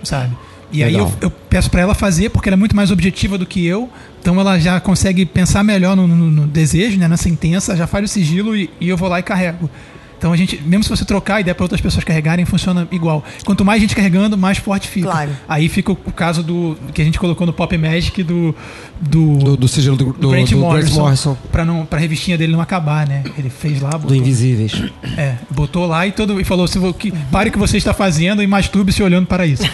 sabe? 0.04 0.36
E 0.72 0.84
aí 0.84 0.92
Legal. 0.94 1.12
eu, 1.22 1.28
eu 1.28 1.32
peço 1.32 1.70
pra 1.72 1.82
ela 1.82 1.96
fazer 1.96 2.30
porque 2.30 2.50
ela 2.50 2.56
é 2.56 2.60
muito 2.60 2.76
mais 2.76 2.92
objetiva 2.92 3.38
do 3.38 3.46
que 3.46 3.66
eu, 3.66 3.90
então 4.20 4.40
ela 4.40 4.60
já 4.60 4.80
consegue 4.80 5.26
pensar 5.26 5.64
melhor 5.64 5.96
no, 5.96 6.06
no- 6.08 6.30
no 6.30 6.48
desejo, 6.48 6.98
né, 7.00 7.08
na 7.08 7.16
sentença, 7.18 7.76
já 7.76 7.88
faz 7.88 8.04
o 8.04 8.08
sigilo 8.08 8.56
e, 8.56 8.70
e 8.82 8.90
eu 8.90 8.98
vou 8.98 9.08
lá 9.08 9.20
e 9.20 9.24
carrego. 9.24 9.70
Então 10.18 10.34
a 10.34 10.38
gente, 10.38 10.62
mesmo 10.66 10.84
se 10.84 10.90
você 10.90 11.06
trocar 11.06 11.36
a 11.36 11.42
ideia 11.42 11.54
para 11.54 11.64
outras 11.64 11.80
pessoas 11.82 12.04
carregarem, 12.04 12.44
funciona 12.46 12.88
igual. 12.92 13.24
Quanto 13.46 13.64
mais 13.64 13.80
gente 13.82 13.96
carregando, 13.96 14.38
mais 14.38 14.58
forte 14.58 14.88
fica. 14.88 15.08
Claro. 15.10 15.32
Aí 15.48 15.70
fica 15.70 15.92
o, 15.92 15.98
o 16.06 16.12
caso 16.12 16.42
do 16.44 16.78
que 16.94 17.02
a 17.02 17.06
gente 17.06 17.20
colocou 17.20 17.46
no 17.46 17.54
Pop 17.54 17.78
Magic 17.78 18.24
do 18.24 18.56
do, 19.00 19.38
Do, 19.38 19.58
do 19.58 19.68
sigilo 19.68 19.96
do, 19.96 20.06
do, 20.06 20.14
do 20.14 20.30
Grant 20.30 20.50
do 20.50 20.58
Morrison, 20.58 21.02
Morrison. 21.02 21.38
Pra, 21.52 21.64
não, 21.64 21.86
pra 21.86 22.00
revistinha 22.00 22.36
dele 22.38 22.52
não 22.54 22.62
acabar, 22.62 23.08
né? 23.08 23.24
Ele 23.38 23.50
fez 23.50 23.80
lá, 23.80 23.92
Do 23.92 24.00
botou, 24.00 24.16
Invisíveis. 24.18 24.72
é, 25.16 25.36
botou 25.52 25.86
lá 25.86 26.08
e, 26.08 26.12
todo, 26.12 26.42
e 26.42 26.44
falou: 26.44 26.68
se, 26.68 26.80
vo- 26.80 26.94
que, 26.94 27.12
pare 27.32 27.50
o 27.50 27.52
que 27.52 27.60
você 27.60 27.78
está 27.78 27.94
fazendo 27.94 28.42
e 28.42 28.48
masturbe-se 28.48 29.04
olhando 29.04 29.28
para 29.28 29.46
isso. 29.46 29.64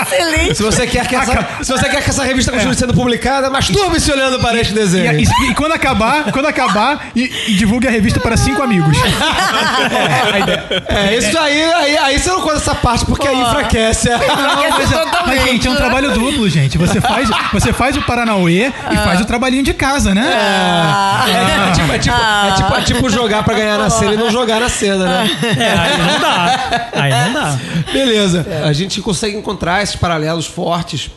Excelente. 0.00 0.54
Se 0.56 0.62
você 0.62 0.86
quer 0.86 1.06
que 1.06 1.14
essa, 1.14 1.48
se 1.62 1.70
você 1.72 1.88
quer 1.88 2.02
que 2.02 2.10
essa 2.10 2.24
revista 2.24 2.50
continue 2.52 2.74
sendo 2.74 2.94
publicada, 2.94 3.50
masturbe-se 3.50 4.10
olhando 4.10 4.38
para 4.40 4.60
este 4.60 4.72
e, 4.72 4.74
desenho. 4.74 5.20
e- 5.20 5.50
e 5.50 5.54
quando 5.54 5.72
acabar, 5.72 6.30
quando 6.32 6.46
acabar, 6.46 7.08
e, 7.14 7.30
e 7.48 7.54
divulgue 7.54 7.86
a 7.86 7.90
revista 7.90 8.20
para 8.20 8.36
cinco 8.36 8.62
amigos. 8.62 8.96
É, 10.88 11.16
isso 11.16 11.38
aí, 11.38 11.62
aí, 11.62 11.96
aí 11.98 12.18
você 12.18 12.30
não 12.30 12.40
conta 12.40 12.56
essa 12.56 12.74
parte, 12.74 13.04
porque 13.04 13.26
aí 13.26 13.40
enfraquece. 13.40 14.08
Não, 14.12 14.70
mas, 14.70 14.92
é- 14.92 15.04
mas, 15.26 15.44
gente, 15.44 15.66
é 15.66 15.70
um 15.70 15.76
trabalho 15.76 16.12
duplo, 16.12 16.48
gente. 16.48 16.78
Você 16.78 17.00
faz, 17.00 17.28
você 17.52 17.72
faz 17.72 17.96
o 17.96 18.02
Paranauê 18.02 18.72
e 18.90 18.96
faz 18.96 19.20
o 19.20 19.24
trabalhinho 19.24 19.62
de 19.62 19.74
casa, 19.74 20.14
né? 20.14 20.22
É, 21.28 21.72
tipo, 21.72 21.92
é, 21.92 21.98
tipo, 21.98 22.16
é, 22.16 22.52
tipo, 22.56 22.74
é 22.74 22.80
tipo 22.82 23.10
jogar 23.10 23.42
pra 23.42 23.54
ganhar 23.54 23.78
na 23.78 23.90
cena 23.90 24.14
e 24.14 24.16
não 24.16 24.30
jogar 24.30 24.60
na 24.60 24.68
cena, 24.68 25.04
né? 25.04 25.30
É, 25.58 25.70
aí 25.78 25.98
não 25.98 26.20
dá. 26.20 26.88
Aí 26.94 27.10
não 27.12 27.32
dá. 27.32 27.58
Beleza. 27.92 28.46
A 28.64 28.72
gente 28.72 29.00
consegue 29.00 29.36
encontrar 29.36 29.82
esses 29.82 29.96
paralelos 29.96 30.46
fortes, 30.46 31.10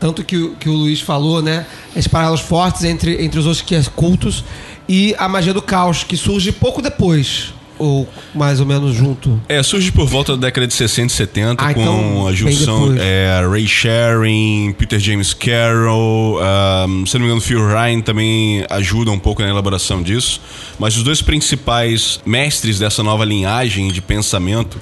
tanto 0.00 0.22
que, 0.24 0.36
o- 0.36 0.54
que 0.56 0.68
o 0.68 0.72
Luiz 0.72 1.00
falou, 1.00 1.42
né? 1.42 1.66
Esses 1.94 2.08
paralelos 2.08 2.40
fortes 2.40 2.84
entre, 2.84 3.24
entre 3.24 3.38
os 3.38 3.46
outros 3.46 3.62
que 3.62 3.74
é 3.74 3.82
cultos 3.96 4.44
e 4.88 5.14
a 5.18 5.28
magia 5.28 5.52
do 5.52 5.60
caos, 5.60 6.02
que 6.02 6.16
surge 6.16 6.50
pouco 6.52 6.80
depois. 6.80 7.52
Ou 7.78 8.08
mais 8.34 8.58
ou 8.58 8.66
menos 8.66 8.96
junto. 8.96 9.40
É, 9.48 9.62
surge 9.62 9.92
por 9.92 10.08
volta 10.08 10.36
da 10.36 10.48
década 10.48 10.66
de 10.66 10.74
60 10.74 11.12
e 11.12 11.16
70 11.16 11.62
Ah, 11.62 11.72
com 11.72 11.80
então, 11.80 12.26
a 12.26 12.32
junção 12.32 12.92
é, 12.98 13.46
Ray 13.48 13.68
Sharing, 13.68 14.74
Peter 14.76 14.98
James 14.98 15.32
Carroll, 15.32 16.40
um, 16.88 17.06
se 17.06 17.14
não 17.14 17.20
me 17.20 17.26
engano, 17.26 17.40
Phil 17.40 17.64
Ryan 17.64 18.00
também 18.00 18.66
ajuda 18.68 19.12
um 19.12 19.18
pouco 19.18 19.42
na 19.42 19.48
elaboração 19.48 20.02
disso. 20.02 20.40
Mas 20.76 20.96
os 20.96 21.04
dois 21.04 21.22
principais 21.22 22.20
mestres 22.26 22.80
dessa 22.80 23.04
nova 23.04 23.24
linhagem 23.24 23.92
de 23.92 24.02
pensamento 24.02 24.80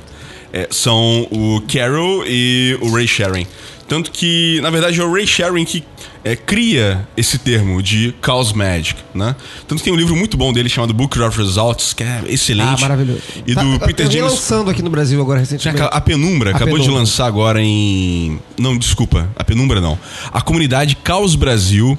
é, 0.50 0.66
são 0.70 1.28
o 1.30 1.60
Carroll 1.70 2.24
e 2.26 2.78
o 2.80 2.94
Ray 2.94 3.06
Sharing. 3.06 3.46
Tanto 3.86 4.10
que, 4.10 4.58
na 4.62 4.70
verdade, 4.70 4.98
é 4.98 5.04
o 5.04 5.12
Ray 5.12 5.26
Sharing 5.26 5.64
que 5.66 5.84
é, 6.26 6.34
cria 6.34 7.06
esse 7.16 7.38
termo 7.38 7.80
de 7.80 8.12
Chaos 8.20 8.52
Magic, 8.52 8.98
né? 9.14 9.36
Tanto 9.68 9.78
que 9.78 9.84
tem 9.84 9.92
um 9.92 9.96
livro 9.96 10.16
muito 10.16 10.36
bom 10.36 10.52
dele 10.52 10.68
chamado 10.68 10.92
Book 10.92 11.16
of 11.20 11.38
Results, 11.38 11.92
que 11.92 12.02
é 12.02 12.22
excelente. 12.26 12.78
Ah, 12.78 12.88
maravilhoso. 12.88 13.20
E 13.46 13.54
Tá- 13.54 13.62
do 13.62 13.78
tá- 13.78 13.86
Peter 13.86 14.06
tá 14.06 14.12
James 14.12 14.32
lançando 14.32 14.68
aqui 14.68 14.82
no 14.82 14.90
Brasil 14.90 15.20
agora 15.20 15.38
recentemente. 15.38 15.80
a 15.80 16.00
Penumbra 16.00 16.50
A 16.50 16.56
acabou 16.56 16.74
de 16.74 16.80
Penumbra. 16.80 16.98
lançar 17.00 17.26
agora 17.26 17.62
em. 17.62 18.40
Não, 18.58 18.76
desculpa, 18.76 19.28
a 19.36 19.44
Penumbra 19.44 19.80
não. 19.80 19.96
A 20.32 20.40
comunidade 20.40 20.96
Caos 20.96 21.36
Brasil 21.36 21.96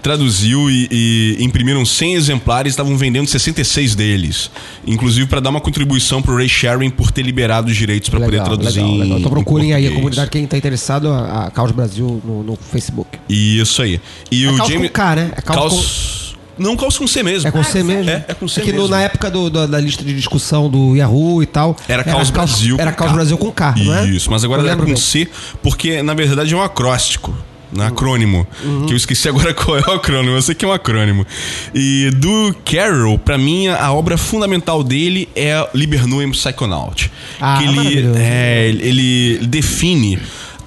traduziu 0.00 0.70
e, 0.70 0.88
e 0.90 1.44
imprimiram 1.44 1.84
100 1.84 2.14
exemplares, 2.14 2.72
estavam 2.72 2.96
vendendo 2.96 3.26
66 3.28 3.94
deles. 3.94 4.50
Inclusive 4.86 5.26
para 5.26 5.40
dar 5.40 5.50
uma 5.50 5.60
contribuição 5.60 6.20
pro 6.22 6.36
Ray 6.36 6.48
Sharing 6.48 6.90
por 6.90 7.10
ter 7.10 7.22
liberado 7.22 7.68
os 7.70 7.76
direitos 7.76 8.08
para 8.08 8.20
poder 8.20 8.42
traduzir 8.42 8.80
legal, 8.80 8.96
legal. 8.96 9.18
Então 9.18 9.30
procurem 9.30 9.70
em 9.70 9.72
aí 9.74 9.86
a 9.86 9.92
comunidade, 9.92 10.30
quem 10.30 10.46
tá 10.46 10.56
interessado, 10.56 11.08
a, 11.10 11.46
a 11.46 11.50
Caos 11.50 11.70
Brasil 11.72 12.20
no, 12.24 12.42
no 12.42 12.56
Facebook. 12.56 13.18
Isso 13.28 13.82
aí. 13.82 14.00
E 14.30 14.44
É 14.44 14.50
o 14.50 14.56
Caos 14.56 14.68
Jamie 14.70 14.88
com 14.88 14.94
K, 14.94 15.16
né? 15.16 15.32
É 15.36 15.40
Caos 15.42 15.58
Caos... 15.58 16.20
Não, 16.58 16.76
Caos 16.76 16.98
com 16.98 17.06
C 17.06 17.22
mesmo. 17.22 17.48
É 17.48 17.50
com 17.50 17.64
C 17.64 17.82
mesmo? 17.82 18.10
É, 18.10 18.24
é 18.28 18.34
com 18.34 18.46
C 18.46 18.60
que 18.60 18.70
no- 18.70 18.80
mesmo. 18.82 18.88
na 18.90 19.00
época 19.00 19.30
do- 19.30 19.48
da, 19.48 19.64
da 19.64 19.80
lista 19.80 20.04
de 20.04 20.12
discussão 20.14 20.68
do 20.68 20.94
Yahoo 20.94 21.42
e 21.42 21.46
tal. 21.46 21.74
Era 21.88 22.04
Caos 22.04 22.28
Brasil. 22.28 22.76
Era 22.78 22.92
com 22.92 22.98
Caos 22.98 23.10
K. 23.12 23.14
Brasil 23.16 23.38
com 23.38 23.50
K, 23.50 23.74
não 23.78 23.94
é? 23.94 24.06
Isso, 24.06 24.30
mas 24.30 24.44
agora 24.44 24.70
é 24.70 24.76
com 24.76 24.84
bem. 24.84 24.94
C, 24.96 25.26
porque 25.62 26.02
na 26.02 26.12
verdade 26.12 26.52
é 26.52 26.56
um 26.56 26.60
acróstico. 26.62 27.34
Um 27.76 27.82
acrônimo. 27.82 28.46
Uhum. 28.64 28.86
Que 28.86 28.92
eu 28.92 28.96
esqueci 28.96 29.28
agora 29.28 29.52
qual 29.54 29.78
é 29.78 29.80
o 29.80 29.92
acrônimo. 29.92 30.36
Eu 30.36 30.42
sei 30.42 30.54
que 30.54 30.64
é 30.64 30.68
um 30.68 30.72
acrônimo. 30.72 31.26
E 31.74 32.10
do 32.16 32.54
Carroll, 32.64 33.18
pra 33.18 33.38
mim, 33.38 33.68
a 33.68 33.92
obra 33.92 34.16
fundamental 34.16 34.82
dele 34.82 35.28
é 35.34 35.68
Libernuem 35.74 36.30
Psychonaut. 36.30 37.10
Ah, 37.40 37.58
que 37.58 37.64
ele, 37.64 38.12
é, 38.16 38.68
ele 38.68 39.38
define 39.46 40.18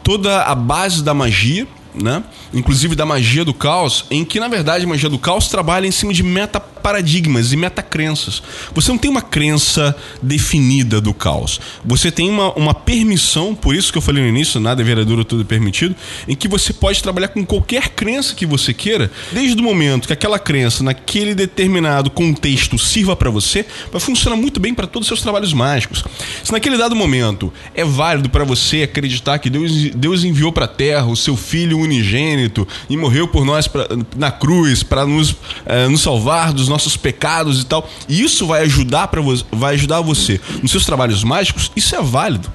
toda 0.04 0.44
a 0.44 0.56
base 0.56 1.04
da 1.04 1.14
magia 1.14 1.68
né? 1.96 2.24
Inclusive 2.54 2.96
da 2.96 3.06
magia 3.06 3.46
do 3.46 3.54
caos, 3.54 4.06
em 4.10 4.26
que 4.26 4.40
na 4.40 4.48
verdade 4.48 4.86
a 4.86 4.88
magia 4.88 5.10
do 5.10 5.20
caos 5.20 5.48
trabalha 5.48 5.88
em 5.88 5.92
cima 5.92 6.14
de 6.14 6.24
metaparadigmas 6.24 7.52
e 7.52 7.58
metacrenças. 7.58 8.42
Você 8.74 8.92
não 8.92 8.98
tem 8.98 9.10
uma 9.10 9.22
crença 9.22 9.96
definida 10.22 11.00
do 11.00 11.14
caos. 11.14 11.60
Você 11.86 12.12
tem 12.12 12.30
uma, 12.30 12.54
uma 12.54 12.74
permissão, 12.74 13.56
por 13.56 13.76
isso 13.76 13.92
que 13.92 13.98
eu 13.98 14.02
falei 14.02 14.24
no 14.24 14.30
início, 14.30 14.60
nada 14.60 14.82
é 14.82 14.86
verdadeiro, 14.86 15.24
tudo 15.24 15.42
é 15.42 15.46
permitido, 15.46 15.96
em 16.28 16.36
que 16.36 16.48
você 16.48 16.74
pode 16.74 17.02
trabalhar 17.02 17.30
com 17.30 17.46
qualquer 17.46 17.90
crença 17.90 18.36
que 18.36 18.46
você 18.46 18.74
queira, 18.74 19.12
desde 19.32 19.60
o 19.60 19.64
momento 19.64 20.08
que 20.08 20.14
aquela 20.14 20.40
crença 20.40 20.84
naquele 20.84 21.36
determinado 21.36 22.10
contexto 22.10 22.78
sirva 22.78 23.16
para 23.16 23.30
você, 23.30 23.66
vai 23.92 24.00
funcionar 24.00 24.36
muito 24.36 24.60
bem 24.60 24.74
para 24.74 24.88
todos 24.88 25.06
os 25.06 25.10
seus 25.10 25.22
trabalhos 25.22 25.54
mágicos. 25.54 26.04
Se 26.44 26.52
naquele 26.52 26.78
dado 26.78 26.96
momento 26.96 27.54
é 27.74 27.84
válido 27.84 28.30
para 28.30 28.44
você 28.44 28.84
acreditar 28.84 29.40
que 29.40 29.50
Deus, 29.50 29.72
Deus 29.96 30.24
enviou 30.24 30.52
para 30.52 30.66
a 30.66 30.68
terra 30.68 31.06
o 31.06 31.16
seu 31.16 31.36
filho 31.36 31.83
unigênito 31.84 32.68
e 32.90 32.98
morreu 32.98 33.28
por 33.28 33.46
nós 33.46 33.68
pra, 33.68 33.88
na 34.16 34.32
cruz 34.32 34.84
para 34.84 35.06
nos, 35.06 35.36
eh, 35.66 35.88
nos 35.88 36.02
salvar 36.02 36.54
dos 36.54 36.68
nossos 36.68 36.98
pecados 36.98 37.62
e 37.62 37.66
tal, 37.66 37.90
e 38.08 38.22
isso 38.22 38.48
vai 38.48 38.64
ajudar 38.64 39.08
para 39.08 39.22
vai 39.52 39.76
ajudar 39.76 40.02
você 40.02 40.40
nos 40.62 40.72
seus 40.72 40.86
trabalhos 40.86 41.24
mágicos, 41.24 41.72
isso 41.76 41.96
é 41.96 42.02
válido. 42.02 42.52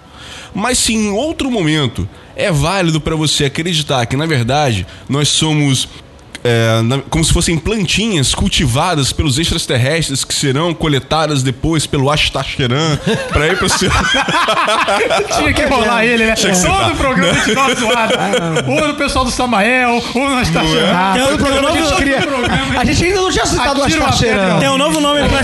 Mas 0.55 0.79
se 0.79 0.95
em 0.95 1.11
outro 1.11 1.51
momento 1.51 2.09
é 2.35 2.51
válido 2.51 3.01
para 3.01 3.17
você 3.17 3.45
acreditar 3.45 4.07
que 4.07 4.17
na 4.17 4.27
verdade 4.27 4.87
nós 5.09 5.29
somos 5.29 5.89
é, 6.49 6.83
na- 6.83 6.99
como 7.11 7.23
se 7.25 7.33
fossem 7.33 7.59
plantinhas 7.59 8.35
cultivadas 8.35 9.13
pelos 9.13 9.39
extraterrestres 9.39 10.25
que 10.25 10.35
serão 10.35 10.73
coletadas 10.73 11.43
depois 11.43 11.87
pelo 11.87 12.11
Ashtasheran 12.11 12.97
para 13.33 13.47
ir 13.49 13.57
para 13.57 13.67
o 13.67 13.69
seu 13.69 13.91
Tinha 15.37 15.53
que 15.53 15.65
rolar 15.65 16.05
ele, 16.05 16.25
né? 16.27 16.35
Tinha 16.35 16.53
que 16.53 16.63
Todo 16.63 16.93
o 16.93 16.97
programa 16.97 17.41
de 17.41 17.55
nós 17.55 17.79
zoado. 17.79 18.15
Ou 18.71 18.89
no 18.89 18.95
pessoal 18.95 19.25
do 19.25 19.31
Samael, 19.31 20.03
ou 20.15 20.31
nós 20.31 20.49
tá 20.51 20.61
Ah, 20.95 21.13
Tem 21.15 21.23
um 21.35 21.37
programa 21.37 21.69
a 21.69 21.75
novo- 21.75 21.89
gente 21.89 21.97
cria. 21.97 22.19
A 22.79 22.85
gente 22.85 23.05
ainda 23.05 23.21
não 23.21 23.31
tinha 23.31 23.47
citado 23.47 23.81
o 23.83 23.85
cheirando. 24.13 24.61
Tem 24.61 24.69
um 24.69 24.79
novo 24.79 25.01
nome 25.01 25.21
pra 25.29 25.39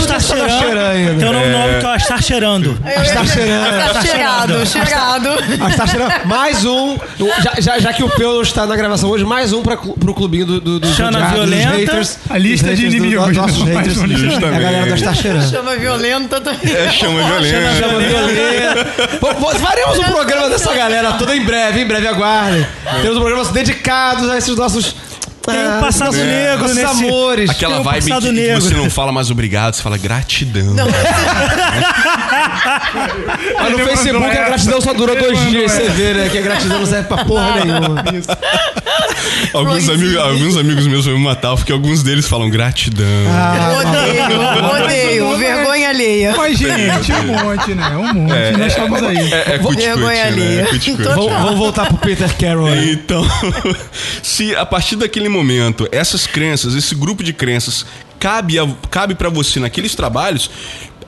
ainda. 0.90 1.14
Tem 1.18 1.28
um 1.28 1.32
novo 1.32 1.48
nome 1.48 1.78
que 1.80 1.86
é 1.86 1.88
o. 1.88 1.94
Astar 1.94 2.22
cheirando. 2.22 2.78
Tá 2.82 4.02
cheirado, 4.02 4.66
cheirado. 4.66 5.28
Astar 5.66 5.88
cheirando. 5.88 6.26
Mais 6.26 6.64
um. 6.64 6.96
Já, 7.42 7.52
já, 7.60 7.78
já 7.78 7.92
que 7.92 8.02
o 8.02 8.08
Peu 8.10 8.42
está 8.42 8.66
na 8.66 8.76
gravação 8.76 9.10
hoje, 9.10 9.24
mais 9.24 9.52
um 9.52 9.62
para 9.62 9.76
pro 9.76 10.14
clubinho 10.14 10.46
do, 10.46 10.60
do, 10.60 10.80
dos 10.80 10.93
Odiados, 11.02 11.20
dos 11.40 11.48
violenta. 11.50 11.76
haters. 11.76 12.18
A 12.30 12.38
lista 12.38 12.66
dos 12.68 12.78
de 12.78 12.88
do- 12.88 12.96
inimigos, 12.96 13.36
nossos 13.36 13.62
haters. 13.62 13.96
É 13.98 14.46
a 14.46 14.58
galera 14.58 14.94
Astar 14.94 15.14
cheirando. 15.14 15.50
Chama 15.50 15.76
violenta 15.76 16.40
também. 16.40 16.74
É, 16.74 16.90
chama 16.90 17.22
violência. 17.22 17.74
Chama 17.78 17.98
violenta. 18.00 19.58
Faremos 19.60 19.98
um 19.98 20.04
programa 20.04 20.48
dessa 20.48 20.72
galera 20.74 21.12
toda 21.12 21.34
em 21.36 21.44
breve, 21.44 21.80
em 21.80 21.86
breve 21.86 22.06
aguardem. 22.08 22.66
Temos 23.02 23.16
um 23.16 23.20
programa 23.20 23.44
dedicados 23.52 24.28
a 24.30 24.38
esses 24.38 24.54
nossos. 24.56 24.94
Tem 25.46 25.54
um 25.56 25.76
ah, 25.76 25.78
passado 25.78 26.06
nossos- 26.06 26.22
negro 26.26 26.68
nesse- 26.68 26.84
amores. 26.84 27.50
Aquela 27.50 27.80
um 27.80 27.82
vibe 27.82 28.02
que, 28.02 28.08
passado 28.08 28.32
que 28.32 28.54
você 28.54 28.74
não 28.74 28.88
fala 28.88 29.12
mais 29.12 29.30
obrigado, 29.30 29.74
você 29.74 29.82
fala 29.82 29.98
gratidão. 29.98 30.74
Mas 33.56 33.72
no 33.72 33.78
Facebook 33.78 34.26
a 34.26 34.44
gratidão 34.44 34.80
só 34.80 34.92
dura 34.92 35.14
dois 35.16 35.38
dias, 35.48 35.72
você 35.72 35.88
vê, 35.90 36.14
né? 36.14 36.28
Que 36.28 36.38
a 36.38 36.42
gratidão 36.42 36.78
não 36.78 36.86
serve 36.86 37.08
pra 37.08 37.24
porra 37.24 37.64
nenhuma. 37.64 38.04
Alguns, 39.52 39.88
amigos, 39.88 40.16
alguns 40.16 40.56
amigos 40.56 40.86
meus 40.86 41.04
vão 41.06 41.16
me 41.16 41.24
matar 41.24 41.54
porque 41.56 41.72
alguns 41.72 42.02
deles 42.02 42.26
falam 42.26 42.50
gratidão. 42.50 43.06
Odeio, 43.80 45.28
odeio. 45.28 45.38
Vergonha 45.38 45.88
alheia. 45.88 46.34
Mas, 46.36 46.58
gente, 46.58 47.12
um 47.12 47.44
monte, 47.44 47.74
né? 47.74 47.96
Um 47.96 48.14
monte. 48.14 48.58
nós 48.58 48.72
estamos 48.72 49.02
aí. 49.02 49.32
É, 49.32 49.54
é 49.54 49.58
cuticute, 49.58 49.76
Vergonha 49.76 50.08
né? 50.08 50.28
alheia. 50.28 50.68
É. 50.72 50.96
Total. 50.96 51.28
Vamos, 51.28 51.58
voltar 51.58 51.86
pro 51.86 51.98
Peter 51.98 52.32
Carroll. 52.36 52.66
aí. 52.66 52.92
Então, 52.92 53.24
se 54.22 54.54
a 54.56 54.66
partir 54.66 54.96
daquele 54.96 55.28
momento 55.28 55.88
essas 55.90 56.26
crenças, 56.26 56.74
esse 56.74 56.94
grupo 56.94 57.22
de 57.22 57.32
crenças 57.32 57.86
cabe, 58.18 58.58
a, 58.58 58.66
cabe 58.90 59.14
para 59.14 59.28
você 59.28 59.60
naqueles 59.60 59.94
trabalhos, 59.94 60.50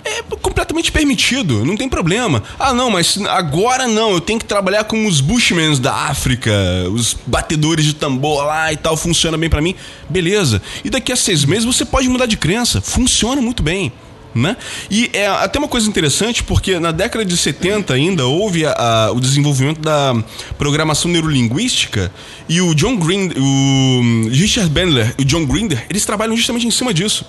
é 0.07 0.23
completamente 0.41 0.91
permitido, 0.93 1.65
não 1.65 1.77
tem 1.77 1.89
problema. 1.89 2.43
Ah, 2.59 2.73
não, 2.73 2.91
mas 2.91 3.19
agora 3.29 3.87
não, 3.87 4.13
eu 4.13 4.21
tenho 4.21 4.39
que 4.39 4.45
trabalhar 4.45 4.85
com 4.85 5.07
os 5.07 5.21
Bushmen 5.21 5.77
da 5.81 5.93
África, 5.95 6.53
os 6.93 7.17
batedores 7.27 7.85
de 7.85 7.95
tambor 7.95 8.45
lá 8.45 8.73
e 8.73 8.77
tal, 8.77 8.97
funciona 8.97 9.37
bem 9.37 9.49
pra 9.51 9.61
mim. 9.61 9.75
Beleza. 10.09 10.63
E 10.85 10.91
daqui 10.91 11.13
a 11.13 11.17
seis 11.17 11.45
meses 11.45 11.65
você 11.65 11.85
pode 11.85 12.09
mudar 12.09 12.27
de 12.27 12.37
crença, 12.37 12.81
funciona 12.81 13.41
muito 13.43 13.63
bem. 13.63 13.93
Né? 14.35 14.55
E 14.91 15.09
é 15.15 15.27
até 15.29 15.59
uma 15.59 15.67
coisa 15.67 15.89
interessante, 15.89 16.43
porque 16.43 16.79
na 16.79 16.93
década 16.93 17.25
de 17.25 17.35
70 17.35 17.95
ainda 17.95 18.27
houve 18.27 18.67
a- 18.67 18.73
a- 18.73 19.13
o 19.13 19.19
desenvolvimento 19.19 19.81
da 19.81 20.15
programação 20.59 21.11
neurolinguística 21.11 22.13
e 22.47 22.61
o 22.61 22.75
John 22.75 22.97
Green, 22.99 23.31
o 23.35 24.29
Richard 24.29 24.69
Bandler 24.69 25.15
e 25.19 25.23
o 25.23 25.25
John 25.25 25.47
Grinder, 25.47 25.87
eles 25.89 26.05
trabalham 26.05 26.37
justamente 26.37 26.67
em 26.67 26.71
cima 26.71 26.93
disso. 26.93 27.25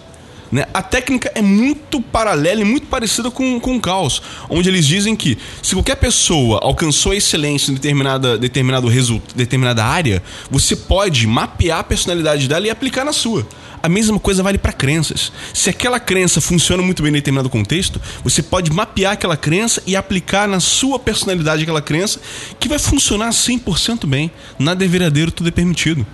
Né? 0.52 0.66
A 0.74 0.82
técnica 0.82 1.32
é 1.36 1.42
muito 1.42 2.02
paralela 2.02 2.62
e 2.62 2.66
muito 2.66 2.88
parecida 2.88 3.30
com, 3.30 3.60
com 3.60 3.76
o 3.76 3.82
caos, 3.82 4.22
onde 4.50 4.70
eles 4.70 4.86
dizem 4.86 5.16
que 5.16 5.38
se 5.62 5.76
qualquer 5.76 5.96
pessoa 5.96 6.60
alcançou 6.62 7.12
a 7.12 7.16
excelência 7.16 7.72
em 7.72 7.76
determinada, 7.76 8.38
determinado 8.38 8.88
result, 8.88 9.24
determinada 9.36 9.84
área, 9.84 10.24
você 10.50 10.76
pode 10.76 11.28
mapear 11.28 11.80
a 11.80 11.84
personalidade 11.84 12.48
dela 12.48 12.68
e 12.68 12.70
aplicar 12.70 13.04
na 13.04 13.14
sua. 13.14 13.48
A 13.82 13.90
mesma 13.90 14.20
coisa 14.20 14.42
vale 14.42 14.58
para 14.58 14.74
crenças. 14.74 15.32
Se 15.54 15.70
aquela 15.70 16.00
crença 16.00 16.42
funciona 16.42 16.82
muito 16.82 17.04
bem 17.04 17.10
em 17.10 17.14
determinado 17.14 17.50
contexto, 17.50 18.02
você 18.24 18.42
pode 18.42 18.72
mapear 18.72 19.14
aquela 19.14 19.38
crença 19.38 19.82
e 19.86 19.96
aplicar 19.96 20.48
na 20.48 20.60
sua 20.60 20.98
personalidade 20.98 21.64
aquela 21.64 21.82
crença, 21.82 22.20
que 22.60 22.68
vai 22.68 22.80
funcionar 22.80 23.30
100% 23.30 24.06
bem. 24.08 24.32
Nada 24.58 24.84
é 24.84 24.88
verdadeiro, 24.88 25.32
tudo 25.32 25.50
é 25.50 25.52
permitido. 25.52 26.06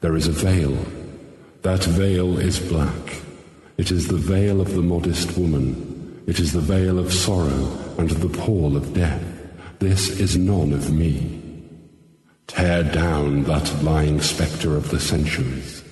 There 0.00 0.16
is 0.16 0.28
a 0.28 0.32
veil. 0.32 0.76
That 1.62 1.88
veil 1.88 2.40
is 2.40 2.58
black. 2.58 3.21
It 3.78 3.90
is 3.90 4.08
the 4.08 4.16
veil 4.16 4.60
of 4.60 4.74
the 4.74 4.82
modest 4.82 5.36
woman. 5.36 6.22
It 6.26 6.38
is 6.38 6.52
the 6.52 6.60
veil 6.60 6.98
of 6.98 7.12
sorrow 7.12 7.78
and 7.98 8.10
the 8.10 8.28
pall 8.28 8.76
of 8.76 8.92
death. 8.94 9.22
This 9.78 10.20
is 10.20 10.36
none 10.36 10.72
of 10.72 10.92
me. 10.92 11.40
Tear 12.46 12.84
down 12.84 13.44
that 13.44 13.82
lying 13.82 14.20
spectre 14.20 14.76
of 14.76 14.90
the 14.90 15.00
centuries. 15.00 15.82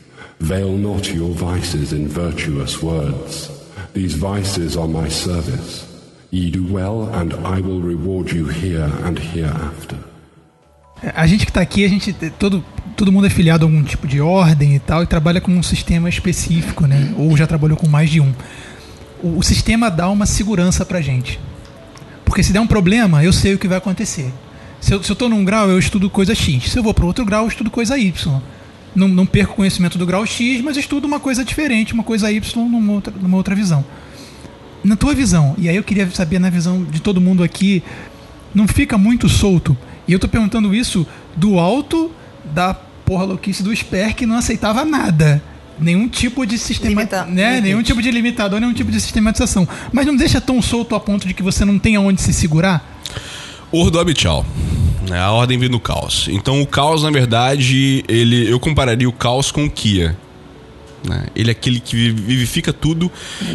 Veil 0.40 0.72
not 0.72 1.12
your 1.12 1.30
vices 1.30 1.92
in 1.92 2.06
virtuous 2.06 2.82
words. 2.82 3.50
These 3.94 4.14
vices 4.14 4.76
are 4.76 4.88
my 4.88 5.08
service. 5.08 5.86
Ye 6.30 6.50
do 6.50 6.64
well, 6.72 7.08
and 7.14 7.34
I 7.34 7.60
will 7.60 7.80
reward 7.80 8.30
you 8.30 8.46
here 8.46 8.90
and 9.04 9.18
hereafter. 9.18 9.98
A 11.02 11.26
gente 11.26 11.46
que 11.46 11.52
tá 11.52 11.62
aqui, 11.62 11.84
a 11.84 11.88
gente 11.88 12.12
todo 12.38 12.62
todo 13.00 13.10
mundo 13.10 13.26
é 13.26 13.30
filiado 13.30 13.64
a 13.64 13.66
algum 13.66 13.82
tipo 13.82 14.06
de 14.06 14.20
ordem 14.20 14.74
e 14.74 14.78
tal 14.78 15.02
e 15.02 15.06
trabalha 15.06 15.40
com 15.40 15.50
um 15.50 15.62
sistema 15.62 16.06
específico, 16.06 16.86
né? 16.86 17.14
Ou 17.16 17.34
já 17.34 17.46
trabalhou 17.46 17.74
com 17.74 17.88
mais 17.88 18.10
de 18.10 18.20
um. 18.20 18.30
O, 19.22 19.38
o 19.38 19.42
sistema 19.42 19.90
dá 19.90 20.06
uma 20.10 20.26
segurança 20.26 20.84
pra 20.84 21.00
gente. 21.00 21.40
Porque 22.26 22.42
se 22.42 22.52
der 22.52 22.60
um 22.60 22.66
problema, 22.66 23.24
eu 23.24 23.32
sei 23.32 23.54
o 23.54 23.58
que 23.58 23.66
vai 23.66 23.78
acontecer. 23.78 24.30
Se 24.82 24.92
eu, 24.92 25.00
tô 25.00 25.30
num 25.30 25.42
grau, 25.46 25.70
eu 25.70 25.78
estudo 25.78 26.10
coisa 26.10 26.34
X. 26.34 26.72
Se 26.72 26.78
eu 26.78 26.82
vou 26.82 26.92
para 26.92 27.06
outro 27.06 27.24
grau, 27.24 27.44
eu 27.44 27.48
estudo 27.48 27.70
coisa 27.70 27.96
Y. 27.96 28.42
Não, 28.94 29.08
não 29.08 29.24
perco 29.24 29.54
conhecimento 29.54 29.96
do 29.96 30.04
grau 30.04 30.26
X, 30.26 30.60
mas 30.60 30.76
estudo 30.76 31.06
uma 31.06 31.18
coisa 31.18 31.42
diferente, 31.42 31.94
uma 31.94 32.04
coisa 32.04 32.30
Y 32.30 32.68
numa 32.68 32.92
outra, 32.92 33.14
numa 33.18 33.38
outra 33.38 33.54
visão. 33.54 33.82
Na 34.84 34.94
tua 34.94 35.14
visão, 35.14 35.54
e 35.56 35.70
aí 35.70 35.76
eu 35.76 35.82
queria 35.82 36.10
saber 36.10 36.38
na 36.38 36.50
visão 36.50 36.84
de 36.84 37.00
todo 37.00 37.18
mundo 37.18 37.42
aqui, 37.42 37.82
não 38.54 38.68
fica 38.68 38.98
muito 38.98 39.26
solto? 39.26 39.74
E 40.06 40.12
eu 40.12 40.18
tô 40.18 40.28
perguntando 40.28 40.74
isso 40.74 41.06
do 41.34 41.58
alto 41.58 42.10
da 42.54 42.74
porra 43.10 43.24
louquice 43.24 43.60
do 43.60 43.74
Sper 43.74 44.14
que 44.14 44.24
não 44.24 44.36
aceitava 44.36 44.84
nada. 44.84 45.42
Nenhum 45.80 46.06
tipo 46.08 46.46
de 46.46 46.56
sistema, 46.56 46.90
Limita- 46.90 47.24
né? 47.24 47.60
Nenhum 47.60 47.82
tipo 47.82 48.00
de 48.00 48.08
limitador, 48.08 48.60
nenhum 48.60 48.72
tipo 48.72 48.92
de 48.92 49.00
sistematização. 49.00 49.66
Mas 49.92 50.06
não 50.06 50.14
deixa 50.14 50.40
tão 50.40 50.62
solto 50.62 50.94
a 50.94 51.00
ponto 51.00 51.26
de 51.26 51.34
que 51.34 51.42
você 51.42 51.64
não 51.64 51.76
tenha 51.76 52.00
onde 52.00 52.22
se 52.22 52.32
segurar? 52.32 53.00
Ordo 53.72 53.98
Abichal. 53.98 54.46
né? 55.08 55.18
A 55.18 55.32
ordem 55.32 55.58
vem 55.58 55.68
do 55.68 55.80
caos. 55.80 56.28
Então 56.30 56.62
o 56.62 56.66
caos, 56.66 57.02
na 57.02 57.10
verdade, 57.10 58.04
ele, 58.06 58.48
eu 58.48 58.60
compararia 58.60 59.08
o 59.08 59.12
caos 59.12 59.50
com 59.50 59.64
o 59.64 59.70
Kia. 59.70 60.16
Né? 61.04 61.26
Ele 61.34 61.50
é 61.50 61.52
aquele 61.52 61.80
que 61.80 61.94
vi- 61.96 62.10
vivifica 62.12 62.72
tudo 62.72 63.10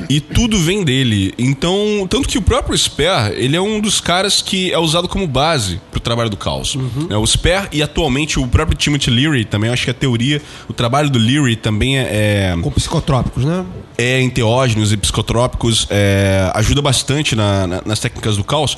e 0.10 0.20
tudo 0.20 0.58
vem 0.60 0.84
dele. 0.84 1.34
Então, 1.38 2.08
tanto 2.10 2.28
que 2.28 2.38
o 2.38 2.42
próprio 2.42 2.78
Sper, 2.78 3.34
ele 3.36 3.56
é 3.56 3.62
um 3.62 3.80
dos 3.80 4.02
caras 4.02 4.42
que 4.42 4.72
é 4.72 4.78
usado 4.80 5.08
como 5.08 5.28
base 5.28 5.80
pro 5.92 6.00
trabalho 6.00 6.30
do 6.30 6.38
caos. 6.38 6.76
né? 6.76 7.16
O 7.18 7.26
Sper 7.26 7.70
e 7.72 7.82
atualmente 7.84 8.40
o 8.40 8.48
próprio 8.48 8.78
Timothy 8.78 9.10
Leary, 9.12 9.46
também 9.46 9.70
acho 9.70 9.84
que 9.86 9.92
a 9.92 9.94
teoria, 9.94 10.42
o 10.68 10.74
trabalho 10.74 11.10
do 11.10 11.20
Leary 11.20 11.56
também 11.56 11.98
é, 11.98 12.54
é 12.54 12.58
Com 12.62 12.72
psicotrópicos, 12.72 13.46
né? 13.46 13.66
é 13.98 14.22
enteógenos 14.22 14.92
e 14.92 14.98
psicotrópicos, 14.98 15.88
é, 15.90 16.52
ajuda 16.54 16.82
bastante 16.82 17.36
na- 17.36 17.68
na- 17.68 17.82
nas 17.86 18.00
técnicas 18.00 18.38
do 18.38 18.44
caos. 18.44 18.78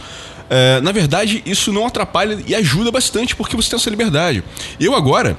É, 0.49 0.79
na 0.79 0.93
verdade, 0.93 1.43
isso 1.45 1.73
não 1.73 1.85
atrapalha 1.85 2.37
e 2.47 2.55
ajuda 2.55 2.89
bastante 2.89 3.35
porque 3.35 3.53
você 3.55 3.69
tem 3.69 3.77
essa 3.77 3.89
liberdade. 3.89 4.41
Eu 4.79 4.95
agora, 4.95 5.37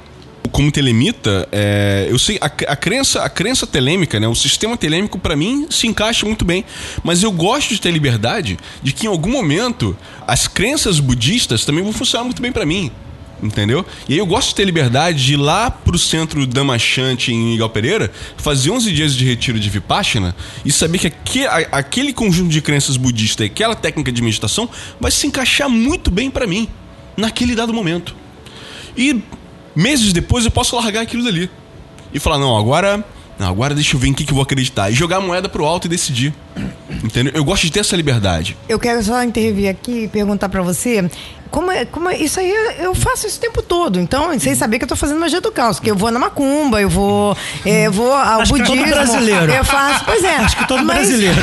como 0.51 0.71
telemita, 0.71 1.47
é, 1.51 2.07
eu 2.09 2.17
sei 2.19 2.37
a, 2.41 2.45
a 2.45 2.75
crença, 2.75 3.21
a 3.23 3.29
crença 3.29 3.65
telêmica, 3.67 4.19
né, 4.19 4.27
o 4.27 4.35
sistema 4.35 4.75
telêmico 4.77 5.17
para 5.19 5.35
mim 5.35 5.67
se 5.69 5.87
encaixa 5.87 6.25
muito 6.25 6.43
bem, 6.45 6.65
mas 7.03 7.23
eu 7.23 7.31
gosto 7.31 7.69
de 7.69 7.79
ter 7.81 7.91
liberdade 7.91 8.57
de 8.83 8.91
que 8.91 9.05
em 9.05 9.09
algum 9.09 9.31
momento 9.31 9.95
as 10.27 10.47
crenças 10.47 10.99
budistas 10.99 11.65
também 11.65 11.83
vão 11.83 11.93
funcionar 11.93 12.23
muito 12.25 12.41
bem 12.41 12.51
para 12.51 12.65
mim. 12.65 12.91
Entendeu? 13.41 13.85
E 14.09 14.11
aí 14.15 14.19
eu 14.19 14.25
gosto 14.25 14.49
de 14.49 14.55
ter 14.55 14.65
liberdade 14.65 15.23
de 15.23 15.33
ir 15.35 15.37
lá 15.37 15.71
pro 15.71 15.97
centro 15.97 16.45
Damachante 16.45 17.31
em 17.31 17.37
Miguel 17.51 17.69
Pereira, 17.69 18.11
fazer 18.35 18.69
11 18.69 18.91
dias 18.91 19.15
de 19.15 19.23
retiro 19.23 19.57
de 19.57 19.69
Vipassana 19.69 20.35
e 20.65 20.71
saber 20.73 20.97
que 20.97 21.07
aque- 21.07 21.45
a- 21.45 21.67
aquele 21.77 22.11
conjunto 22.11 22.49
de 22.49 22.61
crenças 22.61 22.97
budistas 22.97 23.47
e 23.47 23.49
aquela 23.49 23.75
técnica 23.75 24.11
de 24.11 24.21
meditação 24.21 24.69
vai 24.99 25.09
se 25.09 25.25
encaixar 25.25 25.69
muito 25.69 26.11
bem 26.11 26.29
pra 26.29 26.45
mim, 26.45 26.67
naquele 27.15 27.55
dado 27.55 27.73
momento. 27.73 28.13
E 28.97 29.21
meses 29.75 30.13
depois 30.13 30.45
eu 30.45 30.51
posso 30.51 30.75
largar 30.75 31.01
aquilo 31.01 31.23
dali. 31.23 31.49
E 32.13 32.19
falar, 32.19 32.37
não, 32.37 32.57
agora. 32.57 33.03
Não, 33.37 33.47
agora 33.47 33.73
deixa 33.73 33.95
eu 33.95 33.99
ver 33.99 34.09
em 34.09 34.13
que, 34.13 34.25
que 34.25 34.31
eu 34.31 34.35
vou 34.35 34.43
acreditar. 34.43 34.89
E 34.89 34.93
jogar 34.93 35.17
a 35.17 35.21
moeda 35.21 35.47
pro 35.47 35.63
alto 35.63 35.85
e 35.85 35.89
decidir. 35.89 36.33
Entendeu? 37.03 37.31
Eu 37.33 37.43
gosto 37.43 37.63
de 37.63 37.71
ter 37.71 37.79
essa 37.79 37.95
liberdade. 37.95 38.57
Eu 38.67 38.77
quero 38.77 39.01
só 39.01 39.23
intervir 39.23 39.69
aqui 39.69 40.03
e 40.03 40.07
perguntar 40.09 40.49
pra 40.49 40.61
você. 40.61 41.09
Como 41.51 41.71
é, 41.71 41.85
como 41.85 42.09
é, 42.09 42.17
isso 42.17 42.39
aí 42.39 42.53
eu 42.79 42.93
faço 42.93 43.25
isso 43.25 43.37
o 43.37 43.41
tempo 43.41 43.61
todo. 43.61 43.99
Então, 43.99 44.37
sem 44.39 44.53
saber 44.53 44.77
que 44.77 44.83
eu 44.85 44.87
tô 44.87 44.95
fazendo 44.95 45.19
magia 45.19 45.41
do 45.41 45.51
caos. 45.51 45.79
Que 45.79 45.89
eu 45.89 45.95
vou 45.95 46.11
na 46.11 46.19
macumba, 46.19 46.79
eu 46.81 46.89
vou, 46.89 47.35
é, 47.65 47.87
eu 47.87 47.91
vou 47.91 48.13
ao 48.13 48.41
Acho 48.41 48.53
que 48.53 48.59
budismo. 48.59 48.83
todo 48.85 48.93
brasileiro. 48.95 49.51
Eu 49.51 49.63
faço, 49.65 50.05
pois 50.05 50.23
é. 50.23 50.35
Acho 50.35 50.57
que 50.57 50.67
todo 50.67 50.85
brasileiro. 50.85 51.41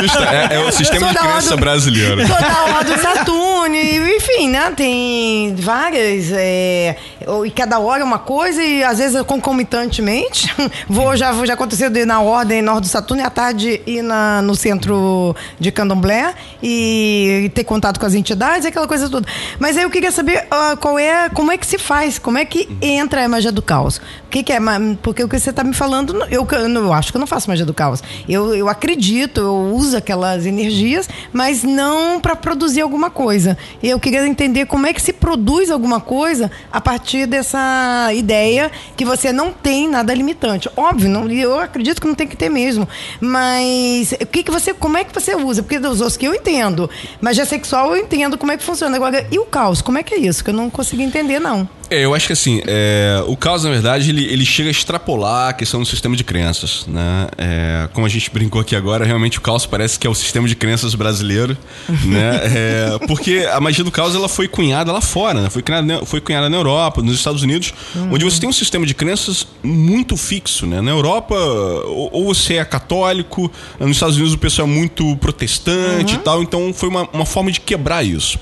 Justa, 0.00 0.24
é, 0.24 0.54
é 0.56 0.58
o 0.60 0.72
sistema 0.72 1.08
de 1.08 1.14
da 1.14 1.20
crença 1.20 1.56
brasileiro. 1.56 2.26
Sou 2.26 2.40
da 2.40 2.76
ordem 2.76 2.98
Saturno, 2.98 3.74
e, 3.74 4.16
enfim, 4.16 4.48
né? 4.48 4.72
Tem 4.76 5.54
várias. 5.56 6.30
é, 6.32 6.96
e 7.44 7.50
cada 7.50 7.78
hora 7.78 8.00
é 8.00 8.04
uma 8.04 8.18
coisa, 8.18 8.62
e 8.62 8.82
às 8.82 8.98
vezes 8.98 9.20
concomitantemente. 9.22 10.54
Vou, 10.88 11.16
já, 11.16 11.32
já 11.44 11.54
aconteceu 11.54 11.90
de 11.90 12.00
ir 12.00 12.06
na 12.06 12.20
ordem 12.20 12.62
na 12.62 12.74
ordem 12.74 12.88
Saturno 12.88 13.22
e 13.22 13.26
à 13.26 13.30
tarde 13.30 13.80
ir 13.86 14.02
na, 14.02 14.40
no 14.42 14.54
centro 14.54 15.34
de 15.58 15.70
Candomblé 15.70 16.34
e, 16.62 17.42
e 17.44 17.48
ter 17.48 17.64
contato 17.64 17.98
com 17.98 18.06
as 18.06 18.14
entidades, 18.14 18.66
aquela 18.66 18.86
coisa 18.86 18.93
toda. 19.08 19.26
Mas 19.58 19.76
aí 19.76 19.82
eu 19.82 19.90
queria 19.90 20.10
saber 20.10 20.46
ah, 20.50 20.76
qual 20.80 20.98
é, 20.98 21.28
como 21.28 21.52
é 21.52 21.58
que 21.58 21.66
se 21.66 21.78
faz, 21.78 22.18
como 22.18 22.38
é 22.38 22.44
que 22.44 22.68
entra 22.80 23.24
a 23.24 23.28
magia 23.28 23.52
do 23.52 23.62
caos. 23.62 23.98
O 23.98 24.30
que, 24.30 24.42
que 24.42 24.52
é? 24.52 24.58
Porque 25.02 25.22
o 25.22 25.28
que 25.28 25.38
você 25.38 25.50
está 25.50 25.62
me 25.62 25.74
falando, 25.74 26.14
eu, 26.30 26.46
eu, 26.50 26.92
acho 26.92 27.12
que 27.12 27.16
eu 27.16 27.20
não 27.20 27.26
faço 27.26 27.48
magia 27.48 27.64
do 27.64 27.74
caos. 27.74 28.02
Eu, 28.28 28.54
eu 28.54 28.68
acredito, 28.68 29.40
eu 29.40 29.54
uso 29.74 29.96
aquelas 29.96 30.46
energias, 30.46 31.08
mas 31.32 31.62
não 31.62 32.20
para 32.20 32.34
produzir 32.34 32.80
alguma 32.80 33.10
coisa. 33.10 33.56
E 33.82 33.88
eu 33.88 34.00
queria 34.00 34.26
entender 34.26 34.66
como 34.66 34.86
é 34.86 34.92
que 34.92 35.00
se 35.00 35.12
produz 35.12 35.70
alguma 35.70 36.00
coisa 36.00 36.50
a 36.72 36.80
partir 36.80 37.26
dessa 37.26 38.10
ideia 38.12 38.70
que 38.96 39.04
você 39.04 39.32
não 39.32 39.52
tem 39.52 39.88
nada 39.88 40.12
limitante. 40.12 40.68
Óbvio, 40.76 41.08
não, 41.08 41.30
eu 41.30 41.58
acredito 41.58 42.00
que 42.00 42.06
não 42.06 42.14
tem 42.14 42.26
que 42.26 42.36
ter 42.36 42.48
mesmo. 42.48 42.88
Mas 43.20 44.12
o 44.12 44.26
que, 44.26 44.42
que 44.42 44.50
você, 44.50 44.74
como 44.74 44.96
é 44.96 45.04
que 45.04 45.14
você 45.14 45.34
usa? 45.34 45.62
Porque 45.62 45.78
dos 45.78 46.00
outros 46.00 46.16
que 46.16 46.26
eu 46.26 46.34
entendo, 46.34 46.90
magia 47.20 47.44
sexual 47.44 47.94
eu 47.94 48.02
entendo 48.02 48.36
como 48.36 48.52
é 48.52 48.56
que 48.56 48.62
funciona. 48.62 48.83
Agora, 48.92 49.26
e 49.30 49.38
o 49.38 49.44
caos? 49.46 49.80
Como 49.80 49.96
é 49.98 50.02
que 50.02 50.14
é 50.14 50.18
isso? 50.18 50.42
Que 50.42 50.50
eu 50.50 50.54
não 50.54 50.68
consegui 50.68 51.02
entender, 51.02 51.38
não. 51.38 51.68
É, 51.90 52.00
eu 52.04 52.14
acho 52.14 52.26
que 52.26 52.32
assim, 52.32 52.62
é, 52.66 53.22
o 53.26 53.36
caos, 53.36 53.62
na 53.62 53.70
verdade, 53.70 54.08
ele, 54.08 54.24
ele 54.24 54.44
chega 54.44 54.68
a 54.68 54.72
extrapolar 54.72 55.50
a 55.50 55.52
questão 55.52 55.80
do 55.80 55.86
sistema 55.86 56.16
de 56.16 56.24
crenças, 56.24 56.86
né? 56.88 57.28
É, 57.36 57.88
como 57.92 58.06
a 58.06 58.08
gente 58.08 58.30
brincou 58.30 58.60
aqui 58.60 58.74
agora, 58.74 59.04
realmente 59.04 59.38
o 59.38 59.40
caos 59.42 59.66
parece 59.66 59.98
que 59.98 60.06
é 60.06 60.10
o 60.10 60.14
sistema 60.14 60.48
de 60.48 60.56
crenças 60.56 60.94
brasileiro, 60.94 61.56
né? 62.06 62.40
É, 62.42 62.98
porque 63.06 63.46
a 63.52 63.60
magia 63.60 63.84
do 63.84 63.90
caos, 63.90 64.14
ela 64.14 64.28
foi 64.28 64.48
cunhada 64.48 64.90
lá 64.92 65.00
fora, 65.02 65.42
né? 65.42 65.50
Foi 65.50 65.62
cunhada, 65.62 65.86
na- 65.86 66.06
foi 66.06 66.20
cunhada 66.22 66.48
na 66.48 66.56
Europa, 66.56 67.02
nos 67.02 67.14
Estados 67.16 67.42
Unidos, 67.42 67.74
onde 68.10 68.24
você 68.24 68.40
tem 68.40 68.48
um 68.48 68.52
sistema 68.52 68.86
de 68.86 68.94
crenças 68.94 69.46
muito 69.62 70.16
fixo, 70.16 70.66
né? 70.66 70.80
Na 70.80 70.90
Europa, 70.90 71.34
ou, 71.36 72.08
ou 72.12 72.24
você 72.34 72.54
é 72.54 72.64
católico, 72.64 73.52
nos 73.78 73.90
Estados 73.90 74.16
Unidos 74.16 74.32
o 74.32 74.38
pessoal 74.38 74.66
é 74.66 74.70
muito 74.70 75.14
protestante 75.18 76.14
e 76.14 76.18
tal, 76.18 76.42
então 76.42 76.72
foi 76.72 76.88
uma, 76.88 77.06
uma 77.12 77.26
forma 77.26 77.52
de 77.52 77.60
quebrar 77.60 78.02
isso. 78.02 78.38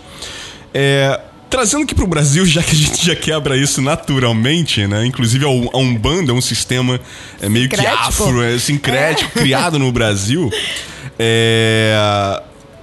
É, 0.75 1.21
trazendo 1.51 1.83
aqui 1.85 1.95
pro 1.95 2.07
Brasil, 2.07 2.45
já 2.47 2.63
que 2.63 2.73
a 2.73 2.75
gente 2.79 3.05
já 3.05 3.15
quebra 3.17 3.57
isso 3.57 3.81
naturalmente, 3.83 4.87
né? 4.87 5.05
Inclusive 5.07 5.45
a 5.45 5.49
Um- 5.49 5.69
a 5.73 5.79
Umbanda 5.79 6.33
é 6.33 6.35
um 6.35 6.41
sistema 6.41 7.01
é, 7.41 7.49
meio 7.49 7.69
que 7.69 7.77
Sincrético. 7.77 8.09
afro, 8.09 8.43
é, 8.43 8.59
sincrético, 8.59 9.31
criado 9.33 9.79
no 9.79 9.91
Brasil. 9.93 10.51
É, 11.19 11.95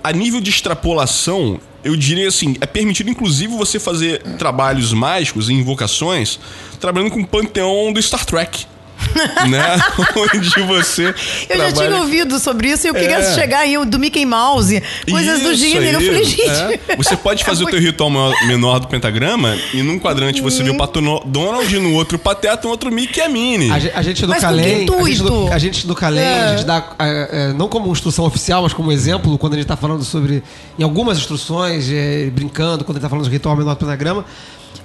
a 0.03 0.11
nível 0.14 0.40
de 0.40 0.49
extrapolação, 0.49 1.60
eu 1.84 1.95
diria 1.95 2.28
assim, 2.28 2.56
é 2.61 2.66
permitido 2.66 3.10
inclusive 3.10 3.53
você 3.56 3.80
fazer 3.80 4.22
trabalhos 4.38 4.94
mágicos 4.94 5.49
e 5.49 5.53
invocações 5.53 6.40
trabalhando 6.80 7.11
com 7.11 7.22
o 7.22 7.28
panteão 7.28 7.91
do 7.91 8.02
Star 8.02 8.26
Trek. 8.26 8.66
né? 9.49 9.77
Onde 10.15 10.49
você 10.67 11.03
Eu 11.03 11.13
já 11.57 11.65
trabalha- 11.71 11.73
tinha 11.73 11.95
ouvido 12.01 12.39
sobre 12.39 12.69
isso 12.71 12.88
e 12.88 12.89
eu 12.89 12.93
queria 12.93 13.17
É. 13.19 13.34
chegar 13.35 13.59
aí 13.59 13.76
do 13.85 13.99
Mickey 13.99 14.26
Mouse, 14.26 14.81
coisas 15.09 15.41
do 15.41 15.51
Isso 15.51 15.61
gênero. 15.69 15.93
Eu 15.93 15.99
aí, 15.99 16.05
falei, 16.07 16.23
gente. 16.26 16.41
é. 16.89 16.95
Você 16.97 17.15
pode 17.17 17.43
fazer 17.45 17.63
o 17.63 17.67
teu 17.67 17.80
ritual 17.80 18.09
menor, 18.47 18.80
do 18.80 18.88
pentagrama 18.88 19.55
e 19.73 19.81
num 19.81 19.97
quadrante 19.99 20.41
você 20.41 20.63
vê 20.63 20.69
o 20.69 20.77
Pato 20.77 21.01
No- 21.01 21.21
Donald, 21.26 21.80
no 21.80 21.93
outro 21.93 22.17
Pateta, 22.19 22.63
no 22.63 22.69
outro 22.69 22.91
Mickey 22.91 23.19
e 23.19 23.23
a 23.23 23.30
Minnie. 23.30 23.71
A, 23.71 23.80
ge- 23.80 23.91
a 23.95 24.01
gente 24.01 24.26
do 24.26 24.35
Calem, 24.35 24.65
a 24.65 24.69
gente 25.07 25.23
do, 25.23 25.47
a 25.53 25.57
gente 25.57 25.88
do 25.88 25.95
Calem, 25.95 26.23
É. 26.23 26.43
a 26.43 26.55
gente 26.55 26.65
dá, 26.65 26.84
é, 26.99 27.30
é, 27.49 27.53
não 27.53 27.67
como 27.67 27.91
instrução 27.91 28.26
oficial, 28.26 28.63
mas 28.63 28.73
como 28.73 28.91
exemplo, 28.91 29.38
quando 29.38 29.53
a 29.53 29.55
gente 29.57 29.67
tá 29.67 29.77
falando 29.77 30.03
sobre, 30.03 30.43
em 30.77 30.84
algumas 30.84 31.17
instruções, 31.17 31.89
é, 31.91 32.30
brincando, 32.31 32.84
quando 32.84 32.97
a 32.97 32.99
gente 32.99 33.03
tá 33.03 33.09
falando 33.09 33.26
de 33.26 33.31
ritual 33.31 33.55
menor 33.55 33.73
do 33.76 33.77
pentagrama, 33.80 34.26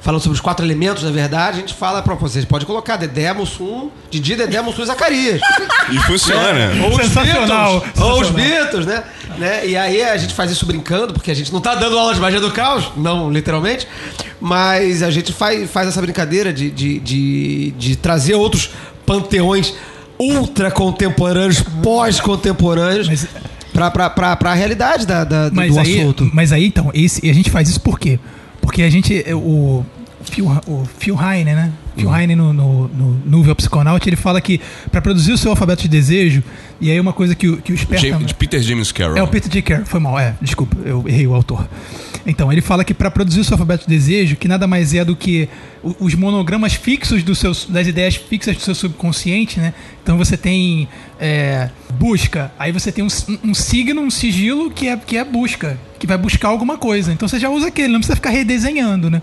falando 0.01 0.21
sobre 0.21 0.35
os 0.35 0.41
quatro 0.41 0.65
elementos, 0.67 1.03
na 1.03 1.11
verdade, 1.11 1.57
a 1.57 1.61
gente 1.61 1.73
fala 1.75 2.03
pra 2.03 2.15
vocês, 2.15 2.45
pode 2.45 2.67
colocar 2.67 2.97
Dedé, 2.97 3.33
Mussum, 3.33 3.91
Didi, 4.11 4.37
Dedé, 4.37 4.61
Mussum 4.61 4.83
e 4.83 4.87
Zacarias. 4.87 5.41
E 5.91 5.99
funciona. 6.01 6.73
Ou 6.83 6.91
os 6.91 6.97
Sensacional, 6.97 7.81
Beatles, 7.81 8.01
ou 8.05 8.21
os 8.21 8.27
sensacional. 8.29 8.33
Beatles, 8.61 8.87
né? 8.87 9.03
né? 9.39 9.67
E 9.67 9.77
aí 9.77 10.03
a 10.03 10.17
gente 10.19 10.35
faz 10.35 10.51
isso 10.51 10.67
brincando, 10.67 11.15
porque 11.15 11.31
a 11.31 11.35
gente 11.35 11.51
não 11.53 11.61
tá 11.61 11.75
dando 11.75 11.99
aula 11.99 12.13
de 12.15 12.21
magia 12.21 12.41
do 12.41 12.51
caos, 12.51 12.93
não 12.97 13.31
literalmente, 13.33 13.89
mas 14.41 15.03
a 15.03 15.11
gente 15.11 15.33
faz, 15.33 15.71
faz 15.71 15.89
essa 15.89 16.03
brincadeira 16.03 16.53
de, 16.53 16.71
de, 16.71 17.01
de, 17.01 17.71
de 17.79 17.97
trazer 17.97 18.35
outros 18.35 18.71
panteões 19.07 19.73
ultra 20.19 20.71
contemporâneos, 20.71 21.63
pós-contemporâneos, 21.83 23.09
Mas- 23.09 23.27
pra, 23.73 23.91
pra, 23.91 24.11
pra, 24.11 24.37
pra 24.37 24.55
realidade 24.55 25.07
da, 25.07 25.25
da- 25.25 25.49
do, 25.49 25.61
aí, 25.61 25.71
assunto. 25.79 26.31
mas 26.33 26.53
aí, 26.53 26.67
então, 26.67 26.91
esse, 26.95 27.25
e 27.27 27.31
a 27.31 27.35
gente 27.35 27.51
faz 27.51 27.69
isso 27.69 27.81
por 27.81 27.99
quê? 27.99 28.19
Porque 28.75 28.83
a 28.83 28.91
gente, 28.91 29.23
é, 29.25 29.33
o 29.33 29.87
Phil, 30.25 30.47
o 30.67 30.85
Phil 30.99 31.17
Heine, 31.17 31.55
né? 31.55 31.73
Phil 31.97 32.09
Uhum. 32.09 32.17
Heine 32.19 32.35
no, 32.35 32.53
no, 32.53 32.89
no 32.89 33.23
Núvel 33.25 33.55
Psiconaut, 33.55 34.05
ele 34.09 34.17
fala 34.17 34.41
que 34.41 34.61
para 34.91 35.01
produzir 35.01 35.33
o 35.33 35.39
seu 35.39 35.53
alfabeto 35.53 35.83
de 35.83 35.89
desejo, 35.89 36.43
e 36.81 36.91
aí 36.91 36.99
uma 36.99 37.13
coisa 37.13 37.37
que 37.37 37.57
que 37.59 37.71
o 37.71 37.75
esperto... 37.77 38.05
James- 38.05 38.33
Peter 38.33 38.61
James 38.61 38.91
Carroll. 38.91 39.17
É 39.17 39.23
o 39.23 39.29
Peter 39.29 39.49
J. 39.49 39.63
Carroll, 39.63 39.87
foi 39.87 40.01
mal, 40.01 40.19
é, 40.19 40.35
desculpa, 40.43 40.77
eu 40.85 41.05
errei 41.07 41.25
o 41.25 41.35
autor. 41.35 41.69
Então, 42.27 42.51
ele 42.51 42.63
fala 42.63 42.83
que 42.85 42.93
para 42.93 43.13
produzir 43.13 43.39
o 43.41 43.45
seu 43.45 43.55
alfabeto 43.55 43.87
de 43.89 43.95
desejo, 43.95 44.35
que 44.35 44.49
nada 44.49 44.67
mais 44.67 44.93
é 44.93 45.05
do 45.05 45.15
que 45.15 45.49
os 46.01 46.17
monogramas 46.17 46.73
fixos 46.73 47.23
dos 47.23 47.39
seus, 47.39 47.67
das 47.67 47.87
ideias 47.87 48.17
fixas 48.17 48.57
do 48.57 48.63
seu 48.63 48.75
subconsciente, 48.75 49.61
né? 49.61 49.73
Então 50.03 50.19
você 50.19 50.37
tem 50.37 50.89
é, 51.19 51.71
busca, 51.99 52.53
aí 52.59 52.73
você 52.73 52.91
tem 52.91 53.05
um, 53.05 53.09
um 53.45 53.55
signo, 53.55 54.01
um 54.01 54.11
sigilo 54.11 54.71
que 54.71 54.89
é, 54.89 54.97
que 54.97 55.17
é 55.17 55.25
busca, 55.25 55.79
que 55.99 56.07
vai 56.07 56.19
buscar 56.19 56.49
alguma 56.49 56.77
coisa. 56.77 57.13
Então 57.13 57.29
você 57.29 57.39
já 57.39 57.49
usa 57.49 57.69
aquele, 57.69 57.93
não 57.93 58.01
precisa 58.01 58.17
ficar 58.17 58.31
redesenhando, 58.31 59.11
né? 59.11 59.23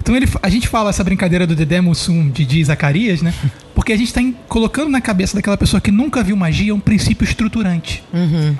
Então 0.00 0.16
ele, 0.16 0.28
a 0.42 0.48
gente 0.48 0.66
fala 0.66 0.90
essa 0.90 1.04
brincadeira 1.04 1.46
do 1.46 1.54
Dedé 1.54 1.80
Mussum, 1.80 2.28
Didi 2.28 2.60
e 2.60 2.64
Zacarias, 2.64 3.22
né? 3.22 3.32
Porque 3.74 3.92
a 3.92 3.96
gente 3.96 4.08
está 4.08 4.20
colocando 4.48 4.90
na 4.90 5.00
cabeça 5.00 5.34
daquela 5.34 5.56
pessoa 5.56 5.80
que 5.80 5.90
nunca 5.90 6.22
viu 6.22 6.36
magia 6.36 6.74
um 6.74 6.80
princípio 6.80 7.24
estruturante. 7.24 8.02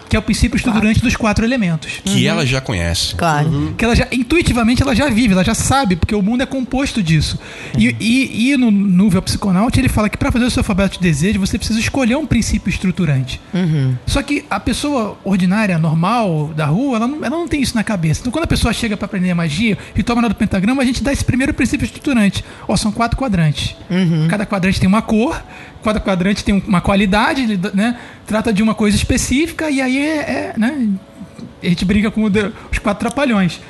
Que 0.08 0.16
é 0.16 0.18
o 0.18 0.22
princípio 0.22 0.56
estruturante 0.56 1.00
dos 1.00 1.16
quatro 1.16 1.44
elementos. 1.44 2.00
Que 2.04 2.26
ela 2.26 2.46
já 2.46 2.60
conhece. 2.60 3.14
Claro. 3.14 3.74
Que 3.76 3.84
ela 3.84 3.94
já, 3.94 4.06
intuitivamente, 4.10 4.82
ela 4.82 4.94
já 4.94 5.08
vive, 5.08 5.34
ela 5.34 5.44
já 5.44 5.54
sabe, 5.54 5.96
porque 5.96 6.14
o 6.14 6.22
mundo 6.22 6.42
é 6.42 6.46
composto 6.46 7.02
disso. 7.02 7.38
E, 7.76 7.94
e, 8.00 8.52
e 8.52 8.56
no 8.56 8.70
Núvel 8.70 9.22
Psiconaut, 9.22 9.78
ele 9.78 9.88
fala 9.88 10.08
que 10.08 10.16
para 10.16 10.32
fazer 10.32 10.44
o 10.44 10.50
seu 10.50 10.60
alfabeto 10.60 10.94
de 10.94 11.00
desejo, 11.00 11.38
você 11.38 11.58
precisa 11.58 11.78
escolher 11.78 12.16
um 12.16 12.26
princípio 12.26 12.70
estruturante. 12.70 13.40
Só 14.06 14.22
que 14.22 14.44
a 14.48 14.58
pessoa 14.58 15.18
ordinária, 15.24 15.78
normal, 15.78 16.52
da 16.56 16.66
rua, 16.66 16.96
ela 16.96 17.08
não, 17.08 17.16
ela 17.18 17.36
não 17.36 17.48
tem 17.48 17.60
isso 17.60 17.74
na 17.74 17.84
cabeça. 17.84 18.20
Então, 18.20 18.32
quando 18.32 18.44
a 18.44 18.48
pessoa 18.48 18.72
chega 18.72 18.96
para 18.96 19.06
aprender 19.06 19.34
magia 19.34 19.76
e 19.94 20.02
toma 20.02 20.22
do 20.28 20.34
pentagrama, 20.34 20.82
a 20.82 20.84
gente 20.84 21.02
dá 21.02 21.12
esse 21.12 21.24
primeiro 21.24 21.52
princípio 21.52 21.84
estruturante. 21.84 22.44
Ó, 22.66 22.76
são 22.76 22.92
quatro 22.92 23.18
quadrantes. 23.18 23.74
Cada 24.28 24.46
quadrante 24.46 24.80
tem 24.80 24.88
uma 24.88 25.01
cor, 25.02 25.42
cada 25.82 26.00
quadrante 26.00 26.44
tem 26.44 26.62
uma 26.66 26.80
qualidade, 26.80 27.58
né? 27.74 27.98
Trata 28.26 28.52
de 28.52 28.62
uma 28.62 28.74
coisa 28.74 28.96
específica, 28.96 29.70
e 29.70 29.80
aí 29.80 29.98
é, 29.98 30.16
é, 30.16 30.54
né? 30.56 30.88
A 31.62 31.66
gente 31.66 31.84
briga 31.84 32.10
com 32.10 32.24
os 32.24 32.78
quatro 32.78 33.00
trapalhões. 33.00 33.60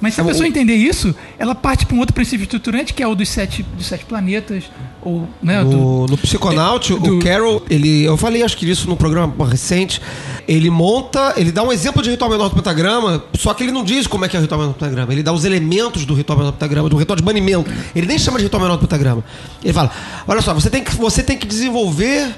Mas 0.00 0.14
se 0.14 0.20
a 0.20 0.24
É, 0.24 0.26
pessoa 0.28 0.46
entender 0.46 0.74
isso, 0.76 1.14
ela 1.38 1.54
parte 1.54 1.84
para 1.84 1.96
um 1.96 1.98
outro 1.98 2.14
princípio 2.14 2.44
estruturante, 2.44 2.94
que 2.94 3.02
é 3.02 3.06
o 3.06 3.14
dos 3.14 3.28
sete, 3.28 3.64
dos 3.76 3.86
sete 3.86 4.04
planetas, 4.04 4.64
ou, 5.02 5.28
né, 5.42 5.62
do- 5.64 5.70
No, 5.76 6.06
no 6.06 6.16
Psiconaut, 6.18 6.94
do- 6.94 7.16
o 7.16 7.18
Carol, 7.18 7.62
ele, 7.68 8.04
eu 8.04 8.16
falei 8.16 8.42
acho 8.42 8.56
que 8.56 8.68
isso 8.70 8.88
num 8.88 8.94
programa 8.96 9.34
recente, 9.46 10.00
ele 10.46 10.70
monta, 10.70 11.34
ele 11.36 11.50
dá 11.50 11.62
um 11.62 11.72
exemplo 11.72 12.00
de 12.02 12.10
ritual 12.10 12.30
menor 12.30 12.48
do 12.48 12.54
pentagrama, 12.54 13.24
só 13.36 13.52
que 13.54 13.64
ele 13.64 13.72
não 13.72 13.82
diz 13.82 14.06
como 14.06 14.24
é 14.24 14.28
que 14.28 14.36
é 14.36 14.38
o 14.38 14.42
ritual 14.42 14.60
menor 14.60 14.72
do 14.72 14.78
pentagrama, 14.78 15.12
ele 15.12 15.22
dá 15.22 15.32
os 15.32 15.44
elementos 15.44 16.04
do 16.04 16.14
ritual 16.14 16.38
menor 16.38 16.50
do 16.52 16.54
pentagrama, 16.54 16.88
do 16.88 16.96
ritual 16.96 17.16
de 17.16 17.22
banimento. 17.22 17.70
Ele 17.94 18.06
nem 18.06 18.18
chama 18.18 18.38
de 18.38 18.44
ritual 18.44 18.62
menor 18.62 18.76
do 18.76 18.80
pentagrama. 18.80 19.24
Ele 19.64 19.72
fala: 19.72 19.90
"Olha 20.28 20.40
só, 20.42 20.54
você 20.54 20.70
tem 20.70 20.82
que 20.84 20.94
você 20.94 21.22
tem 21.22 21.36
que 21.36 21.46
desenvolver 21.46 22.28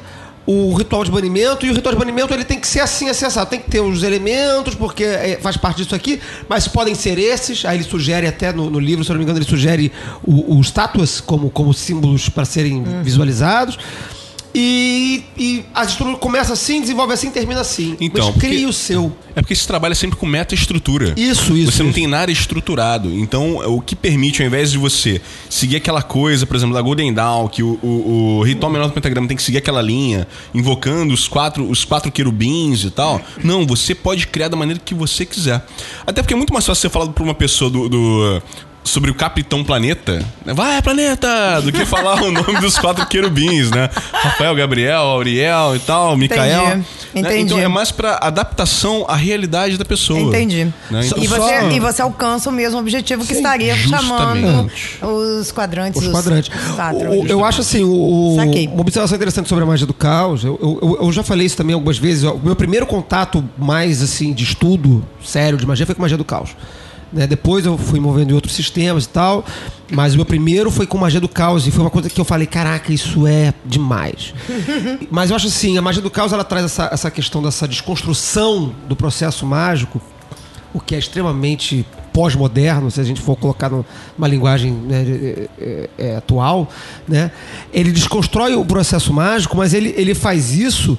o 0.46 0.74
ritual 0.74 1.04
de 1.04 1.10
banimento, 1.10 1.64
e 1.64 1.70
o 1.70 1.74
ritual 1.74 1.94
de 1.94 1.98
banimento 1.98 2.32
ele 2.32 2.44
tem 2.44 2.58
que 2.58 2.66
ser 2.66 2.80
assim, 2.80 3.08
assim, 3.08 3.24
assado. 3.24 3.50
Tem 3.50 3.60
que 3.60 3.70
ter 3.70 3.80
os 3.80 4.02
elementos, 4.02 4.74
porque 4.74 5.04
é, 5.04 5.38
faz 5.40 5.56
parte 5.56 5.78
disso 5.82 5.94
aqui, 5.94 6.20
mas 6.48 6.66
podem 6.66 6.94
ser 6.94 7.18
esses. 7.18 7.64
Aí 7.64 7.76
ele 7.76 7.84
sugere 7.84 8.26
até 8.26 8.52
no, 8.52 8.70
no 8.70 8.80
livro, 8.80 9.04
se 9.04 9.10
eu 9.10 9.14
não 9.14 9.18
me 9.18 9.24
engano, 9.24 9.38
ele 9.38 9.48
sugere 9.48 9.92
os 10.26 10.66
estátuas 10.66 11.20
como, 11.20 11.50
como 11.50 11.72
símbolos 11.72 12.28
para 12.28 12.44
serem 12.44 12.82
visualizados. 13.02 13.78
E, 14.54 15.22
e 15.38 15.64
a 15.72 15.84
estrutura 15.84 16.16
começa 16.18 16.52
assim, 16.52 16.80
desenvolve 16.80 17.12
assim, 17.12 17.30
termina 17.30 17.60
assim. 17.60 17.96
Então, 18.00 18.24
mas 18.26 18.34
porque- 18.34 18.48
crie 18.48 18.66
o 18.66 18.72
seu. 18.72 19.16
É 19.36 19.40
porque 19.40 19.54
se 19.54 19.64
trabalha 19.66 19.94
sempre 19.94 20.16
com 20.16 20.26
meta-estrutura. 20.26 21.14
Isso, 21.16 21.56
isso, 21.56 21.70
Você 21.72 21.82
não 21.84 21.90
isso. 21.90 21.94
tem 21.94 22.06
nada 22.08 22.32
estruturado. 22.32 23.08
Então, 23.14 23.58
o 23.72 23.80
que 23.80 23.94
permite, 23.94 24.42
ao 24.42 24.48
invés 24.48 24.72
de 24.72 24.76
você 24.78 25.20
seguir 25.48 25.76
aquela 25.76 26.02
coisa, 26.02 26.44
por 26.46 26.56
exemplo, 26.56 26.74
da 26.74 26.82
Golden 26.82 27.12
Dawn, 27.14 27.46
que 27.48 27.62
o, 27.62 27.78
o, 27.80 28.38
o 28.38 28.42
ritual 28.42 28.72
menor 28.72 28.88
do 28.88 28.92
pentagrama 28.92 29.28
tem 29.28 29.36
que 29.36 29.42
seguir 29.42 29.58
aquela 29.58 29.80
linha, 29.80 30.26
invocando 30.52 31.14
os 31.14 31.28
quatro, 31.28 31.68
os 31.70 31.84
quatro 31.84 32.10
querubins 32.10 32.82
e 32.84 32.90
tal. 32.90 33.20
Não, 33.44 33.64
você 33.64 33.94
pode 33.94 34.26
criar 34.26 34.48
da 34.48 34.56
maneira 34.56 34.80
que 34.84 34.94
você 34.94 35.24
quiser. 35.24 35.64
Até 36.04 36.22
porque 36.22 36.34
é 36.34 36.36
muito 36.36 36.52
mais 36.52 36.66
fácil 36.66 36.82
você 36.82 36.88
falar 36.88 37.06
pra 37.12 37.22
uma 37.22 37.34
pessoa 37.34 37.70
do. 37.70 37.88
do- 37.88 38.42
Sobre 38.82 39.10
o 39.10 39.14
Capitão 39.14 39.62
Planeta, 39.62 40.24
vai 40.44 40.80
planeta, 40.82 41.60
do 41.62 41.70
que 41.70 41.84
falar 41.84 42.20
o 42.22 42.32
nome 42.32 42.58
dos 42.60 42.76
quatro 42.78 43.06
querubins, 43.06 43.70
né? 43.70 43.88
Rafael, 44.12 44.54
Gabriel, 44.54 45.02
Auriel 45.02 45.76
e 45.76 45.78
tal, 45.80 46.16
Micael. 46.16 46.62
Entendi, 46.62 46.76
né? 46.78 46.84
entendi. 47.14 47.42
Então 47.42 47.58
é 47.58 47.68
mais 47.68 47.92
pra 47.92 48.18
adaptação 48.22 49.04
à 49.06 49.14
realidade 49.14 49.76
da 49.76 49.84
pessoa. 49.84 50.18
Entendi. 50.18 50.64
Né? 50.90 51.02
Então, 51.06 51.22
E 51.22 51.28
Só- 51.28 51.36
você, 51.36 51.68
e 51.72 51.78
você 51.78 52.02
alcança 52.02 52.48
o 52.48 52.52
mesmo 52.52 52.78
objetivo 52.80 53.24
que 53.24 53.34
estaria 53.34 53.76
chamando 53.76 54.40
justamente. 54.40 54.98
os 55.02 55.52
quadrantes. 55.52 56.02
Os 56.02 56.08
quadrantes. 56.08 56.50
quatro. 56.74 57.10
O- 57.10 57.26
eu 57.26 57.44
acho 57.44 57.60
assim, 57.60 57.84
o, 57.84 57.92
o- 58.32 58.36
Saquei. 58.36 58.66
uma 58.66 58.80
observação 58.80 59.14
interessante 59.14 59.48
sobre 59.48 59.62
a 59.62 59.66
magia 59.66 59.86
do 59.86 59.94
caos. 59.94 60.42
Eu, 60.42 60.58
eu- 60.82 60.98
eu 61.02 61.12
já 61.12 61.22
falei 61.22 61.46
isso 61.46 61.56
também 61.56 61.74
algumas 61.74 61.98
vezes. 61.98 62.24
O 62.24 62.40
meu 62.42 62.56
primeiro 62.56 62.86
contato 62.86 63.44
mais 63.58 64.02
assim 64.02 64.32
de 64.32 64.42
estudo 64.42 65.04
sério 65.22 65.58
de 65.58 65.66
magia 65.66 65.84
foi 65.84 65.94
com 65.94 66.00
magia 66.02 66.16
do 66.16 66.24
caos. 66.24 66.50
Né? 67.12 67.26
Depois 67.26 67.66
eu 67.66 67.76
fui 67.76 67.98
movendo 68.00 68.30
em 68.30 68.34
outros 68.34 68.54
sistemas 68.54 69.04
e 69.04 69.08
tal, 69.08 69.44
mas 69.90 70.14
o 70.14 70.16
meu 70.16 70.24
primeiro 70.24 70.70
foi 70.70 70.86
com 70.86 70.96
magia 70.98 71.20
do 71.20 71.28
caos 71.28 71.66
e 71.66 71.70
foi 71.70 71.82
uma 71.82 71.90
coisa 71.90 72.08
que 72.08 72.20
eu 72.20 72.24
falei, 72.24 72.46
caraca, 72.46 72.92
isso 72.92 73.26
é 73.26 73.52
demais. 73.64 74.34
mas 75.10 75.30
eu 75.30 75.36
acho 75.36 75.48
assim, 75.48 75.76
a 75.76 75.82
magia 75.82 76.02
do 76.02 76.10
caos 76.10 76.32
ela 76.32 76.44
traz 76.44 76.64
essa, 76.64 76.88
essa 76.92 77.10
questão 77.10 77.42
dessa 77.42 77.66
desconstrução 77.66 78.74
do 78.88 78.94
processo 78.94 79.44
mágico 79.46 80.00
o 80.72 80.80
que 80.80 80.94
é 80.94 80.98
extremamente 80.98 81.84
pós-moderno, 82.12 82.90
se 82.90 83.00
a 83.00 83.04
gente 83.04 83.20
for 83.20 83.36
colocar 83.36 83.70
numa 83.70 84.28
linguagem 84.28 84.72
né, 84.72 85.02
é, 85.02 85.48
é, 85.58 85.90
é, 85.98 86.16
atual, 86.16 86.68
né? 87.06 87.30
ele 87.72 87.92
desconstrói 87.92 88.54
o 88.54 88.64
processo 88.64 89.12
mágico, 89.12 89.56
mas 89.56 89.74
ele, 89.74 89.94
ele 89.96 90.14
faz 90.14 90.52
isso 90.52 90.98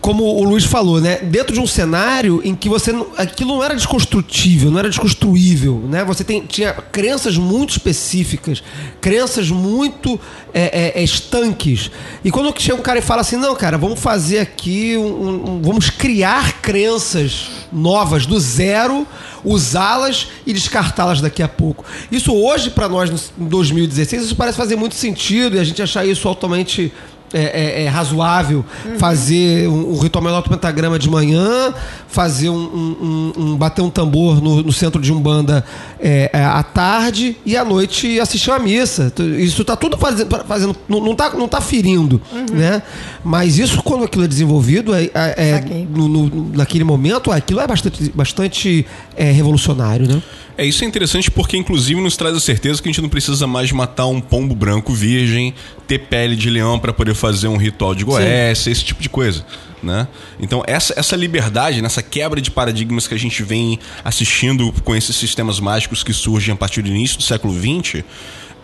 como 0.00 0.24
o 0.24 0.44
Luiz 0.44 0.64
falou, 0.64 1.00
né? 1.00 1.18
Dentro 1.18 1.54
de 1.54 1.60
um 1.60 1.66
cenário 1.66 2.40
em 2.44 2.54
que 2.54 2.68
você 2.68 2.92
aquilo 3.16 3.54
não 3.54 3.64
era 3.64 3.74
desconstrutível, 3.74 4.70
não 4.70 4.78
era 4.78 4.88
desconstruível, 4.88 5.82
né? 5.88 6.04
Você 6.04 6.24
tem, 6.24 6.42
tinha 6.46 6.72
crenças 6.74 7.36
muito 7.38 7.70
específicas, 7.70 8.62
crenças 9.00 9.50
muito 9.50 10.20
é, 10.52 10.92
é, 10.96 11.00
é, 11.00 11.02
estanques. 11.02 11.90
E 12.24 12.30
quando 12.30 12.52
chega 12.60 12.78
um 12.78 12.82
cara 12.82 12.98
e 12.98 13.02
fala 13.02 13.20
assim, 13.22 13.36
não, 13.36 13.54
cara, 13.54 13.78
vamos 13.78 13.98
fazer 14.00 14.40
aqui, 14.40 14.96
um- 14.96 15.56
um- 15.56 15.62
vamos 15.62 15.90
criar 15.90 16.60
crenças 16.60 17.48
novas 17.72 18.26
do 18.26 18.38
zero, 18.38 19.06
usá-las 19.44 20.28
e 20.46 20.52
descartá-las 20.52 21.20
daqui 21.20 21.42
a 21.42 21.48
pouco. 21.48 21.84
Isso 22.10 22.32
hoje 22.32 22.70
para 22.70 22.88
nós 22.88 23.10
em 23.38 23.44
2016 23.46 24.24
isso 24.24 24.36
parece 24.36 24.56
fazer 24.56 24.76
muito 24.76 24.94
sentido 24.94 25.56
e 25.56 25.58
a 25.60 25.64
gente 25.64 25.82
achar 25.82 26.04
isso 26.06 26.26
altamente 26.28 26.92
é, 27.34 27.82
é- 27.82 27.84
é 27.84 27.88
razoável 27.88 28.64
fazer 28.98 29.68
um, 29.68 29.92
um 29.94 29.98
ritual 29.98 30.24
menor 30.24 30.40
do 30.42 30.48
pentagrama 30.48 30.98
de 30.98 31.10
manhã, 31.10 31.74
fazer 32.08 32.48
um, 32.48 32.56
um- 32.56 33.32
um- 33.36 33.56
bater 33.56 33.82
um 33.82 33.90
tambor 33.90 34.40
no, 34.40 34.62
no 34.62 34.72
centro 34.72 35.00
de 35.02 35.12
umbanda 35.12 35.64
é, 36.00 36.30
é, 36.32 36.44
à 36.44 36.62
tarde 36.62 37.36
e 37.44 37.56
à 37.56 37.64
noite 37.64 38.18
assistir 38.20 38.50
uma 38.50 38.58
missa. 38.58 39.12
Isso 39.38 39.64
tá 39.64 39.74
tudo 39.76 39.98
fazendo, 39.98 40.36
fazendo 40.46 40.76
não, 40.88 41.00
não 41.00 41.14
tá, 41.14 41.30
não 41.30 41.48
tá 41.48 41.60
ferindo, 41.60 42.20
né? 42.52 42.82
Mas 43.24 43.58
isso 43.58 43.82
quando 43.82 44.04
aquilo 44.04 44.24
é 44.24 44.28
desenvolvido 44.28 44.94
é, 44.94 45.04
é- 45.14 45.34
é 45.36 45.86
no- 45.90 46.08
no- 46.08 46.50
naquele 46.54 46.84
momento 46.84 47.32
aquilo 47.32 47.60
é 47.60 47.66
bastante, 47.66 48.12
bastante 48.14 48.86
revolucionário, 49.16 50.06
né? 50.08 50.22
É, 50.56 50.64
isso 50.64 50.84
é 50.84 50.86
interessante 50.86 51.30
porque, 51.30 51.56
inclusive, 51.56 52.00
nos 52.00 52.16
traz 52.16 52.36
a 52.36 52.40
certeza 52.40 52.80
que 52.80 52.88
a 52.88 52.92
gente 52.92 53.02
não 53.02 53.08
precisa 53.08 53.46
mais 53.46 53.72
matar 53.72 54.06
um 54.06 54.20
pombo 54.20 54.54
branco 54.54 54.92
virgem, 54.92 55.52
ter 55.86 55.98
pele 56.00 56.36
de 56.36 56.48
leão 56.48 56.78
para 56.78 56.92
poder 56.92 57.14
fazer 57.14 57.48
um 57.48 57.56
ritual 57.56 57.94
de 57.94 58.04
Goécia, 58.04 58.70
esse 58.70 58.84
tipo 58.84 59.02
de 59.02 59.08
coisa. 59.08 59.44
Né? 59.82 60.08
Então, 60.40 60.62
essa, 60.66 60.94
essa 60.96 61.16
liberdade, 61.16 61.82
nessa 61.82 62.02
quebra 62.02 62.40
de 62.40 62.50
paradigmas 62.50 63.06
que 63.06 63.14
a 63.14 63.18
gente 63.18 63.42
vem 63.42 63.78
assistindo 64.04 64.72
com 64.84 64.94
esses 64.94 65.14
sistemas 65.16 65.60
mágicos 65.60 66.02
que 66.02 66.12
surgem 66.12 66.54
a 66.54 66.56
partir 66.56 66.82
do 66.82 66.88
início 66.88 67.18
do 67.18 67.22
século 67.22 67.52
XX, 67.52 68.02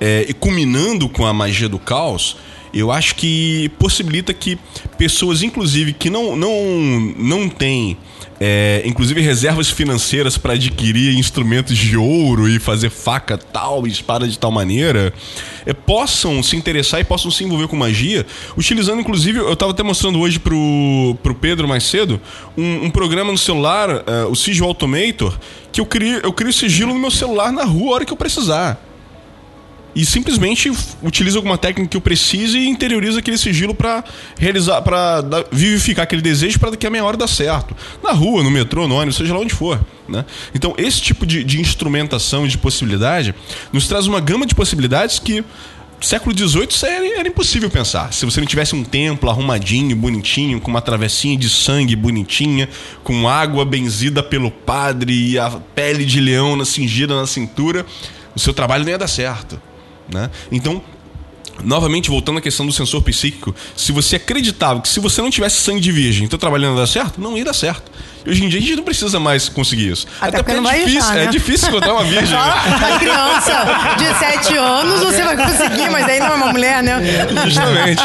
é, 0.00 0.24
e 0.28 0.32
culminando 0.32 1.08
com 1.08 1.26
a 1.26 1.32
magia 1.32 1.68
do 1.68 1.78
caos, 1.78 2.36
eu 2.72 2.90
acho 2.90 3.16
que 3.16 3.70
possibilita 3.78 4.32
que 4.32 4.58
pessoas, 4.96 5.42
inclusive, 5.42 5.92
que 5.92 6.08
não, 6.08 6.36
não, 6.36 6.54
não 7.18 7.48
têm, 7.48 7.96
é, 8.40 8.82
inclusive, 8.86 9.20
reservas 9.20 9.68
financeiras 9.68 10.38
para 10.38 10.54
adquirir 10.54 11.14
instrumentos 11.18 11.76
de 11.76 11.94
ouro 11.94 12.48
e 12.48 12.58
fazer 12.58 12.88
faca 12.88 13.36
tal 13.36 13.86
espada 13.86 14.26
de 14.26 14.38
tal 14.38 14.50
maneira, 14.50 15.12
é, 15.66 15.74
possam 15.74 16.42
se 16.42 16.56
interessar 16.56 17.00
e 17.00 17.04
possam 17.04 17.30
se 17.30 17.44
envolver 17.44 17.68
com 17.68 17.76
magia, 17.76 18.26
utilizando, 18.56 19.00
inclusive, 19.00 19.38
eu 19.38 19.52
estava 19.52 19.72
até 19.72 19.82
mostrando 19.82 20.18
hoje 20.18 20.38
pro, 20.38 21.16
pro 21.22 21.34
Pedro 21.34 21.68
mais 21.68 21.84
cedo, 21.84 22.18
um, 22.56 22.86
um 22.86 22.90
programa 22.90 23.30
no 23.30 23.38
celular, 23.38 23.90
é, 24.06 24.24
o 24.24 24.34
Sigil 24.34 24.64
Automator, 24.64 25.38
que 25.70 25.82
eu 25.82 25.84
crio, 25.84 26.20
eu 26.22 26.32
crio 26.32 26.52
sigilo 26.52 26.94
no 26.94 26.98
meu 26.98 27.10
celular 27.10 27.52
na 27.52 27.64
rua 27.64 27.90
a 27.90 27.94
hora 27.96 28.04
que 28.06 28.12
eu 28.12 28.16
precisar 28.16 28.89
e 29.94 30.04
simplesmente 30.04 30.70
utiliza 31.02 31.38
alguma 31.38 31.58
técnica 31.58 31.90
que 31.90 31.96
eu 31.96 32.00
precise 32.00 32.58
e 32.58 32.68
interioriza 32.68 33.18
aquele 33.18 33.38
sigilo 33.38 33.74
para 33.74 34.04
realizar, 34.38 34.80
para 34.82 35.22
vivificar 35.50 36.04
aquele 36.04 36.22
desejo 36.22 36.58
para 36.58 36.70
daqui 36.70 36.86
a 36.86 36.90
meia 36.90 37.04
hora 37.04 37.16
dar 37.16 37.26
certo. 37.26 37.76
Na 38.02 38.12
rua, 38.12 38.42
no 38.42 38.50
metrô, 38.50 38.86
no 38.86 38.94
ônibus, 38.94 39.16
seja 39.16 39.34
lá 39.34 39.40
onde 39.40 39.54
for. 39.54 39.80
Né? 40.08 40.24
Então, 40.54 40.74
esse 40.76 41.00
tipo 41.00 41.26
de, 41.26 41.42
de 41.44 41.60
instrumentação 41.60 42.46
de 42.46 42.56
possibilidade 42.58 43.34
nos 43.72 43.86
traz 43.86 44.06
uma 44.06 44.20
gama 44.20 44.46
de 44.46 44.54
possibilidades 44.54 45.18
que 45.18 45.44
século 46.00 46.36
XVIII 46.36 46.68
era, 46.84 47.18
era 47.20 47.28
impossível 47.28 47.68
pensar. 47.68 48.12
Se 48.12 48.24
você 48.24 48.40
não 48.40 48.46
tivesse 48.46 48.74
um 48.74 48.82
templo 48.82 49.28
arrumadinho, 49.28 49.94
bonitinho, 49.94 50.60
com 50.60 50.70
uma 50.70 50.80
travessinha 50.80 51.36
de 51.36 51.48
sangue 51.48 51.94
bonitinha, 51.94 52.68
com 53.04 53.28
água 53.28 53.64
benzida 53.64 54.22
pelo 54.22 54.50
padre 54.50 55.32
e 55.32 55.38
a 55.38 55.50
pele 55.74 56.04
de 56.04 56.20
leão 56.20 56.56
na 56.56 56.64
cingida 56.64 57.14
na 57.14 57.26
cintura, 57.26 57.84
o 58.34 58.38
seu 58.40 58.54
trabalho 58.54 58.84
não 58.84 58.90
ia 58.90 58.98
dar 58.98 59.08
certo. 59.08 59.60
Né? 60.12 60.31
Então, 60.51 60.82
novamente, 61.62 62.09
voltando 62.09 62.39
à 62.39 62.41
questão 62.41 62.66
do 62.66 62.73
sensor 62.73 63.03
psíquico, 63.03 63.55
se 63.77 63.93
você 63.93 64.16
acreditava 64.16 64.81
que 64.81 64.89
se 64.89 65.01
você 65.01 65.20
não 65.23 65.31
tivesse 65.31 65.57
sangue 65.57 65.81
de 65.81 65.93
virgem, 65.93 66.28
teu 66.28 66.39
trabalho 66.39 66.65
não 66.65 66.74
ia 66.74 66.81
dar 66.81 66.87
certo, 66.87 67.20
não 67.20 67.37
ia 67.37 67.45
dar 67.45 67.55
certo. 67.55 67.91
Hoje 68.26 68.44
em 68.44 68.48
dia 68.48 68.59
a 68.59 68.62
gente 68.62 68.76
não 68.76 68.84
precisa 68.84 69.18
mais 69.18 69.48
conseguir 69.48 69.90
isso. 69.90 70.06
Até 70.20 70.42
porque 70.42 70.60
não 70.60 70.70
é 70.70 70.78
difícil, 70.78 71.01
achar, 71.01 71.18
é 71.18 71.24
né? 71.24 71.30
difícil 71.30 71.68
encontrar 71.68 71.94
uma 71.94 72.05
virgem. 72.05 72.36
Né? 72.36 72.52
pra 72.78 72.98
criança 72.98 73.97
de 73.97 74.18
7 74.18 74.56
anos 74.56 75.01
você 75.01 75.22
vai 75.22 75.36
conseguir, 75.36 75.90
mas 75.90 76.06
aí 76.06 76.20
não 76.20 76.26
é 76.26 76.34
uma 76.34 76.52
mulher, 76.52 76.82
né? 76.82 77.01
Justamente. 77.44 78.02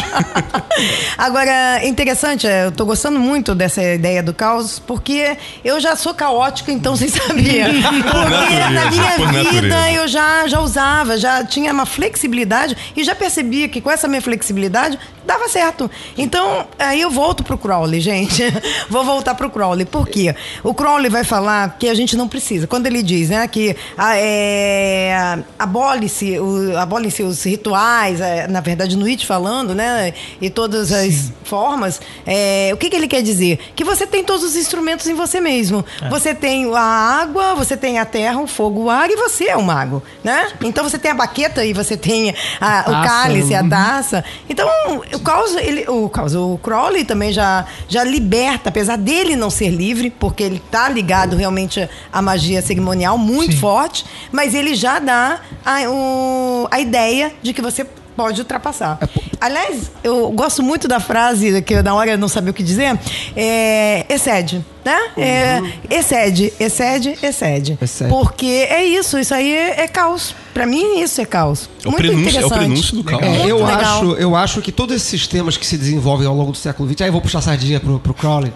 Agora, 1.17 1.85
interessante, 1.85 2.47
é, 2.47 2.65
eu 2.65 2.71
tô 2.71 2.85
gostando 2.85 3.19
muito 3.19 3.53
dessa 3.53 3.81
ideia 3.83 4.21
do 4.23 4.33
caos, 4.33 4.79
porque 4.79 5.37
eu 5.63 5.79
já 5.79 5.95
sou 5.95 6.13
caótica, 6.13 6.71
então 6.71 6.95
sem 6.95 7.09
saber. 7.09 7.65
Porque 7.65 8.55
natureza, 8.55 8.69
na 8.69 8.91
minha 8.91 9.43
vida 9.43 9.67
natureza. 9.67 9.91
eu 9.91 10.07
já, 10.07 10.47
já 10.47 10.59
usava, 10.59 11.17
já 11.17 11.43
tinha 11.43 11.71
uma 11.71 11.85
flexibilidade 11.85 12.75
e 12.95 13.03
já 13.03 13.15
percebia 13.15 13.67
que 13.67 13.81
com 13.81 13.91
essa 13.91 14.07
minha 14.07 14.21
flexibilidade 14.21 14.97
dava 15.25 15.47
certo. 15.49 15.89
Então, 16.17 16.65
aí 16.77 17.01
eu 17.01 17.09
volto 17.09 17.43
pro 17.43 17.57
Crowley, 17.57 17.99
gente. 17.99 18.43
Vou 18.89 19.03
voltar 19.03 19.35
pro 19.35 19.49
Crowley. 19.49 19.85
Por 19.85 20.07
quê? 20.07 20.35
O 20.63 20.73
Crowley 20.73 21.09
vai 21.09 21.23
falar 21.23 21.77
que 21.77 21.87
a 21.89 21.93
gente 21.95 22.15
não 22.15 22.27
precisa. 22.27 22.67
Quando 22.67 22.85
ele 22.87 23.01
diz 23.03 23.29
né, 23.29 23.47
que 23.47 23.75
ah, 23.97 24.15
é, 24.15 25.39
abole-se 25.57 26.39
o- 26.39 26.77
abole-se 26.77 27.23
os 27.23 27.43
rituais, 27.43 28.21
é, 28.21 28.47
na 28.47 28.61
verdade, 28.61 28.95
no 28.97 29.05
It 29.05 29.25
falando, 29.25 29.73
né? 29.73 30.13
E 30.41 30.49
todas 30.49 30.91
as 30.91 31.31
formas, 31.43 31.99
é, 32.25 32.71
o 32.73 32.77
que, 32.77 32.89
que 32.89 32.95
ele 32.95 33.07
quer 33.07 33.21
dizer? 33.21 33.59
Que 33.75 33.83
você 33.83 34.05
tem 34.07 34.23
todos 34.23 34.43
os 34.43 34.55
instrumentos 34.55 35.07
em 35.07 35.13
você 35.13 35.39
mesmo. 35.41 35.83
Você 36.09 36.33
tem 36.33 36.71
a 36.75 36.79
água, 36.81 37.55
você 37.55 37.75
tem 37.75 37.99
a 37.99 38.05
terra, 38.05 38.39
o 38.41 38.47
fogo, 38.47 38.83
o 38.85 38.89
ar 38.89 39.09
e 39.09 39.15
você 39.15 39.45
é 39.45 39.57
o 39.57 39.63
mago, 39.63 40.01
né? 40.23 40.49
Então 40.61 40.83
você 40.83 40.97
tem 40.97 41.11
a 41.11 41.15
baqueta 41.15 41.65
e 41.65 41.73
você 41.73 41.97
tem 41.97 42.33
a- 42.59 42.83
o 42.87 42.91
cálice, 43.07 43.53
a 43.55 43.61
uhum. 43.61 43.69
taça. 43.69 44.23
Então, 44.49 44.67
o 45.15 45.19
caos, 45.19 45.55
ele, 45.55 45.85
o 45.89 46.07
caos, 46.09 46.35
o 46.35 46.59
Crowley 46.61 47.03
também 47.05 47.31
já, 47.31 47.65
já 47.87 48.03
liberta, 48.03 48.69
apesar 48.69 48.97
dele 48.97 49.35
não 49.35 49.49
ser 49.49 49.69
livre, 49.69 50.09
porque 50.11 50.43
ele 50.43 50.61
tá 50.71 50.87
ligado 50.89 51.35
realmente 51.35 51.87
à 52.11 52.21
magia 52.21 52.61
cerimonial 52.61 53.17
muito 53.17 53.53
Sim. 53.53 53.59
forte, 53.59 54.05
mas 54.31 54.53
ele 54.53 54.75
já 54.75 54.99
dá 54.99 55.39
a, 55.65 55.89
o- 55.89 56.67
a 56.69 56.79
ideia 56.79 57.33
de 57.41 57.53
que 57.53 57.61
você 57.61 57.85
Pode 58.15 58.39
ultrapassar. 58.41 58.97
Aliás, 59.41 59.91
eu 60.03 60.31
gosto 60.31 60.63
muito 60.63 60.87
da 60.87 60.99
frase, 60.99 61.61
que 61.61 61.73
eu, 61.73 61.83
na 61.83 61.93
hora 61.93 62.11
eu 62.11 62.17
não 62.17 62.27
sabia 62.27 62.51
o 62.51 62.53
que 62.53 62.63
dizer, 62.63 62.97
é, 63.35 64.05
excede, 64.07 64.63
né? 64.83 64.97
É, 65.17 65.61
excede, 65.89 66.53
excede, 66.59 67.17
excede, 67.21 67.77
Excede. 67.81 68.09
Porque 68.09 68.67
é 68.69 68.85
isso, 68.85 69.19
isso 69.19 69.33
aí 69.33 69.51
é, 69.51 69.81
é 69.81 69.87
caos. 69.87 70.33
Pra 70.53 70.65
mim, 70.65 70.99
isso 70.99 71.19
é 71.19 71.25
caos. 71.25 71.69
É 71.83 71.89
muito 71.89 71.97
prenúncio, 71.97 72.21
é 72.21 72.25
o 72.25 72.29
interessante. 72.29 72.57
prenúncio 72.57 72.95
do 72.95 73.03
caos. 73.03 73.23
É, 73.23 73.51
eu, 73.51 73.57
legal. 73.57 73.79
acho, 73.79 74.11
eu 74.13 74.35
acho 74.35 74.61
que 74.61 74.71
todos 74.71 74.95
esses 74.95 75.09
sistemas 75.09 75.57
que 75.57 75.65
se 75.65 75.77
desenvolvem 75.77 76.27
ao 76.27 76.35
longo 76.35 76.51
do 76.51 76.57
século 76.57 76.87
XX. 76.89 77.01
Aí 77.01 77.07
eu 77.09 77.13
vou 77.13 77.21
puxar 77.21 77.39
a 77.39 77.41
sardinha 77.41 77.79
pro, 77.79 77.99
pro 77.99 78.13
Crowley. 78.13 78.53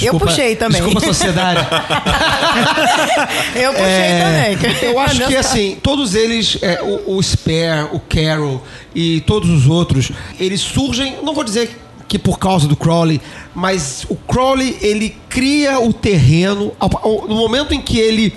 Eu 0.00 0.18
puxei 0.18 0.56
também. 0.56 0.82
Desculpa, 0.82 1.06
sociedade. 1.06 1.66
Eu 3.54 3.72
puxei 3.72 3.86
É, 3.86 4.56
também. 4.56 4.90
Eu 4.90 4.98
acho 4.98 5.26
que 5.26 5.36
assim, 5.36 5.76
todos 5.82 6.14
eles, 6.14 6.58
é, 6.62 6.80
o, 6.82 7.16
o 7.16 7.22
Spare, 7.22 7.88
o 7.92 8.00
Carol 8.00 8.62
e 8.94 9.20
todos 9.22 9.48
os 9.50 9.66
outros, 9.66 10.10
eles 10.38 10.60
surgem, 10.60 11.16
não 11.22 11.34
vou 11.34 11.44
dizer 11.44 11.70
que 12.06 12.18
por 12.18 12.38
causa 12.38 12.66
do 12.66 12.74
Crowley, 12.74 13.20
mas 13.54 14.06
o 14.08 14.16
Crowley 14.16 14.76
ele 14.80 15.14
cria 15.28 15.78
o 15.78 15.92
terreno 15.92 16.72
no 17.28 17.34
momento 17.34 17.74
em 17.74 17.80
que 17.80 17.98
ele 17.98 18.34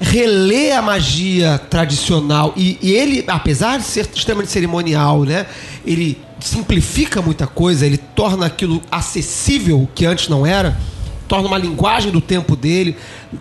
relê 0.00 0.72
a 0.72 0.80
magia 0.82 1.60
tradicional 1.70 2.52
e, 2.56 2.78
e 2.82 2.90
ele, 2.92 3.22
apesar 3.28 3.78
de 3.78 3.84
ser 3.84 4.08
extremamente 4.12 4.50
cerimonial, 4.50 5.24
né, 5.24 5.46
ele 5.86 6.18
simplifica 6.40 7.20
muita 7.22 7.46
coisa, 7.46 7.86
ele 7.86 7.96
torna 7.98 8.46
aquilo 8.46 8.82
acessível 8.90 9.88
que 9.94 10.06
antes 10.06 10.28
não 10.28 10.44
era, 10.46 10.78
torna 11.28 11.46
uma 11.48 11.58
linguagem 11.58 12.10
do 12.10 12.20
tempo 12.20 12.56
dele, 12.56 12.96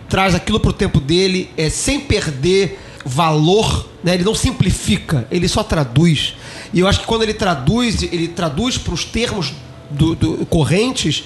traz 0.07 0.35
aquilo 0.35 0.59
pro 0.59 0.71
tempo 0.73 0.99
dele, 0.99 1.49
é, 1.57 1.69
sem 1.69 1.99
perder 1.99 2.79
valor, 3.05 3.87
né? 4.03 4.13
Ele 4.13 4.23
não 4.23 4.35
simplifica, 4.35 5.27
ele 5.31 5.47
só 5.47 5.63
traduz. 5.63 6.35
E 6.73 6.79
eu 6.79 6.87
acho 6.87 6.99
que 6.99 7.05
quando 7.07 7.23
ele 7.23 7.33
traduz, 7.33 8.03
ele 8.03 8.27
traduz 8.27 8.77
para 8.77 8.93
os 8.93 9.03
termos 9.05 9.53
do- 9.89 10.15
do- 10.15 10.45
correntes 10.45 11.23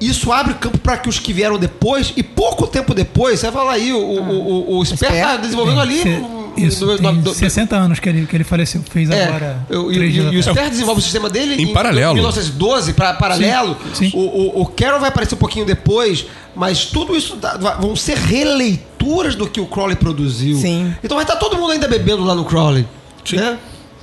isso 0.00 0.32
abre 0.32 0.54
campo 0.54 0.78
para 0.78 0.96
que 0.96 1.10
os 1.10 1.18
que 1.18 1.30
vieram 1.30 1.58
depois, 1.58 2.14
e 2.16 2.22
pouco 2.22 2.66
tempo 2.66 2.94
depois, 2.94 3.38
você 3.38 3.50
vai 3.50 3.52
falar 3.60 3.72
aí, 3.72 3.92
o, 3.92 3.98
o, 3.98 4.70
o, 4.76 4.78
o 4.78 4.82
Sper 4.86 5.10
tá 5.20 5.36
desenvolvendo 5.36 5.78
ali. 5.78 6.02
Isso, 6.56 6.86
tem 6.98 7.12
no- 7.12 7.34
60 7.34 7.76
anos 7.76 7.98
que 8.00 8.08
ele, 8.08 8.26
que 8.26 8.36
ele 8.36 8.44
faleceu. 8.44 8.82
Fez 8.90 9.08
é, 9.10 9.24
agora. 9.24 9.66
eu- 9.70 9.90
e, 9.92 9.98
e- 9.98 10.16
e 10.34 10.38
o. 10.38 10.42
Sper 10.42 10.68
desenvolve 10.70 11.00
o 11.00 11.02
sistema 11.02 11.28
dele 11.30 11.60
Em 11.62 11.72
paralelo. 11.72 12.14
1912, 12.14 12.92
pra, 12.92 13.14
paralelo. 13.14 13.76
Sim, 13.94 14.10
sim. 14.10 14.16
O, 14.16 14.20
o, 14.20 14.62
o 14.62 14.66
Carroll 14.66 15.00
vai 15.00 15.08
aparecer 15.08 15.34
um 15.34 15.38
pouquinho 15.38 15.64
depois, 15.66 16.26
mas 16.54 16.84
tudo 16.86 17.16
isso 17.16 17.38
vão 17.80 17.94
ser 17.96 18.16
releituras 18.18 19.34
do 19.34 19.46
que 19.48 19.60
o 19.60 19.66
Crowley 19.66 19.96
produziu. 19.96 20.56
Sim. 20.58 20.94
Então 21.02 21.16
vai 21.16 21.24
estar 21.24 21.36
todo 21.36 21.56
mundo 21.56 21.72
ainda 21.72 21.88
bebendo 21.88 22.24
lá 22.24 22.34
no 22.34 22.44
Crowley. 22.44 22.86
Né? 23.32 23.58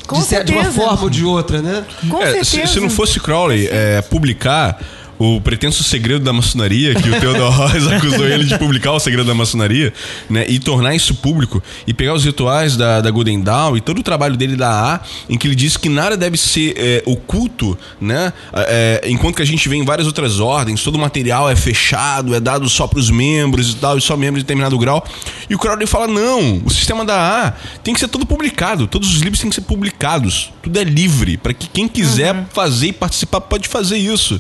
Com 0.06 0.20
de, 0.20 0.24
cer- 0.26 0.44
de 0.46 0.54
uma 0.54 0.64
certeza. 0.64 0.86
forma 0.86 1.04
ou 1.04 1.10
de 1.10 1.26
outra, 1.26 1.62
né? 1.62 1.84
Com 2.10 2.22
É, 2.22 2.32
certeza. 2.44 2.68
se, 2.68 2.74
se 2.76 2.80
não 2.80 2.90
fosse 2.90 3.20
Crowley 3.20 3.68
é, 3.70 4.02
publicar 4.04 4.80
o 5.20 5.42
pretenso 5.42 5.84
segredo 5.84 6.24
da 6.24 6.32
maçonaria, 6.32 6.94
que 6.94 7.10
o 7.10 7.20
Theodore 7.20 7.52
Ross 7.54 7.88
acusou 7.88 8.28
ele 8.28 8.46
de 8.46 8.58
publicar 8.58 8.92
o 8.92 9.00
segredo 9.00 9.26
da 9.26 9.34
maçonaria, 9.34 9.94
né? 10.30 10.46
E 10.48 10.60
tornar 10.60 10.96
isso 10.96 11.16
público, 11.16 11.62
e 11.86 11.94
pegar 11.94 12.14
os 12.14 12.24
rituais 12.24 12.78
da, 12.78 13.02
da 13.02 13.10
Golden 13.10 13.42
Dawn 13.42 13.78
e 13.78 13.82
todo 13.82 14.00
o 14.00 14.04
trabalho 14.04 14.38
dele 14.38 14.56
da 14.56 14.96
A, 14.96 15.00
em 15.30 15.38
que 15.38 15.48
ele 15.48 15.56
diz 15.56 15.76
que 15.78 15.90
nada 15.90 16.16
deve 16.16 16.38
ser 16.38 16.74
é, 16.78 17.04
oculto, 17.06 17.78
né? 18.00 18.32
É, 18.54 19.02
enquanto 19.06 19.38
que 19.38 19.42
a 19.42 19.46
gente 19.46 19.68
vê 19.68 19.76
em 19.76 19.86
várias 19.86 20.08
outras 20.08 20.40
ordens, 20.40 20.84
todo 20.84 20.96
o 20.96 21.00
material 21.00 21.50
é 21.50 21.56
fechado, 21.56 22.36
é 22.36 22.40
dado 22.40 22.70
só 22.70 22.88
para 22.88 23.00
os 23.00 23.10
membros 23.10 23.72
e 23.72 23.76
tal, 23.76 23.98
e 23.98 24.02
só 24.02 24.16
membros 24.16 24.40
de 24.40 24.44
determinado 24.44 24.78
grau. 24.78 25.04
E 25.50 25.56
o 25.56 25.58
Crowley 25.58 25.88
fala: 25.88 26.08
não, 26.08 26.62
o 26.64 26.70
sistema 26.70 27.04
da 27.04 27.48
A 27.48 27.54
tem 27.84 27.94
que 27.94 28.00
ser 28.00 28.08
todo 28.08 28.26
publicado, 28.26 28.88
todos 28.88 29.14
os 29.16 29.22
livros 29.22 29.40
têm 29.40 29.50
que 29.50 29.56
ser 29.56 29.62
publicados, 29.62 30.52
tudo 30.62 30.78
é 30.78 30.84
livre, 30.84 31.38
para 31.38 31.54
que 31.54 31.68
quem 31.68 31.88
quiser 31.88 32.46
fazer 32.54 32.88
e 32.88 32.94
participar 32.94 33.42
pode 33.42 33.68
fazer 33.68 33.98
isso. 33.98 34.40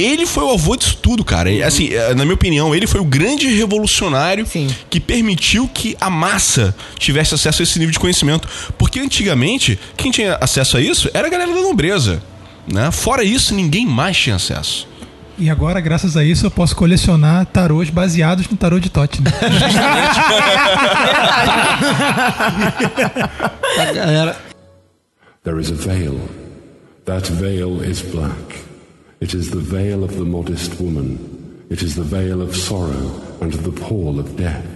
Ele 0.00 0.26
foi 0.26 0.44
o 0.44 0.50
avô 0.50 0.76
disso 0.76 0.96
tudo, 1.00 1.24
cara. 1.24 1.50
E, 1.50 1.62
Assim, 1.62 1.88
eh, 1.92 2.14
na 2.14 2.24
minha 2.24 2.34
opinião, 2.34 2.74
ele 2.74 2.86
foi 2.86 3.00
o 3.00 3.04
grande 3.04 3.46
revolucionário 3.54 4.46
Sim. 4.46 4.68
que 4.88 4.98
permitiu 5.00 5.68
que 5.72 5.96
a 6.00 6.08
massa 6.10 6.74
tivesse 6.98 7.34
acesso 7.34 7.62
a 7.62 7.64
esse 7.64 7.78
nível 7.78 7.92
de 7.92 7.98
conhecimento. 7.98 8.48
Porque 8.78 8.98
antigamente, 9.00 9.78
quem 9.96 10.10
tinha 10.10 10.36
acesso 10.40 10.76
a 10.76 10.80
isso 10.80 11.10
era 11.12 11.26
a 11.26 11.30
galera 11.30 11.52
da 11.52 11.60
nobreza. 11.60 12.22
Né? 12.66 12.90
Fora 12.90 13.22
isso, 13.24 13.54
ninguém 13.54 13.86
mais 13.86 14.16
tinha 14.16 14.36
acesso. 14.36 14.88
E 15.38 15.48
agora, 15.48 15.80
graças 15.80 16.16
a 16.18 16.24
isso, 16.24 16.44
eu 16.44 16.50
posso 16.50 16.76
colecionar 16.76 17.46
tarôs 17.46 17.88
baseados 17.88 18.46
no 18.48 18.56
tarô 18.58 18.78
de 18.78 18.90
Totti. 18.90 19.22
né? 19.22 19.30
A 23.78 23.92
galera. 23.92 24.36
There 25.42 25.58
is 25.58 25.70
a 25.70 25.74
veil. 25.74 26.20
That 27.06 27.32
veil 27.32 27.82
is 27.82 28.02
black. 28.02 28.69
It 29.20 29.34
is 29.34 29.50
the 29.50 29.60
veil 29.60 30.02
of 30.02 30.16
the 30.16 30.24
modest 30.24 30.80
woman. 30.80 31.66
It 31.68 31.82
is 31.82 31.94
the 31.94 32.02
veil 32.02 32.40
of 32.40 32.56
sorrow 32.56 33.20
and 33.42 33.52
the 33.52 33.72
pall 33.72 34.18
of 34.18 34.36
death. 34.36 34.66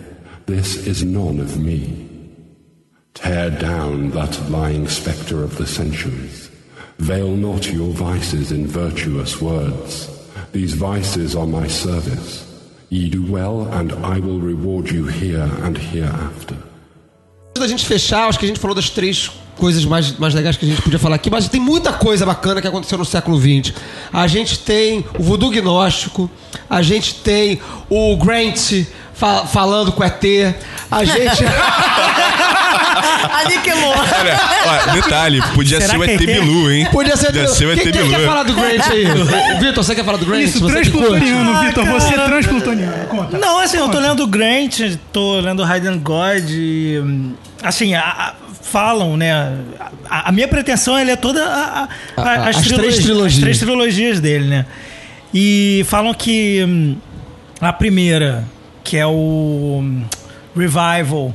This 0.45 0.87
is 0.87 1.03
none 1.03 1.41
of 1.41 1.59
me. 1.59 2.07
Tear 3.15 3.51
down 3.51 4.11
that 4.11 4.51
lying 4.51 4.87
spectre 4.87 5.43
of 5.43 5.57
the 5.57 5.67
centuries. 5.67 6.51
Veil 6.99 7.35
not 7.35 7.73
your 7.73 7.91
vices 7.93 8.53
in 8.53 8.67
virtuous 8.67 9.41
words. 9.41 10.11
These 10.53 10.75
vices 10.75 11.35
are 11.35 11.47
my 11.47 11.67
service. 11.67 12.45
Ye 12.91 13.09
do 13.09 13.25
well, 13.25 13.67
and 13.73 13.93
I 14.05 14.19
will 14.19 14.41
reward 14.41 14.91
you 14.91 15.07
here 15.07 15.51
and 15.63 15.79
hereafter. 15.79 16.57
Antes 17.57 17.61
da 17.61 17.67
gente 17.67 17.87
fechar, 17.87 18.29
acho 18.29 18.39
que 18.39 18.45
a 18.45 18.49
gente 18.49 18.61
falou 18.61 18.75
das 18.75 18.91
três 18.91 19.31
coisas 19.57 19.85
mais, 19.85 20.17
mais 20.19 20.35
legais 20.35 20.57
que 20.57 20.65
a 20.65 20.69
gente 20.69 20.83
podia 20.83 20.99
falar 20.99 21.17
aqui, 21.17 21.31
mas 21.31 21.49
tem 21.49 21.61
muita 21.61 21.93
coisa 21.93 22.27
bacana 22.27 22.61
que 22.61 22.67
aconteceu 22.67 22.99
no 22.99 23.05
século 23.05 23.39
XX. 23.39 23.73
A 24.13 24.27
gente 24.27 24.59
tem 24.59 25.05
o 25.19 25.23
voodoo 25.23 25.51
gnóstico, 25.51 26.31
a 26.69 26.83
gente 26.83 27.15
tem 27.17 27.61
o 27.89 28.17
Grant 28.17 28.87
fa- 29.25 29.47
falando 29.47 29.91
com 29.93 30.05
ET, 30.05 30.23
a 30.91 31.05
gente... 31.05 31.45
Aniquilou. 33.45 33.91
Olha, 33.91 34.41
olha, 34.67 34.93
detalhe, 35.03 35.43
podia 35.55 35.81
Será 35.81 35.93
ser 35.95 35.99
o 35.99 36.05
ET 36.05 36.11
é? 36.11 36.17
Bilu, 36.27 36.71
hein? 36.71 36.87
Podia 36.93 37.17
ser... 37.17 37.27
Podia 37.27 37.49
ser 37.49 37.65
o 37.67 37.73
ET 37.73 37.81
Quem, 37.83 37.93
quem 37.93 38.03
Bilu. 38.03 38.15
quer 38.17 38.27
falar 38.27 38.43
do 38.43 38.55
Grant 38.55 38.87
aí? 38.91 39.05
Vitor, 39.61 39.85
você 39.85 39.95
quer 39.95 40.05
falar 40.05 40.19
do 40.19 40.27
Grant? 40.27 40.43
Isso, 40.43 40.61
Você 40.61 40.75
transplutoniano, 40.75 41.61
Vitor. 41.61 41.85
Você 41.87 42.15
é 42.15 42.25
transplutoniano. 42.25 43.07
Conta. 43.09 43.39
Não, 43.39 43.61
assim, 43.61 43.79
eu 43.79 43.89
tô 43.89 43.99
lendo 43.99 44.27
Grant, 44.27 44.79
tô 45.13 45.41
lendo 45.41 45.63
Hayden 45.65 45.99
God, 45.99 46.45
e, 46.51 47.03
assim, 47.63 47.95
a- 47.95 48.01
a- 48.03 48.35
falam, 48.63 49.17
né? 49.17 49.33
A, 50.09 50.29
a 50.29 50.33
minha 50.33 50.49
pretensão 50.49 50.99
ele 50.99 51.11
é 51.11 51.17
toda 51.17 51.43
a- 51.45 51.89
a- 52.17 52.23
A- 52.23 52.49
as, 52.49 52.57
as 52.57 52.63
três 52.63 52.67
trilogias, 52.69 53.05
trilogias. 53.05 53.35
as 53.35 53.41
três 53.41 53.59
trilogias 53.59 54.21
dele, 54.21 54.47
né? 54.49 54.67
E 55.33 55.85
falam 55.89 56.13
que 56.15 56.63
hum, 56.67 56.97
a 57.61 57.73
primeira, 57.73 58.45
que 58.85 58.97
é 58.97 59.07
o 59.07 59.81
hum, 59.83 60.03
Revival, 60.57 61.35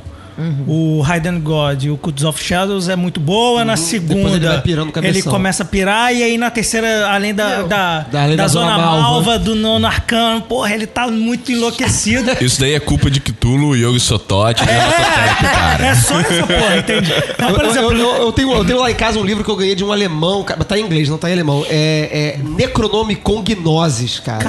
o 0.66 1.04
Hidden 1.06 1.38
God 1.40 1.82
e 1.84 1.90
o 1.90 1.98
Cults 1.98 2.24
of 2.24 2.42
Shadows 2.42 2.88
é 2.88 2.96
muito 2.96 3.20
boa. 3.20 3.62
Na 3.62 3.76
segunda, 3.76 4.38
Depois 4.38 4.96
ele 4.96 5.06
ele 5.08 5.22
começa 5.22 5.62
a 5.64 5.66
pirar, 5.66 6.14
e 6.14 6.22
aí 6.22 6.38
na 6.38 6.50
terceira, 6.50 7.08
além 7.10 7.34
da, 7.34 7.60
da, 7.64 8.00
Da- 8.10 8.22
além 8.22 8.36
da 8.38 8.44
da 8.44 8.48
Zona 8.48 8.70
Zona 8.70 8.78
Malva. 8.78 9.02
Malva, 9.02 9.38
do 9.38 9.54
Nono 9.54 9.86
Arcano, 9.86 10.40
porra, 10.40 10.72
ele 10.72 10.86
tá 10.86 11.08
muito 11.08 11.52
enlouquecido. 11.52 12.30
Isso 12.40 12.58
daí 12.58 12.72
é 12.72 12.80
culpa 12.80 13.10
de 13.10 13.20
Cthulhu, 13.20 13.76
Yogi 13.76 14.00
Sotote, 14.00 14.64
né? 14.64 14.72
É, 15.78 15.86
é 15.88 15.94
só 15.94 16.18
essa 16.18 16.46
porra, 16.46 16.76
entende? 16.78 17.12
Eu, 17.12 17.54
por 17.54 17.64
eu- 17.64 17.70
exemplo, 17.70 17.92
eu- 17.92 18.16
eu 18.22 18.32
tenho, 18.32 18.52
eu 18.52 18.64
tenho 18.64 18.80
lá 18.80 18.90
em 18.90 18.94
casa 18.94 19.18
um 19.18 19.24
livro 19.24 19.44
que 19.44 19.50
eu 19.50 19.56
ganhei 19.56 19.74
de 19.74 19.84
um 19.84 19.92
alemão, 19.92 20.42
cara, 20.42 20.64
tá 20.64 20.78
em 20.78 20.82
inglês, 20.86 21.06
não 21.10 21.18
tá 21.18 21.28
em 21.28 21.34
alemão. 21.34 21.66
É, 21.68 22.36
é 22.38 22.42
Necronomicon 22.42 23.42
Gnosis, 23.44 24.20
cara. 24.20 24.48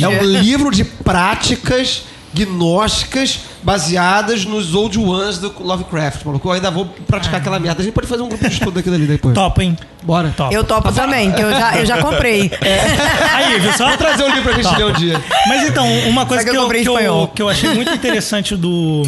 É 0.00 0.06
um 0.06 0.22
livro 0.24 0.70
de 0.70 0.84
práticas 0.84 2.04
gnósticas 2.34 3.40
baseadas 3.62 4.44
nos 4.44 4.74
Old 4.74 4.98
Ones 4.98 5.38
do 5.38 5.52
Lovecraft, 5.60 6.24
maluco. 6.24 6.48
Eu 6.48 6.52
ainda 6.52 6.70
vou 6.70 6.86
praticar 7.06 7.40
aquela 7.40 7.58
merda. 7.60 7.82
A 7.82 7.84
gente 7.84 7.94
pode 7.94 8.06
fazer 8.06 8.22
um 8.22 8.28
grupo 8.28 8.46
de 8.48 8.52
estudo 8.54 8.72
daquilo 8.72 8.94
ali 8.94 9.06
depois. 9.06 9.34
top, 9.34 9.62
hein? 9.62 9.76
Bora. 10.02 10.32
Top. 10.36 10.54
Eu 10.54 10.64
topo 10.64 10.90
também, 10.92 11.30
que 11.32 11.40
eu 11.40 11.50
já, 11.50 11.76
eu 11.78 11.86
já 11.86 11.98
comprei. 12.02 12.50
Aí, 13.34 13.58
viu 13.60 13.72
só? 13.74 13.88
Vou 13.88 13.96
trazer 13.98 14.22
o 14.24 14.28
livro 14.28 14.42
pra 14.42 14.52
gente 14.62 14.76
ler 14.76 14.84
um 14.86 14.92
dia. 14.92 15.22
Mas 15.46 15.68
então, 15.68 15.86
uma 16.08 16.26
coisa 16.26 16.44
que 16.44 16.50
que 16.50 16.56
eu 16.56 16.68
que, 16.68 16.88
eu, 16.88 17.30
que 17.34 17.42
eu 17.42 17.48
achei 17.48 17.72
muito 17.74 17.92
interessante 17.92 18.56
do. 18.56 19.02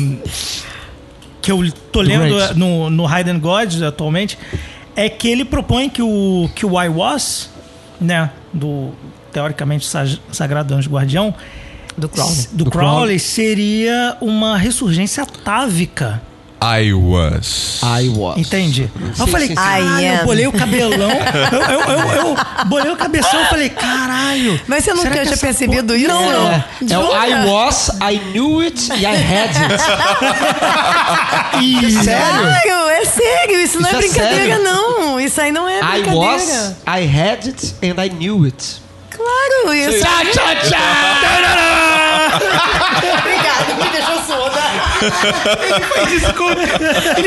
que 1.43 1.51
eu 1.51 1.71
tô 1.93 2.01
lendo 2.01 2.35
Great. 2.37 2.59
no, 2.59 2.89
no 2.91 3.07
Hidden 3.19 3.39
Gods 3.39 3.83
atualmente 3.83 4.39
é 4.97 5.09
que 5.09 5.29
ele 5.29 5.45
propõe 5.45 5.89
que 5.89 6.01
o, 6.01 6.49
que 6.55 6.65
o 6.65 6.81
I 6.81 6.89
Was, 6.89 7.51
né, 8.01 8.31
do 8.53 8.91
teoricamente 9.33 9.85
sag- 9.85 10.21
Sagrado 10.31 10.73
Anjo 10.75 10.89
Guardião, 10.89 11.35
Do 11.97 12.09
Crowley. 12.09 12.49
do, 12.53 12.65
Do 12.65 12.71
Crowley, 12.71 13.19
seria 13.19 14.17
uma 14.21 14.57
ressurgência 14.57 15.23
atávica 15.23 16.21
I 16.63 16.95
was. 16.95 17.81
I 17.83 18.09
was. 18.09 18.39
Entende? 18.39 18.91
Aí 18.97 19.11
eu 19.19 19.27
Sim, 19.27 19.33
falei, 19.33 19.49
sim, 19.49 19.55
sim. 19.55 19.61
caralho, 19.61 20.01
I 20.01 20.07
eu 20.21 20.25
bolei 20.25 20.47
o 20.47 20.53
cabelão. 20.53 21.11
eu, 21.11 21.61
eu, 21.71 21.99
eu, 21.99 22.27
eu 22.29 22.37
bolei 22.67 22.91
o 22.91 22.97
cabeção 22.97 23.43
e 23.43 23.47
falei, 23.47 23.69
caralho. 23.69 24.59
Mas 24.67 24.83
você 24.83 25.11
que 25.11 25.21
tinha 25.25 25.37
percebido 25.37 25.95
isso? 25.95 26.09
Não, 26.09 26.23
não. 26.33 26.51
É, 26.51 26.65
é 26.91 26.99
o? 26.99 27.13
I 27.13 27.51
was, 27.51 27.91
I 28.01 28.19
knew 28.33 28.61
it 28.61 28.81
e 28.95 29.05
I 29.05 29.15
had 29.15 29.51
it. 29.71 29.85
E- 31.61 32.03
Sério? 32.03 32.41
Claro, 32.41 32.89
é 32.91 33.05
sério, 33.05 33.61
isso, 33.61 33.81
não 33.81 33.89
Isso 33.91 33.97
é 33.97 33.99
é 33.99 34.03
brincadeira, 34.03 34.57
sério? 34.57 34.65
não. 34.65 35.21
Isso 35.21 35.41
aí 35.41 35.53
não 35.53 35.69
é 35.69 35.79
I 35.81 36.03
brincadeira. 36.03 36.33
was, 36.33 36.75
I 36.87 37.05
had 37.07 37.45
it 37.47 37.75
and 37.83 38.03
I 38.03 38.09
knew 38.09 38.45
it. 38.47 38.83
Claro, 39.17 39.75
isso. 39.75 40.01
Tchá, 40.01 40.25
tchá, 40.33 40.57
tchá! 40.57 40.85
Obrigada, 43.19 43.75
me 43.75 43.89
deixou 43.91 44.19
surda. 44.25 44.63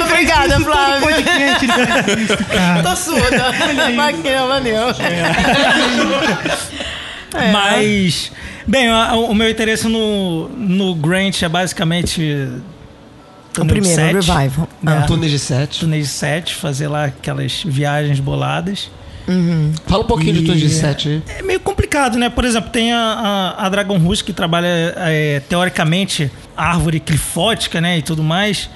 Obrigada, 0.04 0.60
Flávio. 0.60 1.02
Podcast, 1.02 1.64
ele 1.64 1.74
faz 1.74 2.08
isso, 2.20 2.38
cara. 2.52 2.84
Tô 2.84 2.96
surda. 2.96 3.54
Maquinha, 3.96 4.46
valeu. 4.48 4.90
É. 7.34 7.52
Mas, 7.52 8.32
bem, 8.66 8.90
o 8.92 9.34
meu 9.34 9.50
interesse 9.50 9.88
no, 9.88 10.50
no 10.50 10.96
Grant 10.96 11.42
é 11.44 11.50
basicamente. 11.50 12.50
O 13.60 13.66
primeiro, 13.66 14.02
o 14.02 14.22
Revival. 14.22 14.68
Né? 14.84 15.04
Túnel 15.08 15.30
de 15.30 15.40
sete. 15.40 15.80
Túnel 15.80 16.02
de 16.02 16.08
sete, 16.08 16.54
fazer 16.54 16.88
lá 16.88 17.06
aquelas 17.06 17.64
viagens 17.64 18.20
boladas. 18.20 18.90
Fala 19.86 20.04
um 20.04 20.08
pouquinho 20.08 20.34
de 20.34 20.40
E- 20.40 20.46
túnel 20.46 20.60
de 20.60 20.70
sete 20.70 21.10
aí. 21.10 21.22
É 21.40 21.42
meio 21.42 21.60
complicado, 21.60 22.18
né? 22.18 22.30
Por 22.30 22.46
exemplo, 22.46 22.70
tem 22.70 22.94
a, 22.94 22.98
a, 23.58 23.66
a 23.66 23.70
Dragon 23.70 23.98
Rouge 23.98 24.24
que 24.24 24.32
trabalha 24.34 24.68
é, 24.98 25.42
teoricamente 25.50 26.32
árvore 26.56 27.00
clifótica, 27.00 27.82
né? 27.82 27.98
E 27.98 28.02
tudo 28.02 28.24
mais. 28.24 28.70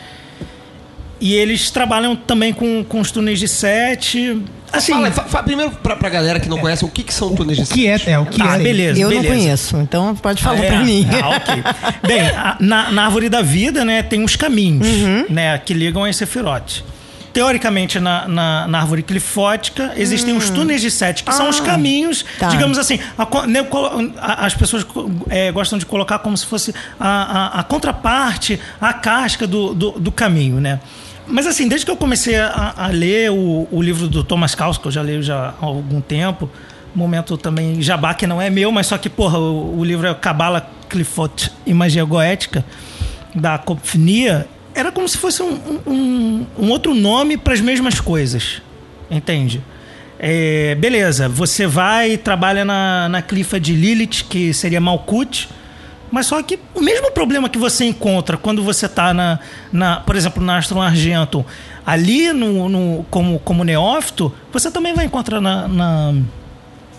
E 1.20 1.34
eles 1.36 1.70
trabalham 1.70 2.16
também 2.16 2.52
com, 2.52 2.84
com 2.84 3.00
os 3.00 3.12
túneis 3.12 3.40
de 3.40 3.48
sete. 3.48 4.42
Assim, 4.74 4.94
Fala, 4.94 5.12
fa- 5.12 5.24
fa- 5.26 5.44
primeiro 5.44 5.70
pra, 5.72 5.96
pra 5.96 6.10
galera 6.10 6.40
que 6.40 6.50
não 6.50 6.58
conhece, 6.58 6.84
o 6.84 6.88
que, 6.88 7.04
que 7.04 7.14
são 7.14 7.36
túneis 7.36 7.58
de 7.60 7.64
O 7.64 7.68
que 7.68 7.86
é, 7.88 7.98
é 8.08 8.18
o 8.18 8.26
que 8.26 8.42
ah, 8.42 8.56
é. 8.56 8.64
beleza, 8.64 9.00
Eu 9.00 9.12
não 9.12 9.22
beleza. 9.22 9.36
conheço, 9.36 9.78
então 9.78 10.16
pode 10.16 10.42
falar 10.42 10.60
Ah, 10.62 10.66
é? 10.66 10.68
pra 10.70 10.84
mim. 10.84 11.06
Ah, 11.22 11.30
ok. 11.30 11.64
Bem, 12.08 12.22
a- 12.22 12.58
na, 12.60 12.92
na 12.92 13.06
árvore 13.06 13.30
da 13.30 13.42
vida, 13.44 13.86
né, 13.86 14.02
tem 14.02 14.24
uns 14.24 14.36
caminhos, 14.36 14.88
Uhum. 14.88 15.26
né, 15.30 15.58
que 15.60 15.74
ligam 15.74 16.04
as 16.06 16.16
Sephiroth. 16.16 16.82
Teoricamente, 17.34 18.00
na, 18.00 18.28
na, 18.28 18.68
na 18.68 18.80
árvore 18.80 19.02
clifótica, 19.04 19.94
existem 19.96 20.36
os 20.36 20.50
túneis 20.50 20.82
de 20.82 20.92
sete, 20.92 21.24
que 21.24 21.34
são 21.34 21.48
os 21.48 21.60
Hum. 21.60 21.64
Ah, 21.64 21.66
caminhos, 21.66 22.26
tá. 22.38 22.50
digamos 22.50 22.78
assim, 22.78 23.00
a 23.18 23.48
né, 23.48 23.66
a- 24.20 24.46
as 24.46 24.54
pessoas 24.54 24.86
é, 25.30 25.52
gostam 25.52 25.80
de 25.80 25.86
colocar 25.86 26.20
como 26.20 26.36
se 26.36 26.46
fosse 26.46 26.74
a, 27.00 27.60
a- 27.60 27.64
contraparte, 27.64 28.60
a 28.82 28.92
casca 28.94 29.48
do, 29.48 29.74
do, 29.74 29.92
do 29.92 30.12
caminho, 30.12 30.60
né? 30.60 30.80
Mas 31.28 31.48
assim, 31.48 31.68
desde 31.70 31.86
que 31.86 31.92
eu 31.92 31.96
comecei 31.96 32.36
a, 32.38 32.74
a 32.76 32.88
ler 32.88 33.32
o, 33.32 33.68
o 33.72 33.82
livro 33.82 34.08
do 34.10 34.24
Thomas 34.24 34.54
Caus, 34.54 34.78
que 34.78 34.88
eu 34.88 34.92
já 34.92 35.02
leio 35.02 35.24
já 35.24 35.54
há 35.62 35.66
algum 35.66 36.02
tempo, 36.02 36.50
momento 36.94 37.38
também 37.38 37.82
jabá 37.82 38.14
que 38.14 38.28
não 38.28 38.42
é 38.42 38.50
meu, 38.50 38.70
mas 38.74 38.88
só 38.88 38.98
que, 38.98 39.10
porra, 39.10 39.40
o, 39.40 39.80
o 39.80 39.84
livro 39.86 40.06
é 40.08 40.14
Cabala 40.14 40.70
Clifot 40.90 41.50
e 41.66 41.74
Magia 41.74 42.04
Goética, 42.04 42.66
da 43.34 43.58
Copfinia, 43.58 44.46
era 44.76 44.92
como 44.92 45.08
se 45.08 45.18
fosse 45.18 45.42
um, 45.44 45.80
um, 45.88 46.46
um 46.60 46.70
outro 46.70 46.94
nome 46.94 47.38
para 47.38 47.54
as 47.54 47.62
mesmas 47.62 48.00
coisas, 48.00 48.62
entende? 49.10 49.62
É, 50.20 50.76
beleza, 50.76 51.28
você 51.28 51.66
vai 51.66 52.12
e 52.12 52.18
trabalha 52.18 52.64
na, 52.64 53.10
na 53.10 53.22
clifa 53.22 53.60
de 53.60 53.74
Lilith, 53.74 54.26
que 54.30 54.54
seria 54.54 54.80
Malkuth, 54.80 55.48
mas 56.12 56.28
só 56.28 56.42
que 56.44 56.60
o 56.76 56.82
mesmo 56.82 57.12
problema 57.12 57.50
que 57.50 57.58
você 57.58 57.86
encontra 57.86 58.38
quando 58.38 58.62
você 58.64 58.86
está 58.86 59.14
na, 59.14 59.40
na, 59.72 59.98
por 60.02 60.16
exemplo, 60.16 60.44
na 60.44 60.58
Astro 60.58 60.80
Argento, 60.80 61.44
ali 61.86 62.32
no, 62.34 62.70
no- 62.70 63.06
como, 63.10 63.40
como 63.40 63.64
neófito, 63.64 64.32
você 64.52 64.70
também 64.70 64.94
vai 64.94 65.06
encontrar 65.06 65.42
na, 65.42 65.68
na, 65.68 66.14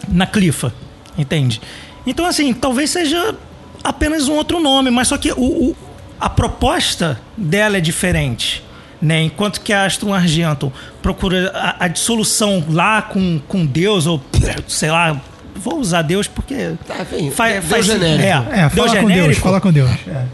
na 0.08 0.26
Clifa, 0.26 0.72
entende? 1.16 1.60
Então, 2.06 2.26
assim, 2.26 2.52
talvez 2.52 2.90
seja 2.90 3.36
apenas 3.84 4.28
um 4.28 4.34
outro 4.34 4.58
nome, 4.58 4.90
mas 4.90 5.08
só 5.08 5.16
que 5.16 5.30
o, 5.30 5.36
o- 5.40 5.76
a 6.26 6.28
proposta 6.30 7.20
dela 7.36 7.76
é 7.76 7.80
diferente. 7.80 8.62
Né? 9.00 9.22
Enquanto 9.24 9.60
que 9.60 9.72
a 9.72 9.84
Astro 9.84 10.12
Argento 10.12 10.72
procura 11.02 11.50
a, 11.54 11.84
a 11.86 11.88
dissolução 11.88 12.64
lá 12.70 13.02
com, 13.02 13.40
com 13.48 13.66
Deus, 13.66 14.06
ou 14.06 14.22
sei 14.68 14.90
lá, 14.92 15.20
vou 15.56 15.80
usar 15.80 16.02
Deus 16.02 16.28
porque 16.28 16.74
Tá, 16.86 17.02
enfim, 17.02 17.30
fa- 17.32 17.48
Deus 17.48 17.64
faz 17.66 17.86
genérico. 17.86 18.22
É, 18.52 18.60
É, 18.60 18.68
Deus 18.68 18.72
fala 18.72 19.00
com 19.00 19.06
Deus, 19.08 19.10
genérico. 19.18 19.40
fala 19.40 19.60
com 19.60 19.72
Deus. 19.72 19.90
É. 20.06 20.24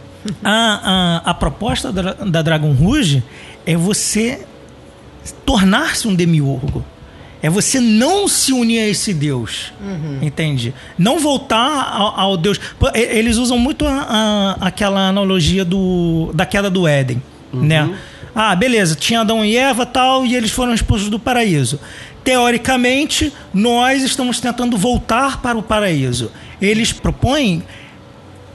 A, 0.45 1.23
a, 1.25 1.31
a 1.31 1.35
proposta 1.35 1.91
da, 1.91 2.13
da 2.13 2.43
Dragon 2.43 2.73
Rouge 2.73 3.23
é 3.65 3.75
você 3.75 4.45
tornar-se 5.47 6.07
um 6.07 6.15
demiurgo. 6.15 6.85
É 7.41 7.49
você 7.49 7.79
não 7.81 8.27
se 8.27 8.53
unir 8.53 8.81
a 8.81 8.89
esse 8.89 9.15
Deus. 9.15 9.73
Entende? 10.21 10.75
Não 10.99 11.19
voltar 11.21 11.93
ao, 11.95 12.19
ao 12.21 12.37
Deus. 12.37 12.59
Eles 12.95 13.37
usam 13.37 13.59
muito 13.59 13.87
a- 13.87 14.07
a- 14.61 14.67
aquela 14.67 15.09
analogia 15.09 15.65
do, 15.65 16.31
da 16.35 16.45
queda 16.45 16.69
do 16.69 16.87
Éden. 16.89 17.23
Né? 17.53 17.89
Ah, 18.35 18.55
beleza, 18.55 18.95
tinha 18.95 19.21
Adão 19.21 19.45
e 19.45 19.57
Eva 19.57 19.87
tal, 19.87 20.25
e 20.27 20.35
eles 20.37 20.51
foram 20.51 20.75
expulsos 20.75 21.09
do 21.09 21.19
paraíso. 21.19 21.79
Teoricamente, 22.25 23.33
nós 23.55 24.03
estamos 24.03 24.39
tentando 24.39 24.77
voltar 24.77 25.41
para 25.41 25.57
o 25.59 25.63
paraíso. 25.63 26.31
Eles 26.61 26.93
propõem 26.93 27.63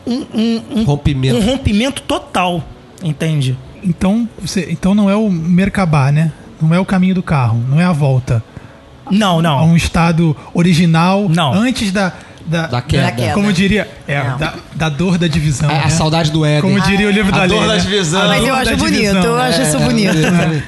um, 0.06 0.26
um- 0.34 0.62
um- 0.76 0.84
Rompimento. 0.84 1.36
um 1.38 1.42
rompimento 1.42 2.02
total. 2.04 2.64
Entende? 3.04 3.58
Então, 3.84 4.30
você, 4.40 4.68
então 4.70 4.94
não 4.96 5.10
é 5.10 5.16
o 5.16 5.30
Merkabah, 5.30 6.12
né? 6.12 6.32
Não 6.62 6.74
é 6.74 6.80
o 6.80 6.86
caminho 6.86 7.16
do 7.16 7.24
carro, 7.24 7.62
não 7.68 7.82
é 7.82 7.84
a 7.84 7.92
volta. 7.92 8.44
Não, 9.12 9.40
A 9.40 9.42
não. 9.42 9.66
um 9.70 9.76
estado 9.76 10.36
original, 10.54 11.28
Não. 11.30 11.54
antes 11.54 11.92
da... 11.92 12.14
Da, 12.46 12.68
Da 12.68 12.82
queda. 12.82 13.04
Da 13.04 13.12
queda. 13.12 13.34
Como 13.34 13.54
diria, 13.54 13.88
é, 14.08 14.22
da, 14.38 14.54
da 14.76 14.90
dor 14.90 15.18
da 15.18 15.28
divisão. 15.28 15.70
A, 15.70 15.74
a 15.74 15.78
né? 15.86 15.90
saudade 15.90 16.30
do 16.30 16.46
Éden. 16.46 16.62
Como 16.62 16.80
diria 16.82 17.08
o 17.08 17.12
livro 17.12 17.34
A 17.34 17.40
da 17.40 17.48
dor 17.48 17.60
lei. 17.60 17.68
da 17.70 17.74
né? 17.76 17.80
divisão. 17.80 18.22
A 18.22 18.28
Mas 18.28 18.40
dor 18.42 18.48
eu 18.50 18.56
da 18.56 18.62
acho 18.62 18.78
bonito, 18.78 19.00
divisão. 19.00 19.24
eu 19.24 19.38
acho 19.42 19.62
isso 19.62 19.78
É, 19.78 19.80
bonito. 19.80 20.18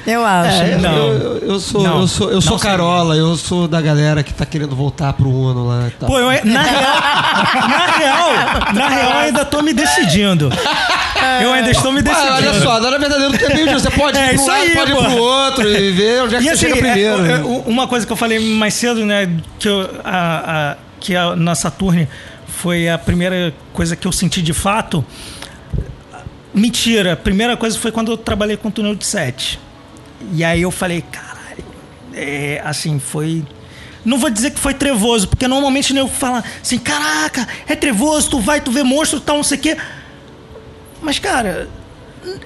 Eu 0.06 0.24
acho. 0.24 0.62
É, 0.62 0.78
não. 0.78 0.96
Eu, 0.96 1.38
eu 1.38 1.60
sou, 1.60 1.82
Não. 1.82 2.00
eu 2.00 2.06
sou, 2.08 2.30
eu 2.30 2.40
sou 2.40 2.52
Não. 2.52 2.58
Carola, 2.58 3.14
eu 3.14 3.36
sou 3.36 3.68
da 3.68 3.80
galera 3.82 4.22
que 4.22 4.32
tá 4.32 4.46
querendo 4.46 4.74
voltar 4.74 5.12
pro 5.12 5.28
Uno 5.28 5.68
lá 5.68 5.88
e 5.88 5.90
tal. 5.90 6.08
Pô, 6.08 6.18
eu, 6.18 6.26
na 6.46 6.62
real, 6.62 6.92
na 7.68 7.86
real, 7.98 8.74
na 8.74 8.88
real, 8.88 9.10
eu 9.12 9.18
ainda 9.18 9.44
tô 9.44 9.60
me 9.62 9.72
decidindo. 9.74 10.50
Eu 11.42 11.52
ainda 11.52 11.70
estou 11.70 11.92
me 11.92 11.98
Ah, 12.00 12.02
decidindo. 12.02 12.32
olha 12.32 12.54
só, 12.60 12.80
na 12.80 12.98
verdade 12.98 13.44
é 13.44 13.54
meio 13.54 13.66
disso. 13.68 13.80
Você 13.80 13.90
pode 13.90 14.16
É 14.18 14.34
ir 14.34 14.38
um 14.38 14.46
lado, 14.46 14.60
aí, 14.62 14.70
pode 14.74 14.92
ir 14.92 14.96
pro 14.96 15.16
outro 15.18 15.68
e 15.68 15.90
ver 15.92 16.22
onde 16.22 16.36
é 16.36 16.38
que 16.38 16.44
E 16.44 16.48
você 16.48 16.52
assim, 16.54 16.66
chega 16.74 16.76
primeiro. 16.76 17.26
é, 17.26 17.32
é, 17.32 17.36
uma 17.66 17.86
coisa 17.86 18.06
que 18.06 18.12
eu 18.12 18.16
falei 18.16 18.38
mais 18.38 18.74
cedo, 18.74 19.04
né, 19.04 19.28
que, 19.58 19.68
eu, 19.68 19.90
a, 20.04 20.72
a- 20.72 20.76
que 21.00 21.14
a, 21.14 21.36
na 21.36 21.54
Saturne 21.54 22.08
foi 22.46 22.88
a 22.88 22.98
primeira 22.98 23.54
coisa 23.72 23.96
que 23.96 24.06
eu 24.06 24.12
senti 24.12 24.40
de 24.42 24.52
fato. 24.52 25.04
Mentira, 26.54 27.12
a 27.12 27.16
primeira 27.16 27.56
coisa 27.56 27.78
foi 27.78 27.92
quando 27.92 28.10
eu 28.10 28.16
trabalhei 28.16 28.56
com 28.56 28.68
o 28.68 28.70
túnel 28.70 28.94
de 28.94 29.04
sete. 29.04 29.60
E 30.32 30.42
aí 30.42 30.62
eu 30.62 30.70
falei, 30.70 31.02
caralho, 31.02 31.64
é, 32.14 32.62
assim, 32.64 32.98
foi. 32.98 33.44
Não 34.04 34.18
vou 34.18 34.30
dizer 34.30 34.52
que 34.52 34.58
foi 34.58 34.72
trevoso, 34.72 35.28
porque 35.28 35.46
normalmente 35.48 35.94
eu 35.94 36.08
fala 36.08 36.42
assim, 36.62 36.78
caraca, 36.78 37.46
é 37.66 37.74
trevoso, 37.74 38.30
tu 38.30 38.40
vai, 38.40 38.60
tu 38.60 38.70
vê 38.70 38.82
monstro, 38.82 39.20
tal, 39.20 39.36
não 39.36 39.44
sei 39.44 39.58
o 39.58 39.60
quê. 39.60 39.76
Mas, 41.02 41.18
cara, 41.18 41.68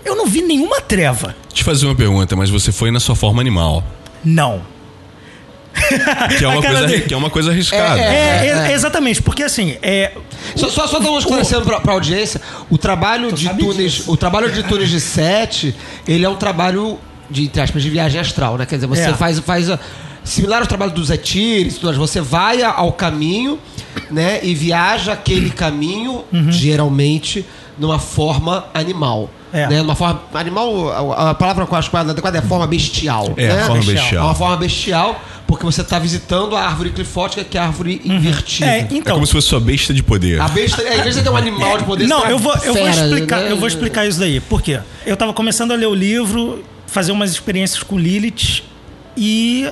eu 0.05 0.17
não 0.17 0.27
vi 0.27 0.43
nenhuma 0.43 0.81
treva. 0.81 1.37
Te 1.53 1.63
fazer 1.63 1.87
uma 1.87 1.95
pergunta, 1.95 2.35
mas 2.35 2.51
você 2.51 2.73
foi 2.73 2.91
na 2.91 2.99
sua 2.99 3.15
forma 3.15 3.41
animal. 3.41 3.85
Não. 4.25 4.63
Que 6.39 6.45
é 6.45 6.49
uma, 6.49 6.61
A 6.61 6.63
coisa, 6.67 6.87
dele. 6.87 7.01
que 7.03 7.15
é 7.15 7.17
uma 7.17 7.31
coisa 7.31 7.51
arriscada. 7.51 8.01
É, 8.01 8.47
É, 8.47 8.71
é, 8.71 8.73
exatamente, 8.73 9.23
porque 9.23 9.43
assim, 9.43 9.77
é, 9.83 10.13
Só, 10.57 10.69
só, 10.69 10.87
só 10.87 11.01
um 11.01 11.19
esclarecendo 11.19 11.65
pra, 11.65 11.81
pra 11.81 11.93
audiência, 11.93 12.41
o 12.69 12.77
trabalho 12.79 13.33
de 13.33 13.49
túneis, 13.55 14.07
o 14.09 14.17
trabalho 14.17 14.51
de 14.51 14.63
túneis 14.63 14.89
de 14.91 15.01
sete, 15.01 15.75
ele 16.07 16.25
é 16.25 16.29
um 16.29 16.37
trabalho 16.37 16.99
de, 17.31 17.45
entre 17.45 17.61
aspas, 17.63 17.83
de 17.83 17.91
viagem 17.91 18.21
astral, 18.21 18.57
né? 18.59 18.67
Quer 18.67 18.77
dizer, 18.77 18.87
você 18.87 19.03
É. 19.03 19.15
faz, 19.15 19.39
faz 19.41 19.71
a- 19.71 19.79
similar 20.25 20.61
ao 20.61 20.67
trabalho 20.67 20.93
dos 20.93 21.11
mais. 21.11 21.79
você 21.97 22.21
vai 22.21 22.63
a- 22.63 22.73
ao 22.73 22.93
caminho, 22.93 23.59
né, 24.11 24.41
e 24.43 24.55
viaja 24.55 25.13
aquele 25.13 25.51
caminho, 25.51 26.25
Uhum. 26.33 26.51
geralmente 26.53 27.45
numa 27.79 27.99
forma 27.99 28.67
animal. 28.75 29.31
É. 29.53 29.67
Né? 29.67 29.79
Numa 29.83 29.95
forma 29.95 30.23
animal, 30.35 31.13
a, 31.13 31.31
a 31.31 31.35
palavra 31.35 31.67
que 31.67 31.73
eu 31.73 31.79
acho 31.79 31.95
adequada 31.97 32.39
é 32.39 32.43
forma 32.43 32.67
bestial. 32.67 33.33
É, 33.37 33.49
né? 33.49 33.63
a 33.63 33.67
forma 33.67 33.83
É 33.83 33.87
bestial. 33.87 34.25
uma 34.27 34.35
forma 34.35 34.57
bestial, 34.57 35.21
porque 35.47 35.65
você 35.65 35.81
está 35.81 35.99
visitando 35.99 36.55
a 36.57 36.63
árvore 36.65 36.91
clifótica, 36.91 37.43
que 37.43 37.59
é 37.59 37.61
a 37.61 37.65
árvore 37.65 38.01
invertida. 38.05 38.67
é, 38.71 38.79
É 38.81 38.89
então. 38.91 39.15
como 39.15 39.27
se 39.27 39.33
fosse 39.33 39.49
sua 39.49 39.61
besta 39.61 39.93
de 39.93 40.03
poder. 40.03 40.41
A 40.41 40.49
besta, 40.49 40.83
é, 40.83 40.99
em 40.99 41.03
vez 41.03 41.17
de 41.17 41.23
ter 41.23 41.31
um 41.31 41.37
animal 41.37 41.79
de 41.79 41.85
poder, 41.85 42.07
Não, 42.07 42.21
você 42.21 42.23
tem 42.27 42.31
eu 42.33 42.37
uma 42.37 42.43
vou, 42.43 42.65
eu 42.65 42.75
vou 42.75 42.85
fera, 42.85 43.07
explicar, 43.07 43.41
né? 43.41 43.53
eu 43.53 43.57
vou 43.57 43.69
explicar 43.69 44.07
isso 44.07 44.21
daí. 44.21 44.41
Por 44.41 44.63
quê? 44.63 44.81
Eu 45.05 45.17
tava 45.17 45.33
começando 45.33 45.73
a 45.73 45.75
ler 45.77 45.87
o 45.87 45.95
livro, 45.95 46.65
fazer 46.87 47.13
umas 47.13 47.31
experiências 47.31 47.83
com 47.83 47.99
Lilith 47.99 48.63
e 49.17 49.69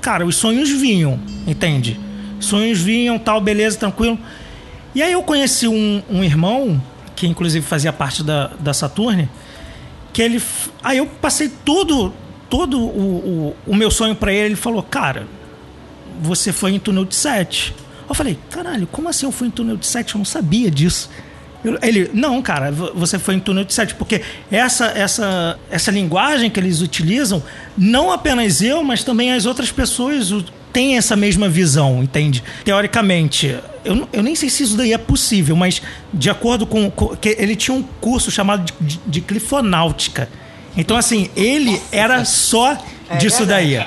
cara, 0.00 0.24
os 0.24 0.36
sonhos 0.36 0.70
vinham, 0.70 1.18
entende? 1.46 1.98
Sonhos 2.38 2.78
vinham, 2.80 3.18
tal, 3.18 3.40
beleza, 3.40 3.76
tranquilo. 3.76 4.18
E 4.94 5.02
aí 5.02 5.12
eu 5.12 5.22
conheci 5.22 5.68
um, 5.68 6.02
um 6.10 6.24
irmão 6.24 6.80
que 7.20 7.26
inclusive 7.26 7.64
fazia 7.66 7.92
parte 7.92 8.22
da, 8.22 8.46
da 8.58 8.72
Saturne 8.72 9.28
que 10.12 10.22
ele. 10.22 10.42
Aí 10.82 10.96
eu 10.98 11.06
passei 11.06 11.50
todo, 11.64 12.12
todo 12.48 12.80
o, 12.80 12.86
o, 12.86 13.56
o 13.66 13.76
meu 13.76 13.90
sonho 13.90 14.14
pra 14.16 14.32
ele. 14.32 14.46
Ele 14.46 14.56
falou, 14.56 14.82
cara, 14.82 15.26
você 16.22 16.50
foi 16.50 16.72
em 16.72 16.78
túnel 16.78 17.04
de 17.04 17.14
7. 17.14 17.74
Eu 18.08 18.14
falei, 18.14 18.38
caralho, 18.50 18.86
como 18.86 19.08
assim 19.08 19.26
eu 19.26 19.32
fui 19.32 19.48
em 19.48 19.50
túnel 19.50 19.76
de 19.76 19.86
7? 19.86 20.14
Eu 20.14 20.18
não 20.18 20.24
sabia 20.24 20.70
disso. 20.70 21.10
Ele, 21.82 22.10
não, 22.14 22.40
cara, 22.40 22.72
vo- 22.72 22.92
você 22.94 23.18
foi 23.18 23.34
em 23.34 23.38
túnel 23.38 23.64
de 23.64 23.74
7, 23.74 23.94
porque 23.96 24.22
essa, 24.50 24.86
essa, 24.86 25.58
essa 25.70 25.90
linguagem 25.90 26.48
que 26.48 26.58
eles 26.58 26.80
utilizam, 26.80 27.42
não 27.76 28.10
apenas 28.10 28.62
eu, 28.62 28.82
mas 28.82 29.04
também 29.04 29.30
as 29.34 29.44
outras 29.44 29.70
pessoas 29.70 30.32
têm 30.72 30.96
essa 30.96 31.16
mesma 31.16 31.48
visão, 31.48 32.02
entende? 32.02 32.42
Teoricamente, 32.64 33.56
eu, 33.84 34.08
eu 34.12 34.22
nem 34.22 34.34
sei 34.34 34.48
se 34.50 34.62
isso 34.62 34.76
daí 34.76 34.92
é 34.92 34.98
possível, 34.98 35.54
mas 35.56 35.80
de 36.12 36.30
acordo 36.30 36.66
com. 36.66 36.90
com- 36.90 37.16
que 37.16 37.30
ele 37.38 37.56
tinha 37.56 37.76
um 37.76 37.82
curso 38.00 38.30
chamado 38.30 38.64
de, 38.64 38.72
de, 38.96 39.00
de 39.06 39.20
clifonáutica. 39.20 40.28
Então, 40.76 40.96
assim, 40.96 41.28
ele 41.36 41.80
era 41.90 42.24
só 42.24 42.76
disso 43.18 43.44
daí. 43.46 43.78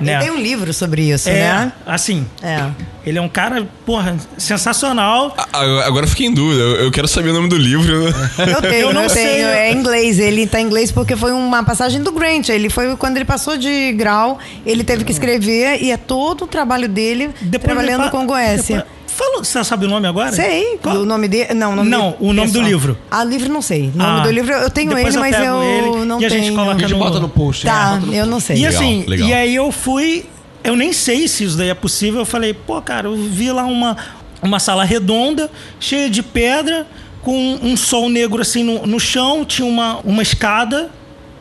Né? 0.00 0.18
Tem 0.18 0.30
um 0.30 0.38
livro 0.38 0.72
sobre 0.72 1.02
isso, 1.10 1.28
É, 1.28 1.32
né? 1.34 1.72
assim, 1.86 2.26
É. 2.42 2.66
ele 3.04 3.18
é 3.18 3.20
um 3.22 3.28
cara, 3.28 3.66
porra, 3.84 4.16
sensacional. 4.38 5.34
A- 5.52 5.86
Agora 5.86 6.04
eu 6.06 6.10
fiquei 6.10 6.26
em 6.26 6.32
dúvida. 6.34 6.60
Eu 6.62 6.76
eu 6.84 6.90
quero 6.90 7.06
saber 7.08 7.30
o 7.30 7.32
nome 7.34 7.48
do 7.48 7.56
livro. 7.56 8.06
Eu 8.38 8.60
tenho, 8.62 8.74
Eu 8.74 8.88
eu, 8.88 8.92
não 8.94 9.08
sei. 9.08 9.24
tenho. 9.26 9.46
É 9.48 9.72
em 9.72 9.76
inglês. 9.76 10.18
Ele 10.18 10.46
tá 10.46 10.60
em 10.60 10.64
inglês 10.64 10.90
porque 10.90 11.14
foi 11.16 11.32
uma 11.32 11.62
passagem 11.62 12.02
do 12.02 12.10
Grant. 12.12 12.48
Ele 12.48 12.68
foi 12.70 12.96
quando 12.96 13.16
ele 13.16 13.24
passou 13.24 13.56
de 13.56 13.92
grau, 13.92 14.38
ele 14.64 14.82
teve 14.84 15.04
que 15.04 15.12
escrever 15.12 15.82
e 15.82 15.90
é 15.90 15.96
todo 15.96 16.44
o 16.44 16.46
trabalho 16.46 16.88
dele 16.88 17.30
trabalhando 17.62 18.04
me 18.04 18.04
pa- 18.06 18.10
com 18.10 18.26
Goécia. 18.26 18.76
depois- 18.78 18.99
Fala, 19.24 19.44
você 19.44 19.62
sabe 19.64 19.84
o 19.84 19.88
nome 19.88 20.06
agora? 20.06 20.32
Sei. 20.32 20.78
Qual? 20.82 20.96
O 20.96 21.04
nome 21.04 21.28
dele. 21.28 21.52
Não, 21.54 21.72
o 21.72 21.76
nome 21.76 21.90
Não, 21.90 22.16
o 22.18 22.32
nome 22.32 22.48
do 22.48 22.52
pessoal. 22.54 22.64
livro. 22.66 22.98
Ah, 23.10 23.22
livro 23.22 23.52
não 23.52 23.60
sei. 23.60 23.90
O 23.94 23.98
nome 23.98 24.20
Ah, 24.20 24.22
do 24.22 24.30
livro 24.30 24.52
eu 24.52 24.70
tenho 24.70 24.88
depois 24.94 25.14
ele, 25.14 25.18
mas 25.22 25.36
pego 25.36 25.46
eu 25.46 25.62
ele 25.62 26.04
não 26.06 26.20
e 26.20 26.24
a 26.24 26.28
tenho. 26.30 26.42
gente 26.44 26.54
coloca 26.54 26.76
A 26.76 26.78
gente 26.78 26.92
no- 26.92 26.98
bota 26.98 27.20
no 27.20 27.28
post. 27.28 27.66
é, 27.66 27.70
Tá, 27.70 27.96
no 28.00 28.14
eu 28.14 28.24
não 28.26 28.40
sei. 28.40 28.56
E 28.56 28.60
Legal, 28.64 28.74
assim, 28.80 29.04
legal. 29.06 29.28
e 29.28 29.34
aí 29.34 29.54
eu 29.54 29.70
fui. 29.70 30.24
Eu 30.64 30.74
nem 30.76 30.92
sei 30.92 31.28
se 31.28 31.44
isso 31.44 31.56
daí 31.56 31.68
é 31.68 31.74
possível. 31.74 32.20
Eu 32.20 32.26
falei, 32.26 32.54
pô, 32.54 32.80
cara, 32.82 33.08
eu 33.08 33.16
vi 33.16 33.50
lá 33.52 33.64
uma, 33.64 33.96
uma 34.42 34.58
sala 34.58 34.84
redonda, 34.84 35.50
cheia 35.78 36.08
de 36.08 36.22
pedra, 36.22 36.86
com 37.22 37.58
um 37.62 37.76
sol 37.76 38.08
negro 38.08 38.40
assim 38.40 38.62
no, 38.62 38.86
no 38.86 38.98
chão, 38.98 39.44
tinha 39.44 39.66
uma, 39.68 39.98
uma 40.04 40.22
escada 40.22 40.90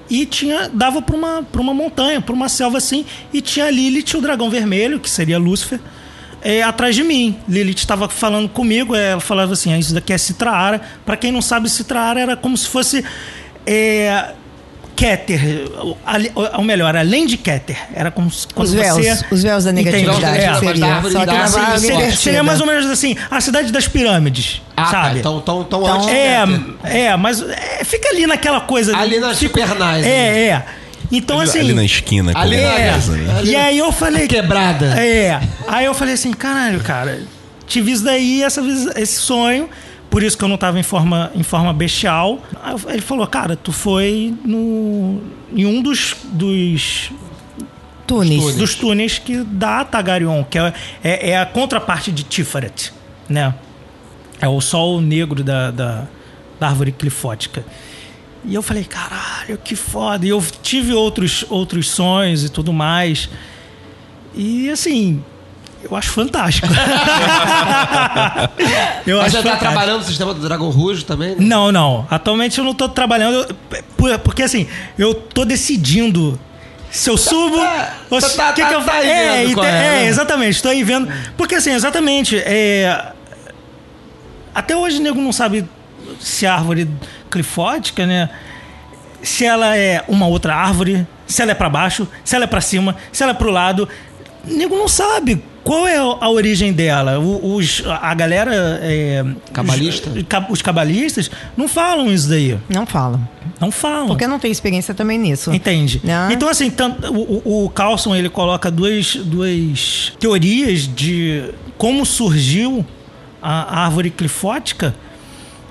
e 0.10 0.26
tinha 0.26 0.70
dava 0.74 1.02
para 1.02 1.16
uma, 1.16 1.44
pra 1.44 1.62
uma 1.62 1.74
montanha, 1.74 2.20
para 2.20 2.34
uma 2.34 2.50
selva 2.50 2.78
assim, 2.78 3.06
e 3.32 3.42
tinha 3.42 3.66
a 3.68 3.72
Lilith, 3.72 4.16
o 4.18 4.22
dragão 4.22 4.50
vermelho, 4.50 5.00
que 5.00 5.10
seria 5.10 5.38
Lúcifer, 5.38 5.80
é, 6.42 6.62
atrás 6.64 6.96
de 6.96 7.04
mim. 7.04 7.38
Lilith 7.48 7.78
estava 7.80 8.08
falando 8.10 8.50
comigo, 8.50 8.96
é, 8.96 9.12
ela 9.12 9.22
falava 9.22 9.54
assim: 9.54 9.74
ah, 9.74 9.78
Isso 9.80 9.94
daqui 9.94 10.14
é 10.14 10.18
Citraara. 10.18 10.82
Para 11.06 11.16
quem 11.18 11.32
não 11.32 11.42
sabe, 11.42 11.70
Citraara 11.70 12.20
era 12.20 12.36
como 12.38 12.56
se 12.58 12.68
fosse. 12.68 13.04
É, 13.66 14.32
Keter, 14.96 15.40
ou 16.58 16.62
melhor, 16.64 16.94
além 16.94 17.26
de 17.26 17.38
Keter, 17.38 17.78
era 17.96 18.12
como 18.12 18.30
se 18.30 18.46
Os 18.54 18.74
véus, 18.74 18.98
você 18.98 19.26
os 19.32 19.42
véus 19.44 19.64
da 19.64 19.72
negatividade. 19.72 20.26
É, 20.26 20.50
mas 20.50 20.60
seria. 20.60 21.02
Só 21.10 21.26
que 21.26 21.30
árvore 21.30 21.80
seria, 21.80 22.12
seria 22.12 22.44
mais 22.44 22.60
ou 22.60 22.68
menos 22.68 22.86
assim, 22.88 23.16
a 23.32 23.40
cidade 23.40 23.72
das 23.72 23.88
pirâmides, 23.88 24.62
Ah, 24.76 24.84
tá. 24.84 24.90
sabe? 25.04 25.20
Então, 25.20 25.38
então, 25.38 25.62
então, 25.66 25.82
Então, 25.84 25.96
antes 25.96 26.08
de 26.08 26.14
É, 26.14 26.44
é, 27.06 27.16
mas 27.16 27.42
é, 27.42 27.82
fica 27.86 28.10
ali 28.10 28.28
naquela 28.28 28.60
coisa. 28.60 28.98
Ali 28.98 29.20
nas 29.22 29.40
fica- 29.40 29.62
Supernais, 29.62 30.06
É, 30.06 30.48
é. 30.48 30.66
Então, 31.12 31.40
assim. 31.40 31.60
Ali 31.60 31.74
na 31.74 31.84
esquina. 31.84 32.32
ali 32.36 32.58
na- 32.58 32.76
certeza, 32.76 33.18
né? 33.18 33.38
ali 33.40 33.52
E 33.52 33.56
aí 33.56 33.78
eu 33.78 33.92
falei. 33.92 34.28
Quebrada. 34.28 34.86
É. 35.00 35.42
Aí 35.68 35.86
eu 35.86 35.94
falei 35.94 36.14
assim, 36.14 36.32
caralho, 36.32 36.80
cara, 36.82 37.22
tive 37.68 37.92
isso 37.92 38.04
daí, 38.04 38.44
essa, 38.44 38.62
esse 38.96 39.20
sonho. 39.20 39.70
Por 40.10 40.24
isso 40.24 40.36
que 40.38 40.44
eu 40.44 40.48
não 40.48 40.58
tava 40.58 40.80
em 40.80 40.84
forma, 40.84 41.32
em 41.36 41.44
forma 41.44 41.72
bestial. 41.72 42.42
Aí 42.64 42.76
ele 42.94 43.02
falou, 43.02 43.28
cara, 43.28 43.56
tu 43.56 43.72
foi 43.72 44.34
no, 44.44 45.22
em 45.56 45.66
um 45.68 45.82
dos, 45.84 46.16
dos, 46.32 47.12
Tunis. 48.08 48.56
dos 48.56 48.74
túneis 48.74 49.20
que 49.20 49.38
dá 49.44 49.82
a 49.82 49.86
Tagarion, 49.86 50.44
que 50.44 50.58
é, 50.58 50.74
é, 51.04 51.30
é 51.32 51.38
a 51.40 51.46
contraparte 51.46 52.12
de 52.12 52.24
Tiferet, 52.24 52.92
né? 53.28 53.54
É 54.42 54.48
o 54.48 54.60
sol 54.60 55.00
negro 55.00 55.44
da, 55.44 55.70
da, 55.70 56.08
da 56.60 56.68
árvore 56.68 56.92
clifótica. 56.92 57.64
E 58.46 58.56
eu 58.56 58.62
falei, 58.62 58.84
caralho, 58.86 59.58
que 59.64 59.76
foda. 59.76 60.26
E 60.26 60.30
eu 60.30 60.42
tive 60.64 60.94
outros, 60.94 61.44
outros 61.50 61.90
sonhos 61.90 62.44
e 62.44 62.50
tudo 62.50 62.72
mais. 62.72 63.30
E 64.34 64.70
assim, 64.70 65.22
eu 65.84 65.96
acho 65.96 66.10
fantástico. 66.12 66.68
eu 69.06 69.18
Mas 69.18 69.28
acho 69.28 69.38
você 69.38 69.38
tá 69.38 69.44
fantástico. 69.44 69.60
trabalhando 69.60 69.98
no 70.00 70.04
sistema 70.06 70.34
do 70.34 70.42
Dragon 70.42 70.70
Rouge 70.70 71.04
também? 71.06 71.30
né? 71.32 71.36
Não, 71.40 71.72
não. 71.72 72.08
Atualmente 72.10 72.58
eu 72.58 72.64
não 72.64 72.74
tô 72.74 72.88
trabalhando. 72.90 73.54
por- 73.98 74.18
Porque 74.20 74.44
assim, 74.44 74.68
eu 74.98 75.14
tô 75.14 75.44
decidindo 75.46 76.40
se 76.90 77.10
eu 77.10 77.18
subo. 77.18 77.58
tá- 77.58 77.94
você 78.10 78.30
se- 78.30 78.38
tá- 78.38 78.54
que 78.54 78.62
tá- 78.62 78.68
que 78.70 78.74
eu 78.76 78.84
tá 78.84 78.94
aí 78.94 79.08
é, 79.10 79.44
é, 79.44 79.52
é, 79.52 79.56
né? 79.56 80.06
exatamente. 80.08 80.56
Estou 80.56 80.72
aí 80.72 80.84
vendo. 80.84 81.12
Porque 81.38 81.56
assim, 81.56 81.72
exatamente. 81.72 82.38
É, 82.38 83.12
até 84.54 84.76
hoje 84.76 84.98
o 85.00 85.02
nego 85.02 85.22
não 85.22 85.32
sabe 85.34 85.66
se 86.20 86.46
a 86.46 86.54
árvore 86.56 86.90
clifótica, 87.30 88.06
né? 88.06 88.30
Se 89.22 89.44
ela 89.46 89.76
é 89.78 90.04
uma 90.08 90.28
outra 90.28 90.56
árvore, 90.56 91.06
se 91.28 91.42
ela 91.42 91.52
é 91.52 91.56
pra 91.56 91.70
baixo, 91.70 92.08
se 92.24 92.36
ela 92.36 92.46
é 92.46 92.48
pra 92.48 92.62
cima, 92.62 92.96
se 93.12 93.22
ela 93.24 93.32
é 93.34 93.36
pro 93.36 93.52
lado. 93.52 93.88
O 94.48 94.54
nego 94.54 94.76
não 94.78 94.88
sabe 94.88 95.44
qual 95.66 95.86
é 95.86 95.98
a 95.98 96.30
origem 96.30 96.72
dela. 96.72 97.20
O- 97.20 97.56
Os, 97.56 97.84
a 97.86 98.14
galera. 98.14 98.80
É, 98.82 99.26
Cabalista? 99.52 100.10
Os, 100.10 100.24
os 100.54 100.62
cabalistas 100.62 101.30
não 101.58 101.68
falam 101.68 102.10
isso 102.12 102.30
daí. 102.30 102.58
Não 102.70 102.86
fala. 102.86 103.20
Não 103.60 103.70
falam. 103.70 104.08
Porque 104.08 104.26
não 104.26 104.40
tem 104.40 104.50
experiência 104.50 104.94
também 104.94 105.20
nisso. 105.20 105.54
Entende? 105.54 106.00
Né? 106.02 106.30
Então, 106.32 106.48
assim, 106.48 106.70
tanto- 106.72 107.12
o, 107.14 107.42
o- 107.46 107.66
o 107.66 107.70
Carlson 107.70 108.16
ele 108.16 108.30
coloca 108.30 108.72
duas, 108.72 109.16
duas 109.16 110.14
teorias 110.18 110.88
de 110.88 111.44
como 111.78 112.06
surgiu 112.06 112.86
a, 113.42 113.82
a 113.82 113.84
árvore 113.86 114.10
clifótica. 114.10 114.96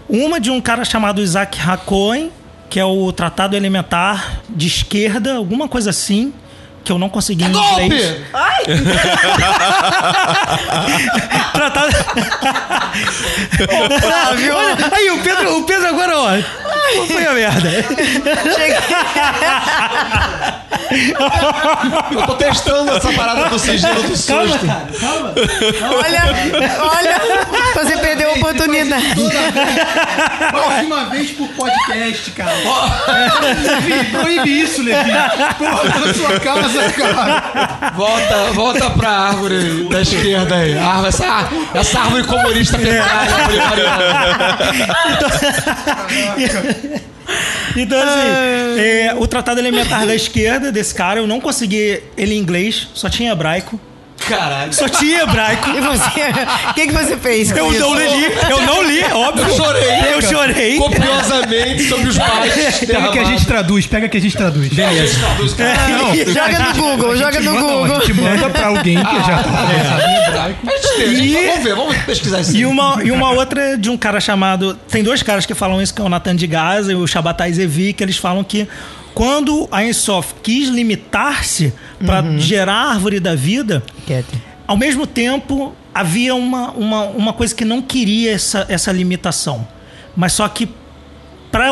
Uma 0.09 0.41
de 0.41 0.51
um 0.51 0.59
cara 0.59 0.87
chamado 0.87 1.21
Isaac 1.21 1.61
Hacohen, 1.61 2.33
que 2.71 2.81
é 2.81 2.85
o 2.85 3.13
Tratado 3.13 3.55
Elementar 3.55 4.41
de 4.49 4.67
Esquerda, 4.67 5.35
alguma 5.35 5.69
coisa 5.69 5.91
assim, 5.91 6.33
que 6.89 6.93
eu 6.93 6.99
não 6.99 7.11
consegui 7.11 7.45
em 7.45 7.49
inglês. 7.49 7.69
Golpe! 7.77 8.25
Tratado. 11.53 11.93
Olha, 14.55 14.77
aí, 14.93 15.11
o 15.11 15.19
Pedro, 15.23 15.59
o 15.59 15.63
Pedro 15.65 15.89
agora, 15.89 16.19
ó. 16.19 16.29
Qual 16.95 17.07
foi 17.09 17.27
a 17.27 17.33
merda? 17.35 17.69
Eu 22.11 22.23
tô 22.27 22.35
testando 22.37 22.97
essa 22.97 23.13
parada 23.13 23.49
do 23.51 23.59
sigilo 23.59 23.93
do 23.95 24.01
Calma, 24.27 24.49
susto. 24.49 24.67
cara, 24.67 24.87
calma. 24.99 25.35
Olha, 26.05 26.23
olha, 26.81 27.21
você 27.75 27.97
perdeu 27.99 28.31
a 28.31 28.33
oportunidade. 28.35 29.05
Próxima 30.51 31.05
vez 31.11 31.31
por 31.33 31.49
podcast, 31.49 32.31
cara. 32.33 32.53
Levi, 33.63 34.05
proíbe 34.11 34.61
isso, 34.63 34.83
Levi. 34.83 35.11
Porra, 35.59 35.91
tá 35.93 35.99
na 36.01 36.15
sua 36.15 36.41
casa, 36.41 36.93
cara. 36.93 37.93
Volta, 37.95 38.37
volta 38.53 38.91
pra 38.91 39.11
árvore 39.11 39.89
da 39.89 40.01
esquerda 40.03 40.55
aí. 40.57 40.77
A 40.79 40.85
árvore- 40.87 41.09
essa, 41.09 41.49
essa 41.75 42.01
árvore 42.01 42.25
comunista 42.25 42.79
petralha 42.79 43.45
bolivariana. 43.47 44.05
Então, 47.77 47.99
assim, 48.03 48.81
é, 48.81 49.15
o 49.19 49.27
Tratado 49.27 49.61
Elementar 49.61 50.07
da 50.07 50.15
Esquerda 50.15 50.73
desse 50.73 50.95
cara, 50.95 51.21
eu 51.21 51.27
não 51.27 51.41
consegui 51.41 52.03
ele 52.17 52.35
em 52.35 52.39
inglês, 52.39 52.89
só 52.95 53.09
tinha 53.09 53.33
hebraico. 53.33 53.79
Caralho. 54.29 54.73
Só 54.73 54.89
tinha 54.89 55.23
hebraico. 55.23 55.71
E 55.71 55.81
você, 55.81 56.21
o 56.71 56.75
que, 56.75 56.87
que 56.87 56.93
você 56.93 57.17
fez? 57.17 57.51
Eu 57.57 57.71
isso? 57.73 57.81
não 57.81 57.95
li, 57.95 58.25
eu 58.51 58.63
não 58.63 58.83
li, 58.83 59.05
óbvio. 59.13 59.45
Eu 59.49 59.57
chorei. 59.57 59.91
Eu 60.15 60.23
chorei. 60.23 60.77
Copiosamente 60.79 61.89
sobre 61.89 62.09
os 62.09 62.19
pais 62.19 62.79
Pega 62.87 63.09
que 63.13 63.19
a 63.19 63.25
gente 63.25 63.47
traduz, 63.47 63.87
pega 63.87 64.09
que 64.09 64.17
a 64.17 64.21
gente 64.21 64.37
traduz. 64.37 64.69
Beleza. 64.73 65.19
Joga 66.33 66.59
no 66.59 66.75
Google, 66.75 67.17
joga 67.17 67.41
no 67.41 67.53
Manda, 67.55 67.61
não, 67.61 67.69
a 67.85 67.87
Google. 67.89 68.01
gente 68.07 68.15
manda 68.21 68.51
pra 68.51 68.67
alguém 68.69 68.97
que 68.97 69.17
já 69.17 69.43
tá 69.43 69.65
versado 69.65 70.03
em 70.03 70.27
hebraico. 70.27 70.67
E- 70.99 71.49
Vamos 71.49 71.63
ver, 71.65 71.75
vamos 71.75 71.97
pesquisar 71.99 72.41
isso. 72.41 72.57
E 72.57 72.65
uma, 72.67 73.01
e 73.03 73.11
uma 73.11 73.31
outra 73.31 73.77
de 73.79 73.89
um 73.91 73.97
cara 73.97 74.21
chamado. 74.21 74.79
Tem 74.91 75.03
dois 75.03 75.23
caras 75.23 75.47
que 75.47 75.55
falam 75.55 75.81
isso, 75.81 75.95
que 75.95 76.01
é 76.01 76.05
o 76.05 76.09
Nathan 76.09 76.37
de 76.37 76.47
Gaza 76.47 76.93
e 76.93 76.95
o 76.95 77.07
Shabatai 77.07 77.53
Zevi, 77.53 77.93
que 77.93 78.03
eles 78.03 78.17
falam 78.17 78.43
que 78.45 78.69
quando 79.15 79.69
a 79.71 79.85
Ensof 79.85 80.35
quis 80.43 80.69
limitar-se 80.69 81.73
para 82.05 82.39
gerar 82.39 82.75
a 82.75 82.91
árvore 82.93 83.21
da 83.21 83.35
vida, 83.35 83.83
Keter. 84.07 84.39
ao 84.67 84.77
mesmo 84.77 85.07
tempo 85.07 85.75
havia 85.95 86.35
uma, 86.35 86.71
uma, 86.73 87.03
uma 87.07 87.33
coisa 87.33 87.55
que 87.55 87.65
não 87.65 87.83
queria 87.83 88.33
essa, 88.33 88.65
essa 88.69 88.93
limitação. 88.93 89.67
Mas 90.17 90.33
só 90.33 90.49
que 90.49 90.69
para 91.51 91.71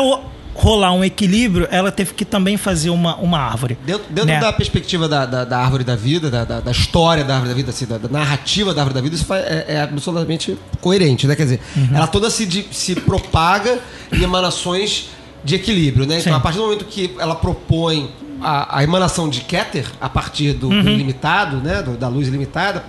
rolar 0.53 0.91
um 0.91 1.03
equilíbrio, 1.03 1.67
ela 1.69 1.91
teve 1.91 2.13
que 2.13 2.25
também 2.25 2.57
fazer 2.57 2.89
uma, 2.89 3.15
uma 3.17 3.37
árvore. 3.37 3.77
Dentro, 3.85 4.05
dentro 4.09 4.25
né? 4.25 4.39
da 4.39 4.51
perspectiva 4.51 5.07
da, 5.07 5.23
da, 5.25 5.45
da 5.45 5.59
árvore 5.59 5.83
da 5.83 5.95
vida, 5.95 6.31
da, 6.31 6.43
da, 6.43 6.59
da 6.59 6.71
história 6.71 7.23
da 7.23 7.35
árvore 7.35 7.49
da 7.51 7.55
vida, 7.55 7.69
assim, 7.69 7.85
da, 7.85 7.97
da 7.99 8.09
narrativa 8.09 8.73
da 8.73 8.81
árvore 8.81 8.95
da 8.95 9.01
vida, 9.01 9.15
isso 9.15 9.31
é, 9.33 9.65
é 9.67 9.81
absolutamente 9.81 10.57
coerente, 10.81 11.27
né? 11.27 11.35
Quer 11.35 11.43
dizer, 11.43 11.61
ela 11.93 12.07
toda 12.07 12.29
se, 12.31 12.45
di- 12.47 12.65
se 12.71 12.95
propaga 12.95 13.77
em 14.11 14.23
emanações 14.23 15.09
de 15.43 15.53
equilíbrio, 15.55 16.07
né? 16.07 16.17
Então, 16.19 16.33
Sim. 16.33 16.37
a 16.37 16.41
partir 16.41 16.57
do 16.57 16.63
momento 16.63 16.85
que 16.85 17.13
ela 17.19 17.35
propõe 17.35 18.09
a, 18.41 18.77
a 18.79 18.83
emanação 18.83 19.29
de 19.29 19.41
Keter 19.41 19.85
a 19.99 20.09
partir 20.09 20.53
do, 20.53 20.69
Uhum. 20.69 20.83
do 20.83 20.89
ilimitado, 20.89 21.57
né? 21.57 21.81
do- 21.81 21.97
da 21.97 22.07
luz 22.07 22.27
ilimitada, 22.27 22.83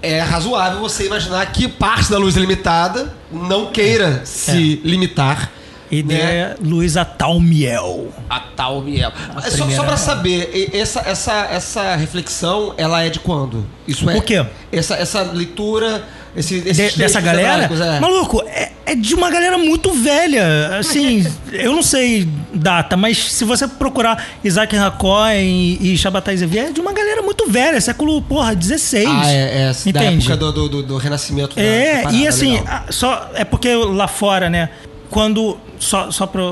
é 0.00 0.20
razoável 0.20 0.80
você 0.80 1.06
imaginar 1.06 1.44
que 1.52 1.68
parte 1.68 2.10
da 2.10 2.18
luz 2.18 2.36
ilimitada 2.36 3.14
não 3.30 3.66
queira 3.66 4.22
se 4.24 4.80
limitar. 4.84 5.50
Ideia 5.90 6.56
Luísa 6.58 7.04
Talmiel. 7.04 8.08
A 8.30 8.40
tal 8.40 8.80
Miel. 8.80 9.12
É 9.44 9.50
só, 9.50 9.56
primeira- 9.58 9.76
só 9.76 9.84
pra 9.86 9.96
saber, 9.98 10.70
essa, 10.72 11.00
essa, 11.00 11.32
essa 11.50 11.94
reflexão, 11.96 12.72
ela 12.78 13.02
é 13.02 13.10
de 13.10 13.20
quando? 13.20 13.66
Isso 13.86 14.08
é. 14.08 14.16
O 14.16 14.22
quê? 14.22 14.42
Essa, 14.72 14.94
essa 14.94 15.20
leitura, 15.20 16.02
esse, 16.34 16.62
De- 16.62 16.96
dessa 16.96 17.20
galera? 17.20 17.64
é. 17.70 18.00
Maluco, 18.00 18.42
é, 18.46 18.72
é 18.84 18.94
de 18.94 19.14
uma 19.14 19.30
galera 19.30 19.56
muito 19.58 19.92
velha. 19.92 20.76
Assim, 20.78 21.26
eu 21.52 21.72
não 21.72 21.82
sei 21.82 22.28
data, 22.54 22.96
mas 22.96 23.32
se 23.32 23.44
você 23.44 23.66
procurar 23.68 24.26
Isaac 24.44 24.74
Racó 24.76 25.28
e, 25.30 25.92
e 25.94 25.96
Shabbatai 25.98 26.36
Zevier, 26.36 26.66
é 26.66 26.72
de 26.72 26.80
uma 26.80 26.92
galera 26.92 27.22
muito 27.22 27.48
velha, 27.50 27.80
século, 27.80 28.20
porra, 28.22 28.54
16. 28.54 29.08
Ah, 29.08 29.30
é, 29.30 29.62
é 29.70 29.92
da 29.92 30.04
Entende? 30.04 30.26
época 30.26 30.36
do, 30.36 30.52
do, 30.52 30.68
do- 30.68 30.82
do 30.82 30.96
renascimento. 30.96 31.54
da- 31.56 31.62
da 31.62 31.68
É, 31.68 32.02
parada, 32.02 32.16
e 32.16 32.26
assim, 32.26 32.54
legal. 32.58 32.82
só 32.90 33.30
é 33.34 33.44
porque 33.44 33.74
lá 33.74 34.08
fora, 34.08 34.50
né? 34.50 34.68
Quando 35.10 35.58
só 35.78 36.10
só 36.10 36.26
para 36.26 36.42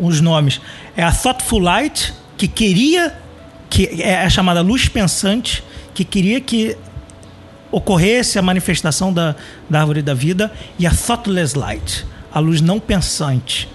os 0.00 0.20
nomes, 0.20 0.60
é 0.96 1.02
a 1.02 1.12
Thoughtful 1.12 1.58
Light 1.60 2.12
que 2.36 2.48
queria 2.48 3.14
que 3.68 4.02
é 4.02 4.22
a 4.24 4.28
chamada 4.30 4.60
luz 4.62 4.88
pensante 4.88 5.62
que 5.94 6.04
queria 6.04 6.40
que 6.40 6.76
ocorresse 7.72 8.38
a 8.38 8.42
manifestação 8.42 9.12
da, 9.12 9.34
da 9.68 9.80
árvore 9.80 10.02
da 10.02 10.14
vida 10.14 10.52
e 10.78 10.86
a 10.86 10.90
Thoughtless 10.92 11.58
Light, 11.58 12.06
a 12.32 12.38
luz 12.38 12.60
não 12.60 12.78
pensante, 12.78 13.68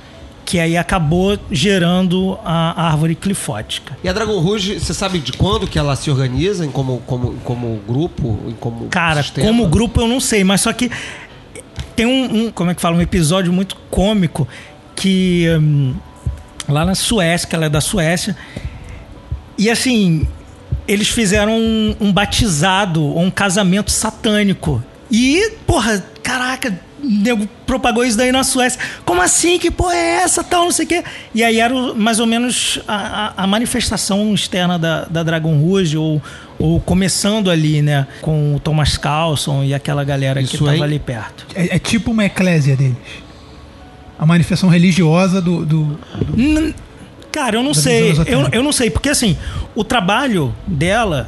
que 0.46 0.60
aí 0.60 0.78
acabou 0.78 1.38
gerando 1.52 2.40
a 2.46 2.88
árvore 2.90 3.16
clifótica. 3.16 3.98
E 4.02 4.08
a 4.08 4.14
Dragon 4.14 4.40
Rouge, 4.40 4.80
você 4.80 4.94
sabe 4.94 5.20
de 5.20 5.34
quando 5.34 5.68
que 5.68 5.78
ela 5.78 5.94
se 5.98 6.10
organiza 6.10 6.66
em 6.66 6.70
como, 6.72 7.00
como, 7.06 7.34
como 7.44 7.82
grupo, 7.86 8.40
em 8.48 8.54
como 8.54 8.88
Cara, 8.88 9.22
sistema? 9.24 9.46
como 9.48 9.68
grupo 9.68 10.00
eu 10.00 10.08
não 10.08 10.22
sei, 10.22 10.44
mas 10.46 10.62
só 10.62 10.72
que 10.72 10.90
tem 11.96 12.06
um, 12.06 12.46
um- 12.46 12.52
como 12.52 12.72
é 12.72 12.76
que 12.76 12.80
fala, 12.82 12.96
um 12.96 13.02
episódio 13.02 13.52
muito 13.52 13.76
cômico 13.90 14.48
que 14.96 15.48
hum, 15.60 15.94
lá 16.70 16.86
na 16.86 16.96
Suécia, 16.96 17.48
que 17.50 17.56
ela 17.56 17.66
é 17.66 17.70
da 17.70 17.82
Suécia, 17.82 18.38
e 19.58 19.70
assim, 19.70 20.28
eles 20.88 21.10
fizeram 21.10 21.58
um, 21.58 21.96
um 22.00 22.12
batizado 22.14 23.04
ou 23.04 23.20
um 23.22 23.30
casamento 23.32 23.92
satânico. 23.92 24.84
E, 25.12 25.52
porra, 25.66 26.04
caraca, 26.24 26.78
nego 27.02 27.48
propagou 27.66 28.04
isso 28.04 28.18
daí 28.18 28.32
na 28.32 28.44
Suécia. 28.44 28.80
Como 29.06 29.22
assim? 29.22 29.58
Que 29.58 29.72
porra 29.72 29.96
é 29.96 30.16
essa? 30.24 30.44
Tal, 30.44 30.66
não 30.66 30.72
sei 30.72 30.86
o 30.86 30.88
quê. 30.88 31.04
E 31.34 31.44
aí 31.44 31.60
era 31.60 31.74
mais 31.94 32.20
ou 32.20 32.26
menos 32.26 32.80
a, 32.88 32.96
a- 33.38 33.44
a 33.44 33.48
manifestação 33.48 34.34
externa 34.34 34.78
da, 34.78 35.06
da 35.06 35.24
Dragon 35.24 35.58
Rouge, 35.58 35.98
ou, 35.98 36.22
ou 36.60 36.80
começando 36.82 37.50
ali, 37.50 37.82
né? 37.82 38.06
Com 38.22 38.56
o 38.56 38.60
Thomas 38.60 38.98
Carlson 38.98 39.64
e 39.64 39.74
aquela 39.74 40.04
galera 40.04 40.42
que 40.44 40.56
Isso 40.56 40.66
tava 40.66 40.72
aí- 40.78 40.84
ali 40.84 41.00
perto. 41.00 41.46
É, 41.56 41.76
é 41.76 41.80
tipo 41.80 42.12
uma 42.12 42.26
eclésia 42.26 42.76
deles. 42.76 42.98
A 44.20 44.26
manifestação 44.26 44.68
religiosa 44.68 45.42
do. 45.42 45.64
do- 45.66 46.00
N- 46.36 46.74
Cara, 47.32 47.56
eu 47.58 47.64
não 47.64 47.72
Da 47.72 47.80
sei. 47.82 48.12
Eu, 48.26 48.48
eu 48.52 48.64
não 48.64 48.72
sei, 48.72 48.90
porque 48.90 49.10
assim, 49.10 49.38
o 49.76 49.84
trabalho 49.84 50.54
dela, 50.66 51.28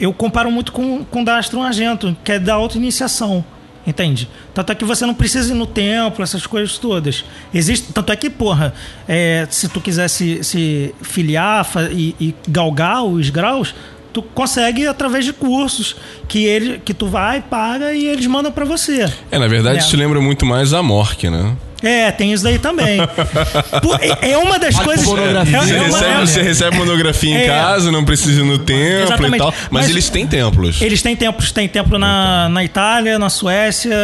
eu 0.00 0.12
comparo 0.12 0.50
muito 0.50 0.72
com, 0.72 1.04
com 1.04 1.22
o 1.22 1.24
da 1.24 1.38
Astro 1.38 1.60
Argento, 1.60 2.16
que 2.24 2.32
é 2.32 2.38
da 2.38 2.54
auto-iniciação. 2.54 3.44
Entende? 3.86 4.28
Tanto 4.52 4.72
é 4.72 4.74
que 4.74 4.84
você 4.84 5.06
não 5.06 5.14
precisa 5.14 5.52
ir 5.52 5.56
no 5.56 5.66
templo, 5.66 6.22
essas 6.22 6.46
coisas 6.46 6.76
todas. 6.76 7.24
Existe, 7.52 7.92
tanto 7.94 8.12
é 8.12 8.16
que, 8.16 8.28
porra, 8.28 8.74
é, 9.08 9.46
se 9.50 9.68
tu 9.70 9.80
quiser 9.80 10.06
se, 10.08 10.44
se 10.44 10.94
filiar 11.00 11.64
fa- 11.64 11.88
e, 11.90 12.14
e 12.20 12.34
galgar 12.46 13.02
os 13.02 13.30
graus, 13.30 13.74
tu 14.12 14.20
consegue 14.22 14.86
através 14.86 15.24
de 15.24 15.32
cursos 15.32 15.96
que, 16.28 16.44
ele, 16.44 16.78
que 16.78 16.92
tu 16.92 17.06
vai, 17.06 17.40
paga 17.40 17.92
e 17.94 18.06
eles 18.06 18.26
mandam 18.26 18.52
pra 18.52 18.66
você. 18.66 19.10
É, 19.30 19.38
na 19.38 19.48
verdade, 19.48 19.78
É. 19.78 19.80
isso 19.80 19.96
lembra 19.96 20.20
muito 20.20 20.44
mais 20.44 20.74
a 20.74 20.82
Mork, 20.82 21.28
né? 21.30 21.56
É, 21.82 22.10
tem 22.10 22.32
isso 22.32 22.44
daí 22.44 22.58
também. 22.58 22.98
Pô, 23.82 23.94
é- 23.96 24.32
é 24.32 24.38
uma 24.38 24.58
das 24.58 24.74
Olha, 24.76 24.84
coisas. 24.84 25.06
pornografia. 25.06 25.56
é- 25.56 25.60
Você, 25.60 25.74
é 25.74 25.78
uma- 25.78 25.86
recebe, 25.86 26.12
é- 26.12 26.26
você 26.26 26.42
recebe 26.42 26.76
monografia 26.76 27.30
em 27.34 27.38
É. 27.42 27.46
casa, 27.46 27.90
não 27.90 28.04
precisa 28.04 28.40
ir 28.40 28.44
no 28.44 28.58
templo 28.58 29.04
Exatamente. 29.04 29.34
e 29.36 29.38
tal. 29.38 29.50
Mas, 29.50 29.68
Mas- 29.70 29.88
eles 29.90 30.08
têm 30.10 30.26
templos. 30.26 30.80
Eles 30.82 31.00
têm 31.02 31.16
templos, 31.16 31.52
tem 31.52 31.68
templo 31.68 31.98
na, 31.98 32.48
na 32.48 32.62
Itália, 32.64 33.18
na 33.18 33.30
Suécia, 33.30 33.94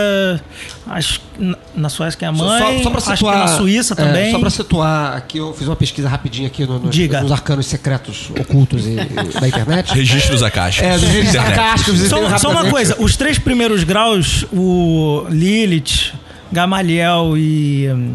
acho 0.89 1.21
que 1.21 1.57
na- 1.75 1.89
Suécia 1.91 2.19
que 2.19 2.25
é 2.25 2.29
a 2.29 2.33
mãe, 2.33 2.79
só, 2.79 2.83
só 2.85 2.91
pra 2.91 2.99
acho 2.99 3.11
situar, 3.11 3.35
que 3.35 3.41
na 3.41 3.49
Suíça 3.59 3.93
é, 3.93 3.97
também. 3.97 4.31
só 4.33 4.39
pra 4.39 4.51
situar 4.51 5.17
aqui, 5.17 5.39
eu 5.39 5.53
fiz 5.53 5.67
uma 5.69 5.77
pesquisa 5.77 6.09
rapidinha 6.09 6.47
aqui 6.49 6.65
no- 6.67 6.79
nos, 6.79 6.95
Diga. 6.95 7.21
nos 7.21 7.31
arcanos 7.33 7.67
secretos 7.67 8.31
ocultos 8.41 8.87
e- 8.87 8.91
e- 8.93 9.41
da 9.41 9.49
internet. 9.49 9.93
Registros 9.93 10.43
acásticos. 10.43 10.89
É, 10.91 10.95
dos 10.99 11.09
registros 11.09 11.43
sarcásticos. 11.45 12.01
Só, 12.09 12.39
só 12.39 12.51
uma 12.51 12.65
coisa, 12.71 12.97
os 12.99 13.17
três 13.17 13.39
primeiros 13.39 13.85
graus, 13.85 14.47
o 14.53 15.27
Lilith, 15.29 16.13
Gamaliel 16.57 17.37
e. 17.37 17.87
hum, 17.93 18.15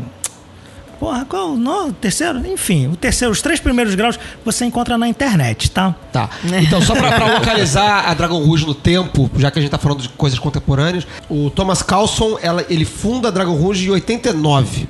Porra, 0.99 1.25
qual 1.25 1.53
o 1.53 1.93
terceiro? 1.93 2.45
Enfim, 2.47 2.87
o 2.87 2.95
terceiro, 2.95 3.31
os 3.31 3.41
três 3.41 3.59
primeiros 3.59 3.95
graus 3.95 4.19
você 4.45 4.65
encontra 4.65 4.99
na 4.99 5.07
internet, 5.07 5.71
tá? 5.71 5.95
Tá. 6.11 6.29
Então, 6.61 6.79
só 6.79 6.93
pra, 6.95 7.11
pra 7.13 7.25
localizar 7.37 8.07
a 8.07 8.13
Dragon 8.13 8.37
Rouge 8.43 8.67
no 8.67 8.75
tempo, 8.75 9.29
já 9.35 9.49
que 9.49 9.57
a 9.57 9.61
gente 9.63 9.71
tá 9.71 9.79
falando 9.79 10.01
de 10.01 10.09
coisas 10.09 10.37
contemporâneas, 10.37 11.07
o 11.27 11.49
Thomas 11.49 11.81
Carlson, 11.81 12.37
ela, 12.41 12.63
ele 12.69 12.85
funda 12.85 13.29
a 13.29 13.31
Dragon 13.31 13.55
Rouge 13.55 13.87
em 13.87 13.89
89. 13.89 14.87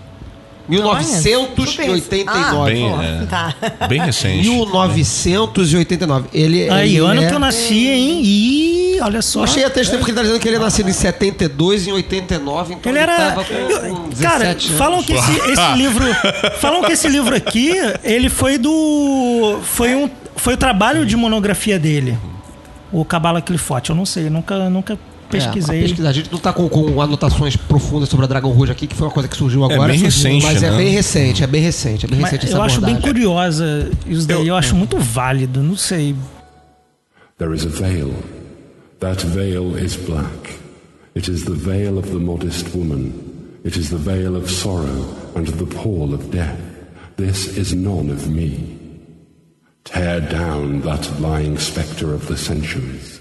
1989. 0.68 2.74
Bem, 2.74 2.90
Pô, 2.90 3.02
é, 3.02 3.26
tá. 3.26 3.56
bem 3.88 4.02
recente. 4.02 4.48
1989. 4.50 6.28
Ele, 6.34 6.70
Aí, 6.70 6.90
ele 6.92 7.02
o 7.02 7.06
ano 7.06 7.22
é- 7.24 7.28
que 7.30 7.34
eu 7.34 7.40
nasci, 7.40 7.88
hein? 7.88 8.22
Ih, 8.24 8.91
olha 9.06 9.22
só. 9.22 9.40
Eu 9.40 9.44
achei 9.44 9.64
até 9.64 9.82
esse 9.82 9.92
tempo 9.92 10.04
que 10.04 10.12
ele 10.12 10.18
tá 10.18 10.24
dizendo 10.24 10.40
que 10.40 10.48
ele 10.48 10.56
é 10.56 10.60
nascido 10.60 10.90
em 10.90 10.94
72 10.94 11.88
e 11.88 11.90
em 11.90 11.94
89, 11.94 12.74
então 12.74 12.92
Ele 12.92 13.00
ele, 13.00 13.12
era. 13.12 13.30
tava 13.32 13.44
com, 13.46 13.54
eu- 13.54 13.96
com 13.96 14.10
17 14.10 14.22
cara, 14.22 14.50
anos. 14.52 14.66
falam 14.72 15.04
que 15.04 15.14
esse, 15.14 15.32
esse 15.32 15.72
livro. 15.78 16.06
Falam 16.60 16.84
que 16.84 16.92
esse 16.92 17.08
livro 17.08 17.36
aqui, 17.36 17.72
ele 18.04 18.30
foi 18.30 18.58
do. 18.58 19.60
Foi 19.64 19.96
um. 19.96 20.10
Foi 20.36 20.54
o 20.54 20.58
trabalho 20.58 21.06
de 21.06 21.16
monografia 21.16 21.78
dele. 21.78 22.18
O 22.92 23.06
Cabala 23.06 23.42
Clifote. 23.42 23.90
Eu 23.92 23.96
não 23.96 24.06
sei, 24.06 24.30
nunca, 24.30 24.70
nunca 24.70 24.98
pesquisei. 25.30 25.78
É, 25.78 25.80
a 25.80 25.84
pesquisa. 25.84 26.10
A 26.10 26.14
gente 26.14 26.32
não 26.32 26.40
tá 26.40 26.52
com, 26.52 26.68
com 26.68 27.02
anotações 27.02 27.56
profundas 27.56 28.10
sobre 28.10 28.26
a 28.26 28.28
Dragon 28.28 28.50
Rouge 28.52 28.72
aqui, 28.72 28.86
que 28.88 28.96
foi 28.96 29.08
uma 29.08 29.14
coisa 29.14 29.30
que 29.30 29.38
surgiu 29.38 29.64
agora. 29.64 29.88
bem 29.92 30.00
surgiu, 30.00 30.30
recente, 30.32 30.46
Mas 30.46 30.64
é 30.64 30.72
né? 30.72 30.78
bem 30.78 30.90
recente, 30.90 31.44
é 31.44 31.48
bem 31.48 31.62
recente, 31.62 32.06
é 32.06 32.10
bem 32.10 32.20
Mas 32.20 32.32
recente 32.32 32.48
essa 32.48 32.58
eu 32.58 32.62
acho 32.62 32.82
bem 32.82 32.96
abordagem. 32.96 33.14
curiosa 33.14 33.90
isso 34.06 34.28
daí. 34.28 34.46
Eu, 34.48 34.56
acho 34.58 34.76
muito 34.76 34.98
válido, 34.98 35.62
não 35.62 35.78
sei. 35.78 36.16
There 37.38 37.56
is 37.56 37.66
a 37.66 37.70
veil. 37.70 38.14
That 39.02 39.20
veil 39.20 39.76
is 39.76 39.98
black. 39.98 40.60
It 41.16 41.28
is 41.28 41.46
the 41.46 41.56
veil 41.56 41.98
of 41.98 42.12
the 42.12 42.20
modest 42.20 42.76
woman. 42.76 43.60
It 43.64 43.76
is 43.76 43.90
the 43.90 43.98
veil 43.98 44.36
of 44.36 44.48
sorrow 44.48 45.16
and 45.36 45.48
the 45.48 45.66
pall 45.66 46.14
of 46.14 46.30
death. 46.30 46.62
This 47.18 47.58
is 47.58 47.74
none 47.74 48.12
of 48.12 48.30
me. 48.30 48.78
Tear 49.86 50.22
down 50.22 50.82
that 50.82 51.20
lying 51.20 51.58
spectre 51.58 52.14
of 52.14 52.28
the 52.28 52.38
centuries. 52.38 53.20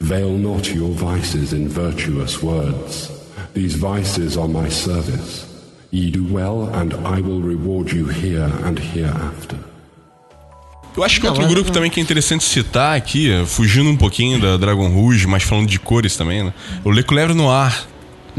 Veil 0.00 0.36
not 0.36 0.74
your 0.74 0.90
vices 0.90 1.54
in 1.54 1.66
virtuous 1.66 2.42
words. 2.42 3.10
These 3.54 3.76
vices 3.76 4.36
are 4.36 4.48
my 4.48 4.68
service. 4.68 5.48
Ye 5.92 6.10
do 6.10 6.30
well, 6.30 6.68
and 6.74 6.92
I 7.06 7.22
will 7.22 7.40
reward 7.40 7.90
you 7.90 8.04
here 8.04 8.52
and 8.64 8.78
hereafter. 8.78 9.58
Eu 10.96 11.02
acho 11.02 11.20
que 11.20 11.26
Não, 11.26 11.32
outro 11.32 11.46
é- 11.46 11.50
grupo 11.50 11.70
também 11.72 11.90
que 11.90 11.98
é 11.98 12.02
interessante 12.02 12.44
citar 12.44 12.96
aqui, 12.96 13.30
é, 13.30 13.46
fugindo 13.46 13.88
um 13.88 13.96
pouquinho 13.96 14.38
da 14.40 14.56
Dragon 14.56 14.88
Rouge, 14.88 15.26
mas 15.26 15.42
falando 15.42 15.66
de 15.68 15.78
cores 15.78 16.16
também, 16.16 16.44
né? 16.44 16.52
O 16.84 16.90
Le 16.90 17.02
Couleur 17.02 17.34
Noir. 17.34 17.86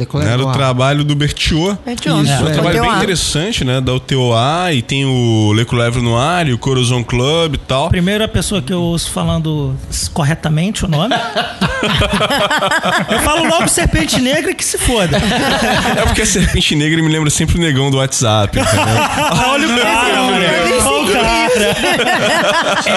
Couleur 0.07 0.29
Né, 0.29 0.37
Noir. 0.37 0.53
trabalho 0.55 1.03
do 1.03 1.15
Bertiot. 1.15 1.77
Bertiot, 1.85 2.23
Isso, 2.23 2.33
É 2.33 2.39
um 2.41 2.47
é. 2.47 2.51
trabalho 2.51 2.81
bem 2.81 2.91
interessante, 2.95 3.63
né? 3.63 3.79
Da 3.79 3.93
UTOA 3.93 4.73
e 4.73 4.81
tem 4.81 5.05
o 5.05 5.53
Le 5.53 5.65
Couleur 5.65 6.01
Noir 6.01 6.47
e 6.47 6.53
o 6.53 6.57
Corazon 6.57 7.03
Club 7.03 7.55
e 7.55 7.57
tal. 7.59 7.89
Primeira 7.89 8.27
pessoa 8.27 8.61
que 8.61 8.73
eu 8.73 8.81
ouço 8.81 9.11
falando 9.11 9.75
corretamente 10.13 10.85
o 10.85 10.87
nome. 10.87 11.13
eu 13.09 13.19
falo 13.19 13.47
logo 13.47 13.67
Serpente 13.67 14.19
Negra 14.21 14.53
que 14.53 14.63
se 14.65 14.77
foda. 14.77 15.17
É 15.97 16.01
porque 16.05 16.21
a 16.21 16.25
Serpente 16.25 16.75
Negra 16.75 17.01
me 17.01 17.09
lembra 17.09 17.29
sempre 17.29 17.57
o 17.57 17.59
negão 17.61 17.91
do 17.91 17.97
WhatsApp, 17.97 18.57
entendeu? 18.59 18.83
Olha 19.49 19.67
o 19.67 19.73
o 21.03 21.07
cara. 21.11 21.75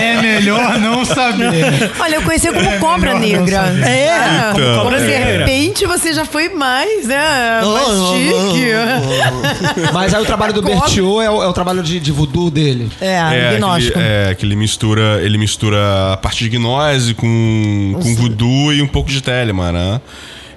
É 0.01 0.21
melhor 0.21 0.79
não 0.79 1.05
saber. 1.05 1.91
Olha, 1.99 2.17
eu 2.17 2.23
conheci 2.23 2.51
como 2.53 2.79
Cobra 2.79 3.15
Melhor 3.19 3.41
não 3.67 3.73
Negra. 3.75 3.89
É, 3.89 4.11
Ah, 4.11 4.53
como 4.55 4.75
Cobra 4.83 5.01
Negra. 5.01 5.17
serpente, 5.47 5.87
você 5.87 6.13
já 6.13 6.25
foi 6.25 6.49
mais, 6.49 6.86
né? 7.07 7.61
Mais 7.65 7.87
chique. 8.11 9.93
Mas 9.93 10.15
aí 10.15 10.23
o 10.23 10.27
trabalho 10.27 10.53
do. 10.53 10.63
Bertiot 10.67 10.99
é 11.25 11.31
o, 11.31 11.43
é 11.43 11.47
o 11.47 11.53
trabalho 11.53 11.83
de, 11.83 12.01
de 12.01 12.13
voodoo 12.13 12.51
dele. 12.51 12.89
É, 13.01 13.17
É, 13.53 13.57
gnóstico. 13.57 13.99
aquele, 13.99 14.05
é, 14.31 14.35
que 14.35 14.45
ele 14.47 14.57
mistura, 14.57 15.21
ele 15.23 15.39
mistura 15.39 16.13
a 16.13 16.17
parte 16.17 16.45
de 16.45 16.51
gnose 16.51 17.15
com, 17.15 17.97
com 18.03 18.15
voodoo 18.17 18.73
e 18.73 18.83
um 18.83 18.87
pouco 18.89 19.11
de 19.11 19.21
Telemann, 19.21 19.73
né? 19.73 20.01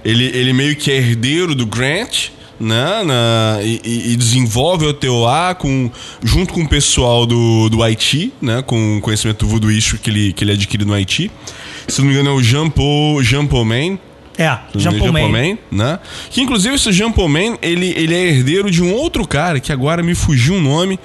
Ele, 0.03 0.25
ele 0.25 0.53
meio 0.53 0.75
que 0.75 0.89
é 0.91 0.95
herdeiro 0.97 1.53
do 1.53 1.65
Grant, 1.65 2.29
né? 2.59 3.03
na- 3.05 3.59
e, 3.61 3.81
e- 3.83 4.13
e 4.13 4.15
desenvolve 4.15 4.85
o 4.85 4.93
TOA 4.93 5.55
com, 5.55 5.91
junto 6.23 6.53
com 6.53 6.61
o 6.61 6.67
pessoal 6.67 7.25
do, 7.25 7.69
do 7.69 7.83
Haiti, 7.83 8.33
né? 8.41 8.61
Com 8.65 8.97
o 8.97 9.01
conhecimento 9.01 9.45
voodooístico 9.45 9.97
que 10.01 10.09
ele, 10.09 10.33
que 10.33 10.43
ele 10.43 10.53
adquire 10.53 10.85
no 10.85 10.93
Haiti. 10.93 11.29
Se 11.87 11.99
não 12.01 12.07
me 12.07 12.13
engano, 12.13 12.29
é 12.29 12.33
o 12.33 12.41
Jean 12.41 12.69
Paul, 12.69 13.21
Jean 13.23 13.45
Paul 13.45 13.65
Man. 13.65 13.97
É, 14.39 14.57
Jean 14.73 14.97
Paul 14.97 15.11
Man. 15.11 15.57
né? 15.69 15.99
Que 16.31 16.41
inclusive 16.41 16.75
esse 16.75 16.91
Jean 16.93 17.11
Paul 17.11 17.27
Man, 17.27 17.57
ele, 17.61 17.93
ele 17.95 18.15
é 18.15 18.23
herdeiro 18.29 18.71
de 18.71 18.81
um 18.81 18.93
outro 18.93 19.27
cara 19.27 19.59
que 19.59 19.71
agora 19.73 20.01
me 20.01 20.15
fugiu 20.15 20.55
o 20.55 20.61
nome, 20.61 20.97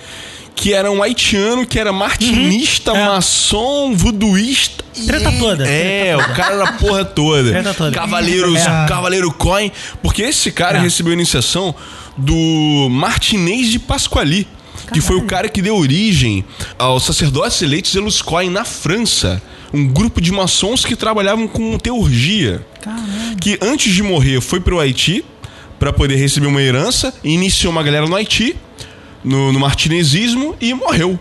que 0.55 0.73
era 0.73 0.89
um 0.91 1.03
haitiano, 1.03 1.67
que 1.67 1.79
era 1.81 1.93
martinista, 1.93 2.93
É. 2.93 3.07
maçom, 3.07 3.93
voodooísta. 3.95 4.85
Treta 5.05 5.33
toda. 5.33 5.69
É, 5.69 6.17
o 6.17 6.35
cara 6.35 6.57
da 6.57 6.73
porra 6.75 7.05
toda. 7.05 7.51
Treta 7.51 7.75
toda. 7.75 7.91
Cavaleiros, 7.91 8.61
É. 8.61 8.87
Cavaleiro 8.89 9.33
Coin. 9.33 9.73
Porque 10.01 10.23
esse 10.23 10.53
cara 10.53 10.79
É. 10.79 10.81
recebeu 10.81 11.11
a 11.11 11.15
iniciação 11.15 11.75
do 12.17 12.89
Martinez 12.91 13.69
de 13.69 13.81
Pasquali. 13.81 14.47
Que 14.93 15.01
foi 15.01 15.17
o 15.17 15.23
cara 15.27 15.49
que 15.49 15.61
deu 15.63 15.77
origem 15.77 16.45
aos 16.79 17.05
sacerdotes 17.05 17.61
eleitos 17.63 17.95
Eluscoin 17.95 18.51
na 18.51 18.65
França. 18.65 19.43
Um 19.75 19.89
grupo 19.89 20.21
de 20.21 20.31
maçons 20.31 20.85
que 20.85 20.95
trabalhavam 20.95 21.49
com 21.49 21.77
teurgia. 21.77 22.65
Que 23.41 23.59
antes 23.61 23.93
de 23.93 24.05
morrer 24.05 24.41
foi 24.41 24.61
pro 24.61 24.79
Haiti 24.79 25.25
para 25.81 25.93
poder 25.93 26.15
receber 26.15 26.47
uma 26.47 26.63
herança. 26.63 27.13
e 27.25 27.31
Iniciou 27.33 27.73
uma 27.73 27.83
galera 27.83 28.07
no 28.07 28.15
Haiti, 28.15 28.55
no, 29.25 29.53
no 29.53 29.59
martinezismo, 29.59 30.55
e 30.61 30.73
morreu. 30.73 31.19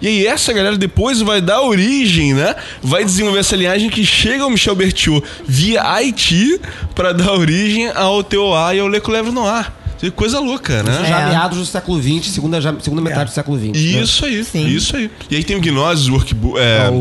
E 0.00 0.06
aí 0.06 0.26
essa 0.28 0.52
galera 0.52 0.78
depois 0.78 1.20
vai 1.20 1.40
dar 1.40 1.60
origem, 1.62 2.34
né? 2.34 2.54
Vai 2.80 3.04
desenvolver 3.04 3.40
essa 3.40 3.56
linhagem 3.56 3.90
que 3.90 4.06
chega 4.06 4.44
ao 4.44 4.50
Michel 4.50 4.76
Berthiaud 4.76 5.26
via 5.44 5.82
Haiti 5.82 6.60
para 6.94 7.12
dar 7.12 7.32
origem 7.32 7.88
ao 7.88 8.22
TOA 8.22 8.76
e 8.76 8.78
ao 8.78 8.86
Le 8.86 9.00
Coulevre 9.00 9.32
Noir. 9.32 9.72
Que 9.98 10.10
Coisa 10.10 10.38
louca, 10.38 10.82
né? 10.82 11.04
Já 11.08 11.20
É. 11.22 11.28
meados 11.30 11.58
do 11.58 11.66
século 11.66 12.00
XX, 12.00 12.26
segunda, 12.32 12.60
já- 12.60 12.74
segunda 12.80 13.02
metade 13.02 13.30
do 13.30 13.34
século 13.34 13.58
XX. 13.58 13.72
né? 13.72 14.02
Isso 14.02 14.24
aí, 14.24 14.40
isso 14.40 14.96
aí. 14.96 15.10
E 15.30 15.36
aí 15.36 15.42
tem 15.44 15.56
o 15.56 15.60
Gnosis, 15.60 16.08
o 16.08 16.12
Workbook. 16.12 16.58
É, 16.58 16.88
O, 16.90 16.94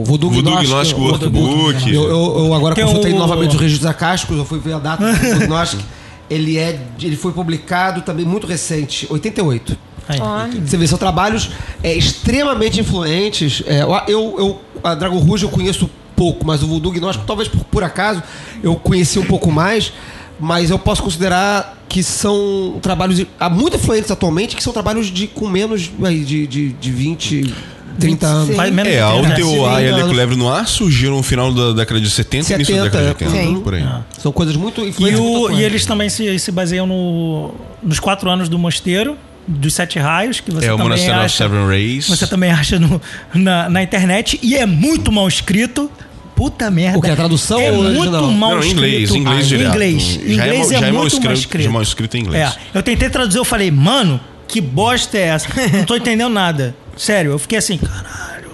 o 0.00 0.04
Voodoo, 0.06 0.30
Voodoo 0.30 0.52
Gnóstico, 0.62 1.00
Gnóstico 1.00 1.00
o 1.00 1.04
Workbook. 1.04 1.92
Eu, 1.92 2.02
eu, 2.04 2.44
eu 2.46 2.54
agora 2.54 2.74
Tem 2.74 2.84
consultei 2.84 3.12
o- 3.12 3.18
novamente 3.18 3.54
os 3.56 3.60
registros 3.60 3.90
acásticos, 3.90 4.36
eu 4.38 4.44
fui 4.44 4.58
ver 4.60 4.74
a 4.74 4.78
data 4.78 5.04
do 5.04 5.12
Voodoo 5.18 5.40
Gnóstico. 5.48 5.82
Ele, 6.30 6.56
é, 6.56 6.80
ele 7.02 7.16
foi 7.16 7.32
publicado 7.32 8.00
também 8.02 8.24
muito 8.24 8.46
recente, 8.46 9.06
88. 9.10 9.76
Aí. 10.08 10.18
Você 10.66 10.76
vê, 10.76 10.86
são 10.86 10.98
trabalhos 10.98 11.50
é, 11.82 11.94
extremamente 11.94 12.78
influentes. 12.80 13.62
É, 13.66 13.82
eu, 13.82 13.90
eu, 14.06 14.34
eu- 14.38 14.60
a 14.82 14.94
Dragon 14.94 15.18
Rouge 15.18 15.44
eu 15.44 15.50
conheço 15.50 15.88
pouco, 16.14 16.46
mas 16.46 16.62
o 16.62 16.66
Voodoo 16.66 16.92
Gnóstico, 16.92 17.26
talvez 17.26 17.48
por, 17.48 17.64
por 17.64 17.82
acaso, 17.82 18.22
eu 18.62 18.76
conheci 18.76 19.18
um 19.18 19.24
pouco 19.24 19.50
mais. 19.50 19.92
Mas 20.38 20.70
eu 20.70 20.78
posso 20.78 21.02
considerar 21.02 21.78
que 21.88 22.02
são 22.02 22.78
trabalhos 22.82 23.24
há 23.38 23.48
muito 23.48 23.76
influentes 23.76 24.10
atualmente, 24.10 24.56
que 24.56 24.62
são 24.62 24.72
trabalhos 24.72 25.06
de 25.06 25.26
com 25.28 25.48
menos 25.48 25.90
aí, 26.02 26.24
de, 26.24 26.46
de, 26.46 26.72
de 26.72 26.90
20, 26.90 27.54
30 28.00 28.26
anos. 28.26 28.56
Faz 28.56 28.72
menos 28.72 28.92
É, 28.92 28.96
de 28.96 29.02
a 29.02 29.10
30 29.12 29.26
anos. 29.34 29.38
UTOA 29.52 29.70
e 29.70 29.74
a 29.74 29.78
Le 29.80 29.88
anos. 29.90 30.02
Coulevre 30.06 30.36
Noir 30.36 30.66
surgiram 30.66 31.16
no 31.16 31.22
final 31.22 31.52
da 31.52 31.72
década 31.72 32.00
de 32.00 32.10
70 32.10 32.50
e 32.52 32.54
início 32.56 32.74
da 32.76 32.82
70, 32.84 33.04
década 33.06 33.30
de 33.30 33.36
80. 33.36 33.48
sim. 33.56 33.60
Por 33.62 33.74
aí. 33.74 33.84
São 34.18 34.32
coisas 34.32 34.56
muito 34.56 34.80
E, 34.80 34.88
influentes. 34.88 35.20
muito 35.20 35.52
o, 35.52 35.56
e 35.56 35.62
eles 35.62 35.86
também 35.86 36.08
se, 36.08 36.36
se 36.40 36.50
baseiam 36.50 36.86
no, 36.86 37.54
nos 37.80 38.00
quatro 38.00 38.28
anos 38.28 38.48
do 38.48 38.58
mosteiro, 38.58 39.16
dos 39.46 39.72
sete 39.74 39.98
raios, 40.00 40.40
que 40.40 40.50
você 40.50 40.66
É 40.66 40.76
também 40.76 41.10
acha, 41.10 41.36
Seven 41.36 41.66
Rays. 41.68 42.08
você 42.08 42.26
também 42.26 42.50
acha 42.50 42.80
no- 42.80 43.00
na, 43.32 43.68
na 43.68 43.82
internet. 43.84 44.40
E 44.42 44.56
é 44.56 44.66
muito 44.66 45.12
mal 45.12 45.28
escrito. 45.28 45.88
Puta 46.34 46.70
merda. 46.70 46.98
O 46.98 47.02
que, 47.02 47.10
a 47.10 47.16
tradução 47.16 47.60
é 47.60 47.70
muito 47.70 48.10
mal 48.10 48.50
Não, 48.52 48.58
escrito. 48.58 48.72
inglês, 48.76 49.10
em 49.10 49.18
inglês 49.18 49.44
Ah, 49.44 49.48
direto. 49.48 49.68
Inglês. 49.70 50.02
Já 50.02 50.10
é 50.18 50.32
Inglês 50.32 50.58
mal- 50.58 50.66
é, 50.66 50.80
já 50.80 50.86
é 50.86 50.90
mal 50.92 51.00
muito 51.02 51.06
escrito- 51.12 51.24
mal 51.26 51.34
já 51.36 51.40
escrito. 51.40 51.66
é 51.66 51.70
mal 51.70 51.82
escrito 51.82 52.16
em 52.16 52.20
inglês. 52.20 52.42
É, 52.48 52.78
eu 52.78 52.82
tentei 52.82 53.08
traduzir, 53.10 53.38
eu 53.38 53.44
falei, 53.44 53.70
mano, 53.70 54.20
que 54.48 54.60
bosta 54.60 55.16
é 55.16 55.22
essa? 55.28 55.48
Não 55.72 55.84
tô 55.84 55.94
entendendo 55.96 56.32
nada. 56.32 56.74
Sério, 56.96 57.30
eu 57.32 57.38
fiquei 57.38 57.58
assim, 57.58 57.78
caralho. 57.78 58.44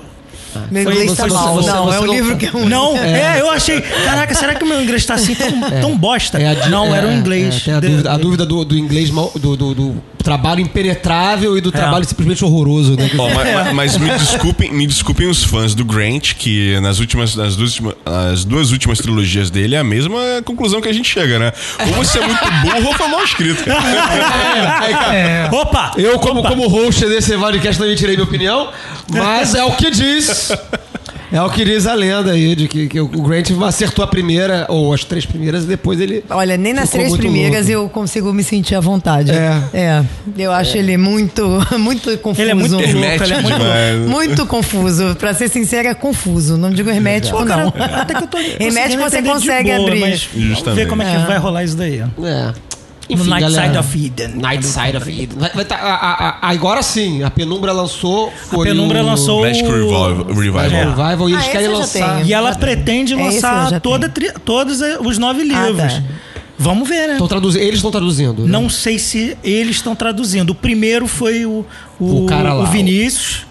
Meu 0.70 0.82
Foi- 0.85 0.93
inglês 0.93 1.16
tá 1.16 1.27
mal. 1.28 1.55
você- 1.55 1.70
não, 1.70 1.85
você 1.86 1.97
é 1.97 2.01
um 2.01 2.07
não- 2.07 2.15
livro 2.15 2.36
que 2.36 2.47
é 2.47 2.51
um. 2.55 2.69
Não, 2.69 2.97
é. 2.97 3.40
eu 3.40 3.51
achei, 3.51 3.81
caraca, 3.81 4.35
será 4.35 4.55
que 4.55 4.65
o 4.65 4.66
meu 4.66 4.82
inglês 4.82 5.05
tá 5.07 5.15
assim 5.15 5.35
tão, 5.35 5.61
tão 5.81 5.97
bosta? 5.97 6.39
É 6.40 6.62
a 6.65 6.69
não, 6.69 6.94
é, 6.94 6.98
era 6.98 7.09
o 7.09 7.12
inglês. 7.12 7.55
é, 7.55 7.61
tem 7.65 7.74
a 7.74 7.81
de- 7.81 7.89
dúvida, 7.89 8.12
a 8.12 8.16
dúvida 8.19 8.47
do, 8.47 8.65
do 8.65 8.77
inglês, 8.77 9.11
mal- 9.11 9.32
do, 9.36 9.57
do, 9.57 9.74
do 9.74 10.02
trabalho 10.31 10.61
impenetrável 10.61 11.59
e 11.59 11.61
do 11.61 11.73
trabalho 11.73 12.05
simplesmente 12.05 12.44
horroroso, 12.44 12.94
né? 12.97 13.11
Ó, 13.19 13.28
ma- 13.35 13.44
ma- 13.65 13.73
mas, 13.74 13.97
me 13.98 14.09
desculpem, 14.11 14.73
me 14.73 14.86
desculpem 14.86 15.27
os 15.28 15.43
fãs 15.43 15.74
do 15.74 15.85
Grant, 15.85 16.35
que 16.35 16.78
nas 16.81 17.01
últimas, 17.01 17.35
nas 17.35 17.57
duas, 17.57 17.70
últimas- 17.70 17.94
as 18.31 18.44
duas 18.44 18.70
últimas 18.70 18.98
trilogias 18.98 19.51
dele 19.51 19.74
é 19.74 19.78
a 19.81 19.85
mesma 19.85 20.20
conclusão 20.44 20.81
que 20.81 20.89
a 20.89 20.93
gente 20.93 21.09
chega, 21.09 21.36
né? 21.40 21.52
Ou 21.89 21.94
você 21.94 22.19
é 22.20 22.27
muito 22.27 22.44
burro 22.62 22.86
ou 22.89 22.94
foi 22.94 23.09
mal 23.09 23.24
escrito. 23.24 23.65
cara. 23.65 23.81
É, 25.12 25.48
Opa! 25.52 25.93
Eu, 25.97 26.19
como, 26.19 26.43
como 26.43 26.69
host 26.69 27.05
desse 27.07 27.36
podcast, 27.36 27.81
também 27.81 27.97
tirei 27.97 28.15
minha 28.15 28.24
opinião, 28.27 28.70
mas 29.09 29.55
é 29.55 29.65
o 29.65 29.73
que 29.73 29.90
diz. 29.90 30.52
É 31.32 31.40
o 31.40 31.48
que 31.48 31.65
diz 31.65 31.86
a 31.86 31.94
lenda 31.94 32.32
aí, 32.32 32.57
de 32.57 32.66
que, 32.66 32.89
que 32.89 33.01
o 33.01 33.07
Grant 33.07 33.51
acertou 33.65 34.05
a 34.05 34.09
primeira, 34.09 34.66
ou 34.69 34.93
as 34.93 35.05
três 35.05 35.24
primeiras, 35.24 35.65
e 35.65 35.66
depois 35.66 36.01
ele. 36.01 36.24
Olha, 36.28 36.57
nem 36.57 36.73
nas 36.73 36.90
três 36.90 37.16
primeiras 37.16 37.69
louco. 37.69 37.85
eu 37.85 37.89
consigo 37.89 38.32
me 38.32 38.43
sentir 38.43 38.74
à 38.74 38.81
vontade. 38.81 39.31
É. 39.31 39.62
É. 39.73 40.05
Eu 40.36 40.52
acho 40.52 40.77
ele 40.77 40.97
muito, 40.97 41.43
muito 41.78 42.16
confuso. 42.19 42.43
Ele 42.43 42.51
é 42.51 42.55
muito 42.55 42.73
louco, 42.73 42.89
ele 42.89 43.05
é 43.35 43.40
muito. 43.40 44.09
Muito 44.11 44.47
confuso. 44.47 45.15
Pra 45.16 45.32
ser 45.35 45.48
sincera, 45.48 45.89
é 45.89 45.94
confuso. 45.94 46.57
Não 46.57 46.70
digo 46.70 46.90
hermético, 46.90 47.44
não. 47.44 47.69
até 47.77 48.15
que 48.15 48.24
eu 48.24 48.28
tô 48.28 48.39
Hermético 48.39 49.02
conseguindo 49.02 49.11
você 49.11 49.23
consegue 49.23 49.70
boa, 49.77 49.89
abrir. 49.89 50.01
Mas 50.01 50.28
Justamente. 50.35 50.81
ver 50.81 50.89
como 50.89 51.02
é 51.02 51.05
que 51.11 51.16
É. 51.16 51.27
vai 51.27 51.39
rolar 51.39 51.65
isso 51.65 51.77
daí. 51.77 52.01
É. 52.01 52.52
no 53.16 53.24
Night 53.24 53.40
galera. 53.40 53.66
Side 53.66 53.78
of 53.78 54.06
Eden. 54.06 54.28
Night 54.40 54.66
Side 54.66 54.96
of 54.96 55.10
Eden. 55.10 55.38
Vai, 55.38 55.50
vai 55.50 55.64
tá- 55.64 55.76
a- 55.76 55.94
a- 55.94 56.28
a- 56.28 56.50
agora 56.50 56.82
sim, 56.82 57.22
a 57.22 57.30
Penumbra 57.30 57.72
lançou. 57.72 58.32
Foi 58.50 58.66
Penumbra 58.68 59.02
o 59.02 59.06
lançou 59.06 59.40
Magic 59.42 59.64
o- 59.66 59.70
Revival. 59.72 60.24
Revival. 60.26 60.64
É. 60.64 60.84
Revival 60.84 61.28
e 61.28 61.32
eles 61.32 61.46
Ah, 61.46 61.50
querem 61.50 61.68
lançar. 61.68 62.14
tenho. 62.16 62.26
E 62.26 62.32
ela 62.34 62.54
pretende 62.54 63.12
É, 63.14 63.16
lançar 63.16 63.80
toda, 63.80 64.08
tri- 64.08 64.32
todos 64.44 64.80
os 65.04 65.18
nove 65.18 65.42
Ah, 65.52 65.66
livros. 65.68 65.92
tá. 65.94 66.02
Vamos 66.62 66.86
ver, 66.86 67.08
né? 67.08 67.14
Tão 67.16 67.26
traduzi- 67.26 67.58
Eles 67.58 67.76
estão 67.76 67.90
traduzindo. 67.90 68.42
né? 68.42 68.48
Não 68.50 68.68
sei 68.68 68.98
se 68.98 69.34
eles 69.42 69.76
estão 69.76 69.94
traduzindo. 69.96 70.50
O 70.50 70.54
primeiro 70.54 71.06
foi 71.06 71.46
o, 71.46 71.64
o, 71.98 72.24
O 72.24 72.26
cara 72.26 72.52
lá, 72.52 72.60
o 72.60 72.64
o- 72.64 72.66
Vinícius. 72.70 73.46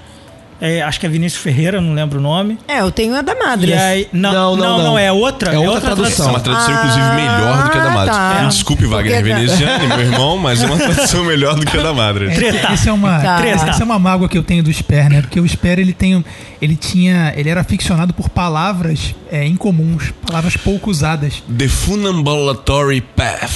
É, 0.62 0.82
acho 0.82 1.00
que 1.00 1.06
é 1.06 1.10
Vinícius 1.10 1.42
Ferreira, 1.42 1.80
não 1.80 1.94
lembro 1.94 2.20
o 2.20 2.22
nome. 2.22 2.58
É, 2.68 2.82
eu 2.82 2.92
tenho 2.92 3.16
a 3.16 3.22
da 3.22 3.34
Madre. 3.36 3.72
E 3.72 3.74
aí, 3.74 4.08
não, 4.12 4.34
Não, 4.34 4.56
não, 4.56 4.58
não, 4.58 4.78
não, 4.78 4.84
não. 4.90 5.00
é 5.00 5.12
outra. 5.12 5.54
É 5.54 5.58
outra 5.60 5.96
tradução. 5.96 6.28
É 6.28 6.30
uma 6.32 6.40
tradução, 6.40 6.74
Ah, 6.76 6.78
inclusive, 6.80 7.16
melhor 7.16 7.64
do 7.64 7.70
que 7.70 7.78
a 7.78 7.84
da 7.84 7.90
Madre. 7.92 8.14
tá. 8.14 8.40
Me 8.44 8.50
Desculpe, 8.50 8.86
Wagner 8.86 9.18
Porque- 9.22 9.34
Veneziano, 9.34 9.88
meu 9.88 10.00
irmão, 10.02 10.38
mas 10.38 10.62
é 10.62 10.66
uma 10.66 10.78
tradução 10.78 11.24
melhor 11.24 11.56
do 11.56 11.66
que 11.66 11.78
a 11.78 11.82
da 11.82 11.94
Madre. 11.94 12.30
Treta. 12.36 12.74
Essa 12.74 12.90
é 12.90 12.94
uma, 12.94 13.20
Tá. 13.20 13.38
Treta. 13.38 13.70
essa 13.70 13.82
é 13.84 13.86
uma 13.86 13.98
mágoa 14.00 14.28
que 14.28 14.38
eu 14.38 14.44
tenho 14.44 14.62
do 14.64 14.70
Sper, 14.74 15.10
né? 15.10 15.22
Porque 15.22 15.40
o 15.40 15.48
Sper 15.48 15.80
ele 15.80 15.94
tem, 15.94 16.24
ele 16.62 16.76
tinha, 16.76 17.34
ele 17.38 17.50
era 17.50 17.62
aficionado 17.62 18.14
por 18.14 18.28
palavras 18.30 19.16
é, 19.32 19.46
incomuns, 19.46 20.12
palavras 20.28 20.58
pouco 20.58 20.90
usadas. 20.90 21.42
The 21.58 21.68
Funambulatory 21.68 23.02
Path. 23.02 23.52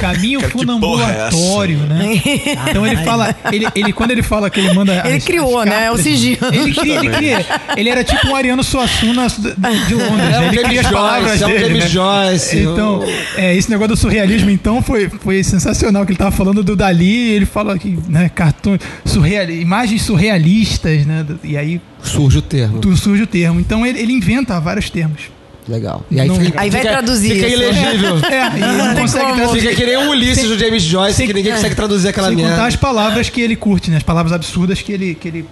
Caminho 0.00 0.40
Cara, 0.40 0.52
porra 0.52 1.04
é 1.10 1.30
funambulatório, 1.30 1.78
né? 1.78 2.20
Então 2.70 2.86
ele 2.86 2.96
fala, 3.04 3.34
ele, 3.52 3.66
ele 3.74 3.92
quando 3.92 4.10
ele 4.12 4.22
fala 4.22 4.48
que 4.50 4.60
ele 4.60 4.72
manda, 4.74 5.02
Ele 5.04 5.16
as- 5.16 5.24
criou, 5.24 5.58
as 5.60 5.66
né? 5.66 5.84
É 5.86 5.90
o 5.90 5.94
cartas, 5.94 6.04
Ele 6.28 6.74
cria, 6.74 6.94
ele 7.00 7.10
cria. 7.10 7.46
Ele 7.76 7.88
era 7.88 8.04
tipo 8.04 8.26
um 8.28 8.34
Ariano 8.36 8.62
Suassuna 8.62 9.26
de 9.28 9.94
Londres. 9.94 10.26
É 10.26 10.30
né? 10.30 10.40
o 10.40 10.42
Ele 10.44 10.54
James 10.54 10.62
cria 10.68 10.80
as 10.80 10.86
Joyce, 10.86 10.92
palavras 10.92 11.42
é 11.42 11.44
o 11.44 11.48
dele, 11.48 11.60
James 11.64 11.84
né? 11.84 11.88
Joyce, 11.88 12.58
Então, 12.58 12.98
o- 12.98 13.04
é, 13.40 13.56
esse 13.56 13.70
negócio 13.70 13.94
do 13.94 13.96
surrealismo, 13.96 14.50
então, 14.50 14.82
foi, 14.82 15.08
foi 15.08 15.42
sensacional. 15.42 16.04
Que 16.04 16.12
ele 16.12 16.18
tava 16.18 16.30
falando 16.32 16.62
do 16.62 16.74
Dali, 16.76 17.30
ele 17.32 17.46
fala 17.46 17.78
que, 17.78 17.98
né, 18.08 18.28
cartões, 18.28 18.80
surreal, 19.04 19.48
imagens 19.50 20.02
surrealistas, 20.02 21.04
né? 21.06 21.26
E 21.44 21.56
aí 21.56 21.80
Surge 22.02 22.38
o 22.38 22.42
termo. 22.42 22.78
tu 22.80 22.96
surge 22.96 23.22
o 23.22 23.26
termo. 23.26 23.60
Então 23.60 23.84
ele, 23.86 23.98
ele 24.00 24.12
inventa 24.12 24.58
vários 24.60 24.88
termos. 24.90 25.22
Legal. 25.68 26.04
E 26.10 26.18
aí, 26.18 26.26
Não- 26.26 26.40
fica, 26.40 26.60
Aí 26.60 26.70
vai 26.70 26.80
fica- 26.80 26.92
traduzir 26.94 27.34
Fica 27.34 27.46
isso. 27.46 27.56
ilegível. 27.62 28.16
É, 28.30 28.56
e 28.56 28.60
não 28.60 28.94
consegue 28.96 29.24
como. 29.26 29.36
traduzir. 29.36 29.60
Fica 29.60 29.74
que 29.76 29.86
nem 29.86 29.96
o 29.98 30.10
Ulisses 30.10 30.48
do 30.48 30.58
James 30.58 30.82
Joyce, 30.82 31.26
que 31.26 31.32
ninguém 31.34 31.52
consegue 31.52 31.74
traduzir 31.74 32.08
aquela 32.08 32.28
Sem 32.28 32.36
contar 32.38 32.48
merda. 32.48 32.66
as 32.66 32.76
palavras 32.76 33.28
que 33.28 33.40
ele 33.40 33.54
curte, 33.54 33.90
né? 33.90 33.98
As 33.98 34.02
palavras 34.02 34.32
absurdas 34.32 34.80
que 34.82 34.90
ele, 34.90 35.14
que 35.14 35.28
ele. 35.28 35.44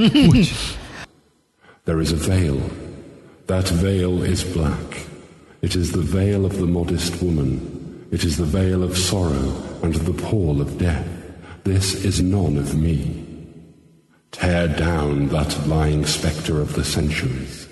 There 1.84 2.00
is 2.00 2.12
a 2.12 2.16
veil. 2.16 2.60
That 3.48 3.66
veil 3.68 4.22
is 4.22 4.44
black. 4.44 5.06
It 5.60 5.74
is 5.74 5.92
the 5.92 6.00
veil 6.00 6.46
of 6.46 6.58
the 6.58 6.66
modest 6.66 7.20
woman. 7.22 8.06
It 8.10 8.22
is 8.24 8.36
the 8.36 8.44
veil 8.44 8.82
of 8.82 8.96
sorrow 8.96 9.52
and 9.82 9.94
the 9.94 10.12
pall 10.12 10.60
of 10.60 10.78
death. 10.78 11.06
This 11.64 12.04
is 12.04 12.22
none 12.22 12.56
of 12.56 12.74
me. 12.76 13.26
Tear 14.30 14.68
down 14.68 15.28
that 15.28 15.66
lying 15.66 16.06
spectre 16.06 16.60
of 16.60 16.74
the 16.74 16.84
centuries. 16.84 17.66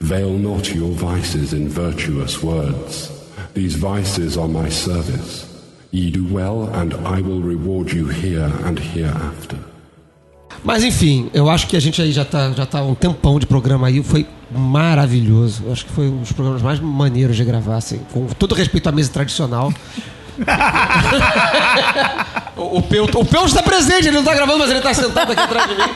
Veil 0.00 0.38
not 0.38 0.74
your 0.74 0.92
vices 0.92 1.52
in 1.52 1.68
virtuous 1.68 2.42
words. 2.42 3.10
These 3.54 3.76
vices 3.76 4.38
are 4.38 4.48
my 4.48 4.68
service. 4.68 5.50
Ye 5.90 6.10
do 6.10 6.32
well, 6.32 6.68
and 6.74 6.94
I 6.94 7.20
will 7.20 7.40
reward 7.40 7.92
you 7.92 8.06
here 8.08 8.52
and 8.62 8.78
hereafter. 8.78 9.58
Mas 10.62 10.84
enfim, 10.84 11.30
eu 11.34 11.50
acho 11.50 11.66
que 11.66 11.76
a 11.76 11.80
gente 11.80 12.00
aí 12.00 12.12
já 12.12 12.24
tá, 12.24 12.52
já 12.52 12.64
tá 12.64 12.82
um 12.82 12.94
tempão 12.94 13.38
de 13.38 13.46
programa 13.46 13.86
aí. 13.88 14.02
Foi 14.02 14.26
maravilhoso. 14.50 15.64
Eu 15.66 15.72
acho 15.72 15.84
que 15.86 15.92
foi 15.92 16.08
um 16.08 16.18
dos 16.18 16.32
programas 16.32 16.62
mais 16.62 16.80
maneiros 16.80 17.36
de 17.36 17.44
gravar, 17.44 17.76
assim. 17.76 18.00
Com 18.12 18.26
todo 18.26 18.54
respeito 18.54 18.88
à 18.88 18.92
mesa 18.92 19.10
tradicional. 19.10 19.72
O, 22.56 22.78
o, 22.78 22.82
Peu, 22.82 23.04
o 23.04 23.24
Peu 23.24 23.44
está 23.46 23.62
presente, 23.62 24.02
ele 24.06 24.12
não 24.12 24.20
está 24.20 24.32
gravando, 24.34 24.58
mas 24.60 24.70
ele 24.70 24.78
está 24.78 24.94
sentado 24.94 25.32
aqui 25.32 25.40
atrás 25.42 25.68
de 25.68 25.74
mim. 25.74 25.90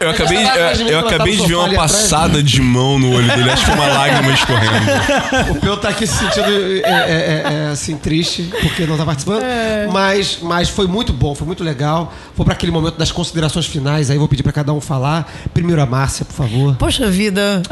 Eu 0.00 0.10
acabei, 0.10 0.44
tá 0.44 0.54
mim, 0.76 0.82
eu, 0.82 0.88
eu 0.88 0.98
acabei 1.00 1.36
de 1.36 1.46
ver 1.46 1.54
uma 1.54 1.74
passada 1.74 2.42
de 2.42 2.60
mão 2.60 2.98
no 2.98 3.14
olho 3.14 3.26
dele. 3.28 3.50
Acho 3.50 3.64
que 3.64 3.70
foi 3.70 3.74
uma 3.80 3.86
lágrima 3.88 4.32
escorrendo. 4.32 5.50
O 5.50 5.60
Peu 5.60 5.76
tá 5.76 5.88
aqui 5.90 6.06
se 6.06 6.16
sentindo 6.16 6.50
é, 6.84 6.90
é, 6.90 7.42
é, 7.66 7.68
assim, 7.72 7.96
triste, 7.96 8.50
porque 8.60 8.86
não 8.86 8.96
tá 8.96 9.04
participando. 9.04 9.42
Mas, 9.92 10.38
mas 10.42 10.68
foi 10.68 10.86
muito 10.86 11.12
bom, 11.12 11.34
foi 11.34 11.46
muito 11.46 11.64
legal. 11.64 12.12
Vou 12.36 12.44
para 12.44 12.54
aquele 12.54 12.72
momento 12.72 12.96
das 12.96 13.10
considerações 13.10 13.66
finais, 13.66 14.10
aí 14.10 14.18
vou 14.18 14.28
pedir 14.28 14.42
para 14.42 14.52
cada 14.52 14.72
um 14.72 14.80
falar. 14.80 15.30
Primeiro 15.52 15.80
a 15.80 15.86
Márcia, 15.86 16.24
por 16.24 16.34
favor. 16.34 16.76
Poxa 16.76 17.10
vida. 17.10 17.62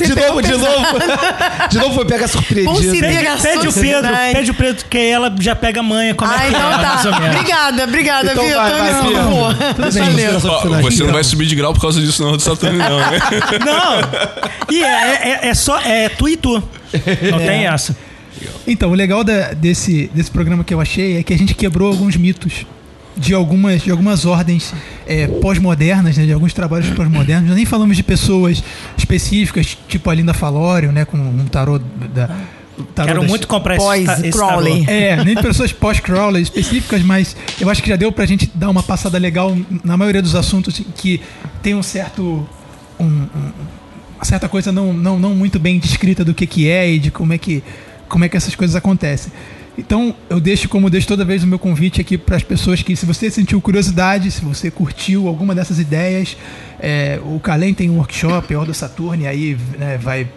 De 0.00 0.14
novo, 0.14 0.42
de 0.42 0.52
novo. 0.52 0.98
De 1.68 1.78
novo 1.78 1.94
foi 1.94 2.04
pega 2.04 2.28
surpreendido. 2.28 2.74
Considera- 2.74 3.36
Pede 3.40 3.68
o 3.68 3.72
Pedro, 3.72 3.72
Sociedade. 3.72 4.32
pede 4.34 4.50
o 4.50 4.54
Pedro, 4.54 4.84
que 4.88 4.98
ela 4.98 5.34
já 5.38 5.54
pega 5.54 5.80
a 5.80 5.82
manha 5.82 6.14
como 6.14 6.30
é 6.30 6.34
Ah, 6.34 6.38
que 6.40 6.48
então 6.48 6.72
é, 6.72 6.78
tá. 6.78 7.20
menos. 7.20 7.36
Obrigada, 7.70 8.32
obrigada, 8.32 8.32
Então 8.32 8.44
Vitor. 8.44 8.60
vai, 10.70 10.82
vai, 10.82 10.90
você 10.90 11.04
não 11.04 11.12
vai 11.12 11.24
subir 11.24 11.46
de 11.46 11.54
grau 11.54 11.72
por 11.72 11.80
causa 11.80 12.00
disso, 12.00 12.22
não, 12.22 12.36
do 12.36 12.42
Saturno, 12.42 12.78
não. 12.78 12.98
né? 12.98 13.18
Não! 13.64 14.74
E 14.74 14.82
é, 14.82 14.88
é, 15.44 15.48
é 15.48 15.54
só. 15.54 15.78
É 15.80 16.08
tu 16.08 16.28
e 16.28 16.36
tu. 16.36 16.62
Não 17.30 17.38
tem 17.38 17.66
essa. 17.66 17.96
Então, 18.66 18.90
o 18.90 18.94
legal 18.94 19.22
da- 19.24 19.52
desse, 19.52 20.10
desse 20.14 20.30
programa 20.30 20.64
que 20.64 20.72
eu 20.72 20.80
achei 20.80 21.18
é 21.18 21.22
que 21.22 21.32
a 21.32 21.38
gente 21.38 21.54
quebrou 21.54 21.88
alguns 21.88 22.16
mitos 22.16 22.64
de 23.16 23.34
algumas, 23.34 23.82
de 23.82 23.90
algumas 23.90 24.24
ordens 24.24 24.72
é, 25.06 25.26
pós-modernas, 25.26 26.16
né, 26.16 26.24
de 26.24 26.32
alguns 26.32 26.54
trabalhos 26.54 26.88
pós-modernos. 26.90 27.48
Nós 27.48 27.56
nem 27.56 27.66
falamos 27.66 27.96
de 27.96 28.02
pessoas 28.02 28.62
específicas, 28.96 29.76
tipo 29.88 30.08
a 30.08 30.14
Linda 30.14 30.32
Falório, 30.32 30.90
né, 30.92 31.04
com 31.04 31.16
um 31.18 31.44
tarô 31.46 31.78
da. 31.78 32.30
Tarô 32.82 33.08
Quero 33.08 33.22
muito 33.24 33.46
comprar 33.48 33.76
esse, 33.76 33.84
Pós 33.84 34.08
esse 34.24 34.30
Crowley. 34.30 34.84
tarô. 34.84 34.98
É, 34.98 35.24
nem 35.24 35.34
pessoas 35.36 35.72
pós-crawler 35.72 36.40
específicas, 36.42 37.02
mas 37.02 37.36
eu 37.60 37.68
acho 37.70 37.82
que 37.82 37.88
já 37.88 37.96
deu 37.96 38.10
pra 38.12 38.26
gente 38.26 38.50
dar 38.54 38.68
uma 38.70 38.82
passada 38.82 39.18
legal 39.18 39.56
na 39.84 39.96
maioria 39.96 40.22
dos 40.22 40.34
assuntos 40.34 40.80
que 40.96 41.20
tem 41.62 41.74
um 41.74 41.82
certo. 41.82 42.46
um- 42.98 43.04
um- 43.04 43.52
uma 44.16 44.24
certa 44.26 44.46
coisa 44.50 44.70
não, 44.70 44.92
não, 44.92 45.18
não 45.18 45.34
muito 45.34 45.58
bem 45.58 45.78
descrita 45.78 46.22
do 46.22 46.34
que, 46.34 46.46
que 46.46 46.68
é 46.68 46.90
e 46.92 46.98
de 46.98 47.10
como 47.10 47.32
é 47.32 47.38
que, 47.38 47.62
como 48.06 48.22
é 48.22 48.28
que 48.28 48.36
essas 48.36 48.54
coisas 48.54 48.76
acontecem. 48.76 49.32
Então, 49.78 50.14
eu 50.28 50.38
deixo 50.38 50.68
como 50.68 50.90
deixo 50.90 51.06
toda 51.06 51.24
vez 51.24 51.42
o 51.42 51.46
meu 51.46 51.58
convite 51.58 52.02
aqui 52.02 52.18
para 52.18 52.36
as 52.36 52.42
pessoas 52.42 52.82
que, 52.82 52.94
se 52.94 53.06
você 53.06 53.30
sentiu 53.30 53.58
curiosidade, 53.62 54.30
se 54.30 54.42
você 54.44 54.70
curtiu 54.70 55.26
alguma 55.26 55.54
dessas 55.54 55.78
ideias, 55.78 56.36
é, 56.78 57.18
o 57.24 57.40
Calem 57.40 57.72
tem 57.72 57.88
um 57.88 57.96
workshop, 57.96 58.54
Ordo 58.54 58.74
Saturno, 58.74 59.22
e 59.22 59.26
aí 59.26 59.56
né, 59.78 59.96
vai 59.96 60.28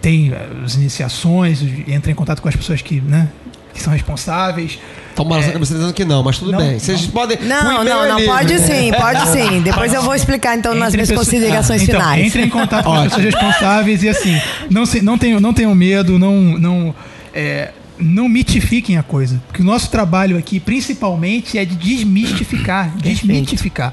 tem 0.00 0.32
as 0.64 0.74
iniciações, 0.74 1.62
entra 1.86 2.10
em 2.10 2.14
contato 2.14 2.40
com 2.40 2.48
as 2.48 2.56
pessoas 2.56 2.82
que, 2.82 3.00
né, 3.00 3.28
que 3.72 3.80
são 3.80 3.92
responsáveis. 3.92 4.78
Então, 5.12 5.24
Mara, 5.24 5.42
você 5.42 5.50
está 5.50 5.74
dizendo 5.76 5.92
que 5.92 6.04
não, 6.04 6.22
mas 6.22 6.38
tudo 6.38 6.52
Não, 6.52 6.58
bem. 6.58 6.78
Vocês 6.78 7.06
podem. 7.06 7.38
Não, 7.42 7.84
não, 7.84 8.04
é 8.04 8.08
não. 8.08 8.16
livre. 8.18 8.32
Pode 8.32 8.58
sim, 8.60 8.90
pode 8.98 9.28
sim. 9.28 9.60
Depois 9.62 9.92
eu 9.92 10.02
vou 10.02 10.14
explicar 10.14 10.56
então 10.56 10.74
nas 10.74 10.88
Entre 10.88 10.96
minhas 10.98 11.08
pessoas- 11.10 11.28
considerações 11.28 11.82
então, 11.82 12.00
finais. 12.00 12.26
Entre 12.26 12.42
em 12.42 12.48
contato 12.48 12.84
com 12.84 12.92
as 12.94 13.04
pessoas 13.04 13.24
responsáveis 13.34 14.02
e 14.02 14.08
assim, 14.08 14.40
não, 14.70 14.86
se, 14.86 15.02
não, 15.02 15.18
tenham, 15.18 15.38
não 15.38 15.52
tenham 15.52 15.74
medo, 15.74 16.18
não, 16.18 16.34
não, 16.58 16.94
é, 17.34 17.72
não 17.98 18.26
mitifiquem 18.28 18.96
a 18.96 19.02
coisa. 19.02 19.40
Porque 19.46 19.60
o 19.62 19.64
nosso 19.66 19.90
trabalho 19.90 20.38
aqui, 20.38 20.58
principalmente, 20.58 21.58
é 21.58 21.64
de 21.66 21.76
desmistificar. 21.76 22.90
desmitificar. 22.96 23.92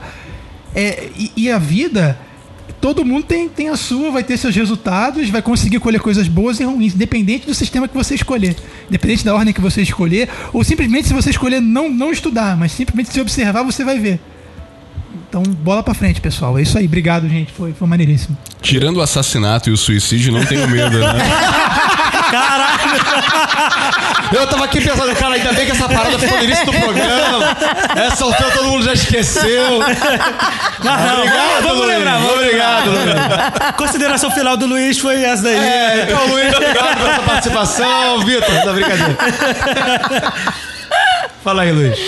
É, 0.74 1.10
e, 1.18 1.32
e 1.36 1.52
a 1.52 1.58
vida, 1.58 2.18
todo 2.80 3.06
mundo 3.06 3.26
tem, 3.26 3.48
tem 3.50 3.70
a 3.70 3.76
sua, 3.76 4.12
vai 4.12 4.24
ter 4.24 4.38
seus 4.38 4.56
resultados, 4.56 5.30
vai 5.30 5.42
conseguir 5.42 5.80
colher 5.80 6.00
coisas 6.00 6.28
boas 6.28 6.60
e 6.60 6.64
ruins, 6.64 6.96
independente 6.96 7.46
do 7.46 7.54
sistema 7.54 7.88
que 7.88 7.96
você 7.96 8.16
escolher. 8.16 8.56
Independente 8.88 9.26
da 9.26 9.36
ordem 9.36 9.54
que 9.54 9.62
você 9.62 9.82
escolher, 9.82 10.30
ou 10.54 10.64
simplesmente 10.64 11.08
se 11.08 11.14
você 11.14 11.30
escolher 11.30 11.62
não, 11.62 11.90
não 11.90 12.12
estudar, 12.12 12.58
mas 12.58 12.72
simplesmente 12.72 13.10
se 13.10 13.22
observar, 13.22 13.64
você 13.64 13.84
vai 13.84 14.00
ver. 14.00 14.20
Então, 15.30 15.44
bola 15.44 15.84
pra 15.84 15.94
frente, 15.94 16.20
pessoal. 16.20 16.58
É 16.58 16.64
isso 16.64 16.76
aí. 16.76 16.86
Obrigado, 16.86 17.30
gente. 17.30 17.52
Foi, 17.52 17.72
foi 17.72 17.88
maneiríssimo. 17.88 18.36
Tirando 18.62 18.98
o 18.98 19.02
assassinato 19.02 19.70
e 19.70 19.74
o 19.74 19.78
suicídio, 19.78 20.34
não 20.34 20.44
tenho 20.44 20.68
medo, 20.68 20.98
né? 20.98 21.14
Eu 24.32 24.48
tava 24.48 24.66
aqui 24.66 24.82
pensando, 24.82 25.16
cara, 25.16 25.36
ainda 25.36 25.54
bem 25.54 25.66
que 25.66 25.72
essa 25.72 25.88
parada 25.90 26.18
ficou 26.20 26.38
no 26.38 26.44
início 26.44 26.66
do 26.66 26.74
programa. 26.74 27.58
Essa 27.96 28.24
altura 28.26 28.52
todo 28.52 28.66
mundo 28.66 28.84
já 28.84 28.94
esqueceu. 28.94 29.76
obrigado, 29.78 31.64
vamos 31.64 31.78
Luiz. 31.78 31.88
lembrar, 31.88 32.20
vamos 32.20 32.34
Obrigado, 32.34 32.90
Luiz. 32.92 33.76
Consideração 33.78 34.32
final 34.32 34.56
do 34.58 34.66
Luiz 34.66 35.00
foi 35.00 35.24
essa 35.24 35.44
daí. 35.44 35.58
É, 35.58 36.04
então, 36.04 36.28
Luiz, 36.28 36.54
obrigado 36.54 36.98
pela 36.98 37.16
sua 37.16 37.24
participação. 37.24 38.20
Vitor, 38.26 38.66
não, 38.66 38.74
brincadeira. 38.74 39.18
Fala 41.44 41.64
aí, 41.64 41.72
Luiz. 41.72 42.00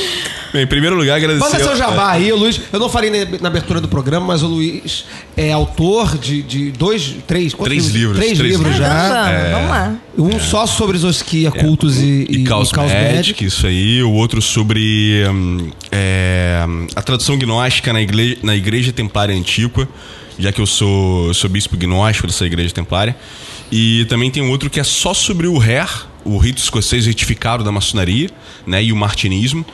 Bem, 0.53 0.63
em 0.63 0.67
primeiro 0.67 0.95
lugar, 0.97 1.15
agradecer. 1.15 1.39
Manda 1.43 1.63
seu 1.63 1.75
jabá 1.77 2.11
aí, 2.11 2.31
o 2.31 2.35
Luiz. 2.35 2.59
Eu 2.73 2.79
não 2.79 2.89
falei 2.89 3.09
na- 3.09 3.39
na 3.39 3.47
abertura 3.47 3.79
do 3.79 3.87
programa, 3.87 4.25
mas 4.27 4.43
o 4.43 4.47
Luiz 4.47 5.05
é 5.37 5.51
autor 5.51 6.17
de, 6.17 6.41
de 6.41 6.71
dois, 6.71 7.15
três, 7.25 7.53
quantos 7.53 7.73
Três 7.73 7.87
livros, 7.87 8.17
Três, 8.17 8.37
três 8.37 8.51
livros 8.51 8.71
livros. 8.75 8.77
já. 8.91 9.51
Vamos 9.53 9.69
lá. 9.69 9.95
Um 10.17 10.39
só 10.39 10.65
sobre 10.65 10.97
Zosquia, 10.97 11.49
cultos 11.51 11.97
e, 12.01 12.25
e 12.29 12.43
Caos 12.43 12.71
Caos 12.71 12.91
Magic, 12.91 13.45
isso 13.45 13.65
aí. 13.65 14.03
O 14.03 14.11
outro 14.11 14.41
sobre 14.41 15.23
hum, 15.29 15.69
é, 15.91 16.65
a 16.95 17.01
tradução 17.01 17.37
gnóstica 17.37 17.93
na 17.93 18.01
igreja, 18.01 18.37
na 18.43 18.55
igreja 18.55 18.91
Templária 18.91 19.33
Antíqua, 19.35 19.87
já 20.37 20.51
que 20.51 20.59
eu 20.59 20.65
sou, 20.67 21.33
sou 21.33 21.49
bispo 21.49 21.77
gnóstico 21.77 22.27
dessa 22.27 22.45
igreja 22.45 22.73
templária. 22.73 23.15
E 23.71 24.05
também 24.09 24.29
tem 24.29 24.43
um 24.43 24.49
outro 24.49 24.69
que 24.69 24.79
é 24.79 24.83
só 24.83 25.13
sobre 25.13 25.47
o 25.47 25.57
RER, 25.57 25.87
o 26.25 26.37
rito 26.37 26.57
escocês 26.61 27.05
retificado 27.05 27.63
da 27.63 27.71
maçonaria, 27.71 28.29
né, 28.67 28.83
e 28.83 28.91
o 28.91 28.95
martinismo, 28.97 29.65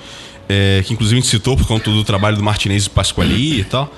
é, 0.49 0.83
que 0.85 0.93
inclusive 0.93 1.19
a 1.19 1.21
gente 1.21 1.29
citou 1.29 1.57
por 1.57 1.67
conta 1.67 1.91
do 1.91 2.03
trabalho 2.03 2.37
do 2.37 2.43
Martinez 2.43 2.85
e 2.85 2.89
Pasquali 2.89 3.61
e 3.61 3.63
tal. 3.63 3.93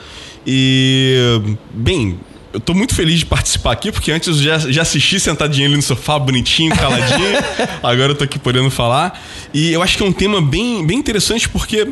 E, 0.45 1.39
bem, 1.71 2.19
eu 2.51 2.59
tô 2.59 2.73
muito 2.73 2.95
feliz 2.95 3.19
de 3.19 3.25
participar 3.25 3.71
aqui, 3.73 3.91
porque 3.91 4.11
antes 4.11 4.27
eu 4.27 4.43
já, 4.43 4.57
já 4.57 4.81
assisti 4.81 5.19
sentadinho 5.19 5.67
ali 5.67 5.75
no 5.75 5.81
sofá, 5.81 6.17
bonitinho, 6.17 6.75
caladinho. 6.75 7.37
Agora 7.83 8.11
eu 8.11 8.15
tô 8.15 8.23
aqui 8.23 8.39
podendo 8.39 8.69
falar. 8.71 9.21
E 9.53 9.71
eu 9.71 9.83
acho 9.83 9.97
que 9.97 10.03
é 10.03 10.05
um 10.05 10.11
tema 10.11 10.41
bem, 10.41 10.85
bem 10.85 10.97
interessante, 10.97 11.47
porque 11.47 11.87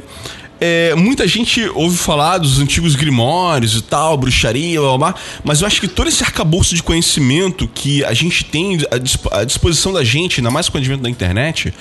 é, 0.59 0.95
muita 0.95 1.27
gente 1.27 1.61
ouve 1.75 1.97
falar 1.97 2.37
dos 2.39 2.59
antigos 2.59 2.95
grimórios 2.95 3.75
e 3.75 3.81
tal, 3.81 4.17
bruxaria, 4.17 4.79
blá, 4.79 4.97
blá, 4.97 5.11
blá, 5.11 5.15
mas 5.43 5.61
eu 5.61 5.67
acho 5.67 5.79
que 5.81 5.87
todo 5.87 6.07
esse 6.07 6.23
arcabouço 6.23 6.75
de 6.75 6.81
conhecimento 6.83 7.67
que 7.67 8.03
a 8.05 8.13
gente 8.13 8.43
tem 8.45 8.79
à 8.91 8.97
disp- 8.97 9.27
à 9.31 9.43
disposição 9.43 9.93
da 9.93 10.03
gente, 10.03 10.39
ainda 10.39 10.49
mais 10.51 10.69
com 10.69 10.77
o 10.77 10.81
advento 10.81 11.03
da 11.03 11.09
internet, 11.09 11.73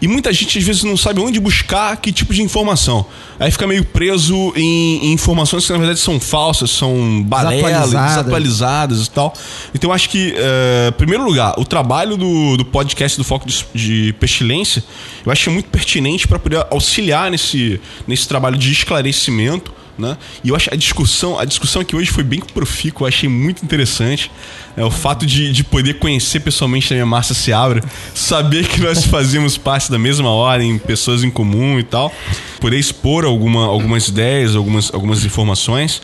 e 0.00 0.08
muita 0.08 0.32
gente 0.32 0.58
às 0.58 0.64
vezes 0.64 0.82
não 0.84 0.96
sabe 0.96 1.20
onde 1.20 1.38
buscar 1.40 1.96
que 1.96 2.12
tipo 2.12 2.32
de 2.34 2.42
informação. 2.42 3.06
Aí 3.38 3.50
fica 3.50 3.66
meio 3.66 3.84
preso 3.84 4.52
em, 4.56 5.06
em 5.06 5.12
informações 5.12 5.66
que 5.66 5.72
na 5.72 5.78
verdade 5.78 5.98
são 6.00 6.18
falsas, 6.20 6.70
são 6.70 7.22
balelas, 7.22 7.62
Desatualizadas. 8.08 9.06
e 9.06 9.10
tal. 9.10 9.34
Então 9.74 9.90
eu 9.90 9.94
acho 9.94 10.08
que, 10.08 10.34
eh, 10.36 10.88
em 10.88 10.92
primeiro 10.92 11.24
lugar, 11.24 11.54
o 11.58 11.64
trabalho 11.64 12.16
do, 12.16 12.56
do 12.56 12.64
podcast 12.64 13.18
do 13.18 13.24
Foco 13.24 13.46
de, 13.46 13.64
de 13.74 14.12
Pestilência, 14.20 14.84
eu 15.26 15.32
acho 15.32 15.44
que 15.44 15.50
é 15.50 15.52
muito 15.52 15.68
pertinente 15.68 16.26
para 16.28 16.38
poder 16.38 16.64
auxiliar 16.70 17.30
nesse, 17.30 17.80
nesse 18.06 18.23
trabalho 18.28 18.56
de 18.56 18.70
esclarecimento. 18.70 19.72
Né? 19.96 20.16
E 20.42 20.48
eu 20.48 20.56
acho 20.56 20.72
a 20.72 20.76
discussão, 20.76 21.38
a 21.38 21.44
discussão 21.44 21.80
aqui 21.80 21.94
hoje 21.94 22.10
foi 22.10 22.24
bem 22.24 22.40
profícua, 22.40 23.04
eu 23.04 23.08
achei 23.08 23.28
muito 23.28 23.64
interessante. 23.64 24.30
É, 24.76 24.84
o 24.84 24.90
fato 24.90 25.24
de, 25.24 25.52
de 25.52 25.62
poder 25.62 25.94
conhecer 25.94 26.40
pessoalmente 26.40 26.92
a 26.92 26.96
minha 26.96 27.06
Márcia 27.06 27.34
Seabra, 27.34 27.82
saber 28.12 28.66
que 28.66 28.80
nós 28.80 29.04
fazíamos 29.06 29.56
parte 29.56 29.90
da 29.90 29.98
mesma 29.98 30.30
ordem, 30.30 30.78
pessoas 30.78 31.22
em 31.22 31.30
comum 31.30 31.78
e 31.78 31.84
tal, 31.84 32.12
poder 32.60 32.78
expor 32.78 33.24
alguma, 33.24 33.66
algumas 33.66 34.08
ideias, 34.08 34.56
algumas, 34.56 34.92
algumas 34.92 35.24
informações. 35.24 36.02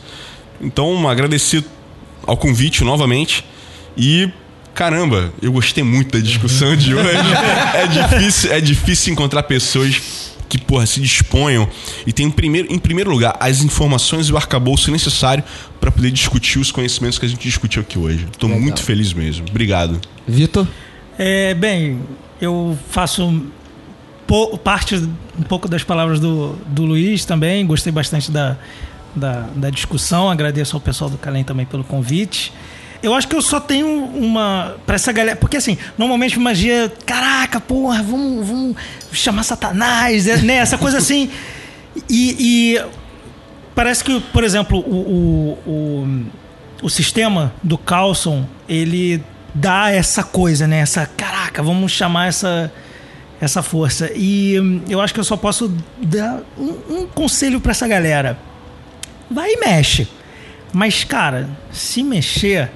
Então, 0.60 1.08
agradecer 1.08 1.64
ao 2.26 2.36
convite 2.36 2.84
novamente 2.84 3.44
e 3.96 4.30
caramba, 4.72 5.32
eu 5.42 5.52
gostei 5.52 5.82
muito 5.82 6.16
da 6.16 6.24
discussão 6.24 6.76
de 6.76 6.94
hoje. 6.94 7.08
É 7.74 7.86
difícil, 7.86 8.52
é 8.52 8.60
difícil 8.60 9.12
encontrar 9.12 9.42
pessoas 9.42 10.30
que 10.50 10.58
porra 10.58 10.84
se 10.84 11.00
disponham 11.00 11.68
e 12.04 12.12
tem 12.12 12.26
em 12.26 12.30
primeiro, 12.30 12.70
em 12.70 12.78
primeiro 12.78 13.10
lugar 13.10 13.36
as 13.38 13.62
informações 13.62 14.28
e 14.28 14.32
o 14.32 14.36
arcabouço 14.36 14.90
necessário 14.90 15.44
para 15.80 15.90
poder 15.92 16.10
discutir 16.10 16.58
os 16.58 16.72
conhecimentos 16.72 17.18
que 17.18 17.24
a 17.24 17.28
gente 17.28 17.40
discutiu 17.40 17.80
aqui 17.80 17.98
hoje. 17.98 18.26
Tô 18.36 18.48
muito 18.48 18.82
feliz 18.82 19.12
mesmo. 19.12 19.46
Obrigado. 19.48 20.00
Vitor? 20.26 20.66
É, 21.16 21.54
bem, 21.54 22.00
eu 22.40 22.76
faço 22.90 23.42
parte 24.62 24.96
um 24.96 25.42
pouco 25.42 25.68
das 25.68 25.84
palavras 25.84 26.18
do, 26.18 26.56
do 26.66 26.84
Luiz 26.84 27.24
também. 27.24 27.64
Gostei 27.64 27.92
bastante 27.92 28.30
da, 28.30 28.56
da, 29.14 29.48
da 29.54 29.70
discussão. 29.70 30.28
Agradeço 30.28 30.76
ao 30.76 30.80
pessoal 30.80 31.08
do 31.08 31.16
Calem 31.16 31.44
também 31.44 31.64
pelo 31.64 31.84
convite. 31.84 32.52
Eu 33.02 33.14
acho 33.14 33.26
que 33.26 33.34
eu 33.34 33.42
só 33.42 33.58
tenho 33.58 33.86
uma. 33.88 34.76
Pra 34.86 34.96
essa 34.96 35.12
galera. 35.12 35.36
Porque 35.36 35.56
assim, 35.56 35.78
normalmente 35.96 36.38
magia. 36.38 36.92
Caraca, 37.06 37.60
porra, 37.60 38.02
vamos, 38.02 38.46
vamos 38.46 38.76
chamar 39.12 39.42
Satanás, 39.42 40.26
é, 40.26 40.36
né? 40.38 40.56
Essa 40.56 40.76
coisa 40.76 40.98
assim. 40.98 41.30
E. 42.08 42.36
e 42.76 42.84
parece 43.74 44.04
que, 44.04 44.20
por 44.20 44.44
exemplo, 44.44 44.78
o, 44.78 45.58
o, 45.66 45.70
o, 45.70 46.26
o 46.82 46.90
sistema 46.90 47.52
do 47.62 47.78
Carlson, 47.78 48.46
ele 48.68 49.22
dá 49.54 49.90
essa 49.90 50.22
coisa, 50.22 50.66
né? 50.66 50.80
Essa. 50.80 51.06
Caraca, 51.06 51.62
vamos 51.62 51.92
chamar 51.92 52.28
essa 52.28 52.70
essa 53.40 53.62
força. 53.62 54.10
E 54.14 54.82
eu 54.88 55.00
acho 55.00 55.14
que 55.14 55.20
eu 55.20 55.24
só 55.24 55.36
posso 55.36 55.74
dar 56.02 56.42
um, 56.58 56.98
um 56.98 57.06
conselho 57.06 57.60
pra 57.60 57.70
essa 57.70 57.88
galera. 57.88 58.38
Vai 59.30 59.52
e 59.52 59.60
mexe. 59.60 60.06
Mas, 60.72 61.02
cara, 61.04 61.48
se 61.72 62.02
mexer, 62.02 62.70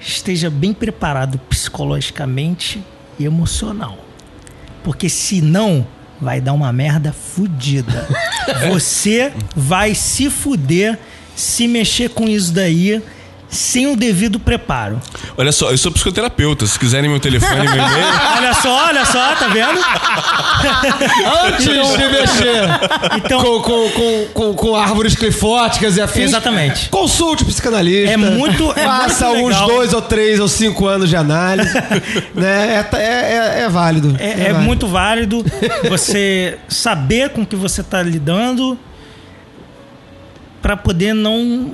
esteja 0.00 0.50
bem 0.50 0.72
preparado 0.72 1.38
psicologicamente 1.38 2.82
e 3.18 3.24
emocional. 3.24 3.98
Porque 4.82 5.08
senão 5.08 5.86
vai 6.20 6.40
dar 6.40 6.52
uma 6.52 6.72
merda 6.72 7.12
fudida. 7.12 8.06
Você 8.70 9.32
vai 9.54 9.94
se 9.94 10.30
fuder 10.30 10.98
se 11.34 11.68
mexer 11.68 12.10
com 12.10 12.26
isso 12.26 12.52
daí 12.52 13.02
sem 13.48 13.86
o 13.86 13.96
devido 13.96 14.38
preparo. 14.38 15.00
Olha 15.36 15.50
só, 15.52 15.70
eu 15.70 15.78
sou 15.78 15.90
psicoterapeuta. 15.90 16.66
Se 16.66 16.78
quiserem 16.78 17.08
meu 17.08 17.18
telefone, 17.18 17.62
meu 17.62 17.72
e-mail. 17.72 18.06
Olha 18.38 18.54
só, 18.54 18.86
olha 18.88 19.04
só, 19.04 19.34
tá 19.34 19.48
vendo? 19.48 19.78
Antes 21.46 21.64
de 21.66 22.08
mexer 22.08 22.68
Então, 23.16 23.40
com, 23.42 23.60
com, 23.62 23.90
com, 23.90 24.26
com, 24.32 24.54
com 24.54 24.76
árvores 24.76 25.14
clifóticas 25.16 25.96
e 25.96 26.00
afins. 26.00 26.24
Exatamente. 26.24 26.88
Consulte 26.88 27.42
o 27.42 27.46
psicanalista. 27.46 28.12
É 28.12 28.16
muito- 28.16 28.70
é 28.76 28.84
Faça 28.84 29.26
muito 29.28 29.40
uns 29.46 29.48
legal. 29.54 29.66
dois 29.68 29.92
ou 29.92 30.02
três 30.02 30.38
ou 30.40 30.48
cinco 30.48 30.86
anos 30.86 31.08
de 31.08 31.16
análise. 31.16 31.72
né? 32.34 32.86
É, 32.92 32.96
é, 32.96 33.02
é- 33.02 33.62
é 33.62 33.68
válido. 33.68 34.16
É, 34.18 34.30
é 34.30 34.36
válido. 34.52 34.58
muito 34.60 34.86
válido 34.86 35.44
você 35.88 36.58
saber 36.68 37.30
com 37.30 37.44
que 37.46 37.56
você 37.56 37.80
está 37.80 38.02
lidando 38.02 38.78
para 40.62 40.76
poder 40.76 41.14
não 41.14 41.72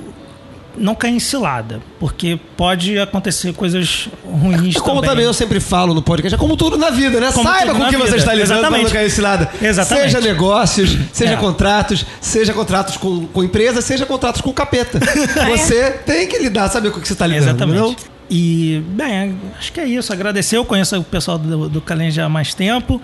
não 0.77 0.95
cair 0.95 1.13
em 1.15 1.19
cilada, 1.19 1.81
porque 1.99 2.39
pode 2.57 2.97
acontecer 2.99 3.53
coisas 3.53 4.09
ruins 4.25 4.75
É 4.75 4.79
Como 4.79 4.95
também. 4.95 5.09
também 5.09 5.25
eu 5.25 5.33
sempre 5.33 5.59
falo 5.59 5.93
no 5.93 6.01
podcast, 6.01 6.35
é 6.35 6.37
como 6.37 6.55
tudo 6.57 6.77
na 6.77 6.89
vida, 6.89 7.19
né? 7.19 7.31
Como 7.31 7.47
Saiba 7.47 7.73
com 7.73 7.83
o 7.83 7.89
que 7.89 7.97
você 7.97 8.05
vida. 8.05 8.17
está 8.17 8.33
lidando 8.33 8.67
para 8.67 8.77
não 8.77 8.89
cair 8.89 9.09
cilada. 9.09 9.49
Exatamente. 9.61 10.05
Seja 10.11 10.21
negócios, 10.21 10.97
seja 11.13 11.33
É. 11.33 11.37
contratos, 11.37 12.05
seja 12.21 12.53
contratos 12.53 12.97
com, 12.97 13.25
com 13.27 13.43
empresa, 13.43 13.81
seja 13.81 14.05
contratos 14.05 14.41
com 14.41 14.51
capeta. 14.53 14.99
Você 15.49 15.91
tem 16.05 16.27
que 16.27 16.37
lidar, 16.39 16.69
saber 16.69 16.91
com 16.91 16.99
o 16.99 17.01
que 17.01 17.07
você 17.07 17.13
está 17.13 17.27
lidando, 17.27 17.49
Exatamente. 17.49 17.79
não? 17.79 17.95
E, 18.29 18.83
bem, 18.89 19.37
acho 19.59 19.71
que 19.71 19.79
é 19.79 19.85
isso. 19.85 20.11
Agradecer. 20.11 20.57
Eu 20.57 20.65
conheço 20.65 20.97
o 20.97 21.03
pessoal 21.03 21.37
do, 21.37 21.69
do 21.69 21.79
Calen 21.81 22.09
já 22.09 22.25
há 22.25 22.29
mais 22.29 22.53
tempo. 22.53 22.99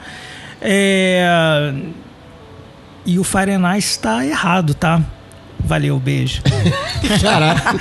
É, 0.59 1.73
E 3.05 3.17
o 3.19 3.23
Fahrenheit 3.23 3.79
está 3.85 4.25
errado, 4.25 4.73
tá? 4.73 5.01
Valeu, 5.63 5.99
beijo. 5.99 6.41
Caraca. 7.21 7.75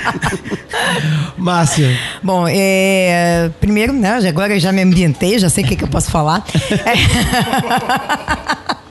Márcia, 1.37 1.97
Bom, 2.21 2.45
é, 2.47 3.49
primeiro, 3.59 3.93
né, 3.93 4.19
agora 4.27 4.55
eu 4.55 4.59
já 4.59 4.71
me 4.71 4.81
ambientei, 4.81 5.39
já 5.39 5.49
sei 5.49 5.63
o 5.63 5.67
que, 5.67 5.75
que 5.75 5.83
eu 5.83 5.87
posso 5.87 6.11
falar. 6.11 6.43
É. 6.71 8.71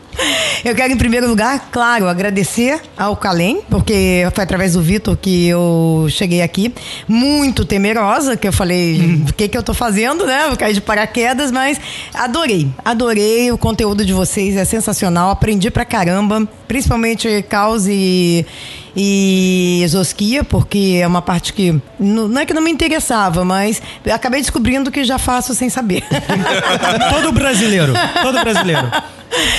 Eu 0.62 0.74
quero, 0.74 0.92
em 0.92 0.96
primeiro 0.96 1.26
lugar, 1.26 1.70
claro, 1.72 2.06
agradecer 2.06 2.80
ao 2.96 3.16
Calem, 3.16 3.62
porque 3.70 4.28
foi 4.34 4.44
através 4.44 4.74
do 4.74 4.82
Vitor 4.82 5.16
que 5.16 5.48
eu 5.48 6.06
cheguei 6.10 6.42
aqui. 6.42 6.72
Muito 7.08 7.64
temerosa, 7.64 8.36
que 8.36 8.46
eu 8.46 8.52
falei, 8.52 9.22
o 9.26 9.32
que, 9.32 9.48
que 9.48 9.56
eu 9.56 9.62
tô 9.62 9.72
fazendo, 9.72 10.26
né? 10.26 10.46
Vou 10.48 10.56
cair 10.56 10.74
de 10.74 10.80
paraquedas, 10.80 11.50
mas 11.50 11.80
adorei. 12.12 12.68
Adorei 12.84 13.50
o 13.50 13.56
conteúdo 13.56 14.04
de 14.04 14.12
vocês, 14.12 14.56
é 14.56 14.64
sensacional. 14.64 15.30
Aprendi 15.30 15.70
pra 15.70 15.84
caramba, 15.84 16.46
principalmente 16.68 17.42
caos 17.48 17.86
e, 17.88 18.44
e 18.94 19.80
exosquia, 19.84 20.42
porque 20.42 20.98
é 21.02 21.06
uma 21.06 21.22
parte 21.22 21.52
que 21.52 21.80
não 21.98 22.40
é 22.40 22.46
que 22.46 22.54
não 22.54 22.62
me 22.62 22.70
interessava, 22.70 23.44
mas 23.44 23.80
acabei 24.12 24.40
descobrindo 24.40 24.90
que 24.90 25.04
já 25.04 25.18
faço 25.18 25.54
sem 25.54 25.68
saber. 25.68 26.04
Todo 27.10 27.32
brasileiro. 27.32 27.92
Todo 28.22 28.40
brasileiro. 28.40 28.90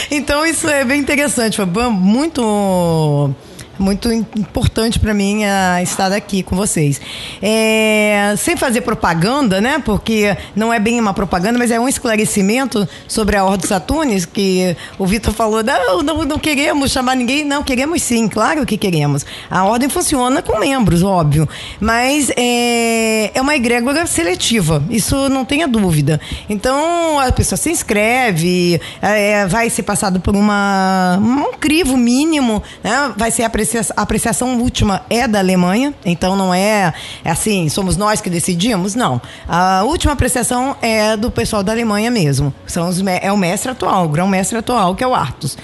Então 0.10 0.46
isso 0.46 0.68
é 0.68 0.84
bem 0.84 1.00
interessante, 1.00 1.58
foi 1.58 1.66
muito 1.90 3.34
muito 3.82 4.12
im- 4.12 4.26
importante 4.38 5.00
para 5.00 5.14
mim 5.14 5.44
ah, 5.44 5.82
estar 5.82 6.12
aqui 6.12 6.44
com 6.44 6.56
vocês. 6.56 7.02
É, 7.42 8.34
sem 8.38 8.56
fazer 8.56 8.82
propaganda, 8.82 9.60
né? 9.60 9.82
Porque 9.84 10.36
não 10.56 10.72
é 10.72 10.80
bem 10.80 11.00
uma 11.00 11.14
propaganda, 11.14 11.58
mas 11.58 11.72
é 11.72 11.80
um 11.80 11.88
esclarecimento 11.90 12.88
sobre 13.08 13.36
a 13.36 13.44
Ordem 13.44 13.68
Saturnis, 13.68 14.26
que 14.26 14.76
o 14.98 15.06
Vitor 15.06 15.34
falou, 15.34 15.64
não, 15.64 16.04
não, 16.04 16.24
não 16.24 16.40
queremos 16.40 16.92
chamar 16.92 17.16
ninguém. 17.16 17.44
Não, 17.44 17.64
queremos 17.64 18.02
sim, 18.04 18.28
claro 18.28 18.66
que 18.66 18.78
queremos. 18.78 19.26
A 19.50 19.64
Ordem 19.66 19.90
funciona 19.90 20.42
com 20.42 20.60
membros, 20.60 21.02
óbvio. 21.04 21.48
Mas 21.80 22.32
é, 22.38 23.32
é 23.34 23.42
uma 23.42 23.56
egrégora 23.56 24.06
seletiva, 24.06 24.84
isso 24.90 25.30
não 25.30 25.44
tenha 25.44 25.68
dúvida. 25.68 26.20
Então, 26.50 27.20
a 27.20 27.32
pessoa 27.32 27.58
se 27.58 27.72
inscreve, 27.72 28.80
é, 29.02 29.46
vai 29.48 29.70
ser 29.70 29.84
passado 29.84 30.20
por 30.20 30.36
uma, 30.36 31.18
um 31.22 31.54
crivo 31.54 31.98
mínimo, 31.98 32.62
né? 32.84 33.14
vai 33.18 33.32
ser 33.32 33.44
a 33.44 33.50
aprecia- 33.78 33.94
a 33.96 34.02
apreciação 34.02 34.60
última 34.60 35.02
é 35.10 35.28
da 35.28 35.40
Alemanha, 35.40 35.94
então 36.06 36.36
não 36.36 36.54
é, 36.54 36.94
é 37.24 37.32
assim, 37.32 37.70
somos 37.70 37.96
nós 37.98 38.20
que 38.22 38.30
decidimos, 38.30 38.96
não. 38.96 39.22
A 39.48 39.84
última 39.84 40.14
apreciação 40.14 40.76
é 40.82 41.16
do 41.16 41.32
pessoal 41.32 41.64
da 41.64 41.72
Alemanha 41.72 42.12
mesmo, 42.12 42.54
São 42.66 42.88
os, 42.88 43.02
é 43.06 43.32
o 43.32 43.38
mestre 43.38 43.72
atual, 43.72 44.06
o 44.06 44.10
grão-mestre 44.10 44.58
atual, 44.58 44.96
que 44.96 45.04
é 45.04 45.08
o 45.08 45.16
Artus. 45.16 45.58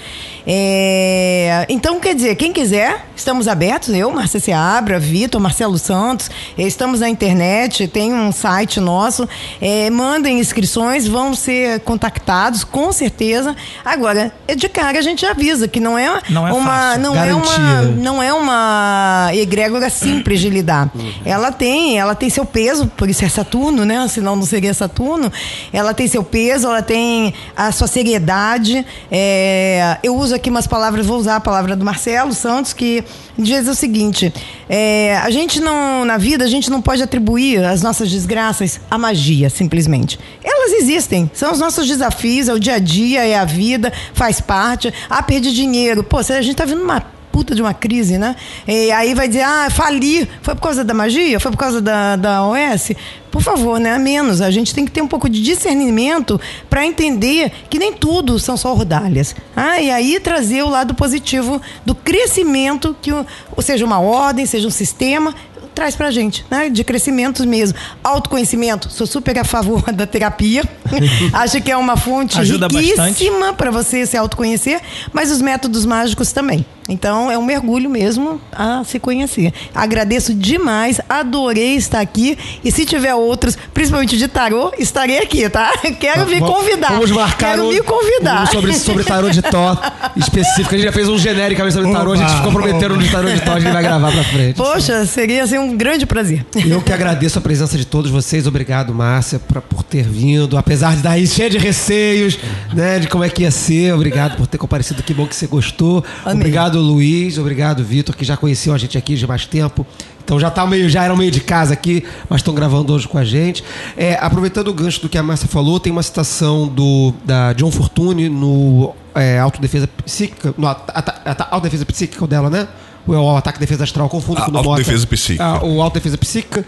É, 0.50 1.66
então, 1.68 2.00
quer 2.00 2.14
dizer, 2.14 2.34
quem 2.36 2.54
quiser, 2.54 3.04
estamos 3.14 3.46
abertos, 3.46 3.90
eu, 3.90 4.10
Márcia 4.10 4.40
Seabra, 4.40 4.98
Vitor, 4.98 5.38
Marcelo 5.38 5.76
Santos, 5.76 6.30
eh, 6.56 6.62
estamos 6.62 7.00
na 7.00 7.08
internet, 7.10 7.86
tem 7.86 8.14
um 8.14 8.32
site 8.32 8.80
nosso, 8.80 9.28
eh, 9.60 9.90
mandem 9.90 10.38
inscrições, 10.38 11.06
vão 11.06 11.34
ser 11.34 11.80
contactados, 11.80 12.64
com 12.64 12.90
certeza. 12.92 13.54
Agora, 13.84 14.32
é 14.46 14.54
de 14.54 14.70
cara 14.70 14.98
a 14.98 15.02
gente 15.02 15.26
avisa 15.26 15.68
que 15.68 15.80
não 15.80 15.98
é, 15.98 16.18
Não 16.30 16.48
é 16.48 16.52
uma, 16.54 16.64
fácil. 16.64 17.02
não 17.02 17.14
é 17.14 17.34
uma, 17.34 17.82
não 17.82 18.22
é 18.22 18.32
uma 18.32 19.30
egrégora 19.34 19.90
simples 19.90 20.40
de 20.40 20.48
lidar. 20.48 20.90
Ela 21.26 21.52
tem, 21.52 21.98
ela 21.98 22.14
tem 22.14 22.30
seu 22.30 22.46
peso, 22.46 22.86
por 22.96 23.10
isso 23.10 23.22
é 23.22 23.28
Saturno, 23.28 23.84
né? 23.84 24.08
Senão 24.08 24.34
não 24.34 24.46
seria 24.46 24.72
Saturno. 24.72 25.30
Ela 25.74 25.92
tem 25.92 26.08
seu 26.08 26.24
peso, 26.24 26.68
ela 26.68 26.80
tem 26.80 27.34
a 27.54 27.70
sua 27.70 27.86
seriedade. 27.86 28.86
É, 29.10 29.98
eu 30.02 30.16
uso 30.16 30.37
aqui 30.38 30.48
umas 30.48 30.66
palavras, 30.66 31.04
vou 31.04 31.18
usar 31.18 31.36
a 31.36 31.40
palavra 31.40 31.76
do 31.76 31.84
Marcelo 31.84 32.32
Santos, 32.32 32.72
que 32.72 33.04
diz 33.36 33.68
o 33.68 33.74
seguinte: 33.74 34.32
é, 34.68 35.18
a 35.18 35.30
gente 35.30 35.60
não, 35.60 36.04
na 36.04 36.16
vida, 36.16 36.44
a 36.44 36.48
gente 36.48 36.70
não 36.70 36.80
pode 36.80 37.02
atribuir 37.02 37.62
as 37.64 37.82
nossas 37.82 38.10
desgraças 38.10 38.80
à 38.90 38.96
magia, 38.96 39.50
simplesmente. 39.50 40.18
Elas 40.42 40.72
existem, 40.72 41.30
são 41.34 41.52
os 41.52 41.58
nossos 41.58 41.86
desafios, 41.86 42.48
é 42.48 42.54
o 42.54 42.58
dia 42.58 42.74
a 42.74 42.78
dia, 42.78 43.26
é 43.26 43.36
a 43.36 43.44
vida, 43.44 43.92
faz 44.14 44.40
parte. 44.40 44.92
Ah, 45.10 45.22
perdi 45.22 45.52
dinheiro. 45.52 46.02
Pô, 46.02 46.18
a 46.18 46.42
gente 46.42 46.56
tá 46.56 46.64
vendo 46.64 46.82
uma 46.82 47.17
puta 47.38 47.54
de 47.54 47.62
uma 47.62 47.72
crise, 47.72 48.18
né? 48.18 48.34
E 48.66 48.90
aí 48.90 49.14
vai 49.14 49.28
dizer, 49.28 49.42
ah, 49.42 49.70
fali. 49.70 50.28
Foi 50.42 50.56
por 50.56 50.62
causa 50.62 50.82
da 50.82 50.92
magia? 50.92 51.38
Foi 51.38 51.52
por 51.52 51.56
causa 51.56 51.80
da, 51.80 52.16
da 52.16 52.44
OS? 52.44 52.90
Por 53.30 53.40
favor, 53.40 53.78
né? 53.78 53.96
Menos. 53.96 54.40
A 54.40 54.50
gente 54.50 54.74
tem 54.74 54.84
que 54.84 54.90
ter 54.90 55.02
um 55.02 55.06
pouco 55.06 55.28
de 55.28 55.40
discernimento 55.40 56.40
para 56.68 56.84
entender 56.84 57.52
que 57.70 57.78
nem 57.78 57.92
tudo 57.92 58.40
são 58.40 58.56
só 58.56 58.74
rodalhas. 58.74 59.36
Ah, 59.54 59.80
e 59.80 59.88
aí 59.88 60.18
trazer 60.18 60.64
o 60.64 60.68
lado 60.68 60.94
positivo 60.94 61.62
do 61.86 61.94
crescimento, 61.94 62.96
que, 63.00 63.12
ou 63.12 63.62
seja, 63.62 63.84
uma 63.84 64.00
ordem, 64.00 64.44
seja 64.44 64.66
um 64.66 64.72
sistema, 64.72 65.32
traz 65.72 65.94
pra 65.94 66.10
gente, 66.10 66.44
né? 66.50 66.68
De 66.68 66.82
crescimento 66.82 67.46
mesmo. 67.46 67.78
Autoconhecimento, 68.02 68.90
sou 68.90 69.06
super 69.06 69.38
a 69.38 69.44
favor 69.44 69.80
da 69.94 70.08
terapia. 70.08 70.64
Acho 71.32 71.62
que 71.62 71.70
é 71.70 71.76
uma 71.76 71.96
fonte 71.96 72.36
Ajuda 72.40 72.66
riquíssima 72.66 73.52
para 73.52 73.70
você 73.70 74.04
se 74.04 74.16
autoconhecer, 74.16 74.80
mas 75.12 75.30
os 75.30 75.40
métodos 75.40 75.86
mágicos 75.86 76.32
também. 76.32 76.66
Então 76.88 77.30
é 77.30 77.36
um 77.36 77.44
mergulho 77.44 77.90
mesmo 77.90 78.40
a 78.50 78.82
se 78.84 78.98
conhecer. 78.98 79.52
Agradeço 79.74 80.32
demais, 80.34 81.00
adorei 81.08 81.76
estar 81.76 82.00
aqui 82.00 82.38
e 82.64 82.72
se 82.72 82.84
tiver 82.84 83.14
outros, 83.14 83.56
principalmente 83.74 84.16
de 84.16 84.26
tarô, 84.26 84.72
estarei 84.78 85.18
aqui, 85.18 85.48
tá? 85.48 85.70
Quero 86.00 86.26
me 86.26 86.40
convidar. 86.40 86.92
Vamos 86.92 87.10
marcar 87.10 87.50
Quero 87.50 87.66
um, 87.66 87.70
me 87.70 87.82
convidar. 87.82 88.48
sobre, 88.48 88.74
sobre 88.74 89.04
tarô 89.04 89.28
de 89.28 89.42
Tó 89.42 89.76
específico. 90.16 90.74
A 90.74 90.78
gente 90.78 90.86
já 90.86 90.92
fez 90.92 91.08
um 91.08 91.18
genericamente 91.18 91.74
sobre 91.74 91.92
tarô, 91.92 92.12
a 92.12 92.16
gente 92.16 92.34
ficou 92.34 92.52
prometendo 92.52 92.96
de 92.96 93.10
tarô 93.10 93.28
de 93.28 93.40
Tó, 93.40 93.52
a 93.52 93.60
gente 93.60 93.72
vai 93.72 93.82
gravar 93.82 94.10
pra 94.10 94.24
frente. 94.24 94.56
Poxa, 94.56 95.04
seria 95.06 95.44
assim, 95.44 95.58
um 95.58 95.76
grande 95.76 96.06
prazer. 96.06 96.44
Eu 96.66 96.80
que 96.80 96.92
agradeço 96.92 97.38
a 97.38 97.42
presença 97.42 97.76
de 97.76 97.84
todos 97.84 98.10
vocês. 98.10 98.46
Obrigado, 98.46 98.94
Márcia, 98.94 99.38
pra, 99.38 99.60
por 99.60 99.82
ter 99.82 100.04
vindo. 100.04 100.56
Apesar 100.56 100.96
de 100.96 101.02
dar 101.02 101.18
cheia 101.26 101.50
de 101.50 101.58
receios, 101.58 102.38
né? 102.72 102.98
De 102.98 103.08
como 103.08 103.24
é 103.24 103.28
que 103.28 103.42
ia 103.42 103.50
ser. 103.50 103.94
Obrigado 103.94 104.36
por 104.36 104.46
ter 104.46 104.58
comparecido. 104.58 105.02
Que 105.02 105.12
bom 105.12 105.26
que 105.26 105.34
você 105.34 105.46
gostou. 105.46 106.04
Amém. 106.24 106.36
Obrigado, 106.36 106.77
Luiz. 106.80 107.38
Obrigado, 107.38 107.82
Vitor, 107.84 108.14
que 108.16 108.24
já 108.24 108.36
conheciam 108.36 108.74
a 108.74 108.78
gente 108.78 108.96
aqui 108.98 109.14
de 109.14 109.26
mais 109.26 109.46
tempo. 109.46 109.86
Então 110.24 110.38
já 110.38 110.50
tá 110.50 110.66
meio, 110.66 110.88
já 110.90 111.04
era 111.04 111.16
meio 111.16 111.30
de 111.30 111.40
casa 111.40 111.72
aqui, 111.72 112.04
mas 112.28 112.40
estão 112.40 112.54
gravando 112.54 112.92
hoje 112.92 113.08
com 113.08 113.16
a 113.16 113.24
gente. 113.24 113.64
É, 113.96 114.18
aproveitando 114.20 114.68
o 114.68 114.74
gancho 114.74 115.00
do 115.00 115.08
que 115.08 115.16
a 115.16 115.22
Márcia 115.22 115.48
falou, 115.48 115.80
tem 115.80 115.90
uma 115.90 116.02
citação 116.02 116.66
do 116.68 117.14
da 117.24 117.52
John 117.54 117.70
Fortune 117.70 118.28
no 118.28 118.94
é, 119.14 119.38
Autodefesa 119.38 119.88
Psíquica, 120.04 120.54
no 120.58 120.66
ata- 120.66 121.14
ata- 121.24 121.48
Autodefesa 121.50 121.86
Psíquica 121.86 122.26
dela, 122.26 122.50
né? 122.50 122.68
É 123.08 123.12
o 123.12 123.36
Ataque 123.36 123.58
Defesa 123.58 123.84
Astral, 123.84 124.06
confundo 124.10 124.38
A 124.42 124.44
com 124.44 124.52
o. 124.52 124.56
Autodefesa 124.58 125.06
Psíquica. 125.06 125.42
Ah, 125.44 125.64
o 125.64 125.80
Autodefesa 125.80 126.18
Psíquica, 126.18 126.62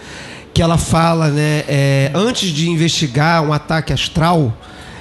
que 0.55 0.63
ela 0.63 0.79
fala, 0.79 1.29
né, 1.29 1.65
é, 1.69 2.11
antes 2.15 2.49
de 2.49 2.71
investigar 2.71 3.43
um 3.43 3.53
ataque 3.53 3.93
astral, 3.93 4.57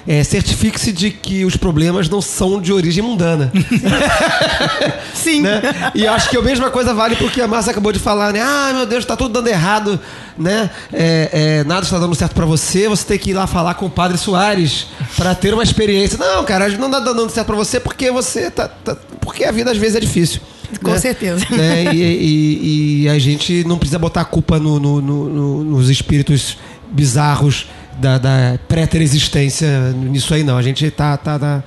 é, 0.08 0.24
certifique-se 0.24 0.92
de 0.92 1.12
que 1.12 1.46
os 1.46 1.56
problemas 1.58 2.08
não 2.10 2.22
são 2.22 2.62
de 2.62 2.72
origem 2.74 3.04
mundana. 3.04 3.52
Sim. 5.14 5.42
né? 5.42 5.62
E 5.94 6.08
acho 6.08 6.30
que 6.30 6.38
a 6.38 6.42
mesma 6.42 6.70
coisa 6.70 6.94
vale 6.94 7.16
pro 7.16 7.30
que 7.30 7.42
a 7.42 7.48
Márcia 7.48 7.72
acabou 7.72 7.92
de 7.92 8.00
falar, 8.00 8.32
né? 8.34 8.42
Ah, 8.42 8.72
meu 8.76 8.86
Deus, 8.86 9.06
tá 9.06 9.16
tudo 9.16 9.34
dando 9.34 9.48
errado, 9.48 10.00
né? 10.38 10.70
É, 10.92 11.30
é, 11.32 11.64
nada 11.64 11.84
está 11.84 12.00
dando 12.00 12.16
certo 12.16 12.34
pra 12.34 12.46
você, 12.46 12.88
você 12.88 13.06
tem 13.06 13.18
que 13.20 13.32
ir 13.32 13.34
lá 13.34 13.46
falar 13.48 13.74
com 13.76 13.86
o 13.86 13.90
Padre 13.90 14.18
Soares 14.18 14.88
pra 15.16 15.36
ter 15.36 15.54
uma 15.54 15.64
experiência. 15.64 16.18
Não, 16.18 16.44
cara, 16.44 16.68
não 16.70 16.90
tá 16.90 17.00
dando 17.00 17.30
certo 17.30 17.48
pra 17.48 17.56
você 17.56 17.80
porque 17.80 18.12
você 18.12 18.50
tá, 18.50 18.68
tá- 18.68 18.98
porque 19.22 19.44
a 19.44 19.52
vida 19.52 19.72
às 19.72 19.78
vezes 19.78 19.96
é 19.96 20.00
difícil. 20.00 20.42
Com 20.84 20.92
né? 20.92 21.00
certeza. 21.00 21.46
Né? 21.50 21.94
E, 21.94 21.98
e- 22.02 23.02
e 23.04 23.10
a 23.10 23.18
gente 23.18 23.64
não 23.66 23.78
precisa 23.78 23.98
botar 23.98 24.22
a 24.22 24.26
culpa 24.26 24.60
no- 24.60 24.80
no- 24.80 25.02
no- 25.02 25.64
nos 25.64 25.90
espíritos 25.90 26.58
bizarros 26.92 27.68
da, 28.00 28.18
da 28.18 28.60
pré-existência 28.68 29.92
nisso 29.92 30.34
aí, 30.34 30.44
não. 30.44 30.58
A 30.58 30.62
gente 30.62 30.90
tá, 30.92 31.18
tá, 31.18 31.38
tá, 31.38 31.64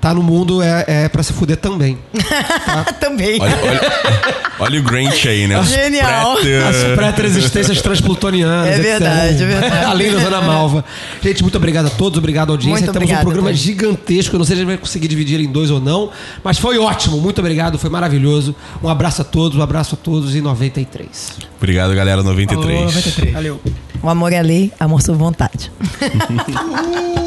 tá 0.00 0.12
no 0.12 0.22
mundo 0.22 0.62
é, 0.62 0.84
é 0.86 1.08
para 1.08 1.22
se 1.22 1.32
fuder 1.32 1.56
também. 1.56 1.98
Também. 3.00 3.40
Olha, 3.40 3.56
olha, 3.62 3.80
olha 4.58 4.80
o 4.80 4.82
Grinch 4.82 5.28
aí, 5.28 5.46
né? 5.46 5.62
Genial. 5.62 6.36
As 6.36 7.14
pré-existências 7.14 7.80
transplutonianas. 7.80 8.66
É 8.66 8.70
etc. 8.72 8.82
verdade, 8.82 9.42
é 9.42 9.46
verdade. 9.46 9.84
Além 9.86 10.12
da 10.12 10.18
Zona 10.18 10.40
Malva. 10.40 10.84
Gente, 11.22 11.42
muito 11.42 11.56
obrigado 11.56 11.86
a 11.86 11.90
todos, 11.90 12.18
obrigado 12.18 12.50
à 12.50 12.52
audiência. 12.52 12.80
Muito 12.80 12.92
Temos 12.92 12.96
obrigada, 12.96 13.22
um 13.22 13.24
programa 13.24 13.48
Tony. 13.48 13.58
gigantesco. 13.58 14.34
Eu 14.34 14.38
não 14.38 14.44
sei 14.44 14.56
se 14.56 14.62
a 14.62 14.64
gente 14.64 14.72
vai 14.72 14.78
conseguir 14.78 15.08
dividir 15.08 15.34
ele 15.34 15.44
em 15.44 15.52
dois 15.52 15.70
ou 15.70 15.80
não, 15.80 16.10
mas 16.42 16.58
foi 16.58 16.78
ótimo. 16.78 17.20
Muito 17.20 17.38
obrigado, 17.38 17.78
foi 17.78 17.90
maravilhoso. 17.90 18.54
Um 18.82 18.88
abraço 18.88 19.22
a 19.22 19.24
todos, 19.24 19.56
um 19.56 19.62
abraço 19.62 19.94
a 19.94 19.98
todos 19.98 20.34
em 20.34 20.40
93. 20.40 21.32
Obrigado, 21.56 21.94
galera. 21.94 22.22
93. 22.22 22.76
Alô, 22.76 22.86
93. 22.86 23.32
Valeu. 23.32 23.60
O 24.02 24.08
amor 24.08 24.32
é 24.32 24.42
lei, 24.42 24.72
amor 24.78 25.02
sob 25.02 25.18
vontade. 25.18 25.70